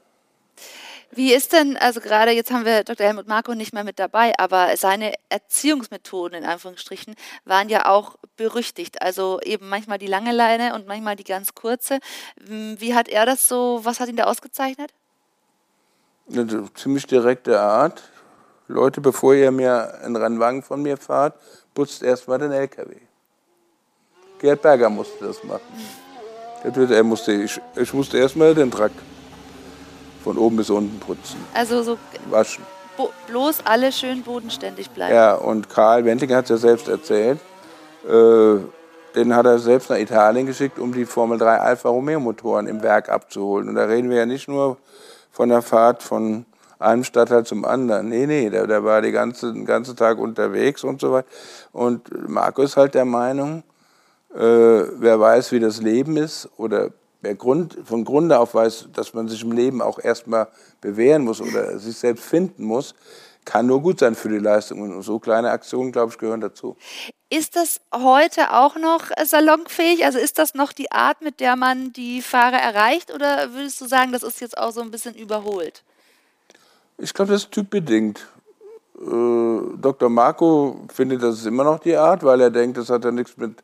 Wie 1.14 1.34
ist 1.34 1.52
denn, 1.52 1.76
also 1.76 2.00
gerade 2.00 2.32
jetzt 2.32 2.52
haben 2.52 2.64
wir 2.64 2.86
Dr. 2.86 3.06
Helmut 3.06 3.28
Marko 3.28 3.54
nicht 3.54 3.74
mehr 3.74 3.84
mit 3.84 4.00
dabei, 4.00 4.34
aber 4.38 4.78
seine 4.78 5.14
Erziehungsmethoden 5.28 6.38
in 6.38 6.46
Anführungsstrichen 6.46 7.16
waren 7.44 7.68
ja 7.68 7.88
auch 7.88 8.16
berüchtigt. 8.38 9.02
Also 9.02 9.42
eben 9.44 9.68
manchmal 9.68 9.98
die 9.98 10.08
lange 10.08 10.32
Leine 10.32 10.74
und 10.74 10.88
manchmal 10.88 11.18
die 11.18 11.26
ganz 11.26 11.54
kurze. 11.54 12.00
Hm, 12.48 12.78
wie 12.80 12.96
hat 12.96 13.10
er 13.10 13.26
das 13.26 13.50
so, 13.50 13.82
was 13.84 14.00
hat 14.00 14.08
ihn 14.08 14.16
da 14.16 14.24
ausgezeichnet? 14.24 14.94
Eine 16.32 16.74
ziemlich 16.76 17.06
direkte 17.08 17.60
Art. 17.60 18.04
Leute, 18.70 19.02
bevor 19.02 19.34
ihr 19.34 19.52
mir 19.52 20.00
einen 20.02 20.16
Rennwagen 20.16 20.64
von 20.64 20.82
mir 20.82 20.96
fahrt, 20.96 21.38
putzt 21.74 22.04
erstmal 22.04 22.40
den 22.40 22.54
LKW. 22.54 22.96
Gerd 24.42 24.64
Berger 24.64 24.90
musste 24.90 25.24
das 25.24 25.44
machen. 25.44 25.62
Er 26.64 27.04
musste, 27.04 27.32
ich, 27.32 27.62
ich 27.76 27.94
musste 27.94 28.18
erstmal 28.18 28.56
den 28.56 28.72
Truck 28.72 28.92
von 30.24 30.36
oben 30.38 30.58
bis 30.58 30.72
unten 30.72 31.00
putzen. 31.00 31.38
Also 31.54 31.84
so 31.84 31.98
waschen. 32.30 32.66
bloß 33.28 33.60
alle 33.66 33.92
schön 33.92 34.24
bodenständig 34.24 34.90
bleiben. 34.90 35.14
Ja, 35.14 35.36
und 35.36 35.70
Karl 35.70 36.06
Wendling 36.06 36.34
hat 36.34 36.46
es 36.46 36.50
ja 36.50 36.58
selbst 36.58 36.88
erzählt. 36.88 37.40
Äh, 38.08 38.58
den 39.16 39.36
hat 39.36 39.46
er 39.46 39.60
selbst 39.60 39.92
nach 39.92 39.98
Italien 39.98 40.48
geschickt, 40.48 40.80
um 40.80 40.92
die 40.92 41.06
Formel 41.06 41.38
3 41.38 41.60
Alfa 41.60 41.90
Romeo 41.90 42.20
Motoren 42.20 42.66
im 42.66 42.82
Werk 42.82 43.10
abzuholen. 43.10 43.70
Und 43.70 43.76
da 43.76 43.86
reden 43.86 44.10
wir 44.10 44.18
ja 44.18 44.26
nicht 44.26 44.48
nur 44.48 44.78
von 45.32 45.50
der 45.50 45.62
Fahrt 45.62 46.02
von 46.02 46.46
einem 46.80 47.04
Stadtteil 47.04 47.46
zum 47.46 47.64
anderen. 47.64 48.10
Nee, 48.10 48.26
nee, 48.26 48.50
der, 48.50 48.66
der 48.66 48.84
war 48.84 49.04
die 49.04 49.12
ganze, 49.12 49.54
den 49.54 49.66
ganzen 49.66 49.96
Tag 49.96 50.18
unterwegs 50.18 50.84
und 50.84 51.00
so 51.00 51.12
weiter. 51.12 51.28
Und 51.74 52.28
Marco 52.28 52.64
ist 52.64 52.76
halt 52.76 52.96
der 52.96 53.06
Meinung, 53.06 53.64
äh, 54.36 54.40
wer 54.40 55.20
weiß, 55.20 55.52
wie 55.52 55.60
das 55.60 55.82
Leben 55.82 56.18
ist 56.18 56.50
oder 56.58 56.92
wer 57.22 57.36
Grund, 57.36 57.78
von 57.86 58.04
Grunde 58.04 58.40
auf 58.40 58.54
weiß, 58.54 58.90
dass 58.94 59.14
man 59.14 59.28
sich 59.28 59.44
im 59.44 59.52
Leben 59.52 59.82
auch 59.82 60.00
erstmal 60.00 60.48
bewähren 60.82 61.24
muss 61.24 61.42
oder 61.42 61.78
sich 61.80 61.98
selbst 61.98 62.26
finden 62.26 62.64
muss, 62.64 62.96
kann 63.46 63.66
nur 63.66 63.82
gut 63.82 64.00
sein 64.00 64.16
für 64.16 64.30
die 64.30 64.38
Leistung. 64.38 64.82
Und 64.82 65.02
so 65.02 65.20
kleine 65.20 65.52
Aktionen, 65.52 65.92
glaube 65.92 66.12
ich, 66.12 66.18
gehören 66.18 66.42
dazu. 66.42 66.76
Ist 67.30 67.56
das 67.56 67.80
heute 67.94 68.54
auch 68.54 68.76
noch 68.76 69.06
salonfähig? 69.24 70.06
Also 70.06 70.20
ist 70.20 70.38
das 70.38 70.54
noch 70.54 70.74
die 70.74 70.92
Art, 70.92 71.22
mit 71.22 71.40
der 71.40 71.56
man 71.56 71.94
die 71.94 72.22
Fahrer 72.22 72.58
erreicht? 72.58 73.14
Oder 73.14 73.54
würdest 73.54 73.80
du 73.82 73.86
sagen, 73.86 74.12
das 74.12 74.24
ist 74.24 74.42
jetzt 74.42 74.58
auch 74.58 74.72
so 74.72 74.82
ein 74.82 74.92
bisschen 74.92 75.16
überholt? 75.16 75.84
Ich 76.98 77.14
glaube, 77.14 77.32
das 77.32 77.44
ist 77.44 77.52
typbedingt. 77.52 78.28
Äh, 79.00 79.78
Dr. 79.78 80.10
Marco 80.10 80.82
findet, 80.94 81.24
das 81.24 81.40
ist 81.40 81.46
immer 81.46 81.64
noch 81.64 81.80
die 81.80 81.96
Art, 81.96 82.24
weil 82.24 82.42
er 82.42 82.52
denkt, 82.52 82.78
das 82.78 82.90
hat 82.90 83.06
ja 83.06 83.12
nichts 83.12 83.38
mit 83.38 83.56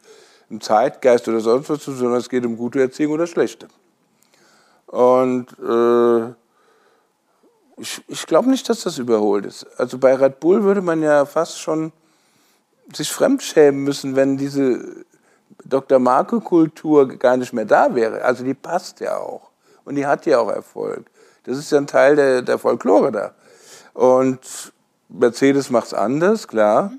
dem 0.49 0.61
Zeitgeist 0.61 1.27
oder 1.27 1.39
sonst 1.39 1.69
was 1.69 1.79
zu 1.79 1.91
sondern 1.93 2.19
es 2.19 2.29
geht 2.29 2.45
um 2.45 2.57
gute 2.57 2.81
Erziehung 2.81 3.13
oder 3.13 3.27
schlechte. 3.27 3.67
Und 4.87 5.47
äh, 5.59 6.33
ich, 7.79 8.01
ich 8.07 8.25
glaube 8.25 8.49
nicht, 8.49 8.67
dass 8.69 8.81
das 8.81 8.97
überholt 8.97 9.45
ist. 9.45 9.65
Also 9.77 9.97
bei 9.97 10.15
Red 10.15 10.39
Bull 10.39 10.63
würde 10.63 10.81
man 10.81 11.01
ja 11.01 11.25
fast 11.25 11.59
schon 11.59 11.91
sich 12.93 13.11
fremdschämen 13.11 13.83
müssen, 13.83 14.15
wenn 14.15 14.37
diese 14.37 15.05
Dr. 15.65 15.99
Marco-Kultur 15.99 17.07
gar 17.17 17.37
nicht 17.37 17.53
mehr 17.53 17.65
da 17.65 17.93
wäre. 17.93 18.23
Also 18.23 18.43
die 18.43 18.53
passt 18.53 19.01
ja 19.01 19.17
auch. 19.17 19.49
Und 19.83 19.95
die 19.95 20.05
hat 20.05 20.25
ja 20.25 20.39
auch 20.39 20.49
Erfolg. 20.49 21.05
Das 21.43 21.57
ist 21.57 21.71
ja 21.71 21.77
ein 21.77 21.87
Teil 21.87 22.15
der, 22.15 22.41
der 22.41 22.57
Folklore 22.57 23.11
da. 23.11 23.33
Und 23.93 24.73
Mercedes 25.09 25.69
macht 25.69 25.87
es 25.87 25.93
anders, 25.93 26.47
klar. 26.47 26.91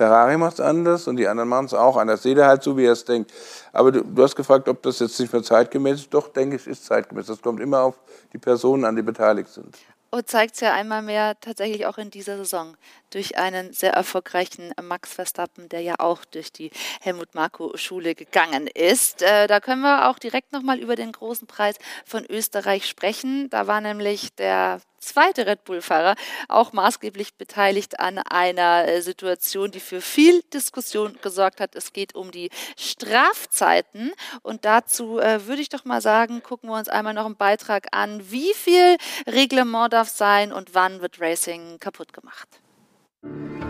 Ferrari 0.00 0.38
macht 0.38 0.54
es 0.54 0.60
anders 0.60 1.06
und 1.08 1.18
die 1.18 1.28
anderen 1.28 1.50
machen 1.50 1.66
es 1.66 1.74
auch 1.74 1.98
anders. 1.98 2.24
Jeder 2.24 2.46
halt 2.46 2.62
so, 2.62 2.74
wie 2.74 2.86
er 2.86 2.92
es 2.92 3.04
denkt. 3.04 3.30
Aber 3.70 3.92
du, 3.92 4.02
du, 4.02 4.22
hast 4.22 4.34
gefragt, 4.34 4.66
ob 4.66 4.82
das 4.82 4.98
jetzt 4.98 5.20
nicht 5.20 5.30
mehr 5.30 5.42
zeitgemäß 5.42 6.00
ist. 6.00 6.14
Doch, 6.14 6.28
denke 6.28 6.56
ich, 6.56 6.66
ist 6.66 6.86
zeitgemäß. 6.86 7.26
Das 7.26 7.42
kommt 7.42 7.60
immer 7.60 7.82
auf 7.82 7.98
die 8.32 8.38
Personen 8.38 8.86
an, 8.86 8.96
die 8.96 9.02
beteiligt 9.02 9.50
sind. 9.50 9.76
Und 10.10 10.26
zeigt 10.26 10.54
es 10.54 10.60
ja 10.60 10.72
einmal 10.72 11.02
mehr 11.02 11.38
tatsächlich 11.38 11.84
auch 11.84 11.98
in 11.98 12.08
dieser 12.08 12.38
Saison 12.38 12.78
durch 13.10 13.36
einen 13.36 13.72
sehr 13.72 13.92
erfolgreichen 13.92 14.72
Max 14.82 15.12
Verstappen, 15.12 15.68
der 15.68 15.80
ja 15.80 15.96
auch 15.98 16.24
durch 16.24 16.52
die 16.52 16.70
Helmut 17.00 17.34
Marko 17.34 17.76
Schule 17.76 18.14
gegangen 18.14 18.66
ist. 18.66 19.22
Äh, 19.22 19.46
da 19.46 19.60
können 19.60 19.82
wir 19.82 20.08
auch 20.08 20.18
direkt 20.18 20.52
nochmal 20.52 20.78
über 20.78 20.96
den 20.96 21.12
großen 21.12 21.46
Preis 21.46 21.76
von 22.04 22.24
Österreich 22.24 22.86
sprechen. 22.86 23.50
Da 23.50 23.66
war 23.66 23.80
nämlich 23.80 24.34
der 24.34 24.80
zweite 25.00 25.46
Red 25.46 25.64
Bull-Fahrer 25.64 26.14
auch 26.48 26.72
maßgeblich 26.72 27.34
beteiligt 27.34 27.98
an 27.98 28.18
einer 28.18 28.86
äh, 28.86 29.02
Situation, 29.02 29.70
die 29.70 29.80
für 29.80 30.00
viel 30.00 30.42
Diskussion 30.52 31.18
gesorgt 31.22 31.60
hat. 31.60 31.74
Es 31.74 31.92
geht 31.92 32.14
um 32.14 32.30
die 32.30 32.50
Strafzeiten. 32.76 34.12
Und 34.42 34.64
dazu 34.64 35.18
äh, 35.18 35.46
würde 35.46 35.62
ich 35.62 35.68
doch 35.68 35.84
mal 35.84 36.00
sagen, 36.00 36.42
gucken 36.42 36.70
wir 36.70 36.76
uns 36.76 36.88
einmal 36.88 37.14
noch 37.14 37.26
einen 37.26 37.36
Beitrag 37.36 37.88
an. 37.92 38.30
Wie 38.30 38.54
viel 38.54 38.96
Reglement 39.26 39.92
darf 39.92 40.08
sein 40.08 40.52
und 40.52 40.74
wann 40.74 41.00
wird 41.00 41.20
Racing 41.20 41.78
kaputt 41.78 42.12
gemacht? 42.12 42.60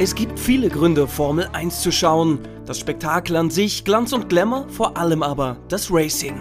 Es 0.02 0.14
gibt 0.14 0.40
viele 0.40 0.70
Gründe, 0.70 1.06
Formel 1.06 1.47
1 1.52 1.82
zu 1.82 1.93
schauen. 1.93 2.39
Das 2.64 2.78
Spektakel 2.78 3.36
an 3.36 3.51
sich, 3.51 3.85
Glanz 3.85 4.14
und 4.14 4.31
Glamour, 4.31 4.64
vor 4.70 4.97
allem 4.97 5.22
aber 5.22 5.59
das 5.68 5.93
Racing. 5.93 6.39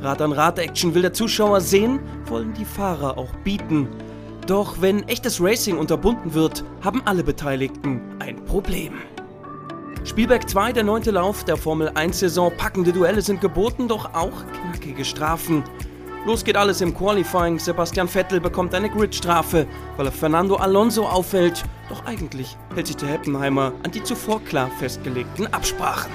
Rad 0.00 0.20
an 0.20 0.32
Rad 0.32 0.58
Action 0.58 0.92
will 0.92 1.02
der 1.02 1.12
Zuschauer 1.12 1.60
sehen, 1.60 2.00
wollen 2.24 2.52
die 2.54 2.64
Fahrer 2.64 3.16
auch 3.16 3.32
bieten. 3.44 3.86
Doch 4.48 4.80
wenn 4.80 5.04
echtes 5.04 5.40
Racing 5.40 5.78
unterbunden 5.78 6.34
wird, 6.34 6.64
haben 6.82 7.00
alle 7.04 7.22
Beteiligten 7.22 8.00
ein 8.18 8.44
Problem. 8.44 8.94
Spielberg 10.02 10.50
2, 10.50 10.72
der 10.72 10.82
neunte 10.82 11.12
Lauf 11.12 11.44
der 11.44 11.56
Formel 11.56 11.90
1-Saison. 11.90 12.52
Packende 12.56 12.92
Duelle 12.92 13.22
sind 13.22 13.40
geboten, 13.40 13.86
doch 13.86 14.14
auch 14.14 14.44
knackige 14.52 15.04
Strafen. 15.04 15.62
Los 16.26 16.42
geht 16.42 16.56
alles 16.56 16.80
im 16.80 16.92
Qualifying. 16.92 17.60
Sebastian 17.60 18.08
Vettel 18.08 18.40
bekommt 18.40 18.74
eine 18.74 18.90
Gridstrafe, 18.90 19.64
weil 19.96 20.06
er 20.06 20.12
Fernando 20.12 20.56
Alonso 20.56 21.06
auffällt. 21.06 21.62
Doch 21.88 22.04
eigentlich 22.04 22.56
hält 22.74 22.88
sich 22.88 22.96
der 22.96 23.10
Heppenheimer 23.10 23.72
an 23.84 23.92
die 23.92 24.02
zuvor 24.02 24.42
klar 24.42 24.68
festgelegten 24.80 25.46
Absprachen. 25.54 26.10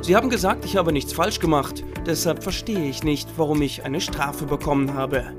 Sie 0.00 0.16
haben 0.16 0.30
gesagt, 0.30 0.64
ich 0.64 0.76
habe 0.76 0.92
nichts 0.92 1.12
falsch 1.12 1.38
gemacht, 1.38 1.84
deshalb 2.04 2.42
verstehe 2.42 2.88
ich 2.90 3.04
nicht, 3.04 3.28
warum 3.36 3.62
ich 3.62 3.84
eine 3.84 4.00
Strafe 4.00 4.46
bekommen 4.46 4.94
habe. 4.94 5.32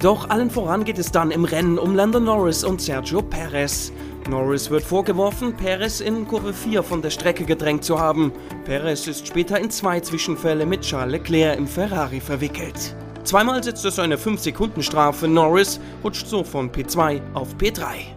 Doch 0.00 0.28
allen 0.28 0.50
voran 0.50 0.84
geht 0.84 0.98
es 0.98 1.12
dann 1.12 1.30
im 1.30 1.44
Rennen 1.44 1.78
um 1.78 1.94
Lando 1.94 2.18
Norris 2.18 2.64
und 2.64 2.80
Sergio 2.80 3.22
Perez. 3.22 3.92
Norris 4.28 4.68
wird 4.70 4.82
vorgeworfen, 4.82 5.54
Perez 5.54 6.00
in 6.00 6.26
Kurve 6.26 6.52
4 6.52 6.82
von 6.82 7.00
der 7.00 7.10
Strecke 7.10 7.44
gedrängt 7.44 7.84
zu 7.84 8.00
haben. 8.00 8.32
Perez 8.64 9.06
ist 9.06 9.26
später 9.26 9.60
in 9.60 9.70
zwei 9.70 10.00
Zwischenfälle 10.00 10.66
mit 10.66 10.80
Charles 10.80 11.12
Leclerc 11.12 11.56
im 11.56 11.66
Ferrari 11.66 12.20
verwickelt. 12.20 12.96
Zweimal 13.22 13.62
setzt 13.62 13.84
es 13.84 13.98
eine 13.98 14.16
5-Sekunden-Strafe. 14.16 15.28
Norris 15.28 15.80
rutscht 16.02 16.26
so 16.26 16.42
von 16.42 16.70
P2 16.70 17.20
auf 17.34 17.54
P3. 17.56 18.14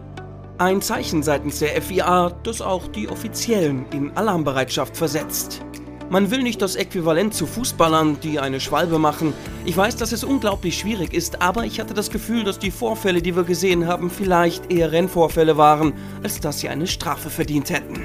Ein 0.58 0.82
Zeichen 0.82 1.22
seitens 1.22 1.60
der 1.60 1.80
FIA, 1.80 2.32
das 2.42 2.60
auch 2.60 2.88
die 2.88 3.08
Offiziellen 3.08 3.86
in 3.92 4.10
Alarmbereitschaft 4.16 4.96
versetzt. 4.96 5.62
Man 6.10 6.30
will 6.30 6.42
nicht 6.42 6.62
das 6.62 6.74
Äquivalent 6.74 7.34
zu 7.34 7.46
Fußballern, 7.46 8.18
die 8.20 8.40
eine 8.40 8.60
Schwalbe 8.60 8.98
machen. 8.98 9.34
Ich 9.66 9.76
weiß, 9.76 9.96
dass 9.96 10.12
es 10.12 10.24
unglaublich 10.24 10.78
schwierig 10.78 11.12
ist, 11.12 11.42
aber 11.42 11.64
ich 11.64 11.80
hatte 11.80 11.92
das 11.92 12.08
Gefühl, 12.08 12.44
dass 12.44 12.58
die 12.58 12.70
Vorfälle, 12.70 13.20
die 13.20 13.36
wir 13.36 13.44
gesehen 13.44 13.86
haben, 13.86 14.08
vielleicht 14.08 14.72
eher 14.72 14.90
Rennvorfälle 14.90 15.58
waren, 15.58 15.92
als 16.22 16.40
dass 16.40 16.60
sie 16.60 16.70
eine 16.70 16.86
Strafe 16.86 17.28
verdient 17.28 17.68
hätten. 17.68 18.00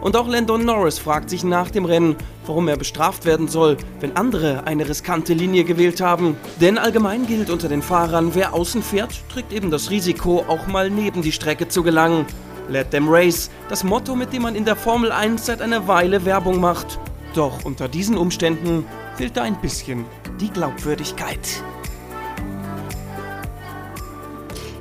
Und 0.00 0.16
auch 0.16 0.26
Landon 0.26 0.64
Norris 0.64 0.98
fragt 0.98 1.30
sich 1.30 1.44
nach 1.44 1.70
dem 1.70 1.84
Rennen, 1.84 2.16
warum 2.46 2.66
er 2.66 2.76
bestraft 2.76 3.26
werden 3.26 3.46
soll, 3.46 3.76
wenn 4.00 4.16
andere 4.16 4.66
eine 4.66 4.88
riskante 4.88 5.34
Linie 5.34 5.62
gewählt 5.62 6.00
haben. 6.00 6.36
Denn 6.60 6.78
allgemein 6.78 7.28
gilt 7.28 7.48
unter 7.48 7.68
den 7.68 7.80
Fahrern, 7.80 8.34
wer 8.34 8.54
außen 8.54 8.82
fährt, 8.82 9.22
trägt 9.32 9.52
eben 9.52 9.70
das 9.70 9.90
Risiko, 9.90 10.44
auch 10.48 10.66
mal 10.66 10.90
neben 10.90 11.22
die 11.22 11.32
Strecke 11.32 11.68
zu 11.68 11.84
gelangen. 11.84 12.26
Let 12.68 12.92
them 12.92 13.08
race, 13.10 13.50
das 13.68 13.84
Motto, 13.84 14.16
mit 14.16 14.32
dem 14.32 14.42
man 14.42 14.54
in 14.54 14.64
der 14.64 14.74
Formel 14.74 15.12
1 15.12 15.44
seit 15.44 15.60
einer 15.60 15.86
Weile 15.86 16.24
Werbung 16.24 16.60
macht. 16.60 16.98
Doch 17.34 17.64
unter 17.64 17.88
diesen 17.88 18.16
Umständen 18.16 18.86
fehlt 19.16 19.36
da 19.36 19.42
ein 19.42 19.60
bisschen 19.60 20.06
die 20.40 20.48
Glaubwürdigkeit. 20.48 21.62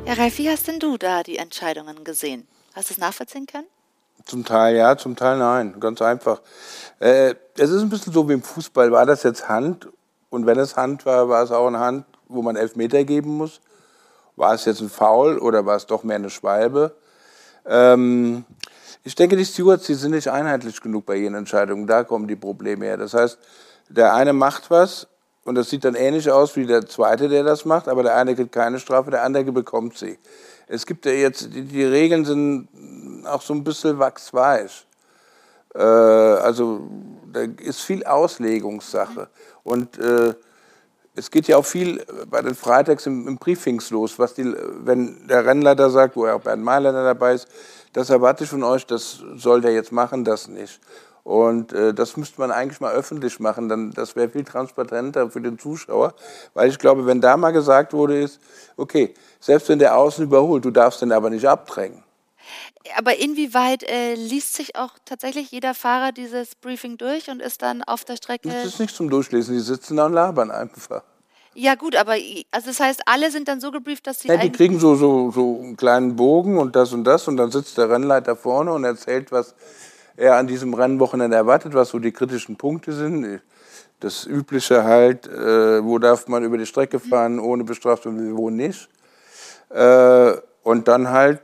Ja, 0.05 0.13
Ralf, 0.13 0.37
wie 0.37 0.49
hast 0.49 0.67
denn 0.67 0.79
du 0.79 0.97
da 0.97 1.23
die 1.23 1.37
Entscheidungen 1.37 2.05
gesehen? 2.05 2.47
Hast 2.73 2.89
du 2.89 2.93
es 2.93 2.99
nachvollziehen 2.99 3.47
können? 3.47 3.67
Zum 4.25 4.45
Teil 4.45 4.77
ja, 4.77 4.97
zum 4.97 5.17
Teil 5.17 5.37
nein. 5.37 5.75
Ganz 5.81 6.01
einfach. 6.01 6.41
Äh, 6.99 7.35
es 7.57 7.69
ist 7.69 7.81
ein 7.81 7.89
bisschen 7.89 8.13
so 8.13 8.29
wie 8.29 8.33
im 8.33 8.43
Fußball. 8.43 8.93
War 8.93 9.05
das 9.05 9.23
jetzt 9.23 9.49
Hand? 9.49 9.89
Und 10.29 10.45
wenn 10.45 10.57
es 10.57 10.77
Hand 10.77 11.05
war, 11.05 11.27
war 11.27 11.43
es 11.43 11.51
auch 11.51 11.67
eine 11.67 11.79
Hand, 11.79 12.05
wo 12.29 12.41
man 12.41 12.55
elf 12.55 12.77
Meter 12.77 13.03
geben 13.03 13.35
muss? 13.35 13.59
War 14.37 14.53
es 14.53 14.63
jetzt 14.63 14.79
ein 14.79 14.89
Foul 14.89 15.37
oder 15.37 15.65
war 15.65 15.75
es 15.75 15.85
doch 15.85 16.03
mehr 16.03 16.15
eine 16.15 16.29
Schwalbe? 16.29 16.95
Ähm, 17.65 18.45
Ich 19.05 19.15
denke, 19.15 19.35
die 19.35 19.43
Stewards, 19.45 19.85
die 19.85 19.95
sind 19.95 20.11
nicht 20.11 20.29
einheitlich 20.29 20.79
genug 20.79 21.05
bei 21.05 21.17
ihren 21.17 21.35
Entscheidungen. 21.35 21.87
Da 21.87 22.05
kommen 22.05 22.25
die 22.27 22.37
Probleme 22.37 22.85
her. 22.85 22.95
Das 22.95 23.13
heißt, 23.13 23.37
der 23.89 24.13
eine 24.13 24.31
macht 24.31 24.71
was 24.71 25.07
und 25.43 25.55
das 25.55 25.69
sieht 25.69 25.83
dann 25.83 25.95
ähnlich 25.95 26.31
aus 26.31 26.55
wie 26.55 26.65
der 26.65 26.85
zweite, 26.85 27.27
der 27.27 27.43
das 27.43 27.65
macht, 27.65 27.89
aber 27.89 28.03
der 28.03 28.15
eine 28.15 28.33
kriegt 28.33 28.53
keine 28.53 28.79
Strafe, 28.79 29.11
der 29.11 29.23
andere 29.23 29.51
bekommt 29.51 29.97
sie. 29.97 30.17
Es 30.67 30.85
gibt 30.85 31.05
ja 31.05 31.11
jetzt, 31.11 31.53
die, 31.53 31.63
die 31.63 31.83
Regeln 31.83 32.23
sind 32.23 32.69
auch 33.25 33.41
so 33.41 33.53
ein 33.53 33.65
bisschen 33.65 33.99
wachsweich. 33.99 34.85
Äh, 35.75 35.79
also 35.79 36.87
da 37.33 37.41
ist 37.41 37.81
viel 37.81 38.05
Auslegungssache. 38.05 39.27
Und 39.63 39.99
äh, 39.99 40.33
es 41.15 41.29
geht 41.29 41.47
ja 41.47 41.57
auch 41.57 41.65
viel 41.65 42.03
bei 42.29 42.41
den 42.41 42.55
Freitags 42.55 43.05
im, 43.05 43.27
im 43.27 43.37
Briefings 43.37 43.89
los, 43.91 44.17
was 44.17 44.33
die, 44.33 44.55
wenn 44.83 45.27
der 45.27 45.45
Rennleiter 45.45 45.89
sagt, 45.89 46.15
wo 46.15 46.25
ja 46.25 46.33
auch 46.33 46.41
Bernd 46.41 46.63
Mailänder 46.63 47.03
dabei 47.03 47.33
ist, 47.33 47.47
das 47.93 48.09
erwarte 48.09 48.43
ich 48.43 48.49
von 48.49 48.63
euch, 48.63 48.85
das 48.85 49.23
soll 49.35 49.61
der 49.61 49.73
jetzt 49.73 49.91
machen, 49.91 50.23
das 50.23 50.47
nicht. 50.47 50.79
Und 51.23 51.71
äh, 51.71 51.93
das 51.93 52.17
müsste 52.17 52.41
man 52.41 52.51
eigentlich 52.51 52.81
mal 52.81 52.93
öffentlich 52.93 53.39
machen, 53.39 53.69
dann 53.69 53.91
das 53.91 54.15
wäre 54.15 54.29
viel 54.29 54.43
transparenter 54.43 55.29
für 55.29 55.39
den 55.39 55.57
Zuschauer, 55.57 56.15
weil 56.53 56.69
ich 56.69 56.79
glaube, 56.79 57.05
wenn 57.05 57.21
da 57.21 57.37
mal 57.37 57.51
gesagt 57.51 57.93
wurde, 57.93 58.19
ist, 58.19 58.41
okay, 58.75 59.13
selbst 59.39 59.69
wenn 59.69 59.79
der 59.79 59.95
Außen 59.97 60.25
überholt, 60.25 60.65
du 60.65 60.71
darfst 60.71 61.01
den 61.01 61.13
aber 61.13 61.29
nicht 61.29 61.47
abdrängen. 61.47 62.02
Aber 62.97 63.17
inwieweit 63.17 63.83
äh, 63.83 64.15
liest 64.15 64.55
sich 64.55 64.75
auch 64.75 64.91
tatsächlich 65.05 65.51
jeder 65.51 65.73
Fahrer 65.73 66.11
dieses 66.11 66.55
Briefing 66.55 66.97
durch 66.97 67.29
und 67.29 67.41
ist 67.41 67.61
dann 67.61 67.81
auf 67.83 68.03
der 68.03 68.17
Strecke? 68.17 68.49
Das 68.49 68.65
ist 68.65 68.79
nicht 68.79 68.95
zum 68.95 69.09
Durchlesen, 69.09 69.55
die 69.55 69.61
sitzen 69.61 69.97
da 69.97 70.05
und 70.05 70.13
labern 70.13 70.51
einfach. 70.51 71.03
Ja 71.55 71.75
gut, 71.75 71.95
aber 71.95 72.13
also 72.51 72.67
das 72.67 72.79
heißt, 72.79 73.01
alle 73.05 73.29
sind 73.29 73.47
dann 73.47 73.61
so 73.61 73.71
gebrieft, 73.71 74.07
dass 74.07 74.19
sie. 74.19 74.27
Ja, 74.27 74.37
die 74.37 74.51
kriegen 74.51 74.79
so, 74.79 74.95
so, 74.95 75.31
so 75.31 75.59
einen 75.61 75.77
kleinen 75.77 76.15
Bogen 76.15 76.57
und 76.57 76.75
das 76.75 76.93
und 76.93 77.03
das 77.03 77.27
und 77.27 77.37
dann 77.37 77.51
sitzt 77.51 77.77
der 77.77 77.89
Rennleiter 77.89 78.35
vorne 78.35 78.73
und 78.73 78.83
erzählt, 78.83 79.31
was 79.31 79.53
er 80.17 80.35
an 80.35 80.47
diesem 80.47 80.73
Rennwochenende 80.73 81.37
erwartet, 81.37 81.73
was 81.73 81.89
so 81.89 81.99
die 81.99 82.11
kritischen 82.11 82.55
Punkte 82.55 82.91
sind. 82.91 83.41
Das 83.99 84.25
Übliche 84.25 84.83
halt, 84.83 85.27
äh, 85.27 85.83
wo 85.83 85.99
darf 85.99 86.27
man 86.27 86.43
über 86.43 86.57
die 86.57 86.65
Strecke 86.65 86.99
fahren 86.99 87.39
ohne 87.39 87.63
Bestrafung, 87.63 88.35
wo 88.35 88.49
nicht. 88.49 88.89
Äh, 89.69 90.33
und 90.63 90.87
dann 90.87 91.09
halt, 91.09 91.41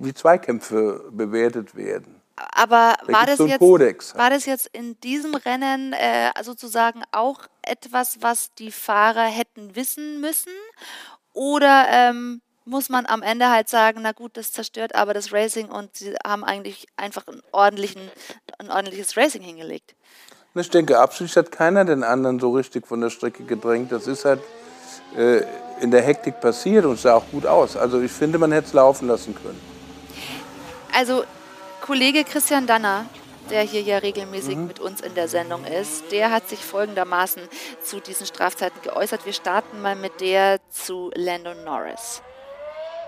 wie 0.00 0.14
Zweikämpfe 0.14 1.08
bewertet 1.10 1.74
werden. 1.74 2.22
Aber 2.36 2.94
da 3.06 3.12
war 3.12 3.26
das, 3.26 3.38
so 3.38 3.46
jetzt, 3.46 3.58
Kodex. 3.58 4.16
war 4.16 4.30
das 4.30 4.46
jetzt 4.46 4.68
in 4.72 4.98
diesem 5.00 5.34
Rennen 5.34 5.92
äh, 5.92 6.30
sozusagen 6.42 7.02
auch 7.12 7.40
etwas, 7.62 8.18
was 8.20 8.52
die 8.54 8.72
Fahrer 8.72 9.24
hätten 9.24 9.76
wissen 9.76 10.20
müssen? 10.20 10.52
Oder 11.34 11.86
ähm, 11.88 12.40
muss 12.64 12.88
man 12.88 13.06
am 13.06 13.22
Ende 13.22 13.50
halt 13.50 13.68
sagen, 13.68 14.00
na 14.02 14.12
gut, 14.12 14.36
das 14.36 14.52
zerstört 14.52 14.94
aber 14.94 15.14
das 15.14 15.32
Racing 15.32 15.68
und 15.68 15.96
sie 15.96 16.14
haben 16.26 16.44
eigentlich 16.44 16.86
einfach 16.96 17.24
ordentlichen, 17.52 18.02
ein 18.58 18.70
ordentliches 18.70 19.16
Racing 19.16 19.42
hingelegt? 19.42 19.94
Ich 20.54 20.70
denke, 20.70 20.98
absichtlich 20.98 21.36
hat 21.36 21.50
keiner 21.50 21.84
den 21.84 22.02
anderen 22.02 22.38
so 22.38 22.52
richtig 22.52 22.86
von 22.86 23.00
der 23.00 23.10
Strecke 23.10 23.44
gedrängt. 23.44 23.90
Das 23.90 24.06
ist 24.06 24.24
halt 24.24 24.40
äh, 25.16 25.42
in 25.80 25.90
der 25.90 26.02
Hektik 26.02 26.40
passiert 26.40 26.84
und 26.84 26.98
sah 26.98 27.14
auch 27.14 27.24
gut 27.30 27.46
aus. 27.46 27.76
Also 27.76 28.00
ich 28.00 28.12
finde, 28.12 28.38
man 28.38 28.52
hätte 28.52 28.68
es 28.68 28.72
laufen 28.72 29.08
lassen 29.08 29.34
können. 29.34 29.71
Also 30.92 31.24
Kollege 31.80 32.24
Christian 32.24 32.66
Danner, 32.66 33.06
der 33.50 33.62
hier 33.62 33.82
ja 33.82 33.98
regelmäßig 33.98 34.56
mhm. 34.56 34.66
mit 34.66 34.80
uns 34.80 35.00
in 35.00 35.14
der 35.14 35.28
Sendung 35.28 35.64
ist, 35.64 36.04
der 36.12 36.30
hat 36.30 36.48
sich 36.48 36.60
folgendermaßen 36.60 37.42
zu 37.82 38.00
diesen 38.00 38.26
Strafzeiten 38.26 38.80
geäußert. 38.82 39.26
Wir 39.26 39.32
starten 39.32 39.80
mal 39.80 39.96
mit 39.96 40.20
der 40.20 40.58
zu 40.70 41.10
Landon 41.14 41.64
Norris. 41.64 42.22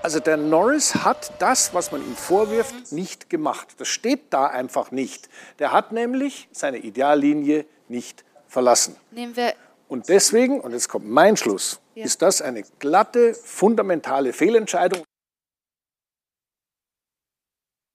Also 0.03 0.21
der 0.21 0.37
Norris 0.37 0.97
hat 0.97 1.33
das, 1.39 1.73
was 1.73 1.93
man 1.93 2.03
ihm 2.03 2.17
vorwirft, 2.17 2.93
nicht 2.93 3.31
gemacht. 3.31 3.69
Das 3.79 3.89
steht 3.89 4.21
da 4.31 4.47
einfach 4.47 4.91
nicht. 4.91 5.29
Der 5.59 5.73
hat 5.73 5.93
nämlich 5.93 6.49
seine 6.53 6.79
Ideallinie 6.79 7.65
nicht 7.89 8.25
verlassen. 8.49 8.97
Nehmen 9.13 9.37
wir 9.37 9.55
und 9.89 10.09
deswegen, 10.09 10.61
und 10.61 10.73
jetzt 10.73 10.89
kommt 10.89 11.09
mein 11.09 11.37
Schluss, 11.37 11.81
ja. 11.95 12.05
ist 12.05 12.23
das 12.23 12.43
eine 12.43 12.65
glatte, 12.79 13.35
fundamentale 13.35 14.33
Fehlentscheidung. 14.33 15.05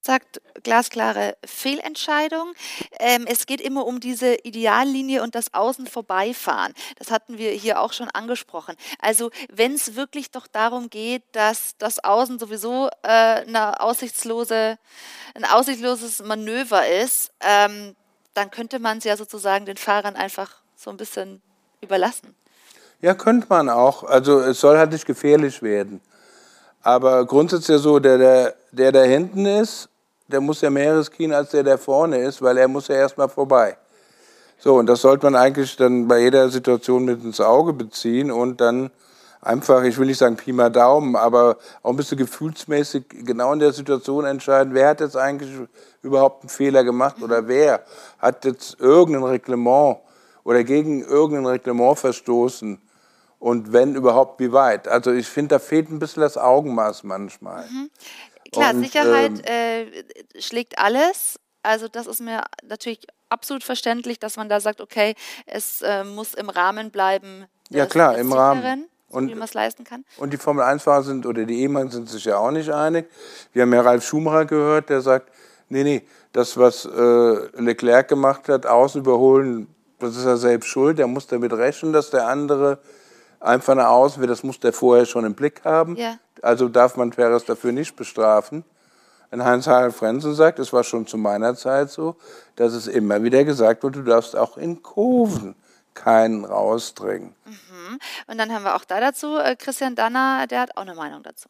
Sagt 0.10 0.42
glasklare 0.64 1.38
Fehlentscheidung. 1.46 2.54
Ähm, 3.00 3.28
es 3.28 3.46
geht 3.46 3.62
immer 3.62 3.86
um 3.86 4.00
diese 4.00 4.34
Ideallinie 4.38 5.22
und 5.22 5.36
das 5.36 5.54
Außen 5.54 5.86
vorbeifahren. 5.86 6.74
Das 6.98 7.12
hatten 7.12 7.38
wir 7.38 7.52
hier 7.52 7.80
auch 7.80 7.94
schon 7.94 8.10
angesprochen. 8.10 8.76
Also 9.00 9.30
wenn 9.54 9.76
es 9.76 9.96
wirklich 9.96 10.32
doch 10.32 10.48
darum 10.48 10.90
geht, 10.90 11.22
dass 11.34 11.76
das 11.78 12.04
Außen 12.04 12.40
sowieso 12.40 12.90
äh, 13.04 13.08
eine 13.08 13.82
aussichtslose, 13.82 14.80
ein 15.36 15.46
aussichtsloses 15.46 16.24
Manöver 16.24 16.88
ist, 16.88 17.30
ähm, 17.42 17.96
dann 18.34 18.50
könnte 18.50 18.80
man 18.80 18.98
es 18.98 19.04
ja 19.04 19.16
sozusagen 19.16 19.68
den 19.68 19.78
Fahrern 19.78 20.16
einfach 20.16 20.56
so 20.76 20.90
ein 20.90 20.98
bisschen 20.98 21.40
überlassen. 21.82 22.36
Ja, 23.02 23.14
könnte 23.14 23.46
man 23.48 23.70
auch. 23.70 24.04
Also 24.04 24.40
es 24.40 24.60
soll 24.60 24.80
halt 24.80 24.92
nicht 24.92 25.06
gefährlich 25.06 25.62
werden. 25.62 26.02
Aber 26.82 27.26
grundsätzlich 27.26 27.80
so, 27.80 28.00
der, 28.00 28.18
der, 28.18 28.56
der 28.72 28.92
da 28.92 29.04
hinten 29.04 29.46
ist, 29.46 29.89
der 30.32 30.42
muss 30.42 30.62
ja 30.62 30.70
mehr 30.70 30.98
riskieren 30.98 31.34
als 31.34 31.52
der, 31.52 31.64
der 31.64 31.78
vorne 31.78 32.20
ist, 32.20 32.42
weil 32.42 32.58
er 32.58 32.68
muss 32.68 32.88
ja 32.88 32.96
erstmal 32.96 33.30
vorbei. 33.30 33.78
So, 34.58 34.76
und 34.76 34.88
das 34.88 35.02
sollte 35.02 35.26
man 35.26 35.36
eigentlich 35.36 35.76
dann 35.76 36.08
bei 36.08 36.20
jeder 36.20 36.50
Situation 36.50 37.06
mit 37.06 37.24
ins 37.24 37.40
Auge 37.42 37.74
beziehen 37.74 38.30
und 38.30 38.62
dann 38.62 38.92
einfach, 39.42 39.84
ich 39.84 39.98
will 39.98 40.08
nicht 40.08 40.18
sagen 40.18 40.36
Pi 40.36 40.52
mal 40.52 40.70
Daumen, 40.70 41.16
aber 41.16 41.58
auch 41.82 41.92
ein 41.92 41.96
bisschen 41.96 42.18
gefühlsmäßig 42.18 43.06
genau 43.10 43.54
in 43.54 43.60
der 43.60 43.72
Situation 43.72 44.26
entscheiden, 44.26 44.74
wer 44.74 44.90
hat 44.90 45.00
jetzt 45.00 45.16
eigentlich 45.16 45.50
überhaupt 46.02 46.44
einen 46.44 46.50
Fehler 46.50 46.84
gemacht 46.84 47.22
oder 47.22 47.48
wer 47.48 47.84
hat 48.20 48.46
jetzt 48.46 48.80
irgendein 48.80 49.24
Reglement 49.24 49.98
oder 50.44 50.64
gegen 50.64 51.04
irgendein 51.04 51.46
Reglement 51.46 51.98
verstoßen 51.98 52.82
und 53.40 53.72
wenn 53.72 53.96
überhaupt, 53.96 54.40
wie 54.42 54.52
weit. 54.52 54.88
Also 54.88 55.12
ich 55.12 55.28
finde, 55.28 55.56
da 55.56 55.60
fehlt 55.60 55.90
ein 55.90 56.00
bisschen 56.00 56.22
das 56.22 56.38
Augenmaß 56.38 57.04
manchmal. 57.04 57.64
Mhm. 57.64 57.90
Klar, 58.52 58.74
und, 58.74 58.84
Sicherheit 58.84 59.32
ähm, 59.46 59.88
äh, 59.94 60.42
schlägt 60.42 60.80
alles. 60.80 61.40
Also 61.64 61.88
das 61.88 62.08
ist 62.08 62.22
mir 62.22 62.44
natürlich 62.68 63.06
absolut 63.30 63.64
verständlich, 63.64 64.20
dass 64.20 64.38
man 64.38 64.50
da 64.50 64.60
sagt, 64.60 64.82
okay, 64.82 65.16
es 65.46 65.82
äh, 65.82 66.04
muss 66.04 66.34
im 66.34 66.50
Rahmen 66.50 66.92
bleiben. 66.92 67.46
Ja 67.70 67.86
klar, 67.86 68.18
im 68.18 68.34
Rahmen. 68.34 68.88
Und, 69.10 69.28
wie 69.28 69.34
man 69.34 69.46
es 69.46 69.56
leisten 69.56 69.84
kann. 69.84 70.06
Und 70.18 70.34
die 70.34 70.38
Formel 70.38 70.64
1-Fahrer 70.64 71.02
sind 71.02 71.26
oder 71.26 71.44
die 71.46 71.62
Ehemaligen 71.62 71.92
sind 71.92 72.08
sich 72.08 72.26
ja 72.26 72.38
auch 72.38 72.52
nicht 72.52 72.70
einig. 72.70 73.10
Wir 73.54 73.64
haben 73.64 73.74
ja 73.74 73.82
Ralf 73.82 74.06
Schumacher 74.06 74.46
gehört, 74.46 74.90
der 74.90 75.02
sagt, 75.02 75.32
nee, 75.68 75.84
nee, 75.84 76.04
das, 76.32 76.58
was 76.58 76.86
äh, 76.86 77.60
Leclerc 77.60 78.08
gemacht 78.08 78.48
hat, 78.50 78.68
außen 78.68 79.02
überholen, 79.02 79.68
das 79.98 80.16
ist 80.16 80.26
er 80.26 80.38
selbst 80.38 80.68
schuld. 80.68 81.00
Er 81.00 81.08
muss 81.08 81.26
damit 81.26 81.54
rechnen, 81.54 81.92
dass 81.92 82.12
der 82.12 82.28
andere 82.28 82.80
einfach 83.40 83.76
nach 83.76 83.90
außen 83.90 84.20
wird. 84.22 84.32
Das 84.32 84.44
muss 84.44 84.60
der 84.60 84.74
vorher 84.74 85.06
schon 85.06 85.26
im 85.26 85.34
Blick 85.34 85.64
haben. 85.64 85.96
Ja. 85.96 86.18
Also 86.42 86.70
darf 86.70 86.96
man 86.96 87.10
Perez 87.12 87.46
dafür 87.46 87.72
nicht 87.72 87.96
bestrafen. 87.96 88.64
Und 89.32 89.44
Heinz-Harald 89.44 89.94
Frenzen 89.94 90.34
sagt, 90.34 90.60
es 90.60 90.74
war 90.74 90.84
schon 90.84 91.06
zu 91.06 91.18
meiner 91.18 91.56
Zeit 91.56 91.92
so, 91.92 92.16
dass 92.56 92.74
es 92.74 92.88
immer 92.88 93.22
wieder 93.22 93.44
gesagt 93.44 93.84
wird, 93.84 93.96
du 93.96 94.02
darfst 94.02 94.36
auch 94.36 94.58
in 94.58 94.82
Kurven 94.82 95.56
keinen 95.94 96.46
rausdrängen. 96.46 97.36
Mhm. 97.46 98.00
Und 98.28 98.38
dann 98.38 98.52
haben 98.54 98.64
wir 98.64 98.76
auch 98.76 98.86
da 98.86 99.00
dazu 99.00 99.38
äh, 99.38 99.56
Christian 99.56 99.96
Danner, 99.96 100.48
der 100.48 100.62
hat 100.62 100.78
auch 100.78 100.82
eine 100.82 100.96
Meinung 100.96 101.22
dazu. 101.24 101.50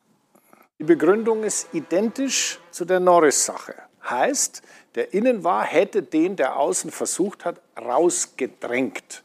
Die 0.77 0.83
Begründung 0.83 1.43
ist 1.43 1.67
identisch 1.73 2.59
zu 2.71 2.85
der 2.85 2.99
Norris-Sache. 2.99 3.75
Heißt, 4.09 4.61
der 4.95 5.13
innen 5.13 5.43
war, 5.43 5.63
hätte 5.63 6.01
den, 6.01 6.35
der 6.35 6.57
außen 6.57 6.89
versucht 6.89 7.45
hat, 7.45 7.61
rausgedrängt. 7.77 9.23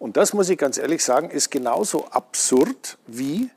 Und 0.00 0.16
das 0.16 0.32
muss 0.32 0.48
ich 0.48 0.58
ganz 0.58 0.78
ehrlich 0.78 1.04
sagen, 1.04 1.30
ist 1.30 1.50
genauso 1.50 2.06
absurd 2.06 2.96
wie 3.06 3.50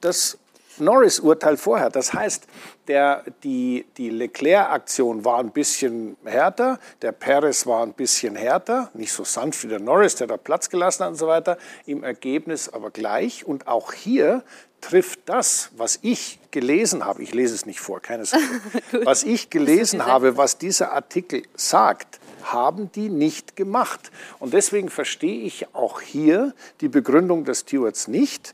das 0.00 0.38
Norris-Urteil 0.78 1.56
vorher. 1.56 1.90
Das 1.90 2.12
heißt, 2.12 2.46
der, 2.86 3.24
die, 3.42 3.84
die 3.96 4.08
Leclerc-Aktion 4.08 5.24
war 5.24 5.40
ein 5.40 5.50
bisschen 5.50 6.16
härter, 6.24 6.78
der 7.02 7.10
Perez 7.10 7.66
war 7.66 7.82
ein 7.82 7.94
bisschen 7.94 8.36
härter, 8.36 8.90
nicht 8.94 9.12
so 9.12 9.24
sanft 9.24 9.64
wie 9.64 9.68
der 9.68 9.80
Norris, 9.80 10.14
der 10.14 10.28
da 10.28 10.36
Platz 10.36 10.70
gelassen 10.70 11.02
hat 11.02 11.10
und 11.10 11.16
so 11.16 11.26
weiter, 11.26 11.58
im 11.84 12.04
Ergebnis 12.04 12.68
aber 12.68 12.92
gleich. 12.92 13.44
Und 13.44 13.66
auch 13.66 13.92
hier 13.92 14.44
trifft 14.80 15.20
das, 15.26 15.70
was 15.76 15.98
ich 16.02 16.38
gelesen 16.52 17.04
habe, 17.04 17.24
ich 17.24 17.34
lese 17.34 17.56
es 17.56 17.66
nicht 17.66 17.80
vor, 17.80 18.00
keine 18.00 18.24
Sorge, 18.24 18.46
was 19.04 19.24
ich 19.24 19.50
gelesen 19.50 20.06
habe, 20.06 20.36
was 20.36 20.58
dieser 20.58 20.92
Artikel 20.92 21.42
sagt, 21.56 22.17
haben 22.52 22.90
die 22.92 23.08
nicht 23.08 23.56
gemacht. 23.56 24.10
Und 24.38 24.54
deswegen 24.54 24.88
verstehe 24.88 25.42
ich 25.42 25.74
auch 25.74 26.00
hier 26.00 26.54
die 26.80 26.88
Begründung 26.88 27.44
des 27.44 27.60
Stewards 27.60 28.08
nicht. 28.08 28.52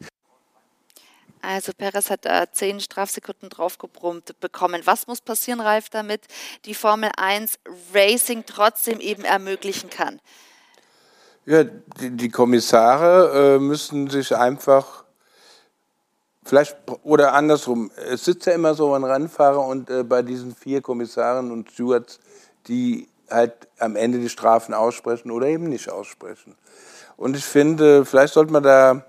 Also 1.43 1.73
Perez 1.77 2.09
hat 2.09 2.25
da 2.25 2.51
zehn 2.51 2.81
Strafsekunden 2.81 3.51
draufgebrummt 3.51 4.41
bekommen. 4.41 4.81
Was 4.85 5.07
muss 5.07 5.21
passieren, 5.21 5.61
Ralf, 5.61 5.91
damit 5.91 6.23
die 6.65 6.75
Formel 6.75 7.11
1 7.17 7.59
Racing 7.93 8.45
trotzdem 8.47 8.99
eben 9.01 9.25
ermöglichen 9.25 9.91
kann? 9.91 10.21
Ja, 11.45 11.65
die, 11.65 12.11
die 12.11 12.31
Kommissare 12.31 13.57
äh, 13.57 13.59
müssen 13.59 14.09
sich 14.09 14.35
einfach 14.35 15.05
vielleicht, 16.45 16.77
oder 17.03 17.35
andersrum, 17.35 17.91
es 17.97 18.25
sitzt 18.25 18.47
ja 18.47 18.55
immer 18.55 18.75
so 18.75 18.95
ein 18.95 19.05
Rennfahrer 19.05 19.67
und 19.67 19.91
äh, 19.91 20.03
bei 20.03 20.23
diesen 20.23 20.55
vier 20.55 20.81
Kommissaren 20.81 21.53
und 21.53 21.71
Stewards, 21.71 22.21
die 22.69 23.09
halt 23.35 23.69
am 23.79 23.97
Ende 23.97 24.19
die 24.19 24.29
Strafen 24.29 24.75
aussprechen 24.75 25.31
oder 25.31 25.47
eben 25.47 25.69
nicht 25.69 25.91
aussprechen. 25.91 26.57
Und 27.17 27.37
ich 27.37 27.45
finde, 27.45 28.05
vielleicht 28.05 28.35
sollte 28.35 28.53
man 28.53 28.63
da 28.63 29.05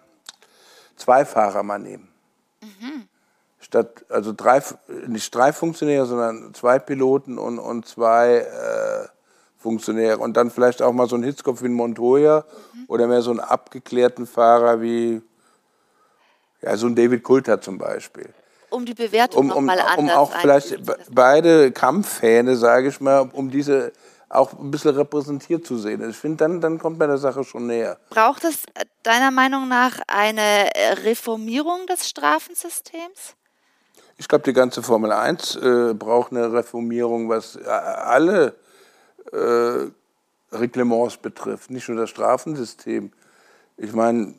zwei 0.96 1.26
Fahrer 1.26 1.64
mal 1.64 1.80
nehmen. 1.80 2.08
Mhm. 2.62 3.08
Statt, 3.60 4.06
also 4.10 4.32
drei, 4.32 4.62
nicht 5.08 5.34
drei 5.34 5.52
Funktionäre, 5.52 6.06
sondern 6.06 6.54
zwei 6.54 6.78
Piloten 6.78 7.38
und, 7.38 7.58
und 7.58 7.88
zwei 7.88 8.38
äh, 8.38 9.08
Funktionäre. 9.58 10.20
Und 10.20 10.38
dann 10.38 10.52
vielleicht 10.52 10.82
auch 10.82 10.94
mal 10.94 11.08
so 11.08 11.16
einen 11.16 11.24
Hitzkopf 11.24 11.62
wie 11.64 11.68
ein 11.68 11.74
Montoya 11.74 12.46
mhm. 12.74 12.84
oder 12.88 13.08
mehr 13.08 13.22
so 13.22 13.32
einen 13.32 13.40
abgeklärten 13.40 14.28
Fahrer 14.28 14.82
wie 14.82 15.22
ja, 16.62 16.78
so 16.78 16.88
ein 16.88 16.96
David 16.96 17.24
Coulter 17.24 17.60
zum 17.62 17.78
Beispiel. 17.78 18.30
Um 18.70 18.86
die 18.86 18.94
Bewertung 18.94 19.46
um, 19.46 19.52
um, 19.52 19.66
nochmal 19.66 19.80
anders 19.80 19.98
Um 19.98 20.10
auch 20.10 20.32
vielleicht 20.36 20.78
beide 21.12 21.72
Kampffähne, 21.72 22.56
sage 22.56 22.90
ich 22.90 23.00
mal, 23.00 23.30
um 23.32 23.50
diese 23.50 23.94
auch 24.30 24.54
ein 24.58 24.72
bisschen 24.72 24.96
repräsentiert 24.96 25.66
zu 25.66 25.78
sehen. 25.78 26.08
Ich 26.10 26.18
finde, 26.18 26.38
dann, 26.38 26.62
dann 26.62 26.80
kommt 26.80 26.98
man 27.00 27.10
der 27.10 27.18
Sache 27.18 27.44
schon 27.44 27.68
näher. 27.68 27.98
Braucht 28.10 28.44
es 28.44 28.66
äh, 28.74 28.86
deiner 29.04 29.32
Meinung 29.32 29.68
nach 29.68 30.00
eine 30.08 30.76
äh, 30.76 30.94
Reformierung 31.04 31.88
des 31.88 32.10
Strafensystems? 32.10 33.36
Ich 34.18 34.28
glaube, 34.28 34.46
die 34.46 34.54
ganze 34.54 34.82
Formel 34.82 35.12
1 35.12 35.58
äh, 35.58 35.94
braucht 35.94 36.32
eine 36.32 36.52
Reformierung, 36.52 37.30
was 37.30 37.58
äh, 37.58 37.68
alle 37.68 38.56
äh, 39.32 39.92
Reglements 40.52 41.18
betrifft, 41.18 41.70
nicht 41.70 41.90
nur 41.90 41.98
das 41.98 42.10
Strafensystem. 42.10 43.12
Ich 43.78 43.94
meine, 43.94 44.34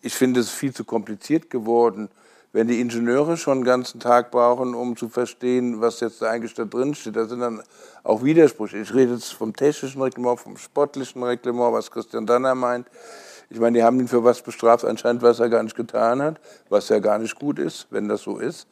ich 0.00 0.14
finde 0.14 0.40
es 0.40 0.50
viel 0.50 0.72
zu 0.72 0.84
kompliziert 0.84 1.50
geworden 1.50 2.08
wenn 2.56 2.68
die 2.68 2.80
Ingenieure 2.80 3.36
schon 3.36 3.58
den 3.58 3.64
ganzen 3.64 4.00
Tag 4.00 4.30
brauchen, 4.30 4.74
um 4.74 4.96
zu 4.96 5.10
verstehen, 5.10 5.82
was 5.82 6.00
jetzt 6.00 6.22
eigentlich 6.22 6.54
da 6.54 6.64
drin 6.64 6.94
steht, 6.94 7.14
da 7.14 7.26
sind 7.26 7.40
dann 7.40 7.62
auch 8.02 8.24
Widersprüche. 8.24 8.78
Ich 8.78 8.94
rede 8.94 9.12
jetzt 9.12 9.34
vom 9.34 9.54
technischen 9.54 10.00
Reglement, 10.00 10.40
vom 10.40 10.56
sportlichen 10.56 11.22
Reglement, 11.22 11.74
was 11.74 11.90
Christian 11.90 12.24
Danner 12.24 12.54
meint. 12.54 12.86
Ich 13.50 13.60
meine, 13.60 13.76
die 13.76 13.84
haben 13.84 14.00
ihn 14.00 14.08
für 14.08 14.24
was 14.24 14.40
bestraft, 14.40 14.86
anscheinend, 14.86 15.20
was 15.20 15.38
er 15.38 15.50
gar 15.50 15.62
nicht 15.62 15.76
getan 15.76 16.22
hat, 16.22 16.40
was 16.70 16.88
ja 16.88 16.98
gar 16.98 17.18
nicht 17.18 17.38
gut 17.38 17.58
ist, 17.58 17.88
wenn 17.90 18.08
das 18.08 18.22
so 18.22 18.38
ist. 18.38 18.66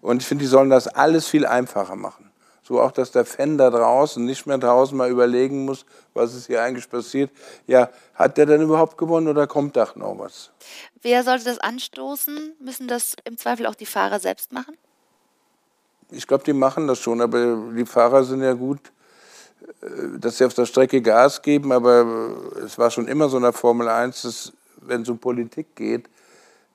Und 0.00 0.22
ich 0.22 0.28
finde, 0.28 0.44
die 0.44 0.48
sollen 0.48 0.70
das 0.70 0.86
alles 0.86 1.26
viel 1.26 1.46
einfacher 1.46 1.96
machen. 1.96 2.25
So 2.66 2.80
auch, 2.80 2.90
dass 2.90 3.12
der 3.12 3.24
Fan 3.24 3.58
da 3.58 3.70
draußen 3.70 4.24
nicht 4.24 4.44
mehr 4.44 4.58
draußen 4.58 4.96
mal 4.96 5.08
überlegen 5.08 5.64
muss, 5.64 5.86
was 6.14 6.34
ist 6.34 6.48
hier 6.48 6.62
eigentlich 6.62 6.90
passiert. 6.90 7.30
Ja, 7.68 7.90
hat 8.14 8.36
der 8.38 8.46
denn 8.46 8.60
überhaupt 8.60 8.98
gewonnen 8.98 9.28
oder 9.28 9.46
kommt 9.46 9.76
da 9.76 9.88
noch 9.94 10.18
was? 10.18 10.50
Wer 11.00 11.22
sollte 11.22 11.44
das 11.44 11.58
anstoßen? 11.58 12.56
Müssen 12.58 12.88
das 12.88 13.14
im 13.22 13.38
Zweifel 13.38 13.66
auch 13.66 13.76
die 13.76 13.86
Fahrer 13.86 14.18
selbst 14.18 14.52
machen? 14.52 14.76
Ich 16.10 16.26
glaube, 16.26 16.42
die 16.42 16.52
machen 16.52 16.88
das 16.88 16.98
schon, 16.98 17.20
aber 17.20 17.56
die 17.72 17.86
Fahrer 17.86 18.24
sind 18.24 18.42
ja 18.42 18.54
gut, 18.54 18.80
äh, 19.82 20.18
dass 20.18 20.38
sie 20.38 20.44
auf 20.44 20.54
der 20.54 20.66
Strecke 20.66 21.00
Gas 21.00 21.42
geben, 21.42 21.70
aber 21.70 22.34
es 22.64 22.76
war 22.78 22.90
schon 22.90 23.06
immer 23.06 23.28
so 23.28 23.36
in 23.36 23.44
der 23.44 23.52
Formel 23.52 23.88
1, 23.88 24.22
dass, 24.22 24.52
wenn 24.80 25.02
es 25.02 25.08
um 25.08 25.18
Politik 25.18 25.76
geht, 25.76 26.08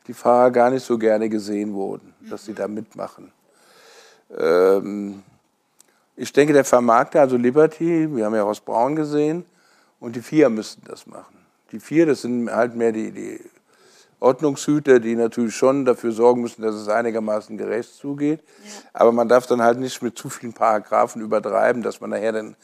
die 0.07 0.13
Fahrer 0.13 0.51
gar 0.51 0.69
nicht 0.69 0.85
so 0.85 0.97
gerne 0.97 1.27
gesehen 1.27 1.73
wurden, 1.73 2.13
dass 2.30 2.45
sie 2.45 2.53
da 2.53 2.69
mitmachen. 2.69 3.34
Ähm, 4.38 5.23
ich 6.15 6.33
denke, 6.33 6.53
der 6.53 6.65
Vermarkter, 6.65 7.21
also 7.21 7.38
Liberty, 7.38 8.15
wir 8.15 8.25
haben 8.25 8.35
ja 8.35 8.43
Ross 8.43 8.59
Braun 8.59 8.95
gesehen, 8.95 9.45
und 9.99 10.15
die 10.15 10.21
vier 10.21 10.49
müssten 10.49 10.81
das 10.85 11.07
machen. 11.07 11.38
Die 11.71 11.79
vier, 11.79 12.05
das 12.05 12.23
sind 12.23 12.51
halt 12.51 12.75
mehr 12.75 12.91
die, 12.91 13.11
die 13.11 13.39
Ordnungshüter, 14.19 14.99
die 14.99 15.15
natürlich 15.15 15.55
schon 15.55 15.85
dafür 15.85 16.11
sorgen 16.11 16.41
müssen, 16.41 16.61
dass 16.61 16.75
es 16.75 16.88
einigermaßen 16.89 17.57
gerecht 17.57 17.93
zugeht. 17.95 18.41
Ja. 18.41 18.71
Aber 18.93 19.11
man 19.11 19.29
darf 19.29 19.47
dann 19.47 19.61
halt 19.61 19.79
nicht 19.79 20.01
mit 20.01 20.17
zu 20.17 20.29
vielen 20.29 20.53
Paragraphen 20.53 21.21
übertreiben, 21.21 21.81
dass 21.81 22.01
man 22.01 22.09
nachher 22.11 22.31
den 22.33 22.55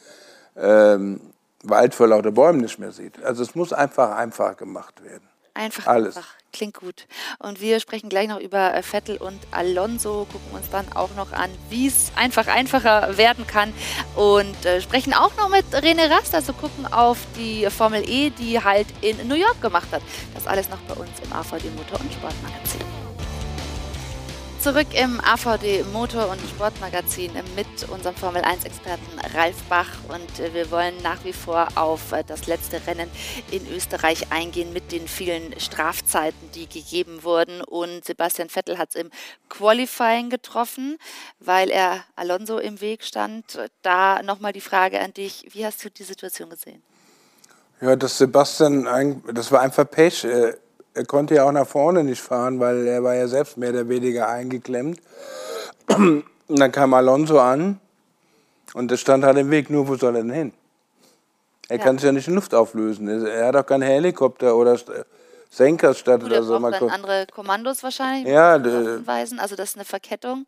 ähm, 0.56 1.22
Wald 1.64 1.96
vor 1.96 2.08
lauter 2.08 2.32
Bäumen 2.32 2.60
nicht 2.60 2.80
mehr 2.80 2.92
sieht. 2.92 3.24
Also 3.24 3.44
es 3.44 3.56
muss 3.56 3.74
einfach 3.74 4.16
einfach 4.16 4.58
gemacht 4.58 5.04
werden. 5.04 5.28
Einfach, 5.54 5.88
Alles. 5.88 6.18
einfach. 6.18 6.36
Klingt 6.58 6.74
gut. 6.74 7.06
Und 7.38 7.62
wir 7.62 7.80
sprechen 7.80 8.10
gleich 8.10 8.28
noch 8.28 8.40
über 8.40 8.74
äh, 8.74 8.82
Vettel 8.82 9.18
und 9.18 9.40
Alonso, 9.52 10.26
gucken 10.32 10.52
uns 10.54 10.68
dann 10.72 10.92
auch 10.94 11.14
noch 11.16 11.32
an, 11.32 11.52
wie 11.70 11.86
es 11.86 12.12
einfach 12.16 12.48
einfacher 12.48 13.16
werden 13.16 13.46
kann 13.46 13.72
und 14.16 14.66
äh, 14.66 14.82
sprechen 14.82 15.14
auch 15.14 15.38
noch 15.38 15.50
mit 15.50 15.66
René 15.72 16.10
Rast, 16.10 16.34
also 16.34 16.54
gucken 16.54 16.92
auf 16.92 17.20
die 17.38 17.70
Formel 17.70 18.10
E, 18.10 18.32
die 18.32 18.60
halt 18.60 18.88
in 19.02 19.28
New 19.28 19.36
York 19.36 19.62
gemacht 19.62 19.90
hat. 19.92 20.02
Das 20.34 20.48
alles 20.48 20.68
noch 20.70 20.80
bei 20.88 20.96
uns 20.96 21.12
im 21.24 21.32
AVD 21.32 21.70
Motor- 21.78 22.00
und 22.00 22.12
Sportmagazin 22.12 22.97
zurück 24.68 24.88
im 25.02 25.22
AVD 25.22 25.86
Motor- 25.94 26.30
und 26.30 26.42
Sportmagazin 26.42 27.32
mit 27.56 27.88
unserem 27.90 28.18
Formel 28.18 28.42
1-Experten 28.42 29.18
Ralf 29.34 29.56
Bach 29.70 29.88
und 30.10 30.42
äh, 30.42 30.54
wir 30.54 30.70
wollen 30.72 30.94
nach 31.02 31.24
wie 31.24 31.32
vor 31.32 31.70
auf 31.76 32.12
äh, 32.12 32.26
das 32.28 32.48
letzte 32.48 32.86
Rennen 32.86 33.10
in 33.50 33.66
Österreich 33.74 34.30
eingehen 34.30 34.74
mit 34.74 34.92
den 34.92 35.08
vielen 35.08 35.58
Strafzeiten, 35.58 36.52
die 36.52 36.68
gegeben 36.68 37.24
wurden. 37.24 37.62
Und 37.62 38.04
Sebastian 38.04 38.50
Vettel 38.50 38.78
hat 38.78 38.90
es 38.90 38.96
im 38.96 39.10
Qualifying 39.48 40.30
getroffen, 40.30 40.98
weil 41.40 41.70
er 41.70 42.04
Alonso 42.18 42.58
im 42.58 42.82
Weg 42.82 43.06
stand. 43.06 43.58
Da 43.84 44.22
nochmal 44.22 44.52
die 44.52 44.60
Frage 44.60 45.00
an 45.00 45.14
dich, 45.14 45.48
wie 45.54 45.66
hast 45.66 45.86
du 45.86 45.90
die 45.90 46.04
Situation 46.04 46.50
gesehen? 46.50 46.84
Ja, 47.80 47.96
das 47.96 48.18
Sebastian, 48.18 49.24
das 49.32 49.50
war 49.50 49.62
einfach 49.62 49.90
Pech 49.90 50.26
äh, 50.26 50.56
er 50.98 51.06
konnte 51.06 51.36
ja 51.36 51.44
auch 51.44 51.52
nach 51.52 51.68
vorne 51.68 52.04
nicht 52.04 52.22
fahren, 52.22 52.60
weil 52.60 52.88
er 52.88 53.04
war 53.04 53.14
ja 53.14 53.28
selbst 53.28 53.58
mehr 53.58 53.70
oder 53.70 53.88
weniger 53.88 54.28
eingeklemmt. 54.28 55.00
Und 55.88 56.26
dann 56.48 56.72
kam 56.72 56.94
Alonso 56.94 57.40
an 57.40 57.80
und 58.74 58.90
es 58.90 59.02
stand 59.02 59.26
halt 59.26 59.38
im 59.38 59.52
Weg, 59.52 59.70
nur 59.70 59.88
wo 59.88 59.96
soll 59.96 60.16
er 60.16 60.22
denn 60.22 60.32
hin? 60.32 60.54
Er 61.68 61.78
ja. 61.78 61.84
kann 61.84 61.98
sich 61.98 62.06
ja 62.06 62.14
nicht 62.14 62.28
in 62.30 62.36
Luft 62.36 62.54
auflösen. 62.54 63.10
Er 63.28 63.48
hat 63.48 63.56
auch 63.58 63.66
keinen 63.66 63.82
Helikopter 63.82 64.56
oder 64.56 64.80
Senkerstadt 65.50 66.24
oder, 66.24 66.38
oder 66.38 66.44
so. 66.44 66.58
Braucht 66.58 66.74
dann 66.74 66.90
andere 66.90 67.28
Kommandos 67.28 67.84
wahrscheinlich 67.84 68.32
ja. 68.34 68.54
Also 68.54 69.56
das 69.58 69.70
ist 69.72 69.76
eine 69.76 69.84
Verkettung. 69.84 70.46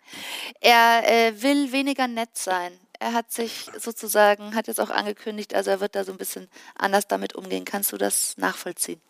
Er 0.61 1.01
äh, 1.05 1.41
will 1.41 1.73
weniger 1.73 2.07
nett 2.07 2.29
sein. 2.33 2.71
Er 2.97 3.11
hat 3.11 3.31
sich 3.31 3.69
sozusagen, 3.77 4.55
hat 4.55 4.67
jetzt 4.67 4.79
auch 4.79 4.89
angekündigt, 4.89 5.53
also 5.53 5.71
er 5.71 5.81
wird 5.81 5.95
da 5.95 6.05
so 6.05 6.13
ein 6.13 6.17
bisschen 6.17 6.49
anders 6.75 7.07
damit 7.07 7.35
umgehen. 7.35 7.65
Kannst 7.65 7.91
du 7.91 7.97
das 7.97 8.35
nachvollziehen? 8.37 9.01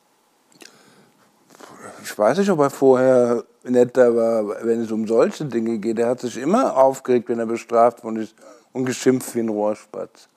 Ich 2.04 2.18
weiß 2.18 2.38
nicht, 2.38 2.50
ob 2.50 2.60
er 2.60 2.70
vorher 2.70 3.44
netter 3.64 4.16
war, 4.16 4.66
wenn 4.66 4.82
es 4.82 4.92
um 4.92 5.08
solche 5.08 5.46
Dinge 5.46 5.78
geht. 5.78 6.00
Er 6.00 6.10
hat 6.10 6.22
sich 6.22 6.38
immer 6.38 6.76
aufgeregt, 6.78 7.30
wenn 7.30 7.40
er 7.40 7.46
bestraft 7.46 8.04
worden 8.04 8.24
ist 8.24 8.36
und 8.74 8.86
geschimpft 8.86 9.36
wie 9.36 9.40
ein 9.40 9.50
Rohrspatz. 9.50 10.28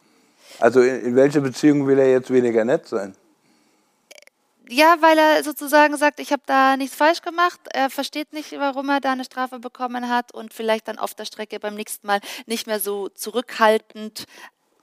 Also 0.59 0.81
in, 0.81 1.01
in 1.01 1.17
welcher 1.17 1.41
Beziehung 1.41 1.87
will 1.87 1.99
er 1.99 2.11
jetzt 2.11 2.31
weniger 2.31 2.65
nett 2.65 2.87
sein? 2.87 3.15
Ja, 4.69 4.97
weil 5.01 5.19
er 5.19 5.43
sozusagen 5.45 5.97
sagt, 5.97 6.21
ich 6.21 6.33
habe 6.33 6.43
da 6.47 6.77
nichts 6.77 6.97
falsch 6.97 7.21
gemacht. 7.21 7.61
Er 7.73 7.91
versteht 7.91 8.33
nicht, 8.33 8.53
warum 8.53 8.89
er 8.89 9.01
da 9.01 9.13
eine 9.13 9.25
Strafe 9.25 9.59
bekommen 9.59 10.09
hat 10.09 10.33
und 10.33 10.55
vielleicht 10.55 10.89
dann 10.89 10.99
auf 10.99 11.15
der 11.15 11.25
Strecke 11.25 11.61
beim 11.61 11.75
nächsten 11.75 12.07
Mal 12.07 12.21
nicht 12.47 12.67
mehr 12.67 12.81
so 12.81 13.09
zurückhaltend 13.09 14.25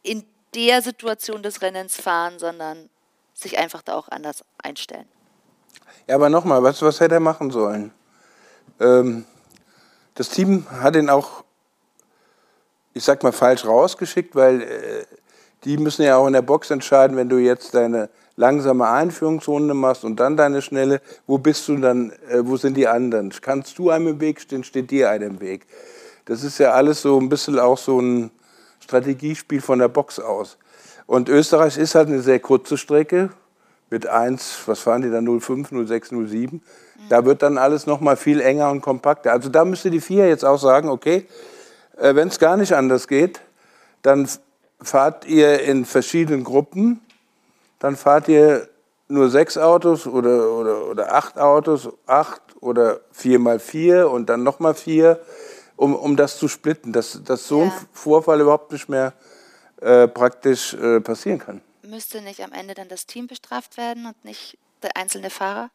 in 0.03 0.25
der 0.53 0.81
Situation 0.81 1.43
des 1.43 1.61
Rennens 1.61 1.99
fahren, 1.99 2.39
sondern 2.39 2.89
sich 3.33 3.57
einfach 3.57 3.81
da 3.81 3.95
auch 3.95 4.09
anders 4.09 4.43
einstellen. 4.61 5.07
Ja, 6.07 6.15
aber 6.15 6.29
nochmal, 6.29 6.63
was, 6.63 6.81
was 6.81 6.99
hätte 6.99 7.15
er 7.15 7.19
machen 7.19 7.51
sollen? 7.51 7.91
Ähm, 8.79 9.25
das 10.15 10.29
Team 10.29 10.65
hat 10.69 10.95
ihn 10.95 11.09
auch, 11.09 11.43
ich 12.93 13.03
sag 13.03 13.23
mal, 13.23 13.31
falsch 13.31 13.65
rausgeschickt, 13.65 14.35
weil 14.35 14.61
äh, 14.61 15.05
die 15.63 15.77
müssen 15.77 16.03
ja 16.03 16.17
auch 16.17 16.27
in 16.27 16.33
der 16.33 16.41
Box 16.41 16.71
entscheiden, 16.71 17.17
wenn 17.17 17.29
du 17.29 17.37
jetzt 17.37 17.73
deine 17.73 18.09
langsame 18.35 18.87
Einführungsrunde 18.87 19.73
machst 19.73 20.05
und 20.05 20.19
dann 20.19 20.37
deine 20.37 20.61
schnelle, 20.61 21.01
wo 21.27 21.37
bist 21.37 21.67
du 21.67 21.77
dann, 21.77 22.11
äh, 22.29 22.39
wo 22.41 22.57
sind 22.57 22.77
die 22.77 22.87
anderen? 22.87 23.31
Kannst 23.41 23.77
du 23.77 23.89
einem 23.89 24.07
im 24.07 24.19
Weg 24.21 24.39
stehen, 24.39 24.63
steht 24.63 24.91
dir 24.91 25.09
einem 25.09 25.31
im 25.31 25.41
Weg? 25.41 25.67
Das 26.25 26.43
ist 26.43 26.57
ja 26.57 26.71
alles 26.71 27.01
so 27.01 27.19
ein 27.19 27.27
bisschen 27.27 27.59
auch 27.59 27.77
so 27.77 27.99
ein 27.99 28.31
Strategiespiel 28.79 29.61
von 29.61 29.79
der 29.79 29.89
Box 29.89 30.19
aus. 30.19 30.57
Und 31.05 31.27
Österreich 31.27 31.77
ist 31.77 31.95
halt 31.95 32.07
eine 32.07 32.21
sehr 32.21 32.39
kurze 32.39 32.77
Strecke, 32.77 33.29
mit 33.89 34.07
1, 34.07 34.63
was 34.67 34.79
fahren 34.79 35.01
die 35.01 35.09
da, 35.09 35.21
05, 35.21 35.69
06, 35.87 36.09
07. 36.09 36.21
Mhm. 36.39 36.61
Da 37.09 37.25
wird 37.25 37.41
dann 37.41 37.57
alles 37.57 37.85
noch 37.85 38.01
mal 38.01 38.17
viel 38.17 38.41
enger 38.41 38.69
und 38.69 38.81
kompakter. 38.81 39.31
Also 39.31 39.49
da 39.49 39.65
müsste 39.65 39.89
die 39.89 40.01
FIA 40.01 40.25
jetzt 40.25 40.45
auch 40.45 40.59
sagen, 40.59 40.89
okay, 40.89 41.25
äh, 41.97 42.15
wenn 42.15 42.27
es 42.27 42.39
gar 42.39 42.57
nicht 42.57 42.73
anders 42.73 43.07
geht, 43.07 43.39
dann 44.01 44.27
fahrt 44.81 45.25
ihr 45.25 45.61
in 45.61 45.85
verschiedenen 45.85 46.43
Gruppen, 46.43 47.01
dann 47.79 47.95
fahrt 47.95 48.27
ihr 48.27 48.67
nur 49.07 49.29
sechs 49.29 49.57
Autos 49.57 50.05
oder, 50.05 50.51
oder, 50.51 50.85
oder 50.85 51.15
acht 51.15 51.37
Autos, 51.39 51.89
acht 52.05 52.41
oder 52.61 52.99
vier 53.11 53.39
mal 53.39 53.59
vier 53.59 54.09
und 54.09 54.29
dann 54.29 54.43
noch 54.43 54.59
mal 54.59 54.75
vier, 54.75 55.19
um, 55.75 55.95
um 55.95 56.15
das 56.15 56.37
zu 56.37 56.47
splitten, 56.47 56.93
dass, 56.93 57.23
dass 57.23 57.47
so 57.47 57.63
ein 57.63 57.71
Vorfall 57.91 58.41
überhaupt 58.41 58.71
nicht 58.71 58.87
mehr 58.87 59.13
äh, 59.81 60.07
praktisch 60.07 60.73
äh, 60.75 60.99
passieren 60.99 61.39
kann 61.39 61.61
müsste 61.83 62.21
nicht 62.21 62.43
am 62.43 62.51
Ende 62.51 62.73
dann 62.73 62.89
das 62.89 63.05
Team 63.05 63.27
bestraft 63.27 63.77
werden 63.77 64.05
und 64.05 64.25
nicht 64.25 64.57
der 64.81 64.95
einzelne 64.95 65.29
Fahrer? 65.29 65.69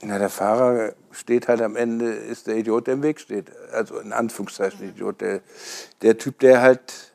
Na, 0.00 0.18
der 0.18 0.30
Fahrer 0.30 0.94
steht 1.10 1.48
halt 1.48 1.60
am 1.60 1.74
Ende, 1.74 2.12
ist 2.12 2.46
der 2.46 2.56
Idiot, 2.56 2.86
der 2.86 2.94
im 2.94 3.02
Weg 3.02 3.18
steht. 3.18 3.50
Also 3.72 3.98
in 3.98 4.12
Anführungszeichen 4.12 4.88
Idiot. 4.88 5.20
Der, 5.20 5.40
der 6.02 6.16
Typ, 6.16 6.38
der 6.38 6.60
halt 6.60 7.12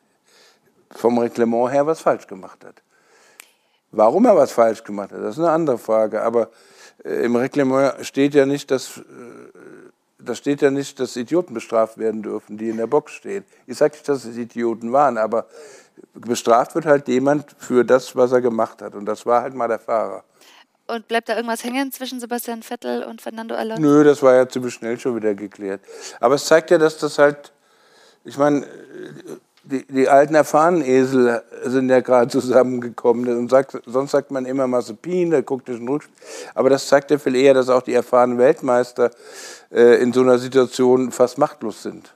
vom 0.91 1.17
Reglement 1.17 1.71
her 1.71 1.87
was 1.87 2.01
falsch 2.01 2.27
gemacht 2.27 2.65
hat. 2.65 2.81
Warum 3.91 4.25
er 4.25 4.35
was 4.35 4.51
falsch 4.51 4.83
gemacht 4.83 5.11
hat, 5.11 5.19
das 5.19 5.35
ist 5.35 5.39
eine 5.39 5.51
andere 5.51 5.77
Frage. 5.77 6.21
Aber 6.23 6.49
äh, 7.05 7.23
im 7.23 7.35
Reglement 7.35 8.05
steht 8.05 8.33
ja 8.33 8.45
nicht, 8.45 8.69
dass, 8.69 8.97
äh, 8.97 9.01
da 10.19 10.35
steht 10.35 10.61
ja 10.61 10.69
nicht, 10.69 10.99
dass 10.99 11.15
Idioten 11.15 11.53
bestraft 11.53 11.97
werden 11.97 12.21
dürfen, 12.21 12.57
die 12.57 12.69
in 12.69 12.77
der 12.77 12.87
Box 12.87 13.13
stehen. 13.13 13.45
Ich 13.65 13.77
sage 13.77 13.93
nicht, 13.93 14.09
dass 14.09 14.25
es 14.25 14.35
Idioten 14.35 14.91
waren, 14.91 15.17
aber 15.17 15.47
bestraft 16.13 16.75
wird 16.75 16.85
halt 16.85 17.07
jemand 17.07 17.55
für 17.57 17.83
das, 17.83 18.15
was 18.15 18.31
er 18.31 18.41
gemacht 18.41 18.81
hat. 18.81 18.95
Und 18.95 19.05
das 19.05 19.25
war 19.25 19.41
halt 19.41 19.53
mal 19.53 19.67
der 19.67 19.79
Fahrer. 19.79 20.23
Und 20.85 21.07
bleibt 21.07 21.29
da 21.29 21.35
irgendwas 21.35 21.63
hängen 21.63 21.91
zwischen 21.91 22.19
Sebastian 22.19 22.61
Vettel 22.61 23.03
und 23.03 23.21
Fernando 23.21 23.55
Alonso? 23.55 23.81
Nö, 23.81 24.03
das 24.03 24.21
war 24.21 24.35
ja 24.35 24.47
ziemlich 24.47 24.73
schnell 24.73 24.99
schon 24.99 25.15
wieder 25.15 25.33
geklärt. 25.33 25.81
Aber 26.19 26.35
es 26.35 26.45
zeigt 26.45 26.71
ja, 26.71 26.77
dass 26.77 26.97
das 26.97 27.17
halt, 27.17 27.53
ich 28.25 28.37
meine, 28.37 28.67
die, 29.63 29.85
die 29.87 30.09
alten 30.09 30.35
erfahrenen 30.35 30.83
Esel 30.83 31.41
sind 31.63 31.89
ja 31.89 32.01
gerade 32.01 32.27
zusammengekommen. 32.29 33.27
Und 33.37 33.49
sagt, 33.49 33.81
sonst 33.85 34.11
sagt 34.11 34.31
man 34.31 34.45
immer 34.45 34.67
Mazepin, 34.67 35.31
der 35.31 35.43
guckt 35.43 35.69
durch 35.69 35.79
den 35.79 35.87
Rückspiel. 35.87 36.15
Aber 36.53 36.69
das 36.69 36.87
zeigt 36.87 37.11
ja 37.11 37.17
viel 37.17 37.35
eher, 37.35 37.53
dass 37.53 37.69
auch 37.69 37.81
die 37.81 37.93
erfahrenen 37.93 38.37
Weltmeister 38.37 39.11
äh, 39.71 40.01
in 40.01 40.11
so 40.11 40.21
einer 40.21 40.37
Situation 40.37 41.11
fast 41.11 41.37
machtlos 41.37 41.81
sind. 41.81 42.13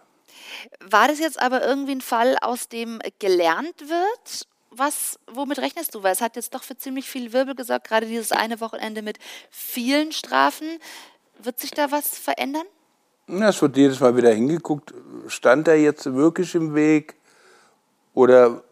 War 0.79 1.07
das 1.07 1.19
jetzt 1.19 1.39
aber 1.39 1.65
irgendwie 1.65 1.93
ein 1.93 2.01
Fall, 2.01 2.37
aus 2.41 2.67
dem 2.67 2.99
gelernt 3.19 3.81
wird? 3.81 4.47
was, 4.77 5.19
womit 5.31 5.59
rechnest 5.59 5.95
du? 5.95 6.03
Weil 6.03 6.13
es 6.13 6.21
hat 6.21 6.35
jetzt 6.35 6.53
doch 6.53 6.63
für 6.63 6.77
ziemlich 6.77 7.09
viel 7.09 7.33
Wirbel 7.33 7.55
gesorgt, 7.55 7.87
gerade 7.87 8.05
dieses 8.05 8.31
eine 8.31 8.59
Wochenende 8.61 9.01
mit 9.01 9.17
vielen 9.49 10.11
Strafen. 10.11 10.67
Wird 11.41 11.59
sich 11.59 11.71
da 11.71 11.91
was 11.91 12.17
verändern? 12.17 12.65
es 13.27 13.61
wird 13.61 13.75
jedes 13.75 13.99
Mal 13.99 14.15
wieder 14.15 14.31
hingeguckt. 14.31 14.93
Stand 15.27 15.67
er 15.67 15.75
jetzt 15.75 16.05
wirklich 16.13 16.55
im 16.55 16.73
Weg? 16.75 17.15
Oder, 18.13 18.63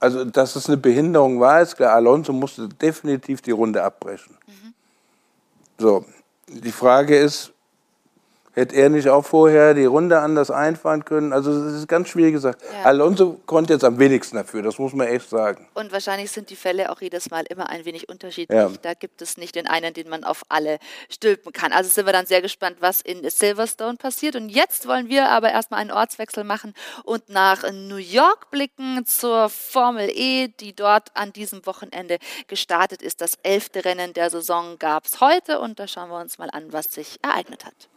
also, 0.00 0.24
dass 0.24 0.56
es 0.56 0.66
eine 0.66 0.76
Behinderung 0.76 1.38
war, 1.40 1.62
ist 1.62 1.76
klar. 1.76 1.94
Alonso 1.94 2.32
musste 2.32 2.68
definitiv 2.68 3.40
die 3.42 3.52
Runde 3.52 3.82
abbrechen. 3.82 4.36
Mhm. 4.46 4.74
So, 5.78 6.04
die 6.48 6.72
Frage 6.72 7.16
ist, 7.16 7.51
Hätte 8.54 8.76
er 8.76 8.90
nicht 8.90 9.08
auch 9.08 9.24
vorher 9.24 9.72
die 9.72 9.86
Runde 9.86 10.20
anders 10.20 10.50
einfahren 10.50 11.06
können? 11.06 11.32
Also 11.32 11.64
das 11.64 11.72
ist 11.72 11.88
ganz 11.88 12.08
schwierig 12.08 12.34
gesagt. 12.34 12.62
Ja. 12.62 12.84
Alonso 12.84 13.40
konnte 13.46 13.72
jetzt 13.72 13.84
am 13.84 13.98
wenigsten 13.98 14.36
dafür, 14.36 14.60
das 14.62 14.78
muss 14.78 14.92
man 14.92 15.06
echt 15.06 15.30
sagen. 15.30 15.66
Und 15.72 15.90
wahrscheinlich 15.90 16.30
sind 16.30 16.50
die 16.50 16.56
Fälle 16.56 16.90
auch 16.90 17.00
jedes 17.00 17.30
Mal 17.30 17.44
immer 17.48 17.70
ein 17.70 17.86
wenig 17.86 18.10
unterschiedlich. 18.10 18.54
Ja. 18.54 18.70
Da 18.82 18.92
gibt 18.92 19.22
es 19.22 19.38
nicht 19.38 19.54
den 19.54 19.66
einen, 19.66 19.94
den 19.94 20.08
man 20.10 20.24
auf 20.24 20.42
alle 20.50 20.78
stülpen 21.08 21.52
kann. 21.52 21.72
Also 21.72 21.88
sind 21.88 22.04
wir 22.04 22.12
dann 22.12 22.26
sehr 22.26 22.42
gespannt, 22.42 22.76
was 22.80 23.00
in 23.00 23.28
Silverstone 23.28 23.96
passiert. 23.96 24.36
Und 24.36 24.50
jetzt 24.50 24.86
wollen 24.86 25.08
wir 25.08 25.30
aber 25.30 25.50
erstmal 25.50 25.80
einen 25.80 25.90
Ortswechsel 25.90 26.44
machen 26.44 26.74
und 27.04 27.30
nach 27.30 27.62
New 27.72 27.96
York 27.96 28.50
blicken 28.50 29.06
zur 29.06 29.48
Formel 29.48 30.10
E, 30.10 30.48
die 30.48 30.76
dort 30.76 31.10
an 31.14 31.32
diesem 31.32 31.64
Wochenende 31.64 32.18
gestartet 32.48 33.00
ist. 33.00 33.22
Das 33.22 33.38
elfte 33.42 33.86
Rennen 33.86 34.12
der 34.12 34.28
Saison 34.28 34.78
gab 34.78 35.06
es 35.06 35.22
heute 35.22 35.58
und 35.58 35.78
da 35.78 35.86
schauen 35.88 36.10
wir 36.10 36.20
uns 36.20 36.36
mal 36.36 36.50
an, 36.50 36.72
was 36.72 36.92
sich 36.92 37.18
ereignet 37.22 37.64
hat. 37.64 37.88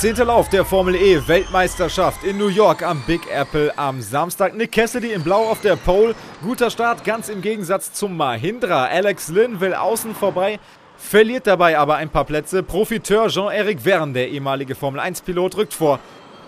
Zehnter 0.00 0.24
Lauf 0.24 0.48
der 0.48 0.64
Formel 0.64 0.94
E 0.94 1.20
Weltmeisterschaft 1.28 2.24
in 2.24 2.38
New 2.38 2.48
York 2.48 2.82
am 2.82 3.02
Big 3.06 3.20
Apple 3.30 3.70
am 3.76 4.00
Samstag. 4.00 4.54
Nick 4.54 4.72
Cassidy 4.72 5.12
in 5.12 5.22
Blau 5.22 5.50
auf 5.50 5.60
der 5.60 5.76
Pole. 5.76 6.14
Guter 6.42 6.70
Start, 6.70 7.04
ganz 7.04 7.28
im 7.28 7.42
Gegensatz 7.42 7.92
zum 7.92 8.16
Mahindra. 8.16 8.86
Alex 8.86 9.28
Lynn 9.28 9.60
will 9.60 9.74
außen 9.74 10.14
vorbei, 10.14 10.58
verliert 10.96 11.46
dabei 11.46 11.78
aber 11.78 11.96
ein 11.96 12.08
paar 12.08 12.24
Plätze. 12.24 12.62
Profiteur 12.62 13.28
Jean-Eric 13.28 13.82
Verne, 13.82 14.14
der 14.14 14.30
ehemalige 14.30 14.74
Formel 14.74 15.02
1-Pilot, 15.02 15.58
rückt 15.58 15.74
vor 15.74 15.98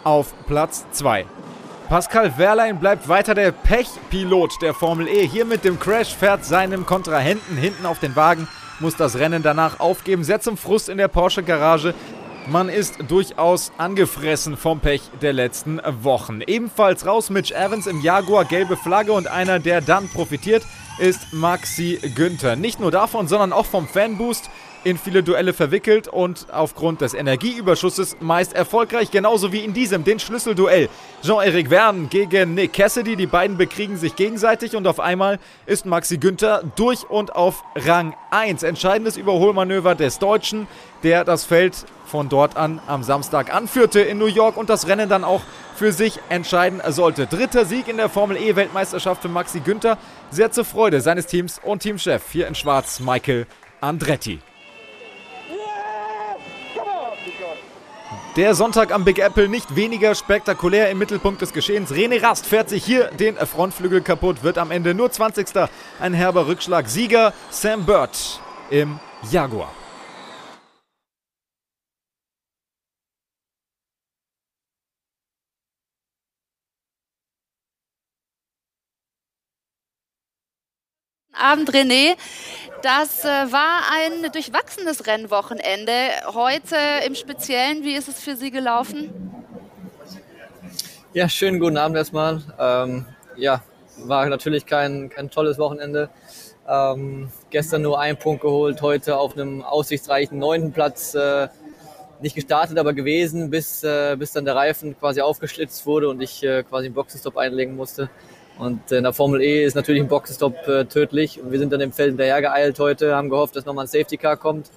auf 0.02 0.32
Platz 0.46 0.86
2. 0.92 1.26
Pascal 1.90 2.38
Wehrlein 2.38 2.80
bleibt 2.80 3.06
weiter 3.06 3.34
der 3.34 3.52
Pechpilot 3.52 4.62
der 4.62 4.72
Formel 4.72 5.08
E. 5.08 5.26
Hier 5.26 5.44
mit 5.44 5.62
dem 5.62 5.78
Crash 5.78 6.14
fährt 6.14 6.46
seinem 6.46 6.86
Kontrahenten 6.86 7.58
hinten 7.58 7.84
auf 7.84 7.98
den 7.98 8.16
Wagen, 8.16 8.48
muss 8.80 8.96
das 8.96 9.18
Rennen 9.18 9.42
danach 9.42 9.78
aufgeben, 9.78 10.24
sehr 10.24 10.40
zum 10.40 10.56
Frust 10.56 10.88
in 10.88 10.96
der 10.96 11.08
Porsche-Garage. 11.08 11.92
Man 12.48 12.68
ist 12.68 12.98
durchaus 13.08 13.70
angefressen 13.78 14.56
vom 14.56 14.80
Pech 14.80 15.02
der 15.20 15.32
letzten 15.32 15.80
Wochen. 16.02 16.40
Ebenfalls 16.40 17.06
raus 17.06 17.30
Mitch 17.30 17.54
Evans 17.54 17.86
im 17.86 18.00
Jaguar, 18.00 18.44
gelbe 18.44 18.76
Flagge 18.76 19.12
und 19.12 19.28
einer, 19.28 19.60
der 19.60 19.80
dann 19.80 20.08
profitiert, 20.08 20.64
ist 20.98 21.32
Maxi 21.32 22.00
Günther. 22.16 22.56
Nicht 22.56 22.80
nur 22.80 22.90
davon, 22.90 23.28
sondern 23.28 23.52
auch 23.52 23.66
vom 23.66 23.86
Fanboost 23.86 24.50
in 24.84 24.98
viele 24.98 25.22
Duelle 25.22 25.52
verwickelt 25.52 26.08
und 26.08 26.46
aufgrund 26.52 27.00
des 27.00 27.14
Energieüberschusses 27.14 28.16
meist 28.20 28.52
erfolgreich, 28.52 29.10
genauso 29.10 29.52
wie 29.52 29.64
in 29.64 29.72
diesem, 29.72 30.04
den 30.04 30.18
Schlüsselduell. 30.18 30.88
Jean-Eric 31.22 31.68
Verne 31.68 32.08
gegen 32.08 32.54
Nick 32.54 32.72
Cassidy, 32.72 33.16
die 33.16 33.26
beiden 33.26 33.56
bekriegen 33.56 33.96
sich 33.96 34.16
gegenseitig 34.16 34.74
und 34.76 34.86
auf 34.86 35.00
einmal 35.00 35.38
ist 35.66 35.86
Maxi 35.86 36.18
Günther 36.18 36.62
durch 36.76 37.08
und 37.08 37.34
auf 37.36 37.64
Rang 37.76 38.14
1. 38.30 38.62
Entscheidendes 38.62 39.16
Überholmanöver 39.16 39.94
des 39.94 40.18
Deutschen, 40.18 40.66
der 41.02 41.24
das 41.24 41.44
Feld 41.44 41.84
von 42.06 42.28
dort 42.28 42.56
an 42.56 42.80
am 42.86 43.02
Samstag 43.02 43.54
anführte 43.54 44.00
in 44.00 44.18
New 44.18 44.26
York 44.26 44.56
und 44.56 44.68
das 44.68 44.86
Rennen 44.86 45.08
dann 45.08 45.24
auch 45.24 45.40
für 45.74 45.92
sich 45.92 46.20
entscheiden 46.28 46.80
sollte. 46.88 47.26
Dritter 47.26 47.64
Sieg 47.64 47.88
in 47.88 47.96
der 47.96 48.08
Formel 48.08 48.36
E 48.36 48.54
Weltmeisterschaft 48.54 49.22
für 49.22 49.28
Maxi 49.28 49.60
Günther. 49.60 49.96
Sehr 50.30 50.50
zur 50.50 50.64
Freude 50.64 51.00
seines 51.00 51.26
Teams 51.26 51.60
und 51.62 51.80
Teamchef 51.80 52.22
hier 52.30 52.46
in 52.46 52.54
Schwarz, 52.54 53.00
Michael 53.00 53.46
Andretti. 53.80 54.40
Der 58.36 58.54
Sonntag 58.54 58.92
am 58.92 59.04
Big 59.04 59.18
Apple 59.18 59.48
nicht 59.48 59.76
weniger 59.76 60.14
spektakulär 60.14 60.90
im 60.90 60.98
Mittelpunkt 60.98 61.42
des 61.42 61.52
Geschehens. 61.52 61.92
René 61.92 62.22
Rast 62.22 62.46
fährt 62.46 62.70
sich 62.70 62.84
hier 62.84 63.10
den 63.10 63.36
Frontflügel 63.36 64.00
kaputt, 64.00 64.42
wird 64.42 64.56
am 64.56 64.70
Ende 64.70 64.94
nur 64.94 65.10
20. 65.10 65.48
Ein 66.00 66.14
herber 66.14 66.46
Rückschlag. 66.46 66.88
Sieger 66.88 67.34
Sam 67.50 67.84
Bird 67.84 68.40
im 68.70 68.98
Jaguar. 69.30 69.72
Abend, 81.42 81.70
René. 81.74 82.16
Das 82.82 83.24
äh, 83.24 83.28
war 83.28 83.82
ein 83.92 84.32
durchwachsenes 84.32 85.06
Rennwochenende. 85.06 85.92
Heute 86.34 86.74
im 87.06 87.14
Speziellen, 87.14 87.84
wie 87.84 87.94
ist 87.94 88.08
es 88.08 88.20
für 88.20 88.34
Sie 88.34 88.50
gelaufen? 88.50 89.10
Ja, 91.12 91.28
schönen 91.28 91.60
guten 91.60 91.76
Abend 91.76 91.96
erstmal. 91.96 92.42
Ähm, 92.58 93.06
ja, 93.36 93.62
war 93.98 94.26
natürlich 94.26 94.66
kein, 94.66 95.10
kein 95.10 95.30
tolles 95.30 95.58
Wochenende. 95.58 96.10
Ähm, 96.68 97.30
gestern 97.50 97.82
nur 97.82 98.00
einen 98.00 98.18
Punkt 98.18 98.42
geholt, 98.42 98.82
heute 98.82 99.16
auf 99.16 99.34
einem 99.34 99.62
aussichtsreichen 99.62 100.38
neunten 100.40 100.72
Platz 100.72 101.14
äh, 101.14 101.46
nicht 102.20 102.34
gestartet, 102.34 102.78
aber 102.78 102.94
gewesen, 102.94 103.50
bis, 103.50 103.84
äh, 103.84 104.16
bis 104.18 104.32
dann 104.32 104.44
der 104.44 104.56
Reifen 104.56 104.98
quasi 104.98 105.20
aufgeschlitzt 105.20 105.86
wurde 105.86 106.08
und 106.08 106.20
ich 106.20 106.42
äh, 106.42 106.64
quasi 106.64 106.86
einen 106.86 106.94
Boxenstopp 106.94 107.36
einlegen 107.36 107.76
musste. 107.76 108.10
Und 108.58 108.92
in 108.92 109.04
der 109.04 109.12
Formel 109.12 109.40
E 109.40 109.64
ist 109.64 109.74
natürlich 109.74 110.02
ein 110.02 110.08
Boxenstopp 110.08 110.68
äh, 110.68 110.84
tödlich. 110.84 111.40
Und 111.40 111.52
wir 111.52 111.58
sind 111.58 111.72
dann 111.72 111.80
im 111.80 111.92
Feld 111.92 112.10
hinterher 112.10 112.40
geeilt 112.40 112.78
heute, 112.78 113.14
haben 113.14 113.28
gehofft, 113.30 113.56
dass 113.56 113.64
nochmal 113.64 113.86
ein 113.86 113.88
Safety 113.88 114.16
Car 114.16 114.36
kommt. 114.36 114.70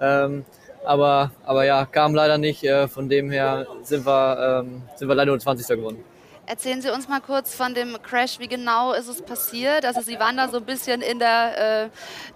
Ähm, 0.00 0.44
aber, 0.84 1.32
aber 1.44 1.64
ja, 1.64 1.84
kam 1.84 2.14
leider 2.14 2.38
nicht. 2.38 2.62
Äh, 2.64 2.88
von 2.88 3.08
dem 3.08 3.30
her 3.30 3.66
sind 3.82 4.06
wir, 4.06 4.62
ähm, 4.64 4.82
sind 4.94 5.08
wir 5.08 5.14
leider 5.14 5.32
nur 5.32 5.40
20. 5.40 5.66
geworden. 5.66 6.04
Erzählen 6.46 6.80
Sie 6.80 6.90
uns 6.90 7.08
mal 7.08 7.20
kurz 7.20 7.56
von 7.56 7.74
dem 7.74 7.96
Crash. 8.02 8.38
Wie 8.38 8.46
genau 8.46 8.92
ist 8.92 9.08
es 9.08 9.20
passiert? 9.20 9.84
Also 9.84 10.00
Sie 10.00 10.18
waren 10.20 10.36
da 10.36 10.48
so 10.48 10.58
ein 10.58 10.64
bisschen 10.64 11.02
in 11.02 11.18
der, 11.18 11.90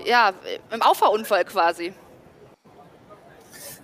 äh, 0.05 0.09
ja, 0.11 0.33
im 0.73 0.83
Auffahrunfall 0.83 1.45
quasi. 1.45 1.93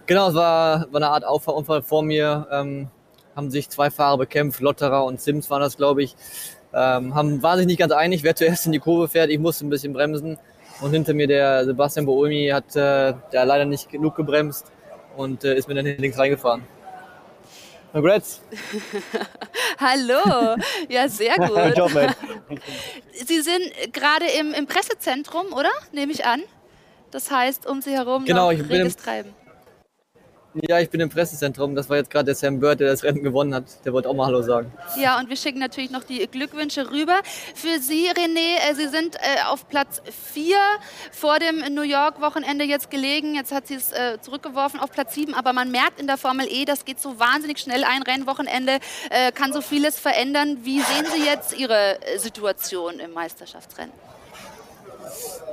Genau, 0.06 0.28
es 0.28 0.34
war, 0.34 0.80
war 0.92 0.96
eine 0.96 1.10
Art 1.10 1.24
Auffahrunfall 1.24 1.82
vor 1.82 2.02
mir. 2.02 2.48
Ähm, 2.50 2.88
haben 3.36 3.50
sich 3.50 3.68
zwei 3.68 3.90
Fahrer 3.90 4.18
bekämpft, 4.18 4.60
Lotterer 4.60 5.04
und 5.04 5.20
Sims 5.20 5.48
waren 5.50 5.60
das, 5.60 5.76
glaube 5.76 6.02
ich. 6.02 6.16
Ähm, 6.78 7.14
haben, 7.14 7.42
waren 7.42 7.56
sich 7.56 7.66
nicht 7.66 7.78
ganz 7.78 7.92
einig, 7.92 8.22
wer 8.22 8.36
zuerst 8.36 8.66
in 8.66 8.72
die 8.72 8.78
Kurve 8.78 9.08
fährt. 9.08 9.30
Ich 9.30 9.38
musste 9.38 9.66
ein 9.66 9.70
bisschen 9.70 9.94
bremsen. 9.94 10.38
Und 10.82 10.90
hinter 10.90 11.14
mir 11.14 11.26
der 11.26 11.64
Sebastian 11.64 12.04
Boolmi 12.04 12.50
hat 12.52 12.76
äh, 12.76 13.14
der 13.32 13.46
leider 13.46 13.64
nicht 13.64 13.90
genug 13.90 14.14
gebremst 14.14 14.70
und 15.16 15.42
äh, 15.42 15.56
ist 15.56 15.68
mir 15.68 15.74
dann 15.74 15.86
links 15.86 16.18
reingefahren. 16.18 16.62
Congrats. 17.92 18.42
Hallo. 19.78 20.56
Ja, 20.90 21.08
sehr 21.08 21.34
gut. 21.36 21.78
Job, 21.78 21.92
Sie 23.24 23.40
sind 23.40 23.72
gerade 23.94 24.26
im, 24.38 24.52
im, 24.52 24.66
Pressezentrum, 24.66 25.54
oder? 25.54 25.70
Nehme 25.92 26.12
ich 26.12 26.26
an. 26.26 26.42
Das 27.10 27.30
heißt, 27.30 27.66
um 27.66 27.80
Sie 27.80 27.92
herum 27.92 28.26
genau, 28.26 28.52
noch 28.52 28.68
reges 28.68 28.96
Treiben. 28.96 29.32
Ja, 30.62 30.80
ich 30.80 30.88
bin 30.88 31.00
im 31.00 31.10
Pressezentrum. 31.10 31.74
Das 31.74 31.90
war 31.90 31.98
jetzt 31.98 32.10
gerade 32.10 32.26
der 32.26 32.34
Sam 32.34 32.60
Bird, 32.60 32.80
der 32.80 32.88
das 32.88 33.02
Rennen 33.02 33.22
gewonnen 33.22 33.54
hat. 33.54 33.64
Der 33.84 33.92
wollte 33.92 34.08
auch 34.08 34.14
mal 34.14 34.26
Hallo 34.26 34.40
sagen. 34.40 34.72
Ja, 34.98 35.18
und 35.18 35.28
wir 35.28 35.36
schicken 35.36 35.58
natürlich 35.58 35.90
noch 35.90 36.02
die 36.02 36.26
Glückwünsche 36.26 36.90
rüber. 36.90 37.20
Für 37.54 37.78
Sie, 37.78 38.08
René, 38.08 38.70
äh, 38.70 38.74
Sie 38.74 38.88
sind 38.88 39.16
äh, 39.16 39.42
auf 39.48 39.68
Platz 39.68 40.00
4 40.32 40.56
vor 41.12 41.38
dem 41.38 41.74
New 41.74 41.82
York-Wochenende 41.82 42.64
jetzt 42.64 42.90
gelegen. 42.90 43.34
Jetzt 43.34 43.52
hat 43.52 43.66
sie 43.66 43.74
es 43.74 43.92
äh, 43.92 44.18
zurückgeworfen 44.20 44.80
auf 44.80 44.90
Platz 44.90 45.14
7. 45.14 45.34
Aber 45.34 45.52
man 45.52 45.70
merkt 45.70 46.00
in 46.00 46.06
der 46.06 46.16
Formel 46.16 46.46
E, 46.50 46.64
das 46.64 46.86
geht 46.86 47.00
so 47.00 47.18
wahnsinnig 47.18 47.58
schnell. 47.58 47.84
Ein 47.84 48.02
Rennwochenende 48.02 48.78
kann 49.34 49.52
so 49.52 49.60
vieles 49.60 49.98
verändern. 49.98 50.58
Wie 50.62 50.80
sehen 50.80 51.06
Sie 51.14 51.24
jetzt 51.24 51.58
Ihre 51.58 51.98
Situation 52.16 52.98
im 52.98 53.12
Meisterschaftsrennen? 53.12 53.92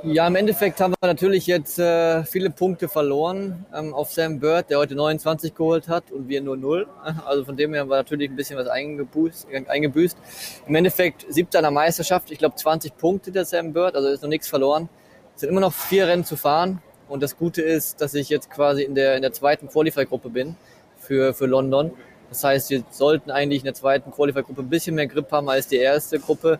Ja, 0.02 0.26
im 0.26 0.36
Endeffekt 0.36 0.80
haben 0.80 0.92
wir 1.00 1.06
natürlich 1.08 1.46
jetzt 1.46 1.78
äh, 1.78 2.24
viele 2.24 2.50
Punkte 2.50 2.88
verloren 2.88 3.64
ähm, 3.74 3.94
auf 3.94 4.12
Sam 4.12 4.38
Bird, 4.38 4.68
der 4.68 4.78
heute 4.78 4.94
29 4.94 5.54
geholt 5.54 5.88
hat 5.88 6.10
und 6.10 6.28
wir 6.28 6.42
nur 6.42 6.58
0. 6.58 6.86
Also 7.24 7.46
von 7.46 7.56
dem 7.56 7.72
her 7.72 7.80
haben 7.80 7.88
wir 7.88 7.96
natürlich 7.96 8.28
ein 8.30 8.36
bisschen 8.36 8.58
was 8.58 8.66
eingebüßt. 8.66 9.46
eingebüßt. 9.66 10.18
Im 10.66 10.74
Endeffekt 10.74 11.24
siebter 11.32 11.60
in 11.60 11.62
der 11.62 11.70
Meisterschaft, 11.70 12.30
ich 12.30 12.38
glaube 12.38 12.56
20 12.56 12.98
Punkte 12.98 13.32
der 13.32 13.46
Sam 13.46 13.72
Bird, 13.72 13.96
also 13.96 14.08
ist 14.08 14.22
noch 14.22 14.28
nichts 14.28 14.46
verloren. 14.46 14.90
Es 15.34 15.40
sind 15.40 15.48
immer 15.48 15.62
noch 15.62 15.72
vier 15.72 16.06
Rennen 16.06 16.24
zu 16.24 16.36
fahren 16.36 16.82
und 17.08 17.22
das 17.22 17.38
Gute 17.38 17.62
ist, 17.62 18.00
dass 18.00 18.12
ich 18.12 18.28
jetzt 18.28 18.50
quasi 18.50 18.82
in 18.82 18.94
der, 18.94 19.16
in 19.16 19.22
der 19.22 19.32
zweiten 19.32 19.68
Qualify-Gruppe 19.68 20.28
bin 20.28 20.56
für, 20.98 21.32
für 21.32 21.46
London. 21.46 21.92
Das 22.28 22.42
heißt, 22.42 22.70
wir 22.70 22.82
sollten 22.90 23.30
eigentlich 23.30 23.60
in 23.60 23.66
der 23.66 23.74
zweiten 23.74 24.10
Qualify-Gruppe 24.10 24.62
ein 24.62 24.68
bisschen 24.68 24.96
mehr 24.96 25.06
Grip 25.06 25.30
haben 25.30 25.48
als 25.48 25.68
die 25.68 25.76
erste 25.76 26.18
Gruppe. 26.18 26.58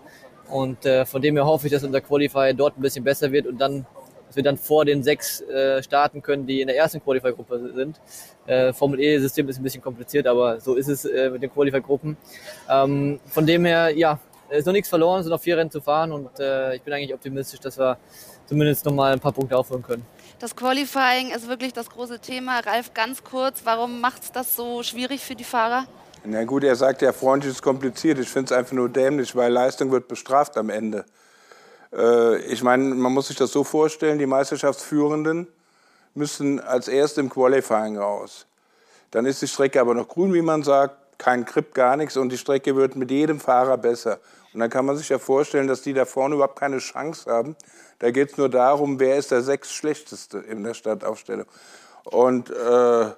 Und 0.49 0.85
äh, 0.85 1.07
von 1.07 1.23
dem 1.23 1.37
her 1.37 1.47
hoffe 1.47 1.67
ich, 1.67 1.73
dass 1.73 1.85
unser 1.85 2.01
Qualifier 2.01 2.55
dort 2.55 2.79
ein 2.79 2.83
bisschen 2.83 3.05
besser 3.05 3.33
wird 3.33 3.47
und 3.47 3.59
dann, 3.59 3.87
dass 4.27 4.37
wir 4.37 4.43
dann 4.43 4.57
vor 4.57 4.85
den 4.85 5.03
sechs 5.03 5.41
äh, 5.43 5.83
starten 5.83 6.23
können, 6.23 6.47
die 6.47 6.61
in 6.61 6.67
der 6.67 6.77
ersten 6.77 7.03
Qualifier-Gruppe 7.03 7.73
sind. 7.75 8.01
Äh, 8.47 8.73
Formel 8.73 9.01
E-System 9.01 9.49
ist 9.49 9.59
ein 9.59 9.63
bisschen 9.63 9.83
kompliziert, 9.83 10.27
aber 10.27 10.61
so 10.61 10.75
ist 10.75 10.89
es 10.89 11.05
äh, 11.05 11.31
mit 11.31 11.43
den 11.43 11.53
Qualifier-Gruppen. 11.53 12.17
Ähm, 12.69 13.21
von 13.27 13.47
dem 13.47 13.65
her, 13.65 13.91
ja, 13.97 14.19
ist 14.51 14.67
noch 14.67 14.73
nichts 14.73 14.89
verloren, 14.89 15.23
sind 15.23 15.31
noch 15.31 15.41
vier 15.41 15.57
Rennen 15.57 15.71
zu 15.71 15.81
fahren 15.81 16.13
und 16.13 16.39
äh, 16.39 16.77
ich 16.77 16.83
bin 16.83 16.93
eigentlich 16.93 17.15
optimistisch, 17.15 17.61
dass 17.61 17.79
wir 17.79 17.97
zumindest 18.47 18.85
noch 18.85 18.93
mal 18.93 19.13
ein 19.13 19.21
paar 19.21 19.33
Punkte 19.33 19.57
aufholen 19.57 19.83
können. 19.83 20.07
Das 20.39 20.55
Qualifying 20.55 21.31
ist 21.35 21.49
wirklich 21.49 21.73
das 21.73 21.89
große 21.89 22.19
Thema. 22.19 22.61
Ralf, 22.61 22.93
ganz 22.93 23.25
kurz, 23.25 23.63
warum 23.65 24.01
macht 24.01 24.23
es 24.25 24.33
das 24.33 24.55
so 24.55 24.83
schwierig 24.83 25.21
für 25.21 25.35
die 25.35 25.45
Fahrer? 25.45 25.87
Na 26.27 26.45
gut, 26.45 26.65
er 26.65 26.75
sagt 26.75 27.03
ja, 27.03 27.13
freundlich 27.13 27.53
ist 27.53 27.63
kompliziert. 27.63 28.19
Ich 28.19 28.31
finde 28.31 28.53
es 28.53 28.59
einfach 28.59 28.73
nur 28.73 28.89
dämlich, 28.89 29.37
weil 29.37 29.53
Leistung 29.53 29.93
wird 29.93 30.09
bestraft 30.09 30.57
am 30.57 30.71
Ende. 30.71 31.05
Äh, 31.93 32.39
ich 32.47 32.63
meine, 32.63 32.95
man 32.95 33.13
muss 33.13 33.29
sich 33.29 33.37
das 33.37 33.53
so 33.53 33.63
vorstellen, 33.63 34.19
die 34.19 34.27
Meisterschaftsführenden 34.27 35.49
müssen 36.15 36.61
als 36.61 36.89
Erste 36.89 37.21
im 37.21 37.29
Qualifying 37.29 37.99
raus. 37.99 38.47
Dann 39.11 39.27
ist 39.27 39.43
die 39.43 39.49
Strecke 39.49 39.81
aber 39.81 39.95
noch 39.95 40.09
grün, 40.09 40.33
wie 40.33 40.41
man 40.41 40.63
sagt, 40.63 40.97
kein 41.19 41.45
Grip, 41.45 41.75
gar 41.75 41.97
nichts 41.97 42.17
und 42.17 42.31
die 42.31 42.39
Strecke 42.39 42.75
wird 42.75 42.97
mit 42.97 43.11
jedem 43.11 43.39
Fahrer 43.39 43.77
besser. 43.77 44.19
Und 44.55 44.61
dann 44.61 44.71
kann 44.71 44.87
man 44.87 44.97
sich 44.97 45.11
ja 45.11 45.19
vorstellen, 45.19 45.69
dass 45.69 45.83
die 45.83 45.93
da 45.93 46.07
vorne 46.07 46.37
überhaupt 46.37 46.59
keine 46.59 46.79
Chance 46.79 47.31
haben. 47.31 47.55
Da 47.99 48.11
geht 48.11 48.33
es 48.33 48.39
nur 48.39 48.49
darum, 48.49 48.99
wer 48.99 49.17
ist 49.17 49.31
der 49.31 49.43
sechs 49.43 49.73
Schlechteste 49.73 50.39
in 50.39 50.65
der 50.65 50.75
Startaufstellung. 50.75 51.47
Und 52.05 52.51
äh, 52.51 52.55
ja. 52.55 53.15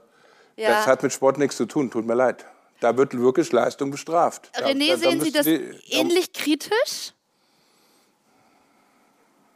das 0.57 0.87
hat 0.87 1.03
mit 1.03 1.13
Sport 1.13 1.39
nichts 1.39 1.57
zu 1.57 1.67
tun, 1.67 1.91
tut 1.91 2.05
mir 2.05 2.15
leid. 2.15 2.45
Da 2.81 2.97
wird 2.97 3.17
wirklich 3.19 3.53
Leistung 3.53 3.91
bestraft. 3.91 4.51
René, 4.55 4.89
da, 4.89 4.95
da, 4.95 4.99
sehen 4.99 5.21
Sie 5.21 5.33
das 5.33 5.45
die, 5.45 5.61
ähnlich 5.91 6.33
kritisch? 6.33 7.13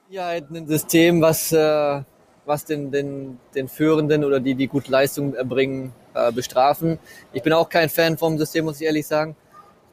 Ja, 0.09 0.29
ein 0.29 0.67
System, 0.67 1.21
was, 1.21 1.53
äh, 1.53 2.03
was 2.47 2.65
den, 2.65 2.91
den, 2.91 3.39
den 3.55 3.69
Führenden 3.69 4.25
oder 4.25 4.41
die, 4.41 4.55
die 4.55 4.67
gut 4.67 4.89
Leistung 4.89 5.35
erbringen, 5.35 5.93
äh, 6.15 6.33
bestrafen. 6.33 6.99
Ich 7.33 7.43
bin 7.43 7.53
auch 7.53 7.69
kein 7.69 7.89
Fan 7.89 8.19
vom 8.19 8.39
System, 8.39 8.65
muss 8.65 8.81
ich 8.81 8.87
ehrlich 8.87 9.07
sagen. 9.07 9.37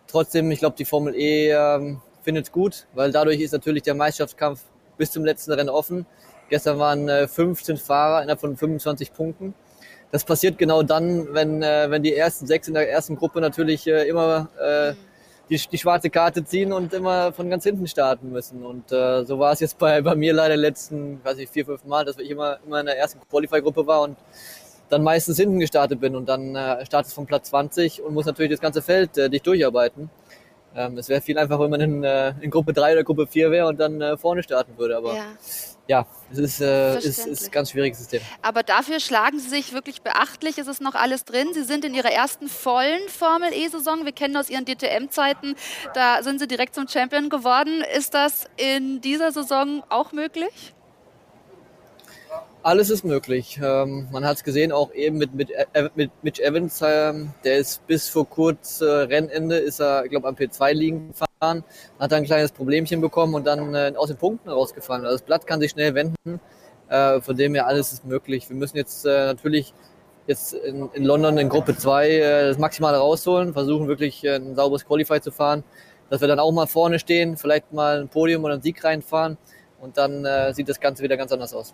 Trotzdem, 0.07 0.49
ich 0.51 0.59
glaube, 0.59 0.75
die 0.77 0.85
Formel 0.85 1.13
E 1.15 1.51
ähm, 1.51 2.01
findet 2.23 2.45
es 2.45 2.51
gut, 2.51 2.87
weil 2.93 3.11
dadurch 3.11 3.41
ist 3.41 3.51
natürlich 3.51 3.83
der 3.83 3.93
Meisterschaftskampf 3.93 4.63
bis 4.97 5.11
zum 5.11 5.25
letzten 5.25 5.51
Rennen 5.51 5.69
offen. 5.69 6.05
Gestern 6.49 6.79
waren 6.79 7.09
äh, 7.09 7.27
15 7.27 7.77
Fahrer 7.77 8.23
innerhalb 8.23 8.39
von 8.39 8.55
25 8.55 9.13
Punkten 9.13 9.53
das 10.11 10.23
passiert 10.23 10.57
genau 10.57 10.83
dann, 10.83 11.33
wenn, 11.33 11.61
äh, 11.61 11.89
wenn 11.89 12.03
die 12.03 12.15
ersten 12.15 12.47
sechs 12.47 12.67
in 12.67 12.73
der 12.73 12.89
ersten 12.89 13.15
Gruppe 13.15 13.41
natürlich 13.41 13.87
äh, 13.87 14.07
immer 14.07 14.49
äh, 14.59 14.93
die, 15.49 15.57
die 15.71 15.77
schwarze 15.77 16.09
Karte 16.09 16.43
ziehen 16.45 16.71
und 16.73 16.93
immer 16.93 17.33
von 17.33 17.49
ganz 17.49 17.63
hinten 17.63 17.87
starten 17.87 18.31
müssen. 18.31 18.65
Und 18.65 18.91
äh, 18.91 19.23
so 19.25 19.39
war 19.39 19.51
es 19.51 19.59
jetzt 19.59 19.77
bei, 19.77 20.01
bei 20.01 20.15
mir 20.15 20.33
leider 20.33 20.57
letzten, 20.57 21.23
weiß 21.23 21.37
ich, 21.39 21.49
vier, 21.49 21.65
fünf 21.65 21.83
Mal, 21.85 22.05
dass 22.05 22.17
ich 22.17 22.29
immer, 22.29 22.59
immer 22.65 22.79
in 22.79 22.85
der 22.85 22.97
ersten 22.97 23.19
Qualify-Gruppe 23.29 23.87
war 23.87 24.01
und 24.01 24.17
dann 24.89 25.03
meistens 25.03 25.37
hinten 25.37 25.59
gestartet 25.59 25.99
bin 25.99 26.15
und 26.15 26.29
dann 26.29 26.55
äh, 26.55 26.85
startest 26.85 27.13
von 27.13 27.25
Platz 27.25 27.49
20 27.49 28.01
und 28.01 28.13
muss 28.13 28.25
natürlich 28.25 28.51
das 28.51 28.61
ganze 28.61 28.81
Feld 28.81 29.17
äh, 29.17 29.29
dich 29.29 29.41
durcharbeiten. 29.41 30.09
Ähm, 30.75 30.97
es 30.97 31.09
wäre 31.09 31.19
viel 31.19 31.37
einfacher, 31.37 31.63
wenn 31.63 31.71
man 31.71 31.81
in, 31.81 32.03
äh, 32.03 32.33
in 32.39 32.49
Gruppe 32.49 32.71
3 32.71 32.93
oder 32.93 33.03
Gruppe 33.03 33.27
4 33.27 33.51
wäre 33.51 33.67
und 33.67 33.79
dann 33.79 33.99
äh, 33.99 34.17
vorne 34.17 34.43
starten 34.43 34.77
würde. 34.77 34.95
Aber 34.95 35.15
ja 35.15 35.25
ja, 35.87 36.05
es 36.31 36.37
ist, 36.37 36.61
äh, 36.61 36.97
ist, 36.97 37.25
ist 37.25 37.45
ein 37.45 37.51
ganz 37.51 37.71
schwieriges 37.71 37.99
System. 37.99 38.21
Aber 38.41 38.63
dafür 38.63 38.99
schlagen 38.99 39.39
Sie 39.39 39.49
sich 39.49 39.73
wirklich 39.73 40.01
beachtlich. 40.01 40.57
Es 40.57 40.67
ist 40.67 40.81
noch 40.81 40.95
alles 40.95 41.25
drin. 41.25 41.47
Sie 41.53 41.63
sind 41.63 41.85
in 41.85 41.93
Ihrer 41.93 42.11
ersten 42.11 42.49
vollen 42.49 43.07
Formel-E-Saison. 43.07 44.05
Wir 44.05 44.11
kennen 44.11 44.35
aus 44.35 44.49
Ihren 44.49 44.65
DTM-Zeiten, 44.65 45.55
da 45.93 46.23
sind 46.23 46.39
Sie 46.39 46.47
direkt 46.47 46.75
zum 46.75 46.87
Champion 46.87 47.29
geworden. 47.29 47.83
Ist 47.95 48.13
das 48.13 48.45
in 48.57 49.01
dieser 49.01 49.31
Saison 49.31 49.83
auch 49.89 50.11
möglich? 50.11 50.73
Alles 52.67 52.89
ist 52.89 53.05
möglich. 53.05 53.61
Ähm, 53.63 54.09
man 54.11 54.25
hat 54.25 54.35
es 54.35 54.43
gesehen, 54.43 54.73
auch 54.73 54.93
eben 54.93 55.17
mit, 55.17 55.33
mit, 55.33 55.51
äh, 55.51 55.89
mit 55.95 56.11
Mitch 56.21 56.43
Evans, 56.43 56.81
ähm, 56.85 57.31
der 57.45 57.59
ist 57.59 57.87
bis 57.87 58.09
vor 58.09 58.27
kurz 58.29 58.81
äh, 58.81 58.85
Rennende, 58.85 59.55
ist 59.55 59.79
er, 59.79 60.05
glaube, 60.09 60.27
am 60.27 60.35
P2 60.35 60.73
liegen 60.73 61.07
gefahren, 61.07 61.63
hat 61.97 62.11
dann 62.11 62.23
ein 62.23 62.25
kleines 62.25 62.51
Problemchen 62.51 62.99
bekommen 62.99 63.35
und 63.35 63.47
dann 63.47 63.73
äh, 63.73 63.93
aus 63.95 64.09
den 64.09 64.17
Punkten 64.17 64.49
rausgefallen. 64.49 65.05
Also 65.05 65.15
das 65.15 65.25
Blatt 65.25 65.47
kann 65.47 65.61
sich 65.61 65.71
schnell 65.71 65.95
wenden, 65.95 66.41
äh, 66.89 67.21
von 67.21 67.37
dem 67.37 67.53
her 67.53 67.67
alles 67.67 67.93
ist 67.93 68.03
möglich. 68.03 68.49
Wir 68.49 68.57
müssen 68.57 68.75
jetzt 68.75 69.05
äh, 69.05 69.27
natürlich 69.27 69.73
jetzt 70.27 70.51
in, 70.51 70.89
in, 70.91 71.05
London 71.05 71.37
in 71.37 71.47
Gruppe 71.47 71.77
2 71.77 72.09
äh, 72.09 72.47
das 72.49 72.57
Maximale 72.57 72.97
rausholen, 72.97 73.53
versuchen 73.53 73.87
wirklich 73.87 74.25
äh, 74.25 74.35
ein 74.35 74.55
sauberes 74.57 74.85
Qualify 74.85 75.21
zu 75.21 75.31
fahren, 75.31 75.63
dass 76.09 76.19
wir 76.19 76.27
dann 76.27 76.39
auch 76.39 76.51
mal 76.51 76.67
vorne 76.67 76.99
stehen, 76.99 77.37
vielleicht 77.37 77.71
mal 77.71 78.01
ein 78.01 78.09
Podium 78.09 78.43
oder 78.43 78.55
einen 78.55 78.61
Sieg 78.61 78.83
reinfahren 78.83 79.37
und 79.79 79.97
dann 79.97 80.25
äh, 80.25 80.53
sieht 80.53 80.67
das 80.67 80.81
Ganze 80.81 81.01
wieder 81.01 81.15
ganz 81.15 81.31
anders 81.31 81.53
aus. 81.53 81.73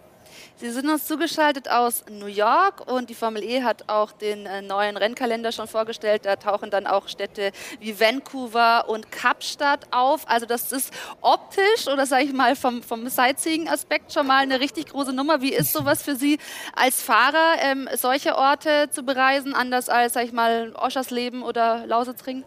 Sie 0.57 0.69
sind 0.69 0.87
uns 0.87 1.07
zugeschaltet 1.07 1.67
aus 1.69 2.05
New 2.09 2.27
York 2.27 2.89
und 2.89 3.09
die 3.09 3.15
Formel 3.15 3.43
E 3.43 3.63
hat 3.63 3.89
auch 3.89 4.11
den 4.11 4.45
äh, 4.45 4.61
neuen 4.61 4.97
Rennkalender 4.97 5.51
schon 5.51 5.67
vorgestellt. 5.67 6.25
Da 6.25 6.35
tauchen 6.35 6.69
dann 6.69 6.85
auch 6.85 7.07
Städte 7.07 7.51
wie 7.79 7.99
Vancouver 7.99 8.87
und 8.87 9.11
Kapstadt 9.11 9.87
auf. 9.91 10.29
Also 10.29 10.45
das 10.45 10.71
ist 10.71 10.93
optisch 11.21 11.87
oder 11.91 12.05
sage 12.05 12.25
ich 12.25 12.33
mal 12.33 12.55
vom, 12.55 12.83
vom 12.83 13.09
Sightseeing-Aspekt 13.09 14.13
schon 14.13 14.27
mal 14.27 14.43
eine 14.43 14.59
richtig 14.59 14.87
große 14.87 15.11
Nummer. 15.11 15.41
Wie 15.41 15.53
ist 15.53 15.73
sowas 15.73 16.03
für 16.03 16.15
Sie 16.15 16.37
als 16.75 17.01
Fahrer, 17.01 17.55
ähm, 17.59 17.89
solche 17.95 18.37
Orte 18.37 18.89
zu 18.91 19.03
bereisen, 19.03 19.55
anders 19.55 19.89
als, 19.89 20.13
sage 20.13 20.27
ich 20.27 20.33
mal, 20.33 20.73
Oschersleben 20.75 21.41
oder 21.41 21.85
Lausitzring? 21.87 22.43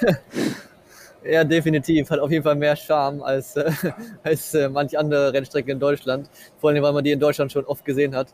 Ja, 1.24 1.44
definitiv. 1.44 2.10
Hat 2.10 2.18
auf 2.18 2.30
jeden 2.30 2.42
Fall 2.42 2.54
mehr 2.54 2.76
Charme 2.76 3.22
als, 3.22 3.56
äh, 3.56 3.70
als 4.22 4.54
äh, 4.54 4.68
manch 4.68 4.98
andere 4.98 5.32
Rennstrecke 5.32 5.70
in 5.72 5.78
Deutschland. 5.78 6.30
Vor 6.58 6.70
allem, 6.70 6.82
weil 6.82 6.92
man 6.92 7.04
die 7.04 7.12
in 7.12 7.20
Deutschland 7.20 7.52
schon 7.52 7.64
oft 7.66 7.84
gesehen 7.84 8.14
hat. 8.14 8.28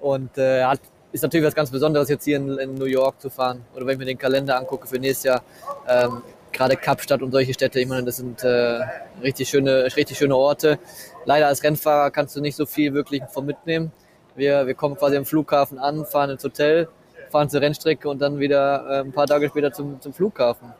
Und 0.00 0.36
äh, 0.38 0.64
hat, 0.64 0.80
ist 1.12 1.22
natürlich 1.22 1.46
was 1.46 1.54
ganz 1.54 1.70
Besonderes, 1.70 2.08
jetzt 2.08 2.24
hier 2.24 2.38
in, 2.38 2.58
in, 2.58 2.74
New 2.74 2.86
York 2.86 3.20
zu 3.20 3.30
fahren. 3.30 3.64
Oder 3.76 3.86
wenn 3.86 3.92
ich 3.92 3.98
mir 3.98 4.04
den 4.06 4.18
Kalender 4.18 4.58
angucke 4.58 4.88
für 4.88 4.98
nächstes 4.98 5.24
Jahr, 5.24 5.42
ähm, 5.88 6.22
gerade 6.50 6.76
Kapstadt 6.76 7.22
und 7.22 7.30
solche 7.30 7.54
Städte, 7.54 7.80
ich 7.80 7.86
meine, 7.86 8.04
das 8.04 8.16
sind 8.16 8.42
äh, 8.42 8.80
richtig, 9.22 9.48
schöne, 9.48 9.84
richtig 9.96 10.18
schöne 10.18 10.36
Orte. 10.36 10.78
Leider 11.24 11.46
als 11.46 11.62
Rennfahrer 11.62 12.10
kannst 12.10 12.34
du 12.34 12.40
nicht 12.40 12.56
so 12.56 12.66
viel 12.66 12.92
wirklich 12.92 13.22
von 13.30 13.46
mitnehmen. 13.46 13.92
Wir, 14.34 14.66
wir 14.66 14.74
kommen 14.74 14.96
quasi 14.96 15.16
am 15.16 15.24
Flughafen 15.24 15.78
an, 15.78 16.04
fahren 16.06 16.30
ins 16.30 16.42
Hotel, 16.42 16.88
fahren 17.30 17.48
zur 17.48 17.60
Rennstrecke 17.60 18.08
und 18.08 18.20
dann 18.20 18.40
wieder 18.40 18.84
äh, 18.88 19.00
ein 19.00 19.12
paar 19.12 19.26
Tage 19.26 19.48
später 19.48 19.72
zum, 19.72 20.00
zum 20.00 20.12
Flughafen 20.12 20.72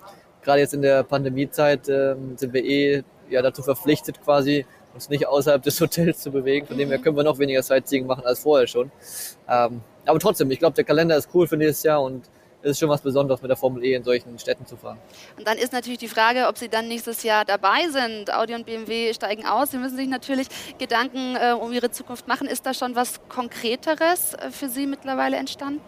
gerade 0.42 0.60
jetzt 0.60 0.74
in 0.74 0.82
der 0.82 1.02
Pandemiezeit 1.02 1.88
ähm, 1.88 2.36
sind 2.36 2.52
wir 2.52 2.64
eh 2.64 3.02
ja, 3.30 3.42
dazu 3.42 3.62
verpflichtet, 3.62 4.22
quasi 4.22 4.66
uns 4.94 5.08
nicht 5.08 5.26
außerhalb 5.26 5.62
des 5.62 5.80
Hotels 5.80 6.20
zu 6.20 6.30
bewegen. 6.30 6.66
Von 6.66 6.76
dem 6.76 6.88
her 6.88 6.98
können 6.98 7.16
wir 7.16 7.24
noch 7.24 7.38
weniger 7.38 7.62
Sightseeing 7.62 8.06
machen 8.06 8.24
als 8.24 8.40
vorher 8.40 8.66
schon. 8.66 8.90
Ähm, 9.48 9.80
aber 10.04 10.18
trotzdem, 10.18 10.50
ich 10.50 10.58
glaube, 10.58 10.74
der 10.74 10.84
Kalender 10.84 11.16
ist 11.16 11.28
cool 11.32 11.46
für 11.46 11.56
nächstes 11.56 11.84
Jahr 11.84 12.02
und 12.02 12.28
es 12.62 12.72
ist 12.72 12.78
schon 12.78 12.88
was 12.88 13.00
Besonderes, 13.00 13.42
mit 13.42 13.50
der 13.50 13.56
Formel 13.56 13.84
E 13.84 13.94
in 13.94 14.04
solchen 14.04 14.38
Städten 14.38 14.66
zu 14.66 14.76
fahren. 14.76 14.98
Und 15.36 15.46
dann 15.46 15.58
ist 15.58 15.72
natürlich 15.72 15.98
die 15.98 16.08
Frage, 16.08 16.46
ob 16.46 16.58
Sie 16.58 16.68
dann 16.68 16.86
nächstes 16.86 17.24
Jahr 17.24 17.44
dabei 17.44 17.88
sind. 17.90 18.32
Audi 18.32 18.54
und 18.54 18.66
BMW 18.66 19.12
steigen 19.14 19.46
aus. 19.46 19.72
Sie 19.72 19.78
müssen 19.78 19.96
sich 19.96 20.08
natürlich 20.08 20.46
Gedanken 20.78 21.36
äh, 21.36 21.52
um 21.52 21.72
Ihre 21.72 21.90
Zukunft 21.90 22.28
machen. 22.28 22.46
Ist 22.46 22.64
da 22.64 22.72
schon 22.72 22.94
was 22.94 23.20
Konkreteres 23.28 24.34
äh, 24.34 24.50
für 24.50 24.68
Sie 24.68 24.86
mittlerweile 24.86 25.38
entstanden? 25.38 25.80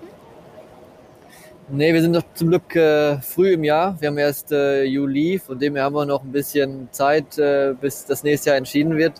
Nee, 1.69 1.95
wir 1.95 2.03
sind 2.03 2.13
noch 2.13 2.25
zum 2.35 2.49
Glück 2.49 2.77
äh, 2.77 3.19
früh 3.23 3.55
im 3.55 3.65
Jahr. 3.65 3.97
Wir 3.99 4.09
haben 4.09 4.19
erst 4.19 4.53
äh, 4.53 4.85
Juli, 4.85 5.39
von 5.39 5.59
dem 5.59 5.77
her 5.77 5.85
haben 5.85 5.95
wir 5.95 6.05
noch 6.05 6.23
ein 6.23 6.31
bisschen 6.31 6.89
Zeit, 6.93 7.39
äh, 7.39 7.75
bis 7.81 8.05
das 8.05 8.23
nächste 8.23 8.51
Jahr 8.51 8.59
entschieden 8.59 8.97
wird. 8.99 9.15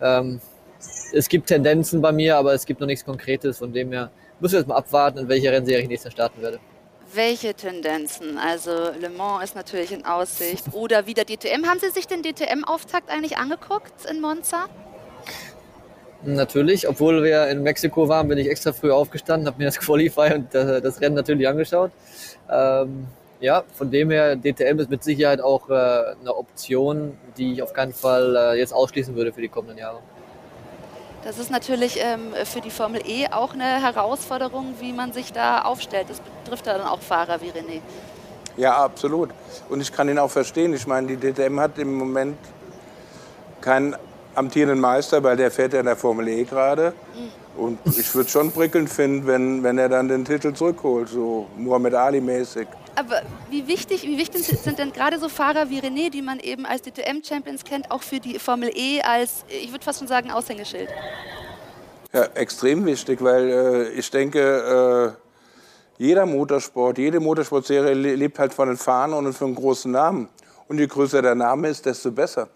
Ähm, 0.00 0.40
es 1.12 1.28
gibt 1.28 1.46
Tendenzen 1.46 2.02
bei 2.02 2.10
mir, 2.10 2.36
aber 2.36 2.54
es 2.54 2.66
gibt 2.66 2.80
noch 2.80 2.88
nichts 2.88 3.04
Konkretes, 3.04 3.58
von 3.58 3.72
dem 3.72 3.92
her 3.92 4.10
müssen 4.40 4.54
wir 4.54 4.58
jetzt 4.60 4.68
mal 4.68 4.76
abwarten, 4.76 5.18
in 5.20 5.28
welcher 5.28 5.52
Rennserie 5.52 5.82
ich 5.82 5.88
nächstes 5.88 6.12
starten 6.12 6.42
werde. 6.42 6.58
Welche 7.14 7.54
Tendenzen? 7.54 8.36
Also 8.36 8.72
Le 9.00 9.08
Mans 9.08 9.44
ist 9.44 9.54
natürlich 9.54 9.92
in 9.92 10.04
Aussicht 10.04 10.64
oder 10.72 11.06
wieder 11.06 11.24
DTM. 11.24 11.66
Haben 11.66 11.78
Sie 11.78 11.90
sich 11.90 12.08
den 12.08 12.22
DTM-Auftakt 12.22 13.10
eigentlich 13.10 13.38
angeguckt 13.38 14.10
in 14.10 14.20
Monza? 14.20 14.66
Natürlich, 16.26 16.88
obwohl 16.88 17.22
wir 17.22 17.46
in 17.48 17.62
Mexiko 17.62 18.08
waren, 18.08 18.26
bin 18.26 18.36
ich 18.38 18.48
extra 18.48 18.72
früh 18.72 18.90
aufgestanden, 18.90 19.46
habe 19.46 19.58
mir 19.58 19.66
das 19.66 19.78
Qualify 19.80 20.34
und 20.34 20.52
das, 20.52 20.82
das 20.82 21.00
Rennen 21.00 21.14
natürlich 21.14 21.46
angeschaut. 21.46 21.92
Ähm, 22.50 23.06
ja, 23.40 23.62
von 23.74 23.90
dem 23.90 24.10
her, 24.10 24.34
DTM 24.34 24.78
ist 24.80 24.90
mit 24.90 25.04
Sicherheit 25.04 25.40
auch 25.40 25.68
äh, 25.68 25.72
eine 25.72 26.34
Option, 26.34 27.16
die 27.36 27.52
ich 27.52 27.62
auf 27.62 27.72
keinen 27.72 27.92
Fall 27.92 28.34
äh, 28.34 28.58
jetzt 28.58 28.72
ausschließen 28.72 29.14
würde 29.14 29.32
für 29.32 29.40
die 29.40 29.48
kommenden 29.48 29.78
Jahre. 29.78 30.00
Das 31.22 31.38
ist 31.38 31.50
natürlich 31.50 31.98
ähm, 32.00 32.32
für 32.44 32.60
die 32.60 32.70
Formel 32.70 33.02
E 33.04 33.26
auch 33.30 33.52
eine 33.52 33.82
Herausforderung, 33.82 34.74
wie 34.80 34.92
man 34.92 35.12
sich 35.12 35.32
da 35.32 35.62
aufstellt. 35.62 36.06
Das 36.08 36.20
betrifft 36.20 36.66
ja 36.66 36.78
dann 36.78 36.86
auch 36.86 37.00
Fahrer 37.00 37.40
wie 37.40 37.50
René. 37.50 37.80
Ja, 38.56 38.76
absolut. 38.76 39.30
Und 39.68 39.80
ich 39.80 39.92
kann 39.92 40.08
ihn 40.08 40.18
auch 40.18 40.30
verstehen. 40.30 40.72
Ich 40.72 40.86
meine, 40.86 41.08
die 41.08 41.16
DTM 41.16 41.60
hat 41.60 41.78
im 41.78 41.94
Moment 41.94 42.38
keinen 43.60 43.96
amtierenden 44.36 44.80
Meister, 44.80 45.22
weil 45.22 45.36
der 45.36 45.50
fährt 45.50 45.72
ja 45.72 45.80
in 45.80 45.86
der 45.86 45.96
Formel 45.96 46.28
E 46.28 46.44
gerade. 46.44 46.92
Mhm. 47.14 47.62
Und 47.62 47.78
ich 47.86 48.14
würde 48.14 48.28
schon 48.28 48.52
prickelnd 48.52 48.90
finden, 48.90 49.26
wenn, 49.26 49.62
wenn 49.62 49.78
er 49.78 49.88
dann 49.88 50.08
den 50.08 50.24
Titel 50.24 50.52
zurückholt, 50.52 51.08
so 51.08 51.46
Muhammad 51.56 51.94
Ali-mäßig. 51.94 52.66
Aber 52.96 53.22
wie 53.50 53.66
wichtig, 53.66 54.02
wie 54.04 54.18
wichtig 54.18 54.42
sind 54.42 54.78
denn 54.78 54.92
gerade 54.92 55.18
so 55.18 55.28
Fahrer 55.28 55.68
wie 55.70 55.80
René, 55.80 56.10
die 56.10 56.22
man 56.22 56.38
eben 56.40 56.66
als 56.66 56.82
DTM-Champions 56.82 57.64
kennt, 57.64 57.90
auch 57.90 58.02
für 58.02 58.20
die 58.20 58.38
Formel 58.38 58.70
E 58.74 59.00
als, 59.02 59.44
ich 59.48 59.70
würde 59.70 59.84
fast 59.84 59.98
schon 59.98 60.08
sagen, 60.08 60.30
Aushängeschild? 60.30 60.88
Ja, 62.12 62.24
extrem 62.34 62.84
wichtig, 62.86 63.22
weil 63.22 63.48
äh, 63.48 63.88
ich 63.90 64.10
denke, 64.10 65.14
äh, 65.18 66.02
jeder 66.02 66.26
Motorsport, 66.26 66.98
jede 66.98 67.20
Motorsportserie 67.20 67.94
lebt 67.94 68.38
halt 68.38 68.52
von 68.54 68.68
den 68.68 68.76
Fahren 68.76 69.12
und 69.12 69.32
von 69.32 69.48
einem 69.48 69.56
großen 69.56 69.90
Namen. 69.90 70.28
Und 70.68 70.78
je 70.78 70.86
größer 70.86 71.22
der 71.22 71.34
Name 71.34 71.68
ist, 71.68 71.86
desto 71.86 72.10
besser. 72.10 72.48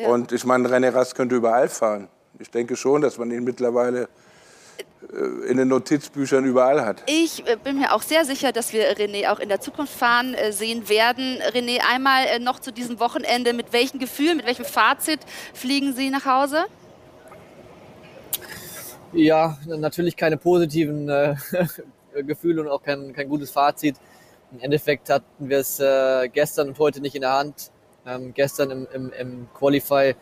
Ja. 0.00 0.08
Und 0.08 0.32
ich 0.32 0.44
meine, 0.44 0.68
René 0.68 0.92
Rast 0.94 1.14
könnte 1.14 1.34
überall 1.34 1.68
fahren. 1.68 2.08
Ich 2.38 2.50
denke 2.50 2.76
schon, 2.76 3.02
dass 3.02 3.18
man 3.18 3.30
ihn 3.30 3.42
mittlerweile 3.42 4.08
in 5.48 5.56
den 5.56 5.68
Notizbüchern 5.68 6.44
überall 6.44 6.84
hat. 6.84 7.02
Ich 7.06 7.46
äh, 7.46 7.56
bin 7.56 7.78
mir 7.78 7.94
auch 7.94 8.02
sehr 8.02 8.24
sicher, 8.24 8.52
dass 8.52 8.72
wir 8.72 8.90
René 8.96 9.30
auch 9.30 9.38
in 9.38 9.48
der 9.48 9.60
Zukunft 9.60 9.92
fahren 9.92 10.34
äh, 10.34 10.52
sehen 10.52 10.88
werden. 10.88 11.38
René, 11.52 11.80
einmal 11.88 12.26
äh, 12.26 12.38
noch 12.38 12.60
zu 12.60 12.72
diesem 12.72 13.00
Wochenende. 13.00 13.52
Mit 13.52 13.72
welchem 13.72 13.98
Gefühl, 14.00 14.34
mit 14.34 14.46
welchem 14.46 14.64
Fazit 14.64 15.20
fliegen 15.54 15.94
Sie 15.94 16.10
nach 16.10 16.26
Hause? 16.26 16.64
Ja, 19.12 19.56
natürlich 19.66 20.16
keine 20.16 20.36
positiven 20.36 21.08
äh, 21.08 21.36
Gefühle 22.22 22.60
und 22.62 22.68
auch 22.68 22.82
kein, 22.82 23.12
kein 23.12 23.28
gutes 23.28 23.50
Fazit. 23.50 23.96
Im 24.52 24.60
Endeffekt 24.60 25.08
hatten 25.10 25.48
wir 25.48 25.58
es 25.58 25.80
äh, 25.80 26.28
gestern 26.28 26.68
und 26.68 26.78
heute 26.78 27.00
nicht 27.00 27.14
in 27.14 27.22
der 27.22 27.32
Hand. 27.32 27.70
Ähm, 28.08 28.32
gestern 28.32 28.70
im, 28.70 28.88
im, 28.92 29.12
im 29.12 29.48
Qualify 29.52 30.14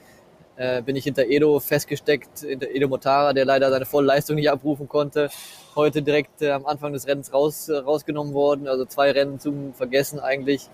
äh, 0.57 0.83
bin 0.83 0.97
ich 0.97 1.05
hinter 1.05 1.25
Edo 1.27 1.61
festgesteckt, 1.61 2.41
hinter 2.41 2.69
Edo 2.69 2.89
Motara, 2.89 3.33
der 3.33 3.45
leider 3.45 3.71
seine 3.71 3.87
volle 3.87 4.09
Leistung 4.09 4.37
nicht 4.37 4.51
abrufen 4.51 4.89
konnte. 4.89 5.29
Heute 5.77 6.03
direkt 6.03 6.43
äh, 6.43 6.51
am 6.51 6.67
Anfang 6.67 6.93
des 6.93 7.07
Rennens 7.07 7.33
raus, 7.33 7.69
äh, 7.69 7.77
rausgenommen 7.77 8.35
worden, 8.35 8.67
also 8.67 8.87
zwei 8.87 9.13
Rennen 9.13 9.39
zum 9.39 9.75
Vergessen 9.75 10.19
eigentlich. 10.19 10.69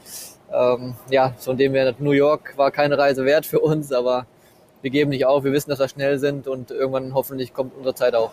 Ähm, 0.52 0.94
ja, 1.10 1.34
von 1.38 1.56
dem 1.56 1.74
her, 1.74 1.94
New 1.98 2.12
York 2.12 2.56
war 2.56 2.70
keine 2.70 2.96
Reise 2.96 3.24
wert 3.24 3.44
für 3.44 3.60
uns, 3.60 3.92
aber 3.92 4.26
wir 4.80 4.90
geben 4.90 5.10
nicht 5.10 5.26
auf, 5.26 5.44
wir 5.44 5.52
wissen, 5.52 5.70
dass 5.70 5.80
wir 5.80 5.88
schnell 5.88 6.18
sind 6.18 6.48
und 6.48 6.70
irgendwann 6.70 7.12
hoffentlich 7.14 7.52
kommt 7.52 7.74
unsere 7.76 7.94
Zeit 7.94 8.14
auch. 8.14 8.32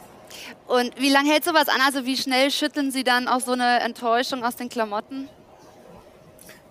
Und 0.68 0.92
wie 1.00 1.12
lange 1.12 1.32
hält 1.32 1.44
sowas 1.44 1.68
an? 1.68 1.82
Also 1.86 2.06
wie 2.06 2.16
schnell 2.16 2.52
schütteln 2.52 2.92
Sie 2.92 3.04
dann 3.04 3.28
auch 3.28 3.40
so 3.40 3.54
eine 3.54 3.80
Enttäuschung 3.80 4.44
aus 4.44 4.56
den 4.56 4.70
Klamotten? 4.70 5.28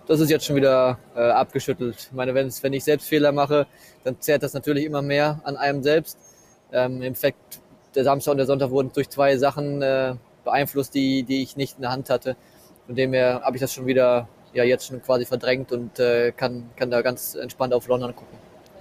Das 0.09 0.19
ist 0.19 0.31
jetzt 0.31 0.45
schon 0.45 0.55
wieder 0.55 0.97
äh, 1.15 1.19
abgeschüttelt. 1.19 1.95
Ich 1.99 2.11
meine, 2.11 2.33
wenn 2.33 2.73
ich 2.73 2.83
selbst 2.83 3.07
Fehler 3.07 3.31
mache, 3.31 3.67
dann 4.03 4.19
zehrt 4.19 4.41
das 4.41 4.55
natürlich 4.55 4.83
immer 4.85 5.03
mehr 5.03 5.39
an 5.43 5.55
einem 5.55 5.83
selbst. 5.83 6.17
Ähm, 6.73 6.95
Im 6.95 7.01
Endeffekt, 7.03 7.61
der 7.93 8.03
Samstag 8.03 8.31
und 8.31 8.37
der 8.37 8.47
Sonntag 8.47 8.71
wurden 8.71 8.91
durch 8.91 9.07
zwei 9.09 9.37
Sachen 9.37 9.83
äh, 9.83 10.15
beeinflusst, 10.43 10.95
die, 10.95 11.21
die 11.21 11.43
ich 11.43 11.57
nicht 11.57 11.75
in 11.75 11.83
der 11.83 11.91
Hand 11.91 12.09
hatte. 12.09 12.35
Von 12.87 12.95
dem 12.95 13.13
her 13.13 13.41
habe 13.43 13.55
ich 13.55 13.61
das 13.61 13.71
schon 13.71 13.85
wieder 13.85 14.27
ja, 14.51 14.63
jetzt 14.63 14.87
schon 14.87 14.99
quasi 15.03 15.25
verdrängt 15.25 15.71
und 15.71 15.99
äh, 15.99 16.31
kann, 16.31 16.71
kann 16.75 16.89
da 16.89 17.03
ganz 17.03 17.35
entspannt 17.35 17.71
auf 17.75 17.87
London 17.87 18.15
gucken. 18.15 18.35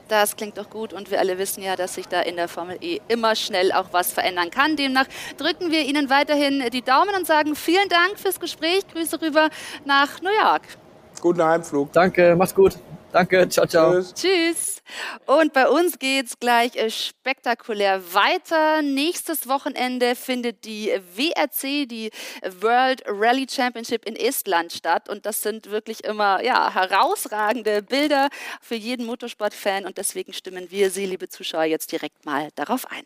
Das 0.09 0.35
klingt 0.35 0.57
doch 0.57 0.71
gut 0.71 0.95
und 0.95 1.11
wir 1.11 1.19
alle 1.19 1.37
wissen 1.37 1.63
ja, 1.63 1.77
dass 1.77 1.97
sich 1.97 2.09
da 2.09 2.23
in 2.23 2.37
der 2.37 2.49
Formel 2.49 2.79
E 2.81 3.01
immer 3.09 3.37
schnell 3.37 3.71
auch 3.73 3.89
was 3.93 4.13
verändern 4.13 4.49
kann. 4.51 4.77
Demnach 4.77 5.07
drücken 5.37 5.71
wir 5.71 5.83
Ihnen 5.83 6.09
weiterhin 6.09 6.65
die 6.73 6.81
Daumen 6.81 7.15
und 7.15 7.27
sagen 7.27 7.55
vielen 7.55 7.91
Dank 7.91 8.19
fürs 8.19 8.41
Gespräch. 8.41 8.89
Grüße 8.91 9.21
rüber 9.21 9.51
nach 9.85 10.23
New 10.23 10.31
York. 10.31 10.63
Guten 11.21 11.43
Heimflug. 11.43 11.93
Danke, 11.93 12.35
mach's 12.37 12.55
gut. 12.55 12.79
Danke, 13.13 13.49
ciao, 13.49 13.67
ciao. 13.67 13.93
Tschüss. 13.95 14.15
Tschüss. 14.15 14.83
Und 15.27 15.53
bei 15.53 15.69
uns 15.69 15.99
geht's 15.99 16.39
gleich 16.39 16.77
äh, 16.77 16.91
spektakulär 16.91 18.03
weiter. 18.13 18.83
Nächstes 18.83 19.49
Wochenende 19.49 20.15
findet 20.15 20.65
die 20.65 20.91
WRC, 21.15 21.89
die 21.89 22.11
World 22.61 23.03
Rally 23.07 23.47
Championship 23.51 24.05
in 24.05 24.15
Estland 24.15 24.73
statt. 24.73 25.09
Und 25.09 25.25
das 25.25 25.43
sind 25.43 25.71
wirklich 25.71 26.05
immer 26.05 26.43
ja, 26.43 26.73
herausragende 26.75 27.83
Bilder 27.83 28.29
für 28.61 28.77
jeden 28.77 29.07
Motorsportfan. 29.07 29.87
Und 29.87 29.97
deswegen 29.97 30.33
stimmen 30.33 30.71
wir 30.71 30.91
Sie, 30.91 31.07
liebe 31.07 31.29
Zuschauer, 31.29 31.65
jetzt 31.65 31.93
direkt 31.93 32.27
mal 32.27 32.49
darauf 32.57 32.87
ein. 32.91 33.05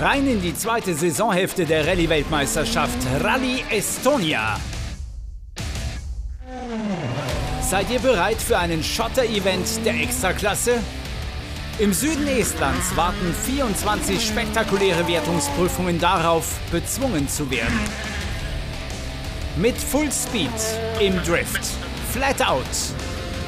Rein 0.00 0.26
in 0.26 0.40
die 0.40 0.54
zweite 0.54 0.94
Saisonhälfte 0.94 1.66
der 1.66 1.86
Rallye-Weltmeisterschaft 1.86 2.96
Rallye 3.22 3.64
Estonia. 3.70 4.58
Seid 7.62 7.90
ihr 7.90 8.00
bereit 8.00 8.42
für 8.42 8.58
einen 8.58 8.82
Schotter-Event 8.82 9.84
der 9.84 9.94
Extraklasse? 9.94 10.80
Im 11.78 11.92
Süden 11.92 12.26
Estlands 12.26 12.96
warten 12.96 13.32
24 13.46 14.26
spektakuläre 14.26 15.06
Wertungsprüfungen 15.06 16.00
darauf, 16.00 16.58
bezwungen 16.72 17.28
zu 17.28 17.50
werden. 17.50 17.78
Mit 19.56 19.76
Full 19.78 20.10
Speed, 20.10 20.50
im 21.00 21.22
Drift, 21.22 21.60
Flat 22.12 22.46
Out, 22.46 22.66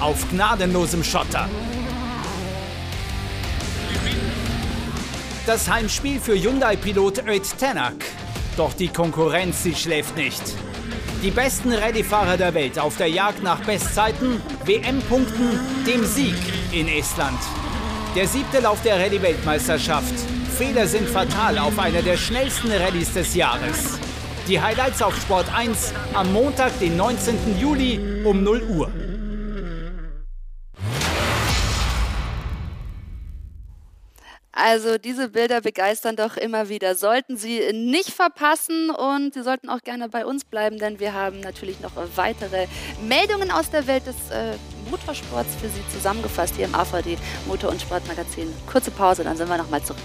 auf 0.00 0.30
gnadenlosem 0.30 1.02
Schotter. 1.02 1.48
Das 5.44 5.68
Heimspiel 5.68 6.20
für 6.20 6.40
Hyundai-Pilot 6.40 7.26
Öt 7.26 7.58
Tenak. 7.58 8.04
Doch 8.56 8.74
die 8.74 8.88
Konkurrenz, 8.88 9.64
sie 9.64 9.74
schläft 9.74 10.16
nicht. 10.16 10.42
Die 11.22 11.30
besten 11.30 11.72
Rallye-Fahrer 11.72 12.36
der 12.36 12.52
Welt 12.52 12.80
auf 12.80 12.96
der 12.96 13.06
Jagd 13.06 13.44
nach 13.44 13.60
Bestzeiten, 13.60 14.42
WM-Punkten, 14.64 15.60
dem 15.86 16.04
Sieg 16.04 16.34
in 16.72 16.88
Estland. 16.88 17.38
Der 18.16 18.26
siebte 18.26 18.58
Lauf 18.58 18.82
der 18.82 18.98
Rallye-Weltmeisterschaft. 18.98 20.14
Fehler 20.58 20.88
sind 20.88 21.08
fatal 21.08 21.58
auf 21.58 21.78
einer 21.78 22.02
der 22.02 22.16
schnellsten 22.16 22.72
Rallyes 22.72 23.14
des 23.14 23.36
Jahres. 23.36 24.00
Die 24.48 24.60
Highlights 24.60 25.00
auf 25.00 25.16
Sport 25.16 25.46
1 25.54 25.92
am 26.12 26.32
Montag, 26.32 26.76
den 26.80 26.96
19. 26.96 27.56
Juli 27.56 28.24
um 28.24 28.42
0 28.42 28.62
Uhr. 28.62 28.90
Also 34.54 34.98
diese 34.98 35.30
Bilder 35.30 35.62
begeistern 35.62 36.14
doch 36.14 36.36
immer 36.36 36.68
wieder. 36.68 36.94
Sollten 36.94 37.38
Sie 37.38 37.72
nicht 37.72 38.10
verpassen 38.10 38.90
und 38.90 39.32
Sie 39.32 39.42
sollten 39.42 39.70
auch 39.70 39.80
gerne 39.80 40.10
bei 40.10 40.26
uns 40.26 40.44
bleiben, 40.44 40.78
denn 40.78 41.00
wir 41.00 41.14
haben 41.14 41.40
natürlich 41.40 41.80
noch 41.80 41.92
weitere 42.16 42.66
Meldungen 43.02 43.50
aus 43.50 43.70
der 43.70 43.86
Welt 43.86 44.06
des 44.06 44.30
äh, 44.30 44.52
Motorsports 44.90 45.54
für 45.58 45.68
Sie 45.68 45.82
zusammengefasst 45.90 46.56
hier 46.56 46.66
im 46.66 46.74
AVD 46.74 47.16
Motor- 47.46 47.70
und 47.70 47.80
Sportmagazin. 47.80 48.52
Kurze 48.70 48.90
Pause, 48.90 49.24
dann 49.24 49.38
sind 49.38 49.48
wir 49.48 49.56
nochmal 49.56 49.82
zurück. 49.82 50.02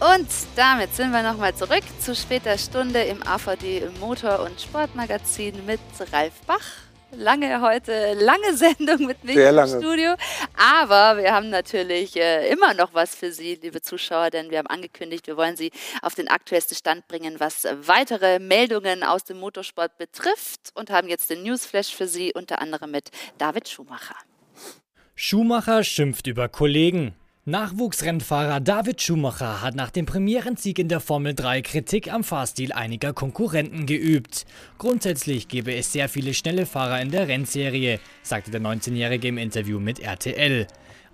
Und 0.00 0.28
damit 0.56 0.94
sind 0.94 1.10
wir 1.10 1.22
nochmal 1.22 1.54
zurück 1.54 1.82
zu 2.00 2.14
später 2.14 2.58
Stunde 2.58 3.00
im 3.00 3.26
AVD 3.26 3.88
Motor- 3.98 4.40
und 4.40 4.60
Sportmagazin 4.60 5.64
mit 5.64 5.80
Ralf 6.12 6.34
Bach 6.46 6.87
lange 7.12 7.60
heute, 7.60 8.14
lange 8.14 8.56
Sendung 8.56 9.06
mit 9.06 9.24
mir 9.24 9.50
im 9.50 9.66
Studio. 9.66 10.14
Aber 10.56 11.20
wir 11.20 11.32
haben 11.32 11.50
natürlich 11.50 12.16
äh, 12.16 12.48
immer 12.50 12.74
noch 12.74 12.94
was 12.94 13.14
für 13.14 13.32
Sie, 13.32 13.54
liebe 13.54 13.80
Zuschauer, 13.80 14.30
denn 14.30 14.50
wir 14.50 14.58
haben 14.58 14.66
angekündigt, 14.66 15.26
wir 15.26 15.36
wollen 15.36 15.56
Sie 15.56 15.70
auf 16.02 16.14
den 16.14 16.28
aktuellsten 16.28 16.76
Stand 16.76 17.08
bringen, 17.08 17.36
was 17.38 17.66
weitere 17.82 18.38
Meldungen 18.38 19.02
aus 19.02 19.24
dem 19.24 19.38
Motorsport 19.40 19.96
betrifft 19.98 20.72
und 20.74 20.90
haben 20.90 21.08
jetzt 21.08 21.30
den 21.30 21.42
Newsflash 21.42 21.94
für 21.94 22.06
Sie, 22.06 22.32
unter 22.34 22.60
anderem 22.60 22.90
mit 22.90 23.10
David 23.38 23.68
Schumacher. 23.68 24.16
Schumacher 25.14 25.82
schimpft 25.82 26.26
über 26.26 26.48
Kollegen. 26.48 27.14
Nachwuchsrennfahrer 27.48 28.60
David 28.60 29.00
Schumacher 29.00 29.62
hat 29.62 29.74
nach 29.74 29.90
dem 29.90 30.04
Premierensieg 30.04 30.78
in 30.78 30.88
der 30.88 31.00
Formel 31.00 31.34
3 31.34 31.62
Kritik 31.62 32.12
am 32.12 32.22
Fahrstil 32.22 32.74
einiger 32.74 33.14
Konkurrenten 33.14 33.86
geübt. 33.86 34.44
Grundsätzlich 34.76 35.48
gebe 35.48 35.74
es 35.74 35.90
sehr 35.90 36.10
viele 36.10 36.34
schnelle 36.34 36.66
Fahrer 36.66 37.00
in 37.00 37.10
der 37.10 37.26
Rennserie, 37.26 38.00
sagte 38.22 38.50
der 38.50 38.60
19-Jährige 38.60 39.28
im 39.28 39.38
Interview 39.38 39.80
mit 39.80 39.98
RTL. 39.98 40.66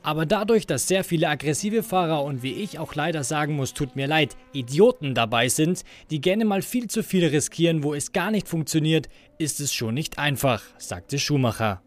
Aber 0.03 0.27
dadurch, 0.27 0.67
dass 0.67 0.89
sehr 0.89 1.05
viele 1.05 1.29
aggressive 1.29 1.85
Fahrer 1.85 2.25
und 2.25 2.43
wie 2.43 2.55
ich 2.55 2.81
auch 2.81 2.97
leider 2.97 3.23
sagen 3.23 3.55
muss, 3.55 3.73
tut 3.73 3.95
mir 3.95 4.09
leid, 4.09 4.37
Idioten 4.53 5.15
dabei 5.15 5.49
sind, 5.49 5.85
die 6.11 6.21
gerne 6.21 6.45
mal 6.45 6.63
viel 6.63 6.89
zu 6.89 7.05
viel 7.05 7.25
riskieren, 7.27 7.85
wo 7.85 7.95
es 7.95 8.11
gar 8.11 8.33
nicht 8.33 8.49
funktioniert, 8.49 9.09
ist 9.39 9.61
es 9.61 9.73
schon 9.73 9.95
nicht 9.95 10.19
einfach, 10.19 10.65
sagte 10.79 11.21
Schumacher. 11.21 11.81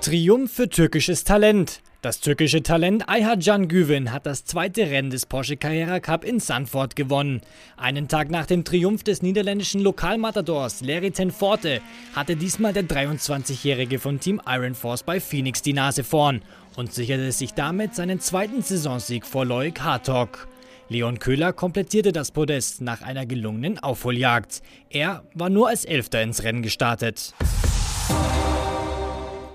Triumph 0.00 0.50
für 0.50 0.66
türkisches 0.66 1.24
Talent. 1.24 1.82
Das 2.00 2.20
türkische 2.20 2.62
Talent 2.62 3.06
Ayhan 3.06 3.68
Güven 3.68 4.12
hat 4.12 4.24
das 4.24 4.46
zweite 4.46 4.90
Rennen 4.90 5.10
des 5.10 5.26
Porsche 5.26 5.58
Carrera 5.58 6.00
Cup 6.00 6.24
in 6.24 6.40
Sanford 6.40 6.96
gewonnen. 6.96 7.42
Einen 7.76 8.08
Tag 8.08 8.30
nach 8.30 8.46
dem 8.46 8.64
Triumph 8.64 9.04
des 9.04 9.20
niederländischen 9.20 9.82
Lokalmatadors 9.82 10.80
Larry 10.80 11.10
Tenforte 11.10 11.82
hatte 12.14 12.34
diesmal 12.34 12.72
der 12.72 12.84
23-Jährige 12.84 13.98
von 13.98 14.18
Team 14.18 14.40
Iron 14.46 14.74
Force 14.74 15.02
bei 15.02 15.20
Phoenix 15.20 15.60
die 15.60 15.74
Nase 15.74 16.02
vorn 16.02 16.40
und 16.76 16.94
sicherte 16.94 17.30
sich 17.30 17.52
damit 17.52 17.94
seinen 17.94 18.20
zweiten 18.20 18.62
Saisonsieg 18.62 19.26
vor 19.26 19.44
Loic 19.44 19.82
Hartog. 19.82 20.48
Leon 20.88 21.18
Köhler 21.18 21.52
komplettierte 21.52 22.12
das 22.12 22.30
Podest 22.30 22.80
nach 22.80 23.02
einer 23.02 23.26
gelungenen 23.26 23.78
Aufholjagd. 23.78 24.62
Er 24.88 25.24
war 25.34 25.50
nur 25.50 25.68
als 25.68 25.84
Elfter 25.84 26.22
ins 26.22 26.42
Rennen 26.42 26.62
gestartet. 26.62 27.34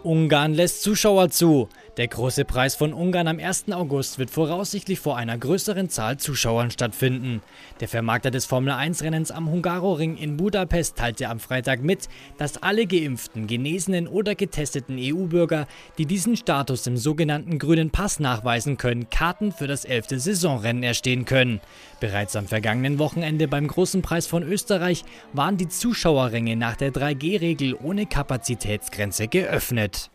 Ungarn 0.06 0.53
lässt 0.53 0.84
Zuschauer 0.84 1.30
zu. 1.30 1.68
Der 1.97 2.09
große 2.09 2.43
Preis 2.43 2.76
von 2.76 2.91
Ungarn 2.91 3.30
am 3.30 3.39
1. 3.39 3.72
August 3.72 4.19
wird 4.19 4.30
voraussichtlich 4.30 4.99
vor 4.99 5.15
einer 5.15 5.38
größeren 5.38 5.88
Zahl 5.88 6.17
Zuschauern 6.17 6.69
stattfinden. 6.69 7.41
Der 7.80 7.88
Vermarkter 7.88 8.31
des 8.31 8.45
Formel-1-Rennens 8.45 9.31
am 9.31 9.49
Hungaroring 9.49 10.17
in 10.17 10.35
Budapest 10.35 10.97
teilte 10.97 11.30
am 11.30 11.39
Freitag 11.39 11.81
mit, 11.81 12.09
dass 12.38 12.61
alle 12.61 12.85
geimpften, 12.85 13.47
genesenen 13.47 14.09
oder 14.09 14.35
getesteten 14.35 14.97
EU-Bürger, 14.99 15.67
die 15.97 16.05
diesen 16.05 16.35
Status 16.35 16.85
im 16.85 16.97
sogenannten 16.97 17.59
grünen 17.59 17.91
Pass 17.91 18.19
nachweisen 18.19 18.76
können, 18.76 19.09
Karten 19.09 19.53
für 19.53 19.67
das 19.67 19.85
11. 19.85 20.07
Saisonrennen 20.17 20.84
erstehen 20.84 21.23
können. 21.23 21.61
Bereits 22.01 22.35
am 22.35 22.47
vergangenen 22.47 22.99
Wochenende 22.99 23.47
beim 23.47 23.69
Großen 23.69 24.01
Preis 24.01 24.27
von 24.27 24.43
Österreich 24.43 25.05
waren 25.31 25.55
die 25.55 25.69
Zuschauerränge 25.69 26.57
nach 26.57 26.76
der 26.76 26.91
3G-Regel 26.91 27.73
ohne 27.73 28.05
Kapazitätsgrenze 28.05 29.30
geöffnet. 29.30 30.09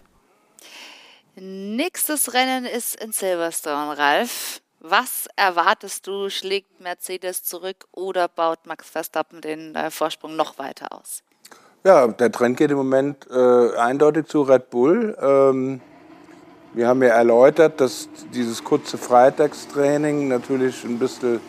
Nächstes 1.37 2.35
Rennen 2.35 2.65
ist 2.65 2.97
in 3.01 3.13
Silverstone, 3.13 3.97
Ralf. 3.97 4.61
Was 4.81 5.29
erwartest 5.37 6.07
du? 6.07 6.31
Schlägt 6.31 6.81
Mercedes 6.81 7.45
zurück 7.45 7.87
oder 7.93 8.29
baut 8.29 8.67
Max 8.67 8.89
Verstappen 8.89 9.41
den 9.41 9.75
äh, 9.75 9.91
Vorsprung 9.91 10.37
noch 10.37 10.59
weiter 10.59 10.87
aus? 10.91 11.23
Ja, 11.85 12.09
der 12.09 12.33
Trend 12.33 12.57
geht 12.57 12.71
im 12.71 12.79
Moment 12.79 13.27
äh, 13.31 13.77
eindeutig 13.77 14.27
zu 14.27 14.43
Red 14.43 14.71
Bull. 14.71 15.17
Ähm, 15.21 15.81
wir 16.73 16.89
haben 16.89 17.03
ja 17.03 17.11
erläutert, 17.11 17.81
dass 17.81 18.09
dieses 18.33 18.63
kurze 18.65 18.99
Freitagstraining 18.99 20.29
natürlich 20.29 20.85
ein 20.85 20.99
bisschen 20.99 21.41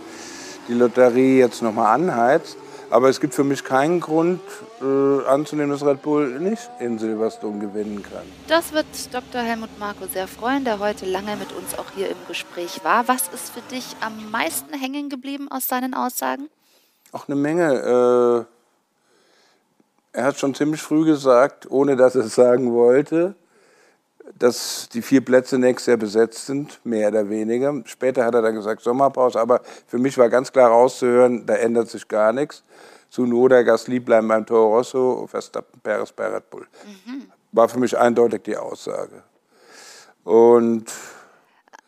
die 0.67 0.73
Lotterie 0.73 1.39
jetzt 1.39 1.61
nochmal 1.61 1.95
anheizt. 1.95 2.57
Aber 2.91 3.07
es 3.07 3.21
gibt 3.21 3.33
für 3.33 3.45
mich 3.45 3.63
keinen 3.63 4.01
Grund 4.01 4.41
äh, 4.81 5.25
anzunehmen, 5.25 5.71
dass 5.71 5.85
Red 5.85 6.01
Bull 6.01 6.39
nicht 6.39 6.69
in 6.79 6.99
Silverstone 6.99 7.59
gewinnen 7.59 8.03
kann. 8.03 8.23
Das 8.49 8.73
wird 8.73 8.85
Dr. 9.13 9.41
Helmut 9.41 9.69
Marko 9.79 10.07
sehr 10.11 10.27
freuen, 10.27 10.65
der 10.65 10.79
heute 10.79 11.05
lange 11.05 11.37
mit 11.37 11.53
uns 11.53 11.79
auch 11.79 11.91
hier 11.95 12.09
im 12.09 12.17
Gespräch 12.27 12.83
war. 12.83 13.07
Was 13.07 13.29
ist 13.29 13.51
für 13.51 13.61
dich 13.73 13.95
am 14.01 14.29
meisten 14.29 14.73
hängen 14.73 15.07
geblieben 15.07 15.47
aus 15.49 15.69
seinen 15.69 15.93
Aussagen? 15.93 16.49
Auch 17.13 17.29
eine 17.29 17.37
Menge. 17.37 18.45
Äh, 20.13 20.17
er 20.17 20.25
hat 20.25 20.37
schon 20.37 20.53
ziemlich 20.53 20.81
früh 20.81 21.05
gesagt, 21.05 21.71
ohne 21.71 21.95
dass 21.95 22.15
er 22.15 22.25
es 22.25 22.35
sagen 22.35 22.73
wollte, 22.73 23.35
dass 24.37 24.89
die 24.89 25.01
vier 25.01 25.23
Plätze 25.23 25.57
nächstes 25.57 25.87
Jahr 25.87 25.97
besetzt 25.97 26.45
sind, 26.45 26.79
mehr 26.83 27.09
oder 27.09 27.29
weniger. 27.29 27.73
Später 27.85 28.25
hat 28.25 28.33
er 28.35 28.41
dann 28.41 28.55
gesagt 28.55 28.81
Sommerpause, 28.81 29.39
aber 29.39 29.61
für 29.87 29.97
mich 29.97 30.17
war 30.17 30.29
ganz 30.29 30.51
klar 30.51 30.69
rauszuhören, 30.69 31.45
da 31.45 31.55
ändert 31.55 31.89
sich 31.89 32.07
gar 32.07 32.33
nichts. 32.33 32.63
Zunoda, 33.09 33.61
Gasly 33.61 33.99
bleiben 33.99 34.27
beim 34.27 34.45
Toro 34.45 34.77
Rosso, 34.77 35.27
Verstappen, 35.27 35.79
Perez 35.81 36.11
bei 36.11 36.27
Red 36.27 36.49
Bull. 36.49 36.65
Mhm. 37.05 37.29
War 37.51 37.67
für 37.67 37.79
mich 37.79 37.97
eindeutig 37.97 38.43
die 38.43 38.55
Aussage. 38.55 39.23
Und 40.23 40.89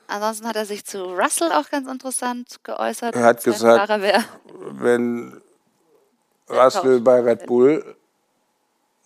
Ansonsten 0.08 0.48
hat 0.48 0.58
er 0.58 0.66
sich 0.66 0.86
zu 0.86 1.02
Russell 1.06 1.52
auch 1.52 1.70
ganz 1.70 1.90
interessant 1.90 2.60
geäußert. 2.64 3.16
Er 3.16 3.24
hat 3.24 3.44
gesagt, 3.44 3.90
wenn 4.72 5.42
Russell 6.50 7.00
bei 7.00 7.22
Red 7.22 7.46
Bull 7.46 7.96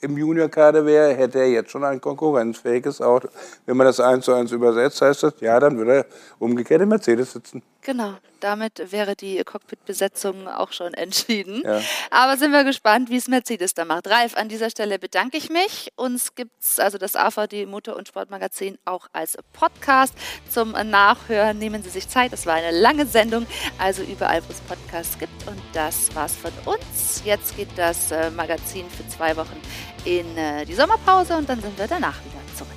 im 0.01 0.17
Junior-Kader 0.17 0.85
wäre, 0.85 1.13
hätte 1.13 1.39
er 1.39 1.49
jetzt 1.49 1.71
schon 1.71 1.83
ein 1.83 1.99
konkurrenzfähiges 1.99 3.01
Auto. 3.01 3.29
Wenn 3.65 3.77
man 3.77 3.87
das 3.87 3.99
eins 3.99 4.25
zu 4.25 4.33
eins 4.33 4.51
übersetzt, 4.51 5.01
heißt 5.01 5.23
das, 5.23 5.33
ja, 5.39 5.59
dann 5.59 5.77
würde 5.77 5.95
er 5.95 6.05
umgekehrt 6.39 6.81
im 6.81 6.89
Mercedes 6.89 7.33
sitzen. 7.33 7.63
Genau, 7.81 8.15
damit 8.39 8.91
wäre 8.91 9.15
die 9.15 9.41
Cockpit-Besetzung 9.43 10.47
auch 10.47 10.71
schon 10.71 10.93
entschieden. 10.93 11.61
Ja. 11.65 11.81
Aber 12.11 12.37
sind 12.37 12.51
wir 12.51 12.63
gespannt, 12.63 13.09
wie 13.09 13.17
es 13.17 13.27
Mercedes 13.27 13.73
da 13.73 13.85
macht. 13.85 14.07
Ralf, 14.07 14.35
an 14.35 14.49
dieser 14.49 14.69
Stelle 14.69 14.99
bedanke 14.99 15.37
ich 15.37 15.49
mich. 15.49 15.91
Uns 15.95 16.35
gibt 16.35 16.51
es, 16.61 16.79
also 16.79 16.97
das 16.97 17.15
AVD 17.15 17.65
Motor- 17.65 17.95
und 17.95 18.07
Sportmagazin, 18.07 18.77
auch 18.85 19.07
als 19.13 19.37
Podcast 19.53 20.13
zum 20.49 20.71
Nachhören. 20.71 21.57
Nehmen 21.57 21.83
Sie 21.83 21.89
sich 21.89 22.09
Zeit, 22.09 22.33
es 22.33 22.45
war 22.45 22.55
eine 22.55 22.77
lange 22.77 23.05
Sendung, 23.05 23.47
also 23.77 24.03
überall, 24.03 24.43
wo 24.43 24.51
es 24.51 24.59
Podcasts 24.61 25.17
gibt. 25.17 25.47
Und 25.47 25.61
das 25.73 26.13
war's 26.15 26.35
von 26.35 26.51
uns. 26.65 27.21
Jetzt 27.25 27.55
geht 27.55 27.69
das 27.77 28.11
äh, 28.11 28.29
Magazin 28.31 28.85
für 28.89 29.07
zwei 29.07 29.35
Wochen 29.37 29.61
in 30.05 30.37
äh, 30.37 30.65
die 30.65 30.73
Sommerpause 30.73 31.37
und 31.37 31.47
dann 31.49 31.61
sind 31.61 31.77
wir 31.77 31.87
danach 31.87 32.19
wieder 32.23 32.41
zurück. 32.55 32.76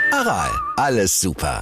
Aral, 0.11 0.51
alles 0.75 1.19
super. 1.19 1.59